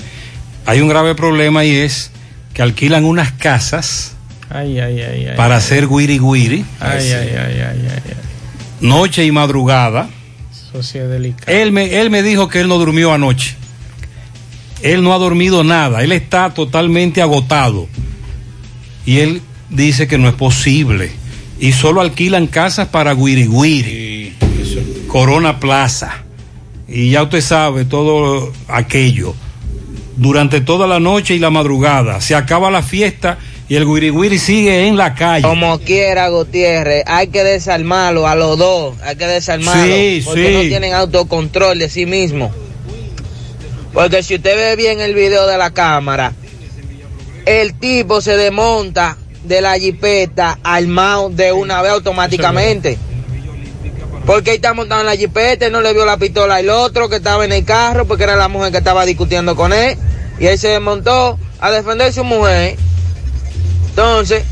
hay 0.66 0.82
un 0.82 0.89
grave 0.90 1.14
problema 1.14 1.64
y 1.64 1.74
es 1.74 2.10
que 2.52 2.60
alquilan 2.60 3.06
unas 3.06 3.32
casas 3.32 4.12
Ay, 4.51 4.78
ay, 4.78 5.01
ay, 5.01 5.26
ay. 5.30 5.36
para 5.39 5.56
hacer 5.56 5.89
guiri 5.89 6.18
guiri, 6.18 6.66
Ay, 6.80 6.98
ay, 7.01 7.12
ay, 7.12 7.34
ay, 7.34 7.60
ay, 7.60 7.89
ay. 7.94 8.02
noche 8.82 9.24
y 9.24 9.32
madrugada. 9.32 10.10
Eso 10.52 10.82
sí 10.82 10.98
es 10.98 11.09
delicado. 11.09 11.51
Él 11.51 11.72
me, 11.72 11.98
él 12.01 12.10
me 12.10 12.22
dijo 12.22 12.48
que 12.48 12.60
él 12.60 12.68
no 12.68 12.76
durmió 12.76 13.14
anoche. 13.14 13.56
Él 14.82 15.02
no 15.02 15.14
ha 15.14 15.18
dormido 15.18 15.64
nada. 15.64 16.02
Él 16.02 16.12
está 16.12 16.51
totalmente 16.52 17.22
agotado. 17.22 17.89
Y 19.06 19.20
él 19.20 19.40
dice 19.70 20.06
que 20.06 20.18
no 20.18 20.28
es 20.28 20.34
posible. 20.34 21.12
Y 21.62 21.70
solo 21.70 22.01
alquilan 22.01 22.48
casas 22.48 22.89
para 22.89 23.14
Guiri 23.14 23.47
Guiri. 23.47 24.36
Corona 25.06 25.60
Plaza. 25.60 26.24
Y 26.89 27.10
ya 27.10 27.22
usted 27.22 27.40
sabe 27.40 27.84
todo 27.84 28.52
aquello. 28.66 29.32
Durante 30.16 30.60
toda 30.60 30.89
la 30.89 30.98
noche 30.98 31.36
y 31.36 31.39
la 31.39 31.51
madrugada. 31.51 32.20
Se 32.20 32.34
acaba 32.34 32.68
la 32.72 32.82
fiesta 32.82 33.39
y 33.68 33.76
el 33.76 33.86
Guiri 33.86 34.10
Guiri 34.10 34.40
sigue 34.40 34.89
en 34.89 34.97
la 34.97 35.14
calle. 35.14 35.47
Como 35.47 35.78
quiera, 35.78 36.30
Gutiérrez, 36.30 37.05
hay 37.06 37.28
que 37.28 37.44
desarmarlo 37.44 38.26
a 38.26 38.34
los 38.34 38.59
dos, 38.59 38.97
hay 39.01 39.14
que 39.14 39.28
desarmarlo. 39.28 39.84
Sí, 39.84 40.20
porque 40.24 40.48
sí. 40.48 40.55
no 40.55 40.60
tienen 40.62 40.94
autocontrol 40.94 41.78
de 41.78 41.89
sí 41.89 42.06
mismos. 42.06 42.51
Porque 43.93 44.24
si 44.24 44.34
usted 44.34 44.56
ve 44.56 44.74
bien 44.74 44.98
el 45.01 45.14
video 45.14 45.47
de 45.47 45.59
la 45.59 45.70
cámara, 45.70 46.32
el 47.47 47.74
tipo 47.74 48.20
se 48.20 48.36
desmonta 48.36 49.16
de 49.44 49.60
la 49.60 49.78
jipeta 49.78 50.59
armado 50.62 51.31
de 51.31 51.52
una 51.52 51.82
vez 51.82 51.93
automáticamente. 51.93 52.98
Porque 54.27 54.51
él 54.51 54.56
está 54.56 54.73
montado 54.73 55.01
en 55.01 55.06
la 55.06 55.16
jipeta, 55.16 55.69
no 55.69 55.81
le 55.81 55.93
vio 55.93 56.05
la 56.05 56.16
pistola 56.16 56.56
al 56.56 56.69
otro 56.69 57.09
que 57.09 57.16
estaba 57.16 57.44
en 57.44 57.52
el 57.52 57.64
carro, 57.64 58.06
porque 58.06 58.24
era 58.24 58.36
la 58.36 58.48
mujer 58.48 58.70
que 58.70 58.78
estaba 58.78 59.05
discutiendo 59.05 59.56
con 59.56 59.73
él. 59.73 59.98
Y 60.39 60.47
él 60.47 60.59
se 60.59 60.69
desmontó 60.69 61.39
a 61.60 61.70
defender 61.70 62.09
a 62.09 62.12
su 62.12 62.24
mujer. 62.24 62.77
Entonces, 63.90 64.44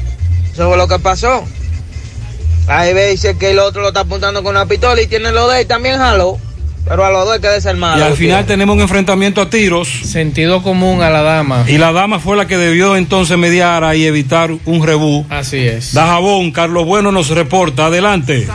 eso 0.52 0.68
fue 0.68 0.76
lo 0.76 0.88
que 0.88 0.98
pasó. 0.98 1.44
Ahí 2.66 2.92
ve, 2.92 3.10
dice 3.10 3.36
que 3.36 3.50
el 3.50 3.58
otro 3.58 3.82
lo 3.82 3.88
está 3.88 4.00
apuntando 4.00 4.42
con 4.42 4.56
una 4.56 4.66
pistola 4.66 5.00
y 5.00 5.06
tiene 5.06 5.32
lo 5.32 5.48
de 5.48 5.60
él 5.60 5.66
también 5.66 5.98
jaló. 5.98 6.38
Pero 6.90 7.04
a 7.04 7.10
los 7.12 7.24
dos 7.24 7.34
hay 7.34 7.40
que 7.40 7.46
desarmarlo. 7.46 8.02
Y 8.02 8.04
al 8.04 8.14
final 8.14 8.46
tenemos 8.46 8.74
un 8.74 8.82
enfrentamiento 8.82 9.40
a 9.40 9.48
tiros. 9.48 9.88
Sentido 9.88 10.60
común 10.60 11.02
a 11.02 11.10
la 11.10 11.22
dama. 11.22 11.64
Y 11.68 11.78
la 11.78 11.92
dama 11.92 12.18
fue 12.18 12.36
la 12.36 12.48
que 12.48 12.58
debió 12.58 12.96
entonces 12.96 13.38
mediar 13.38 13.94
y 13.94 14.06
evitar 14.06 14.50
un 14.64 14.84
rebú. 14.84 15.24
Así 15.30 15.58
es. 15.58 15.94
Dajabón, 15.94 16.50
Carlos 16.50 16.84
Bueno 16.86 17.12
nos 17.12 17.28
reporta. 17.28 17.86
Adelante. 17.86 18.48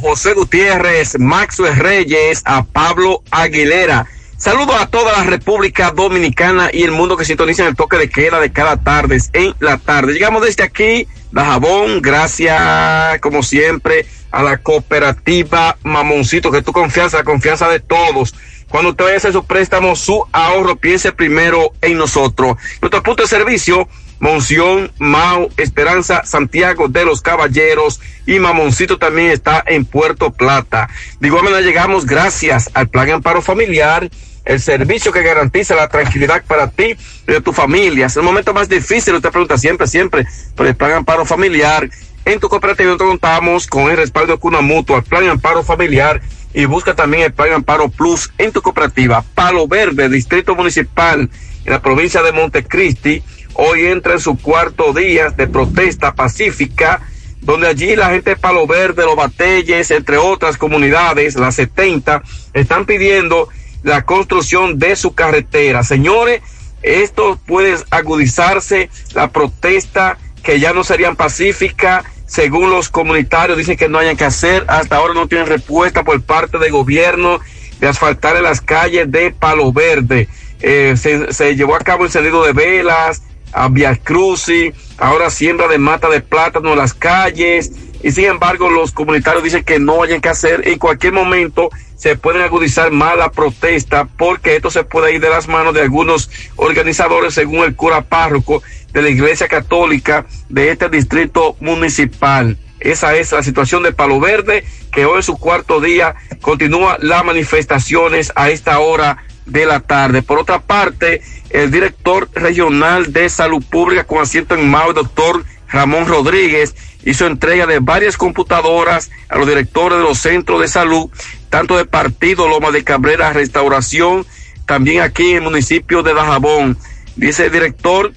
José 0.00 0.32
Gutiérrez, 0.32 1.18
Maxwell 1.18 1.74
Reyes, 1.74 2.40
a 2.44 2.62
Pablo 2.62 3.24
Aguilera. 3.32 4.06
Saludos 4.40 4.76
a 4.80 4.86
toda 4.86 5.12
la 5.12 5.24
República 5.24 5.90
Dominicana 5.90 6.70
y 6.72 6.82
el 6.84 6.92
mundo 6.92 7.14
que 7.14 7.26
sintoniza 7.26 7.68
el 7.68 7.76
toque 7.76 7.98
de 7.98 8.08
queda 8.08 8.40
de 8.40 8.50
cada 8.50 8.78
tarde 8.78 9.18
en 9.34 9.54
la 9.60 9.76
tarde. 9.76 10.14
Llegamos 10.14 10.40
desde 10.40 10.62
aquí, 10.62 11.06
Dajabón, 11.30 12.00
gracias 12.00 13.20
como 13.20 13.42
siempre 13.42 14.06
a 14.30 14.42
la 14.42 14.56
cooperativa 14.56 15.76
Mamoncito, 15.82 16.50
que 16.50 16.62
tu 16.62 16.72
confianza, 16.72 17.18
la 17.18 17.24
confianza 17.24 17.68
de 17.68 17.80
todos. 17.80 18.34
Cuando 18.70 18.92
usted 18.92 19.04
vaya 19.04 19.16
a 19.16 19.18
hacer 19.18 19.34
su 19.34 19.44
préstamo, 19.44 19.94
su 19.94 20.24
ahorro, 20.32 20.76
piense 20.76 21.12
primero 21.12 21.74
en 21.82 21.98
nosotros. 21.98 22.56
Nuestro 22.80 23.02
punto 23.02 23.24
de 23.24 23.28
servicio, 23.28 23.88
Monción, 24.20 24.92
Mau, 24.98 25.48
Esperanza, 25.56 26.24
Santiago 26.26 26.88
de 26.88 27.06
los 27.06 27.22
Caballeros 27.22 28.00
y 28.26 28.38
Mamoncito 28.38 28.98
también 28.98 29.30
está 29.30 29.64
en 29.66 29.86
Puerto 29.86 30.30
Plata. 30.30 30.90
De 31.18 31.28
igual 31.28 31.42
manera 31.42 31.62
llegamos 31.62 32.04
gracias 32.04 32.70
al 32.74 32.88
Plan 32.88 33.10
Amparo 33.10 33.40
Familiar, 33.40 34.10
el 34.44 34.60
servicio 34.60 35.10
que 35.10 35.22
garantiza 35.22 35.74
la 35.74 35.88
tranquilidad 35.88 36.44
para 36.46 36.68
ti 36.68 36.96
y 37.26 37.32
de 37.32 37.40
tu 37.40 37.54
familia. 37.54 38.06
Es 38.06 38.16
el 38.18 38.22
momento 38.22 38.52
más 38.52 38.68
difícil, 38.68 39.14
usted 39.14 39.30
pregunta 39.30 39.56
siempre, 39.56 39.86
siempre, 39.86 40.26
por 40.54 40.66
el 40.66 40.76
Plan 40.76 40.92
Amparo 40.92 41.24
Familiar. 41.24 41.88
En 42.26 42.38
tu 42.38 42.50
cooperativa 42.50 42.88
nosotros 42.88 43.12
contamos 43.12 43.66
con 43.66 43.90
el 43.90 43.96
respaldo 43.96 44.34
de 44.34 44.38
Cuna 44.38 44.60
Mutua, 44.60 45.00
Plan 45.00 45.26
Amparo 45.30 45.62
Familiar 45.62 46.20
y 46.52 46.66
busca 46.66 46.94
también 46.94 47.22
el 47.22 47.32
Plan 47.32 47.54
Amparo 47.54 47.88
Plus 47.88 48.30
en 48.36 48.52
tu 48.52 48.60
cooperativa. 48.60 49.24
Palo 49.34 49.66
Verde, 49.66 50.10
Distrito 50.10 50.54
Municipal, 50.54 51.30
en 51.64 51.72
la 51.72 51.80
provincia 51.80 52.22
de 52.22 52.32
Montecristi, 52.32 53.22
hoy 53.62 53.86
entra 53.86 54.14
en 54.14 54.20
su 54.20 54.38
cuarto 54.38 54.94
día 54.94 55.28
de 55.30 55.46
protesta 55.46 56.14
pacífica, 56.14 57.02
donde 57.42 57.68
allí 57.68 57.94
la 57.94 58.08
gente 58.08 58.30
de 58.30 58.36
Palo 58.36 58.66
Verde, 58.66 59.04
Los 59.04 59.16
Batelles, 59.16 59.90
entre 59.90 60.16
otras 60.16 60.56
comunidades, 60.56 61.36
las 61.36 61.56
70, 61.56 62.22
están 62.54 62.86
pidiendo 62.86 63.48
la 63.82 64.02
construcción 64.06 64.78
de 64.78 64.96
su 64.96 65.14
carretera. 65.14 65.82
Señores, 65.82 66.40
esto 66.82 67.38
puede 67.46 67.76
agudizarse 67.90 68.88
la 69.12 69.28
protesta 69.28 70.16
que 70.42 70.58
ya 70.58 70.72
no 70.72 70.82
serían 70.82 71.16
pacíficas, 71.16 72.04
según 72.24 72.70
los 72.70 72.88
comunitarios 72.88 73.58
dicen 73.58 73.76
que 73.76 73.90
no 73.90 73.98
hayan 73.98 74.16
que 74.16 74.24
hacer, 74.24 74.64
hasta 74.68 74.96
ahora 74.96 75.12
no 75.12 75.28
tienen 75.28 75.48
respuesta 75.48 76.02
por 76.02 76.22
parte 76.22 76.58
del 76.58 76.72
gobierno 76.72 77.40
de 77.78 77.88
asfaltar 77.88 78.36
en 78.36 78.44
las 78.44 78.62
calles 78.62 79.10
de 79.10 79.32
Palo 79.32 79.70
Verde. 79.70 80.28
Eh, 80.62 80.94
se, 80.96 81.56
llevó 81.56 81.74
a 81.74 81.80
cabo 81.80 82.04
encendido 82.04 82.44
de 82.44 82.52
velas, 82.52 83.22
a 83.52 83.68
Via 83.68 83.96
Crucis, 83.96 84.72
ahora 84.98 85.30
siembra 85.30 85.68
de 85.68 85.78
mata 85.78 86.08
de 86.08 86.20
plátano 86.20 86.72
en 86.72 86.78
las 86.78 86.94
calles, 86.94 87.72
y 88.02 88.12
sin 88.12 88.26
embargo 88.26 88.70
los 88.70 88.92
comunitarios 88.92 89.44
dicen 89.44 89.64
que 89.64 89.78
no 89.78 90.02
hayan 90.02 90.20
que 90.20 90.28
hacer, 90.28 90.66
en 90.66 90.78
cualquier 90.78 91.12
momento 91.12 91.70
se 91.96 92.16
pueden 92.16 92.40
agudizar 92.40 92.90
más 92.90 93.16
la 93.18 93.30
protesta 93.30 94.06
porque 94.16 94.56
esto 94.56 94.70
se 94.70 94.84
puede 94.84 95.14
ir 95.14 95.20
de 95.20 95.28
las 95.28 95.48
manos 95.48 95.74
de 95.74 95.82
algunos 95.82 96.30
organizadores 96.56 97.34
según 97.34 97.64
el 97.64 97.76
cura 97.76 98.00
párroco 98.00 98.62
de 98.94 99.02
la 99.02 99.10
Iglesia 99.10 99.48
Católica 99.48 100.24
de 100.48 100.70
este 100.70 100.88
distrito 100.88 101.56
municipal. 101.60 102.56
Esa 102.80 103.14
es 103.16 103.32
la 103.32 103.42
situación 103.42 103.82
de 103.82 103.92
Palo 103.92 104.18
Verde, 104.18 104.64
que 104.90 105.04
hoy 105.04 105.18
en 105.18 105.22
su 105.22 105.36
cuarto 105.36 105.82
día 105.82 106.14
continúa 106.40 106.96
las 107.02 107.22
manifestaciones 107.22 108.32
a 108.34 108.48
esta 108.48 108.78
hora 108.78 109.18
de 109.50 109.66
la 109.66 109.80
tarde. 109.80 110.22
Por 110.22 110.38
otra 110.38 110.60
parte, 110.60 111.22
el 111.50 111.70
director 111.70 112.30
regional 112.34 113.12
de 113.12 113.28
salud 113.28 113.62
pública 113.68 114.04
con 114.04 114.20
asiento 114.20 114.54
en 114.54 114.70
Mao, 114.70 114.90
el 114.90 114.94
doctor 114.94 115.44
Ramón 115.68 116.06
Rodríguez, 116.06 116.74
hizo 117.04 117.26
entrega 117.26 117.66
de 117.66 117.78
varias 117.80 118.16
computadoras 118.16 119.10
a 119.28 119.38
los 119.38 119.48
directores 119.48 119.98
de 119.98 120.04
los 120.04 120.18
centros 120.18 120.60
de 120.60 120.68
salud, 120.68 121.10
tanto 121.48 121.76
de 121.76 121.84
Partido 121.84 122.48
Loma 122.48 122.70
de 122.70 122.84
Cabrera 122.84 123.32
Restauración, 123.32 124.26
también 124.66 125.00
aquí 125.02 125.30
en 125.30 125.36
el 125.36 125.42
municipio 125.42 126.02
de 126.02 126.14
Dajabón. 126.14 126.78
Dice 127.16 127.46
el 127.46 127.52
director 127.52 128.12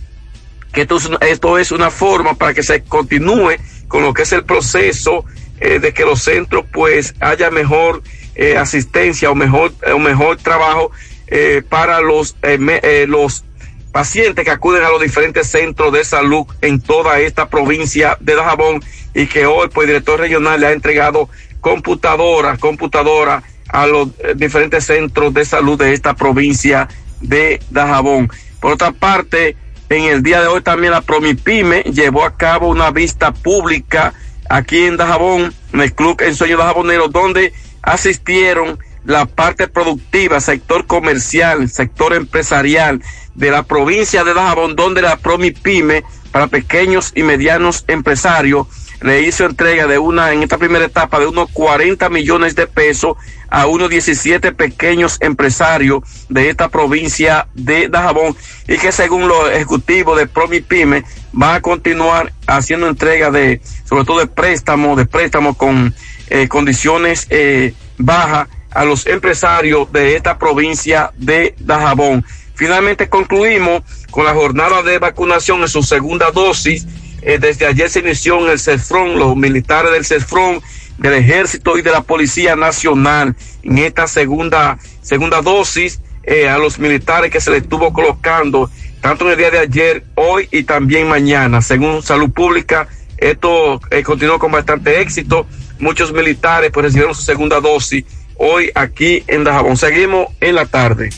que 0.71 0.81
esto 0.81 0.97
es, 0.97 1.09
esto 1.21 1.57
es 1.57 1.71
una 1.71 1.89
forma 1.89 2.35
para 2.35 2.53
que 2.53 2.63
se 2.63 2.83
continúe 2.83 3.55
con 3.87 4.03
lo 4.03 4.13
que 4.13 4.23
es 4.23 4.31
el 4.31 4.43
proceso 4.43 5.25
eh, 5.59 5.79
de 5.79 5.93
que 5.93 6.03
los 6.03 6.21
centros 6.21 6.65
pues 6.71 7.13
haya 7.19 7.51
mejor 7.51 8.03
eh, 8.35 8.57
asistencia 8.57 9.29
o 9.29 9.35
mejor 9.35 9.71
o 9.93 9.99
mejor 9.99 10.37
trabajo 10.37 10.91
eh, 11.27 11.63
para 11.67 12.01
los 12.01 12.35
eh, 12.43 12.57
eh, 12.83 13.05
los 13.07 13.43
pacientes 13.91 14.43
que 14.43 14.51
acuden 14.51 14.83
a 14.83 14.89
los 14.89 15.01
diferentes 15.01 15.47
centros 15.47 15.93
de 15.93 16.03
salud 16.03 16.45
en 16.61 16.81
toda 16.81 17.19
esta 17.19 17.47
provincia 17.47 18.17
de 18.19 18.35
Dajabón 18.35 18.83
y 19.13 19.27
que 19.27 19.45
hoy 19.45 19.69
pues 19.71 19.85
el 19.85 19.93
director 19.93 20.19
regional 20.19 20.59
le 20.59 20.67
ha 20.67 20.71
entregado 20.71 21.29
computadoras 21.61 22.59
computadoras 22.59 23.43
a 23.69 23.87
los 23.87 24.09
eh, 24.19 24.33
diferentes 24.35 24.85
centros 24.85 25.33
de 25.33 25.45
salud 25.45 25.77
de 25.77 25.93
esta 25.93 26.15
provincia 26.15 26.87
de 27.21 27.59
Dajabón. 27.69 28.31
Por 28.59 28.73
otra 28.73 28.91
parte, 28.91 29.57
en 29.89 30.05
el 30.05 30.23
día 30.23 30.41
de 30.41 30.47
hoy 30.47 30.61
también 30.61 30.91
la 30.91 31.01
Promipyme 31.01 31.83
llevó 31.83 32.23
a 32.23 32.35
cabo 32.35 32.69
una 32.69 32.91
vista 32.91 33.33
pública 33.33 34.13
aquí 34.49 34.85
en 34.85 34.97
Dajabón, 34.97 35.53
en 35.73 35.81
el 35.81 35.93
Club 35.93 36.21
Ensueño 36.21 36.57
Dajabonero, 36.57 37.07
donde 37.07 37.53
asistieron 37.81 38.79
la 39.05 39.25
parte 39.25 39.67
productiva, 39.67 40.39
sector 40.39 40.85
comercial, 40.87 41.69
sector 41.69 42.13
empresarial 42.13 43.01
de 43.35 43.51
la 43.51 43.63
provincia 43.63 44.23
de 44.23 44.33
Dajabón, 44.33 44.75
donde 44.75 45.01
la 45.01 45.17
Promipyme 45.17 46.03
para 46.31 46.47
pequeños 46.47 47.11
y 47.15 47.23
medianos 47.23 47.85
empresarios 47.87 48.67
le 49.01 49.21
hizo 49.21 49.45
entrega 49.45 49.85
de 49.85 49.99
una, 49.99 50.31
en 50.31 50.43
esta 50.43 50.57
primera 50.57 50.85
etapa, 50.85 51.19
de 51.19 51.27
unos 51.27 51.49
40 51.51 52.09
millones 52.09 52.55
de 52.55 52.67
pesos 52.67 53.17
a 53.49 53.67
unos 53.67 53.89
17 53.89 54.53
pequeños 54.53 55.17
empresarios 55.19 56.03
de 56.29 56.49
esta 56.49 56.69
provincia 56.69 57.47
de 57.53 57.89
Dajabón 57.89 58.35
y 58.67 58.77
que 58.77 58.91
según 58.91 59.27
los 59.27 59.51
ejecutivos 59.51 60.17
de 60.17 60.25
Promipyme 60.25 61.03
va 61.39 61.55
a 61.55 61.61
continuar 61.61 62.31
haciendo 62.47 62.87
entrega 62.87 63.29
de, 63.29 63.61
sobre 63.83 64.05
todo 64.05 64.19
de 64.19 64.27
préstamos, 64.27 64.97
de 64.97 65.05
préstamos 65.05 65.57
con 65.57 65.93
eh, 66.29 66.47
condiciones 66.47 67.27
eh, 67.29 67.73
bajas 67.97 68.47
a 68.73 68.85
los 68.85 69.05
empresarios 69.05 69.91
de 69.91 70.15
esta 70.15 70.37
provincia 70.37 71.11
de 71.17 71.55
Dajabón. 71.59 72.25
Finalmente 72.55 73.09
concluimos 73.09 73.83
con 74.11 74.25
la 74.25 74.33
jornada 74.33 74.83
de 74.83 74.99
vacunación 74.99 75.61
en 75.61 75.67
su 75.67 75.83
segunda 75.83 76.31
dosis. 76.31 76.85
Eh, 77.21 77.37
desde 77.39 77.65
ayer 77.65 77.89
se 77.89 77.99
inició 77.99 78.39
en 78.39 78.51
el 78.51 78.59
CEFRON, 78.59 79.17
los 79.17 79.35
militares 79.35 79.91
del 79.91 80.05
CEFRON, 80.05 80.61
del 80.97 81.13
Ejército 81.13 81.77
y 81.77 81.81
de 81.81 81.91
la 81.91 82.01
Policía 82.01 82.55
Nacional, 82.55 83.35
en 83.63 83.77
esta 83.79 84.07
segunda, 84.07 84.77
segunda 85.01 85.41
dosis 85.41 85.99
eh, 86.23 86.47
a 86.47 86.57
los 86.57 86.79
militares 86.79 87.31
que 87.31 87.41
se 87.41 87.51
le 87.51 87.57
estuvo 87.57 87.91
colocando, 87.91 88.69
tanto 89.01 89.25
en 89.25 89.31
el 89.31 89.37
día 89.37 89.51
de 89.51 89.59
ayer, 89.59 90.03
hoy 90.15 90.47
y 90.51 90.63
también 90.63 91.07
mañana. 91.07 91.61
Según 91.61 92.03
Salud 92.03 92.31
Pública, 92.31 92.87
esto 93.17 93.81
eh, 93.89 94.03
continuó 94.03 94.37
con 94.37 94.51
bastante 94.51 95.01
éxito. 95.01 95.47
Muchos 95.79 96.13
militares 96.13 96.71
pues 96.71 96.85
recibieron 96.85 97.15
su 97.15 97.23
segunda 97.23 97.59
dosis 97.59 98.05
hoy 98.43 98.69
aquí 98.75 99.23
en 99.27 99.43
Dajabón. 99.43 99.77
Seguimos 99.77 100.27
en 100.41 100.55
la 100.55 100.65
tarde. 100.65 101.09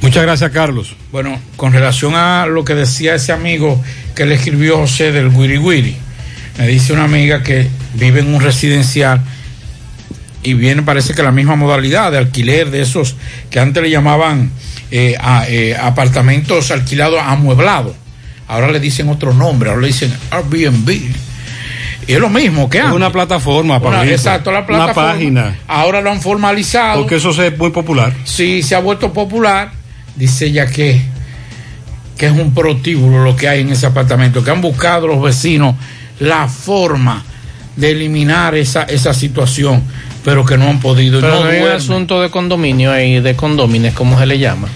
Muchas 0.00 0.22
gracias, 0.22 0.50
Carlos. 0.50 0.94
Bueno, 1.10 1.40
con 1.56 1.72
relación 1.72 2.14
a 2.14 2.46
lo 2.46 2.64
que 2.64 2.74
decía 2.74 3.14
ese 3.14 3.32
amigo 3.32 3.82
que 4.14 4.26
le 4.26 4.34
escribió 4.34 4.76
José 4.78 5.10
del 5.12 5.28
Wiri 5.28 5.58
Wiri, 5.58 5.96
me 6.58 6.66
dice 6.66 6.92
una 6.92 7.04
amiga 7.04 7.42
que 7.42 7.68
vive 7.94 8.20
en 8.20 8.34
un 8.34 8.40
residencial 8.40 9.20
y 10.42 10.54
viene, 10.54 10.82
parece 10.82 11.14
que 11.14 11.22
la 11.22 11.32
misma 11.32 11.56
modalidad 11.56 12.12
de 12.12 12.18
alquiler 12.18 12.70
de 12.70 12.82
esos 12.82 13.16
que 13.50 13.58
antes 13.58 13.82
le 13.82 13.90
llamaban 13.90 14.50
eh, 14.90 15.16
a- 15.18 15.48
eh, 15.48 15.76
apartamentos 15.76 16.70
alquilados 16.70 17.18
amueblados. 17.22 17.94
Ahora 18.48 18.70
le 18.70 18.78
dicen 18.78 19.08
otro 19.08 19.34
nombre, 19.34 19.70
ahora 19.70 19.80
le 19.82 19.88
dicen 19.88 20.14
Airbnb. 20.30 20.88
Y 22.08 22.12
es 22.12 22.20
lo 22.20 22.28
mismo 22.28 22.70
que 22.70 22.78
Es 22.78 22.84
antes. 22.84 22.96
una 22.96 23.10
plataforma, 23.10 23.78
Una- 23.78 23.90
Pablito. 23.90 24.14
exacto, 24.14 24.52
la 24.52 24.58
Una 24.58 24.66
plataforma. 24.66 25.12
página. 25.12 25.56
Ahora 25.66 26.00
lo 26.00 26.10
han 26.12 26.20
formalizado. 26.20 27.00
Porque 27.00 27.16
eso 27.16 27.30
es 27.42 27.58
muy 27.58 27.70
popular. 27.70 28.12
Sí, 28.24 28.62
se 28.62 28.74
ha 28.74 28.80
vuelto 28.80 29.12
popular. 29.12 29.72
Dice 30.14 30.46
ella 30.46 30.66
que, 30.66 31.00
que 32.16 32.26
es 32.26 32.32
un 32.32 32.54
protíbulo 32.54 33.24
lo 33.24 33.34
que 33.36 33.48
hay 33.48 33.60
en 33.62 33.70
ese 33.70 33.86
apartamento, 33.86 34.42
que 34.44 34.50
han 34.50 34.60
buscado 34.60 35.06
los 35.08 35.20
vecinos 35.20 35.74
la 36.20 36.48
forma 36.48 37.24
de 37.76 37.90
eliminar 37.90 38.54
esa, 38.54 38.84
esa 38.84 39.12
situación, 39.12 39.82
pero 40.24 40.44
que 40.46 40.56
no 40.56 40.68
han 40.68 40.80
podido. 40.80 41.20
Pero 41.20 41.34
no 41.34 41.44
no 41.44 41.50
hay 41.50 41.60
un 41.60 41.68
asunto 41.70 42.22
de 42.22 42.30
condominio 42.30 42.92
ahí, 42.92 43.20
de 43.20 43.34
condómines, 43.36 43.92
como 43.94 44.18
se 44.18 44.24
le 44.26 44.38
llama. 44.38 44.68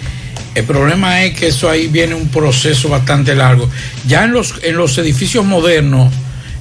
El 0.54 0.64
problema 0.64 1.22
es 1.22 1.38
que 1.38 1.46
eso 1.46 1.70
ahí 1.70 1.86
viene 1.86 2.14
un 2.16 2.28
proceso 2.28 2.88
bastante 2.88 3.34
largo. 3.36 3.70
Ya 4.06 4.24
en 4.24 4.32
los, 4.32 4.54
en 4.64 4.76
los 4.76 4.98
edificios 4.98 5.44
modernos, 5.46 6.12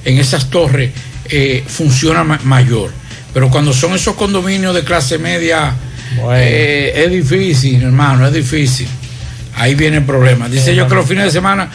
en 0.04 0.18
esas 0.18 0.50
torres, 0.50 0.90
eh, 1.28 1.62
funciona 1.66 2.24
ma- 2.24 2.40
mayor. 2.44 2.90
Pero 3.32 3.48
cuando 3.50 3.72
son 3.72 3.94
esos 3.94 4.14
condominios 4.16 4.74
de 4.74 4.82
clase 4.84 5.18
media, 5.18 5.72
eh, 6.34 7.04
es 7.04 7.10
difícil, 7.10 7.82
hermano, 7.82 8.26
es 8.26 8.32
difícil. 8.32 8.88
Ahí 9.56 9.74
viene 9.74 9.98
el 9.98 10.04
problema. 10.04 10.48
Dice 10.48 10.74
yo 10.74 10.88
que 10.88 10.94
los 10.94 11.06
fines 11.06 11.24
de 11.26 11.30
semana, 11.30 11.70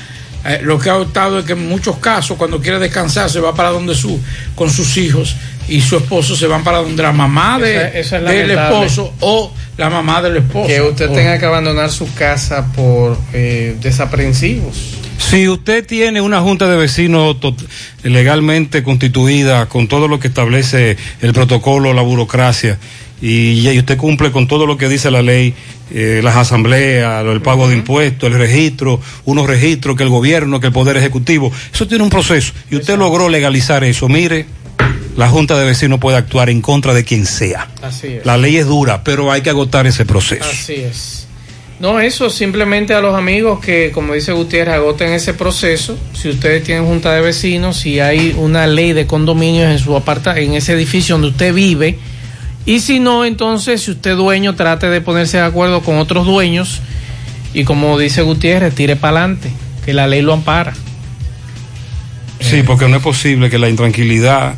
eh, 0.45 0.60
lo 0.64 0.77
que 0.80 0.89
ha 0.89 0.97
optado 0.97 1.39
es 1.39 1.45
que 1.45 1.53
en 1.53 1.68
muchos 1.68 1.97
casos, 1.97 2.38
cuando 2.38 2.60
quiere 2.60 2.80
descansar, 2.80 3.30
se 3.30 3.39
va 3.39 3.53
para 3.56 3.69
donde 3.69 3.95
su, 3.95 4.19
con 4.56 4.69
sus 4.69 4.97
hijos 4.97 5.35
y 5.68 5.81
su 5.81 5.97
esposo 5.97 6.35
se 6.35 6.45
van 6.47 6.64
para 6.64 6.80
donde 6.80 7.02
la 7.02 7.11
mamá 7.11 7.57
de, 7.60 7.99
Esa- 7.99 8.18
es 8.18 8.26
del 8.26 8.52
esposo 8.52 9.14
o 9.22 9.53
la 9.77 9.89
mamá 9.89 10.22
del 10.22 10.38
esposo. 10.38 10.68
Que 10.68 10.81
usted 10.81 11.10
O- 11.10 11.14
tenga 11.14 11.39
que 11.39 11.45
abandonar 11.45 11.89
su 11.91 12.14
casa 12.14 12.65
por 12.76 13.18
eh, 13.34 13.76
desaprensivos. 13.81 14.76
Si 15.17 15.47
usted 15.47 15.85
tiene 15.85 16.21
una 16.21 16.41
junta 16.41 16.69
de 16.69 16.77
vecinos 16.77 17.37
legalmente 18.03 18.83
constituida 18.83 19.67
con 19.67 19.87
todo 19.87 20.07
lo 20.07 20.19
que 20.19 20.27
establece 20.27 20.97
el 21.21 21.33
protocolo, 21.33 21.93
la 21.93 22.01
burocracia, 22.01 22.77
y, 23.21 23.67
y 23.67 23.79
usted 23.79 23.97
cumple 23.97 24.31
con 24.31 24.47
todo 24.47 24.65
lo 24.65 24.77
que 24.77 24.89
dice 24.89 25.09
la 25.09 25.21
ley, 25.21 25.53
eh, 25.91 26.21
las 26.23 26.35
asambleas, 26.35 27.25
el 27.25 27.41
pago 27.41 27.67
de 27.67 27.75
impuestos, 27.75 28.31
el 28.31 28.37
registro, 28.37 28.99
unos 29.25 29.47
registros 29.47 29.95
que 29.95 30.03
el 30.03 30.09
gobierno, 30.09 30.59
que 30.59 30.67
el 30.67 30.73
Poder 30.73 30.97
Ejecutivo, 30.97 31.51
eso 31.73 31.87
tiene 31.87 32.03
un 32.03 32.09
proceso. 32.09 32.53
Y 32.69 32.75
usted 32.75 32.97
logró 32.97 33.29
legalizar 33.29 33.83
eso. 33.83 34.09
Mire, 34.09 34.45
la 35.15 35.29
junta 35.29 35.57
de 35.57 35.65
vecinos 35.65 35.99
puede 35.99 36.17
actuar 36.17 36.49
en 36.49 36.61
contra 36.61 36.93
de 36.93 37.03
quien 37.03 37.25
sea. 37.25 37.69
Así 37.81 38.07
es. 38.07 38.25
La 38.25 38.37
ley 38.37 38.57
es 38.57 38.65
dura, 38.65 39.03
pero 39.03 39.31
hay 39.31 39.41
que 39.41 39.49
agotar 39.49 39.87
ese 39.87 40.05
proceso. 40.05 40.45
Así 40.49 40.73
es. 40.73 41.24
No, 41.80 41.99
eso 41.99 42.30
simplemente 42.30 42.93
a 42.93 43.02
los 43.02 43.15
amigos 43.15 43.60
que, 43.60 43.91
como 43.91 44.14
dice 44.14 44.31
Gutiérrez, 44.31 44.76
agoten 44.76 45.11
ese 45.11 45.34
proceso. 45.34 45.97
Si 46.14 46.30
ustedes 46.30 46.64
tienen 46.64 46.85
junta 46.85 47.14
de 47.14 47.22
vecinos, 47.22 47.77
si 47.77 47.99
hay 47.99 48.34
una 48.38 48.65
ley 48.65 48.93
de 48.93 49.06
condominios 49.06 49.69
en 49.69 49.80
su 49.80 49.95
aparta, 49.95 50.39
en 50.39 50.53
ese 50.53 50.73
edificio 50.73 51.15
donde 51.15 51.30
usted 51.30 51.53
vive, 51.53 51.99
y 52.65 52.80
si 52.80 52.99
no, 52.99 53.26
entonces, 53.26 53.81
si 53.81 53.91
usted 53.91 54.11
es 54.11 54.18
dueño, 54.18 54.56
trate 54.56 54.88
de 54.88 55.02
ponerse 55.02 55.38
de 55.38 55.43
acuerdo 55.43 55.81
con 55.81 55.97
otros 55.97 56.26
dueños 56.26 56.81
y 57.53 57.64
como 57.64 57.97
dice 57.97 58.22
Gutiérrez, 58.22 58.73
tire 58.73 58.95
para 58.95 59.19
adelante, 59.19 59.49
que 59.85 59.93
la 59.93 60.07
ley 60.07 60.22
lo 60.22 60.34
ampara. 60.34 60.73
Sí, 62.41 62.64
porque 62.64 62.88
no 62.88 62.97
es 62.97 63.03
posible 63.03 63.49
que 63.49 63.57
la 63.57 63.69
intranquilidad 63.69 64.56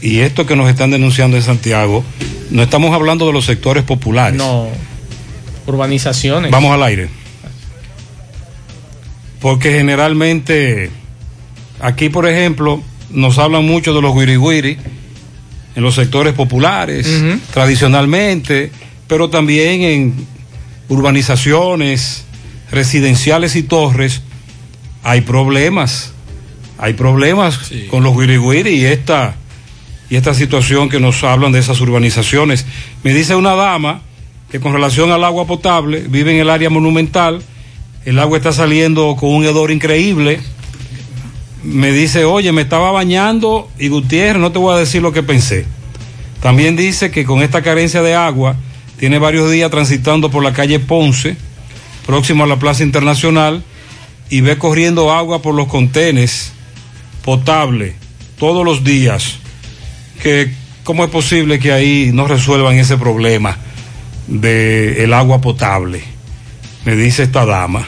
y 0.00 0.20
esto 0.20 0.46
que 0.46 0.56
nos 0.56 0.68
están 0.68 0.90
denunciando 0.90 1.36
en 1.36 1.42
Santiago, 1.42 2.02
no 2.50 2.62
estamos 2.62 2.94
hablando 2.94 3.26
de 3.26 3.32
los 3.32 3.44
sectores 3.44 3.84
populares. 3.84 4.36
No, 4.36 4.68
urbanizaciones. 5.66 6.50
Vamos 6.50 6.72
al 6.72 6.82
aire. 6.82 7.08
Porque 9.40 9.72
generalmente, 9.72 10.90
aquí 11.80 12.08
por 12.08 12.28
ejemplo, 12.28 12.82
nos 13.10 13.38
hablan 13.38 13.66
mucho 13.66 13.92
de 13.94 14.00
los 14.00 14.14
guiriguiri 14.14 14.78
en 15.74 15.82
los 15.82 15.94
sectores 15.94 16.34
populares, 16.34 17.08
tradicionalmente, 17.52 18.70
pero 19.08 19.30
también 19.30 19.82
en 19.82 20.26
urbanizaciones 20.88 22.24
residenciales 22.70 23.56
y 23.56 23.62
torres, 23.62 24.22
hay 25.02 25.22
problemas, 25.22 26.12
hay 26.78 26.92
problemas 26.92 27.58
con 27.90 28.02
los 28.02 28.16
guiriguiri 28.16 28.70
y 28.70 28.84
esta, 28.84 29.34
y 30.08 30.16
esta 30.16 30.34
situación 30.34 30.88
que 30.88 31.00
nos 31.00 31.24
hablan 31.24 31.52
de 31.52 31.58
esas 31.58 31.80
urbanizaciones. 31.80 32.66
Me 33.02 33.12
dice 33.12 33.34
una 33.34 33.54
dama 33.54 34.02
que 34.52 34.60
con 34.60 34.74
relación 34.74 35.10
al 35.10 35.24
agua 35.24 35.46
potable 35.46 36.04
vive 36.06 36.34
en 36.34 36.40
el 36.40 36.50
área 36.50 36.68
monumental, 36.68 37.42
el 38.04 38.18
agua 38.18 38.36
está 38.36 38.52
saliendo 38.52 39.16
con 39.18 39.30
un 39.30 39.44
hedor 39.44 39.70
increíble. 39.70 40.40
Me 41.62 41.90
dice, 41.90 42.26
oye, 42.26 42.52
me 42.52 42.60
estaba 42.60 42.90
bañando 42.92 43.70
y 43.78 43.88
Gutiérrez, 43.88 44.42
no 44.42 44.52
te 44.52 44.58
voy 44.58 44.74
a 44.74 44.78
decir 44.78 45.00
lo 45.00 45.10
que 45.10 45.22
pensé. 45.22 45.64
También 46.42 46.76
dice 46.76 47.10
que 47.10 47.24
con 47.24 47.40
esta 47.40 47.62
carencia 47.62 48.02
de 48.02 48.14
agua, 48.14 48.56
tiene 48.98 49.18
varios 49.18 49.50
días 49.50 49.70
transitando 49.70 50.30
por 50.30 50.44
la 50.44 50.52
calle 50.52 50.78
Ponce, 50.80 51.34
próximo 52.04 52.44
a 52.44 52.46
la 52.46 52.58
Plaza 52.58 52.82
Internacional, 52.82 53.62
y 54.28 54.42
ve 54.42 54.58
corriendo 54.58 55.12
agua 55.12 55.40
por 55.40 55.54
los 55.54 55.66
contenes 55.66 56.52
potable 57.24 57.94
todos 58.38 58.66
los 58.66 58.84
días. 58.84 59.38
Que, 60.22 60.52
¿Cómo 60.84 61.04
es 61.04 61.10
posible 61.10 61.58
que 61.58 61.72
ahí 61.72 62.10
no 62.12 62.28
resuelvan 62.28 62.76
ese 62.76 62.98
problema 62.98 63.56
del 64.40 64.96
el 64.98 65.12
agua 65.12 65.40
potable? 65.40 66.02
Me 66.84 66.96
dice 66.96 67.24
esta 67.24 67.44
dama. 67.44 67.86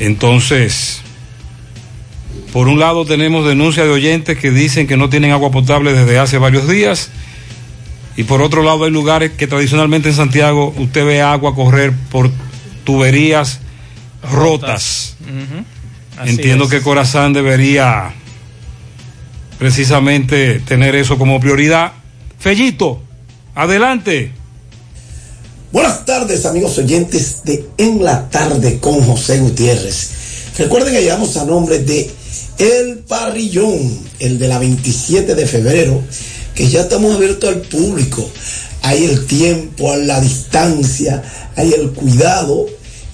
Entonces, 0.00 1.00
por 2.52 2.68
un 2.68 2.78
lado 2.78 3.04
tenemos 3.04 3.46
denuncias 3.46 3.86
de 3.86 3.92
oyentes 3.92 4.38
que 4.38 4.50
dicen 4.50 4.86
que 4.86 4.96
no 4.96 5.08
tienen 5.08 5.32
agua 5.32 5.50
potable 5.50 5.92
desde 5.92 6.18
hace 6.18 6.38
varios 6.38 6.68
días. 6.68 7.10
Y 8.16 8.24
por 8.24 8.42
otro 8.42 8.62
lado 8.62 8.84
hay 8.84 8.90
lugares 8.90 9.32
que 9.32 9.46
tradicionalmente 9.46 10.10
en 10.10 10.14
Santiago 10.14 10.72
usted 10.76 11.04
ve 11.04 11.22
agua 11.22 11.54
correr 11.54 11.92
por 12.10 12.30
tuberías 12.84 13.60
rotas. 14.22 15.16
Entiendo 16.24 16.64
es. 16.64 16.70
que 16.70 16.80
Corazán 16.80 17.32
debería 17.32 18.12
precisamente 19.58 20.60
tener 20.60 20.94
eso 20.94 21.18
como 21.18 21.40
prioridad. 21.40 21.92
Fellito, 22.38 23.02
adelante. 23.54 24.32
Buenas 25.74 26.04
tardes, 26.04 26.46
amigos 26.46 26.78
oyentes 26.78 27.42
de 27.42 27.68
En 27.78 28.04
la 28.04 28.30
Tarde 28.30 28.78
con 28.78 29.04
José 29.04 29.40
Gutiérrez. 29.40 30.10
Recuerden 30.56 30.94
que 30.94 31.00
llegamos 31.02 31.36
a 31.36 31.44
nombre 31.44 31.80
de 31.80 32.08
El 32.58 32.98
Parrillón, 32.98 33.98
el 34.20 34.38
de 34.38 34.46
la 34.46 34.60
27 34.60 35.34
de 35.34 35.46
febrero, 35.48 36.00
que 36.54 36.68
ya 36.68 36.82
estamos 36.82 37.16
abiertos 37.16 37.48
al 37.48 37.62
público. 37.62 38.24
Hay 38.82 39.04
el 39.04 39.26
tiempo, 39.26 39.92
hay 39.92 40.04
la 40.04 40.20
distancia, 40.20 41.24
hay 41.56 41.72
el 41.72 41.90
cuidado 41.90 42.66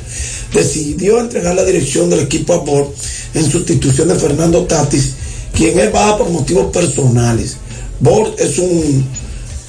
decidió 0.53 1.19
entregar 1.19 1.55
la 1.55 1.65
dirección 1.65 2.11
del 2.11 2.21
equipo 2.21 2.53
a 2.53 2.59
Bor 2.59 2.93
en 3.33 3.51
sustitución 3.51 4.09
de 4.09 4.17
Fernando 4.17 4.65
Tatis, 4.65 5.13
quien 5.55 5.79
es 5.79 5.91
baja 5.91 6.19
por 6.19 6.29
motivos 6.29 6.71
personales. 6.73 7.57
Bor 8.01 8.35
es 8.39 8.59
un, 8.59 9.07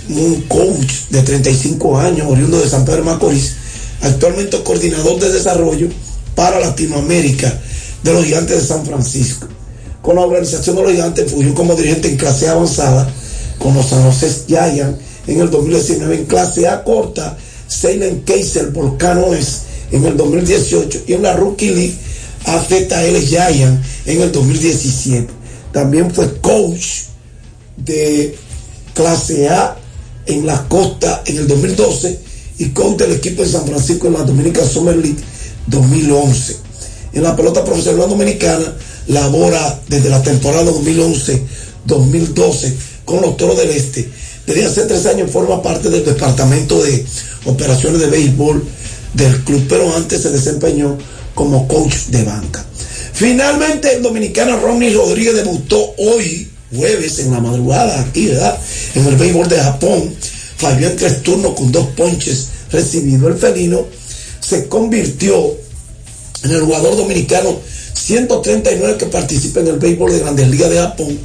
un 0.10 0.42
coach 0.48 1.10
de 1.10 1.22
35 1.22 1.98
años, 1.98 2.28
oriundo 2.30 2.60
de 2.60 2.70
San 2.70 2.86
Pedro 2.86 3.04
Macorís, 3.04 3.54
actualmente 4.02 4.62
coordinador 4.64 5.20
de 5.20 5.32
desarrollo 5.32 5.88
para 6.36 6.60
Latinoamérica 6.60 7.54
de 8.04 8.14
los 8.14 8.26
Gigantes 8.26 8.62
de 8.62 8.68
San 8.68 8.86
Francisco. 8.86 9.48
Con 10.02 10.16
la 10.16 10.24
organización 10.24 10.76
de 10.76 10.82
los 10.82 10.92
Gigantes 10.92 11.32
fungió 11.32 11.54
como 11.54 11.76
dirigente 11.76 12.10
en 12.10 12.18
clase 12.18 12.50
avanzada 12.50 13.10
con 13.58 13.74
los 13.74 13.88
San 13.88 14.04
José 14.04 14.30
Giants 14.48 15.00
en 15.28 15.40
el 15.40 15.50
2019, 15.50 16.16
en 16.16 16.26
clase 16.26 16.68
A 16.68 16.84
corta, 16.84 17.38
Salem 17.68 18.22
Kaiser 18.24 18.72
Volcano 18.72 19.34
es 19.34 19.62
en 19.92 20.04
el 20.06 20.18
2018 20.18 21.04
y 21.08 21.14
en 21.14 21.22
la 21.22 21.34
Rookie 21.34 21.70
League 21.70 21.96
AZL 22.46 23.18
Giant 23.26 23.82
en 24.06 24.22
el 24.22 24.32
2017. 24.32 25.28
También 25.72 26.14
fue 26.14 26.40
coach 26.42 27.04
de 27.78 28.36
clase 28.94 29.48
A 29.48 29.78
en 30.26 30.46
la 30.46 30.68
costa 30.68 31.24
en 31.26 31.38
el 31.38 31.48
2012 31.48 32.20
y 32.60 32.70
coach 32.70 32.98
del 32.98 33.14
equipo 33.14 33.44
de 33.44 33.50
San 33.50 33.66
Francisco 33.66 34.08
en 34.08 34.14
la 34.14 34.24
Dominican 34.24 34.68
Summer 34.68 34.96
League 34.96 35.18
2011. 35.68 36.58
En 37.14 37.24
la 37.24 37.36
pelota 37.36 37.64
profesional 37.64 38.10
dominicana 38.10 38.74
labora 39.08 39.82
desde 39.88 40.10
la 40.10 40.22
temporada 40.22 40.72
2011-2012 40.72 42.74
con 43.06 43.22
los 43.22 43.38
Toros 43.38 43.58
del 43.58 43.70
Este. 43.70 44.10
Desde 44.46 44.66
hace 44.66 44.82
tres 44.84 45.06
años 45.06 45.32
forma 45.32 45.62
parte 45.62 45.90
del 45.90 46.04
departamento 46.04 46.84
de 46.84 47.06
operaciones 47.46 48.02
de 48.02 48.08
béisbol 48.08 48.64
del 49.14 49.44
club, 49.44 49.66
pero 49.70 49.96
antes 49.96 50.22
se 50.22 50.32
desempeñó 50.32 50.98
como 51.34 51.68
coach 51.68 51.96
de 52.08 52.24
banca. 52.24 52.66
Finalmente, 53.14 53.94
el 53.94 54.02
dominicano 54.02 54.60
Ronnie 54.60 54.94
Rodríguez 54.94 55.36
debutó 55.36 55.94
hoy, 55.98 56.50
jueves, 56.76 57.20
en 57.20 57.32
la 57.32 57.40
madrugada, 57.40 58.02
aquí, 58.02 58.28
¿verdad? 58.28 58.58
En 58.96 59.06
el 59.06 59.16
béisbol 59.16 59.48
de 59.48 59.58
Japón. 59.58 60.16
Falló 60.58 60.88
en 60.88 60.96
tres 60.96 61.24
turnos 61.24 61.54
con 61.54 61.72
dos 61.72 61.88
ponches 61.96 62.48
recibido. 62.72 63.28
El 63.28 63.36
felino 63.36 63.86
se 64.40 64.68
convirtió 64.68 65.58
en 66.44 66.52
el 66.52 66.62
jugador 66.62 66.98
dominicano 66.98 67.58
139 67.94 68.98
que 68.98 69.06
participa 69.06 69.62
en 69.62 69.68
el 69.68 69.80
béisbol 69.80 70.12
de 70.12 70.20
Grandes 70.20 70.50
Ligas 70.50 70.70
de 70.70 70.78
Japón. 70.78 71.20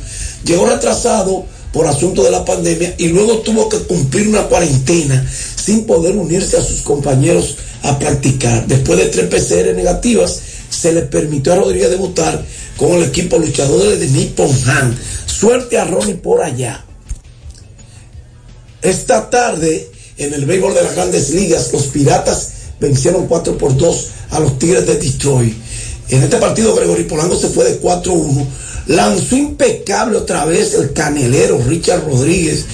Llegó 0.44 0.66
retrasado 0.66 1.44
por 1.72 1.86
asunto 1.86 2.22
de 2.22 2.30
la 2.30 2.44
pandemia 2.44 2.94
y 2.98 3.08
luego 3.08 3.38
tuvo 3.38 3.68
que 3.68 3.78
cumplir 3.78 4.28
una 4.28 4.44
cuarentena 4.44 5.26
sin 5.56 5.84
poder 5.84 6.16
unirse 6.16 6.56
a 6.56 6.64
sus 6.64 6.80
compañeros 6.80 7.56
a 7.82 7.98
practicar. 7.98 8.66
Después 8.66 8.98
de 8.98 9.06
tres 9.06 9.26
PCR 9.26 9.74
negativas, 9.74 10.40
se 10.70 10.92
le 10.92 11.02
permitió 11.02 11.52
a 11.52 11.56
Rodríguez 11.56 11.90
debutar 11.90 12.42
con 12.76 12.92
el 12.92 13.04
equipo 13.04 13.38
luchadores 13.38 13.98
de 14.00 14.08
Nippon 14.08 14.50
Han. 14.66 14.96
Suerte 15.38 15.78
a 15.78 15.84
Ronnie 15.84 16.16
por 16.16 16.42
allá. 16.42 16.84
Esta 18.82 19.30
tarde, 19.30 19.88
en 20.16 20.34
el 20.34 20.46
béisbol 20.46 20.74
de 20.74 20.82
las 20.82 20.96
grandes 20.96 21.30
ligas, 21.30 21.72
los 21.72 21.84
Piratas 21.84 22.48
vencieron 22.80 23.28
4 23.28 23.56
por 23.56 23.76
2 23.76 24.06
a 24.30 24.40
los 24.40 24.58
Tigres 24.58 24.84
de 24.84 24.96
Detroit. 24.96 25.54
En 26.08 26.24
este 26.24 26.38
partido, 26.38 26.74
Gregory 26.74 27.04
Polanco 27.04 27.36
se 27.36 27.50
fue 27.50 27.66
de 27.66 27.80
4-1. 27.80 28.46
Lanzó 28.88 29.36
impecable 29.36 30.18
otra 30.18 30.44
vez 30.44 30.74
el 30.74 30.92
canelero 30.92 31.62
Richard 31.68 32.04
Rodríguez. 32.04 32.64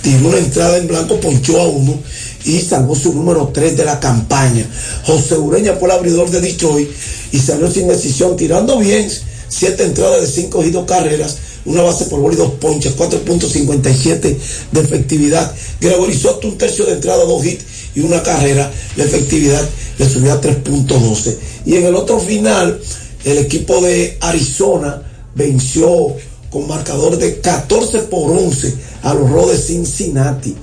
Tiró 0.00 0.28
una 0.28 0.38
entrada 0.38 0.78
en 0.78 0.86
blanco, 0.86 1.18
ponchó 1.18 1.60
a 1.60 1.66
uno 1.66 1.98
y 2.44 2.60
salvó 2.60 2.94
su 2.94 3.12
número 3.12 3.50
3 3.52 3.76
de 3.76 3.84
la 3.84 3.98
campaña. 3.98 4.64
José 5.02 5.34
Ureña 5.38 5.74
fue 5.74 5.88
el 5.88 5.96
abridor 5.96 6.30
de 6.30 6.40
Detroit 6.40 6.88
y 7.32 7.38
salió 7.40 7.68
sin 7.68 7.88
decisión, 7.88 8.36
tirando 8.36 8.78
bien, 8.78 9.10
siete 9.48 9.82
entradas 9.82 10.20
de 10.20 10.26
cinco 10.28 10.64
y 10.64 10.70
dos 10.70 10.86
carreras 10.86 11.36
una 11.64 11.82
base 11.82 12.06
por 12.06 12.20
bola 12.20 12.34
y 12.34 12.38
dos 12.38 12.52
ponches, 12.54 12.96
4.57 12.96 14.36
de 14.72 14.80
efectividad. 14.80 15.54
Gregory 15.80 16.14
Soto 16.14 16.48
un 16.48 16.58
tercio 16.58 16.84
de 16.86 16.94
entrada, 16.94 17.24
dos 17.24 17.44
hits 17.44 17.64
y 17.94 18.00
una 18.00 18.22
carrera, 18.22 18.70
la 18.96 19.04
efectividad 19.04 19.68
le 19.98 20.08
subió 20.08 20.32
a 20.32 20.40
3.12. 20.40 21.36
Y 21.66 21.76
en 21.76 21.84
el 21.84 21.94
otro 21.94 22.18
final, 22.18 22.80
el 23.24 23.38
equipo 23.38 23.80
de 23.80 24.16
Arizona 24.20 25.02
venció 25.34 26.14
con 26.50 26.68
marcador 26.68 27.16
de 27.16 27.40
14 27.40 28.00
por 28.02 28.30
11 28.30 28.74
a 29.02 29.14
los 29.14 29.30
Rojos 29.30 29.52
de 29.52 29.58
Cincinnati. 29.58 30.54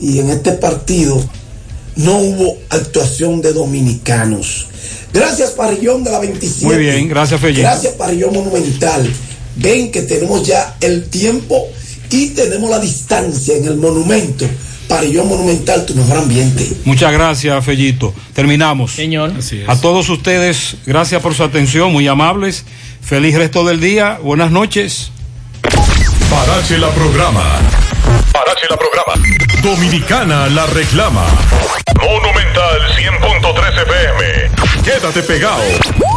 Y 0.00 0.18
en 0.18 0.30
este 0.30 0.52
partido 0.52 1.22
no 1.96 2.18
hubo 2.18 2.58
actuación 2.70 3.40
de 3.40 3.52
dominicanos. 3.52 4.66
Gracias 5.12 5.50
Parrillón 5.50 6.02
de 6.04 6.10
la 6.10 6.18
27. 6.20 6.66
Muy 6.66 6.78
bien, 6.78 7.08
gracias 7.08 7.40
Fellito. 7.40 7.62
Gracias 7.62 7.94
Parrillón 7.94 8.34
Monumental. 8.34 9.12
Ven 9.56 9.92
que 9.92 10.02
tenemos 10.02 10.46
ya 10.46 10.76
el 10.80 11.08
tiempo 11.08 11.68
y 12.10 12.28
tenemos 12.30 12.70
la 12.70 12.78
distancia 12.78 13.56
en 13.56 13.66
el 13.66 13.76
monumento. 13.76 14.46
Parrillón 14.88 15.28
Monumental, 15.28 15.86
tu 15.86 15.94
mejor 15.94 16.18
ambiente. 16.18 16.68
Muchas 16.84 17.12
gracias, 17.12 17.64
Fellito. 17.64 18.12
Terminamos. 18.34 18.92
Señor. 18.92 19.32
A 19.66 19.76
todos 19.76 20.08
ustedes, 20.10 20.76
gracias 20.84 21.22
por 21.22 21.34
su 21.34 21.42
atención, 21.44 21.92
muy 21.92 22.06
amables. 22.08 22.64
Feliz 23.02 23.34
resto 23.36 23.64
del 23.64 23.80
día. 23.80 24.18
Buenas 24.22 24.50
noches. 24.50 25.10
Parache 26.30 26.78
la 26.78 26.90
programa. 26.90 27.42
Parache 28.32 28.66
la 28.68 28.76
programa. 28.76 29.51
Dominicana 29.62 30.48
la 30.48 30.66
reclama. 30.66 31.24
Monumental 32.00 32.80
100.13 32.96 33.82
FM. 33.82 34.50
Quédate 34.82 35.22
pegado. 35.22 35.62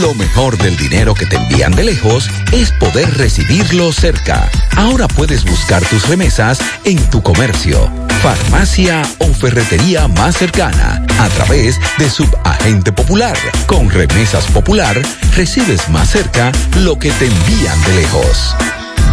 Lo 0.01 0.13
mejor 0.15 0.57
del 0.57 0.75
dinero 0.75 1.13
que 1.13 1.25
te 1.25 1.35
envían 1.35 1.71
de 1.73 1.83
lejos 1.83 2.29
es 2.51 2.71
poder 2.71 3.15
recibirlo 3.17 3.91
cerca. 3.91 4.49
Ahora 4.75 5.07
puedes 5.07 5.45
buscar 5.45 5.83
tus 5.85 6.07
remesas 6.07 6.59
en 6.83 6.97
tu 7.09 7.21
comercio, 7.21 7.91
farmacia 8.23 9.03
o 9.19 9.27
ferretería 9.27 10.07
más 10.07 10.37
cercana 10.37 11.05
a 11.19 11.29
través 11.29 11.79
de 11.99 12.09
Subagente 12.09 12.91
Popular. 12.91 13.37
Con 13.67 13.89
Remesas 13.89 14.45
Popular 14.47 14.99
recibes 15.35 15.87
más 15.89 16.09
cerca 16.09 16.51
lo 16.79 16.97
que 16.97 17.11
te 17.11 17.27
envían 17.27 17.81
de 17.83 17.93
lejos. 17.95 18.55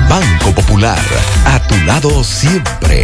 Banco 0.08 0.52
Popular, 0.54 0.98
a 1.44 1.60
tu 1.66 1.76
lado 1.84 2.24
siempre. 2.24 3.02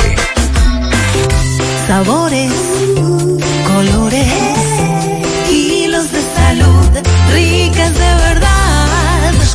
Sabores, 1.86 2.52
colores, 3.66 4.55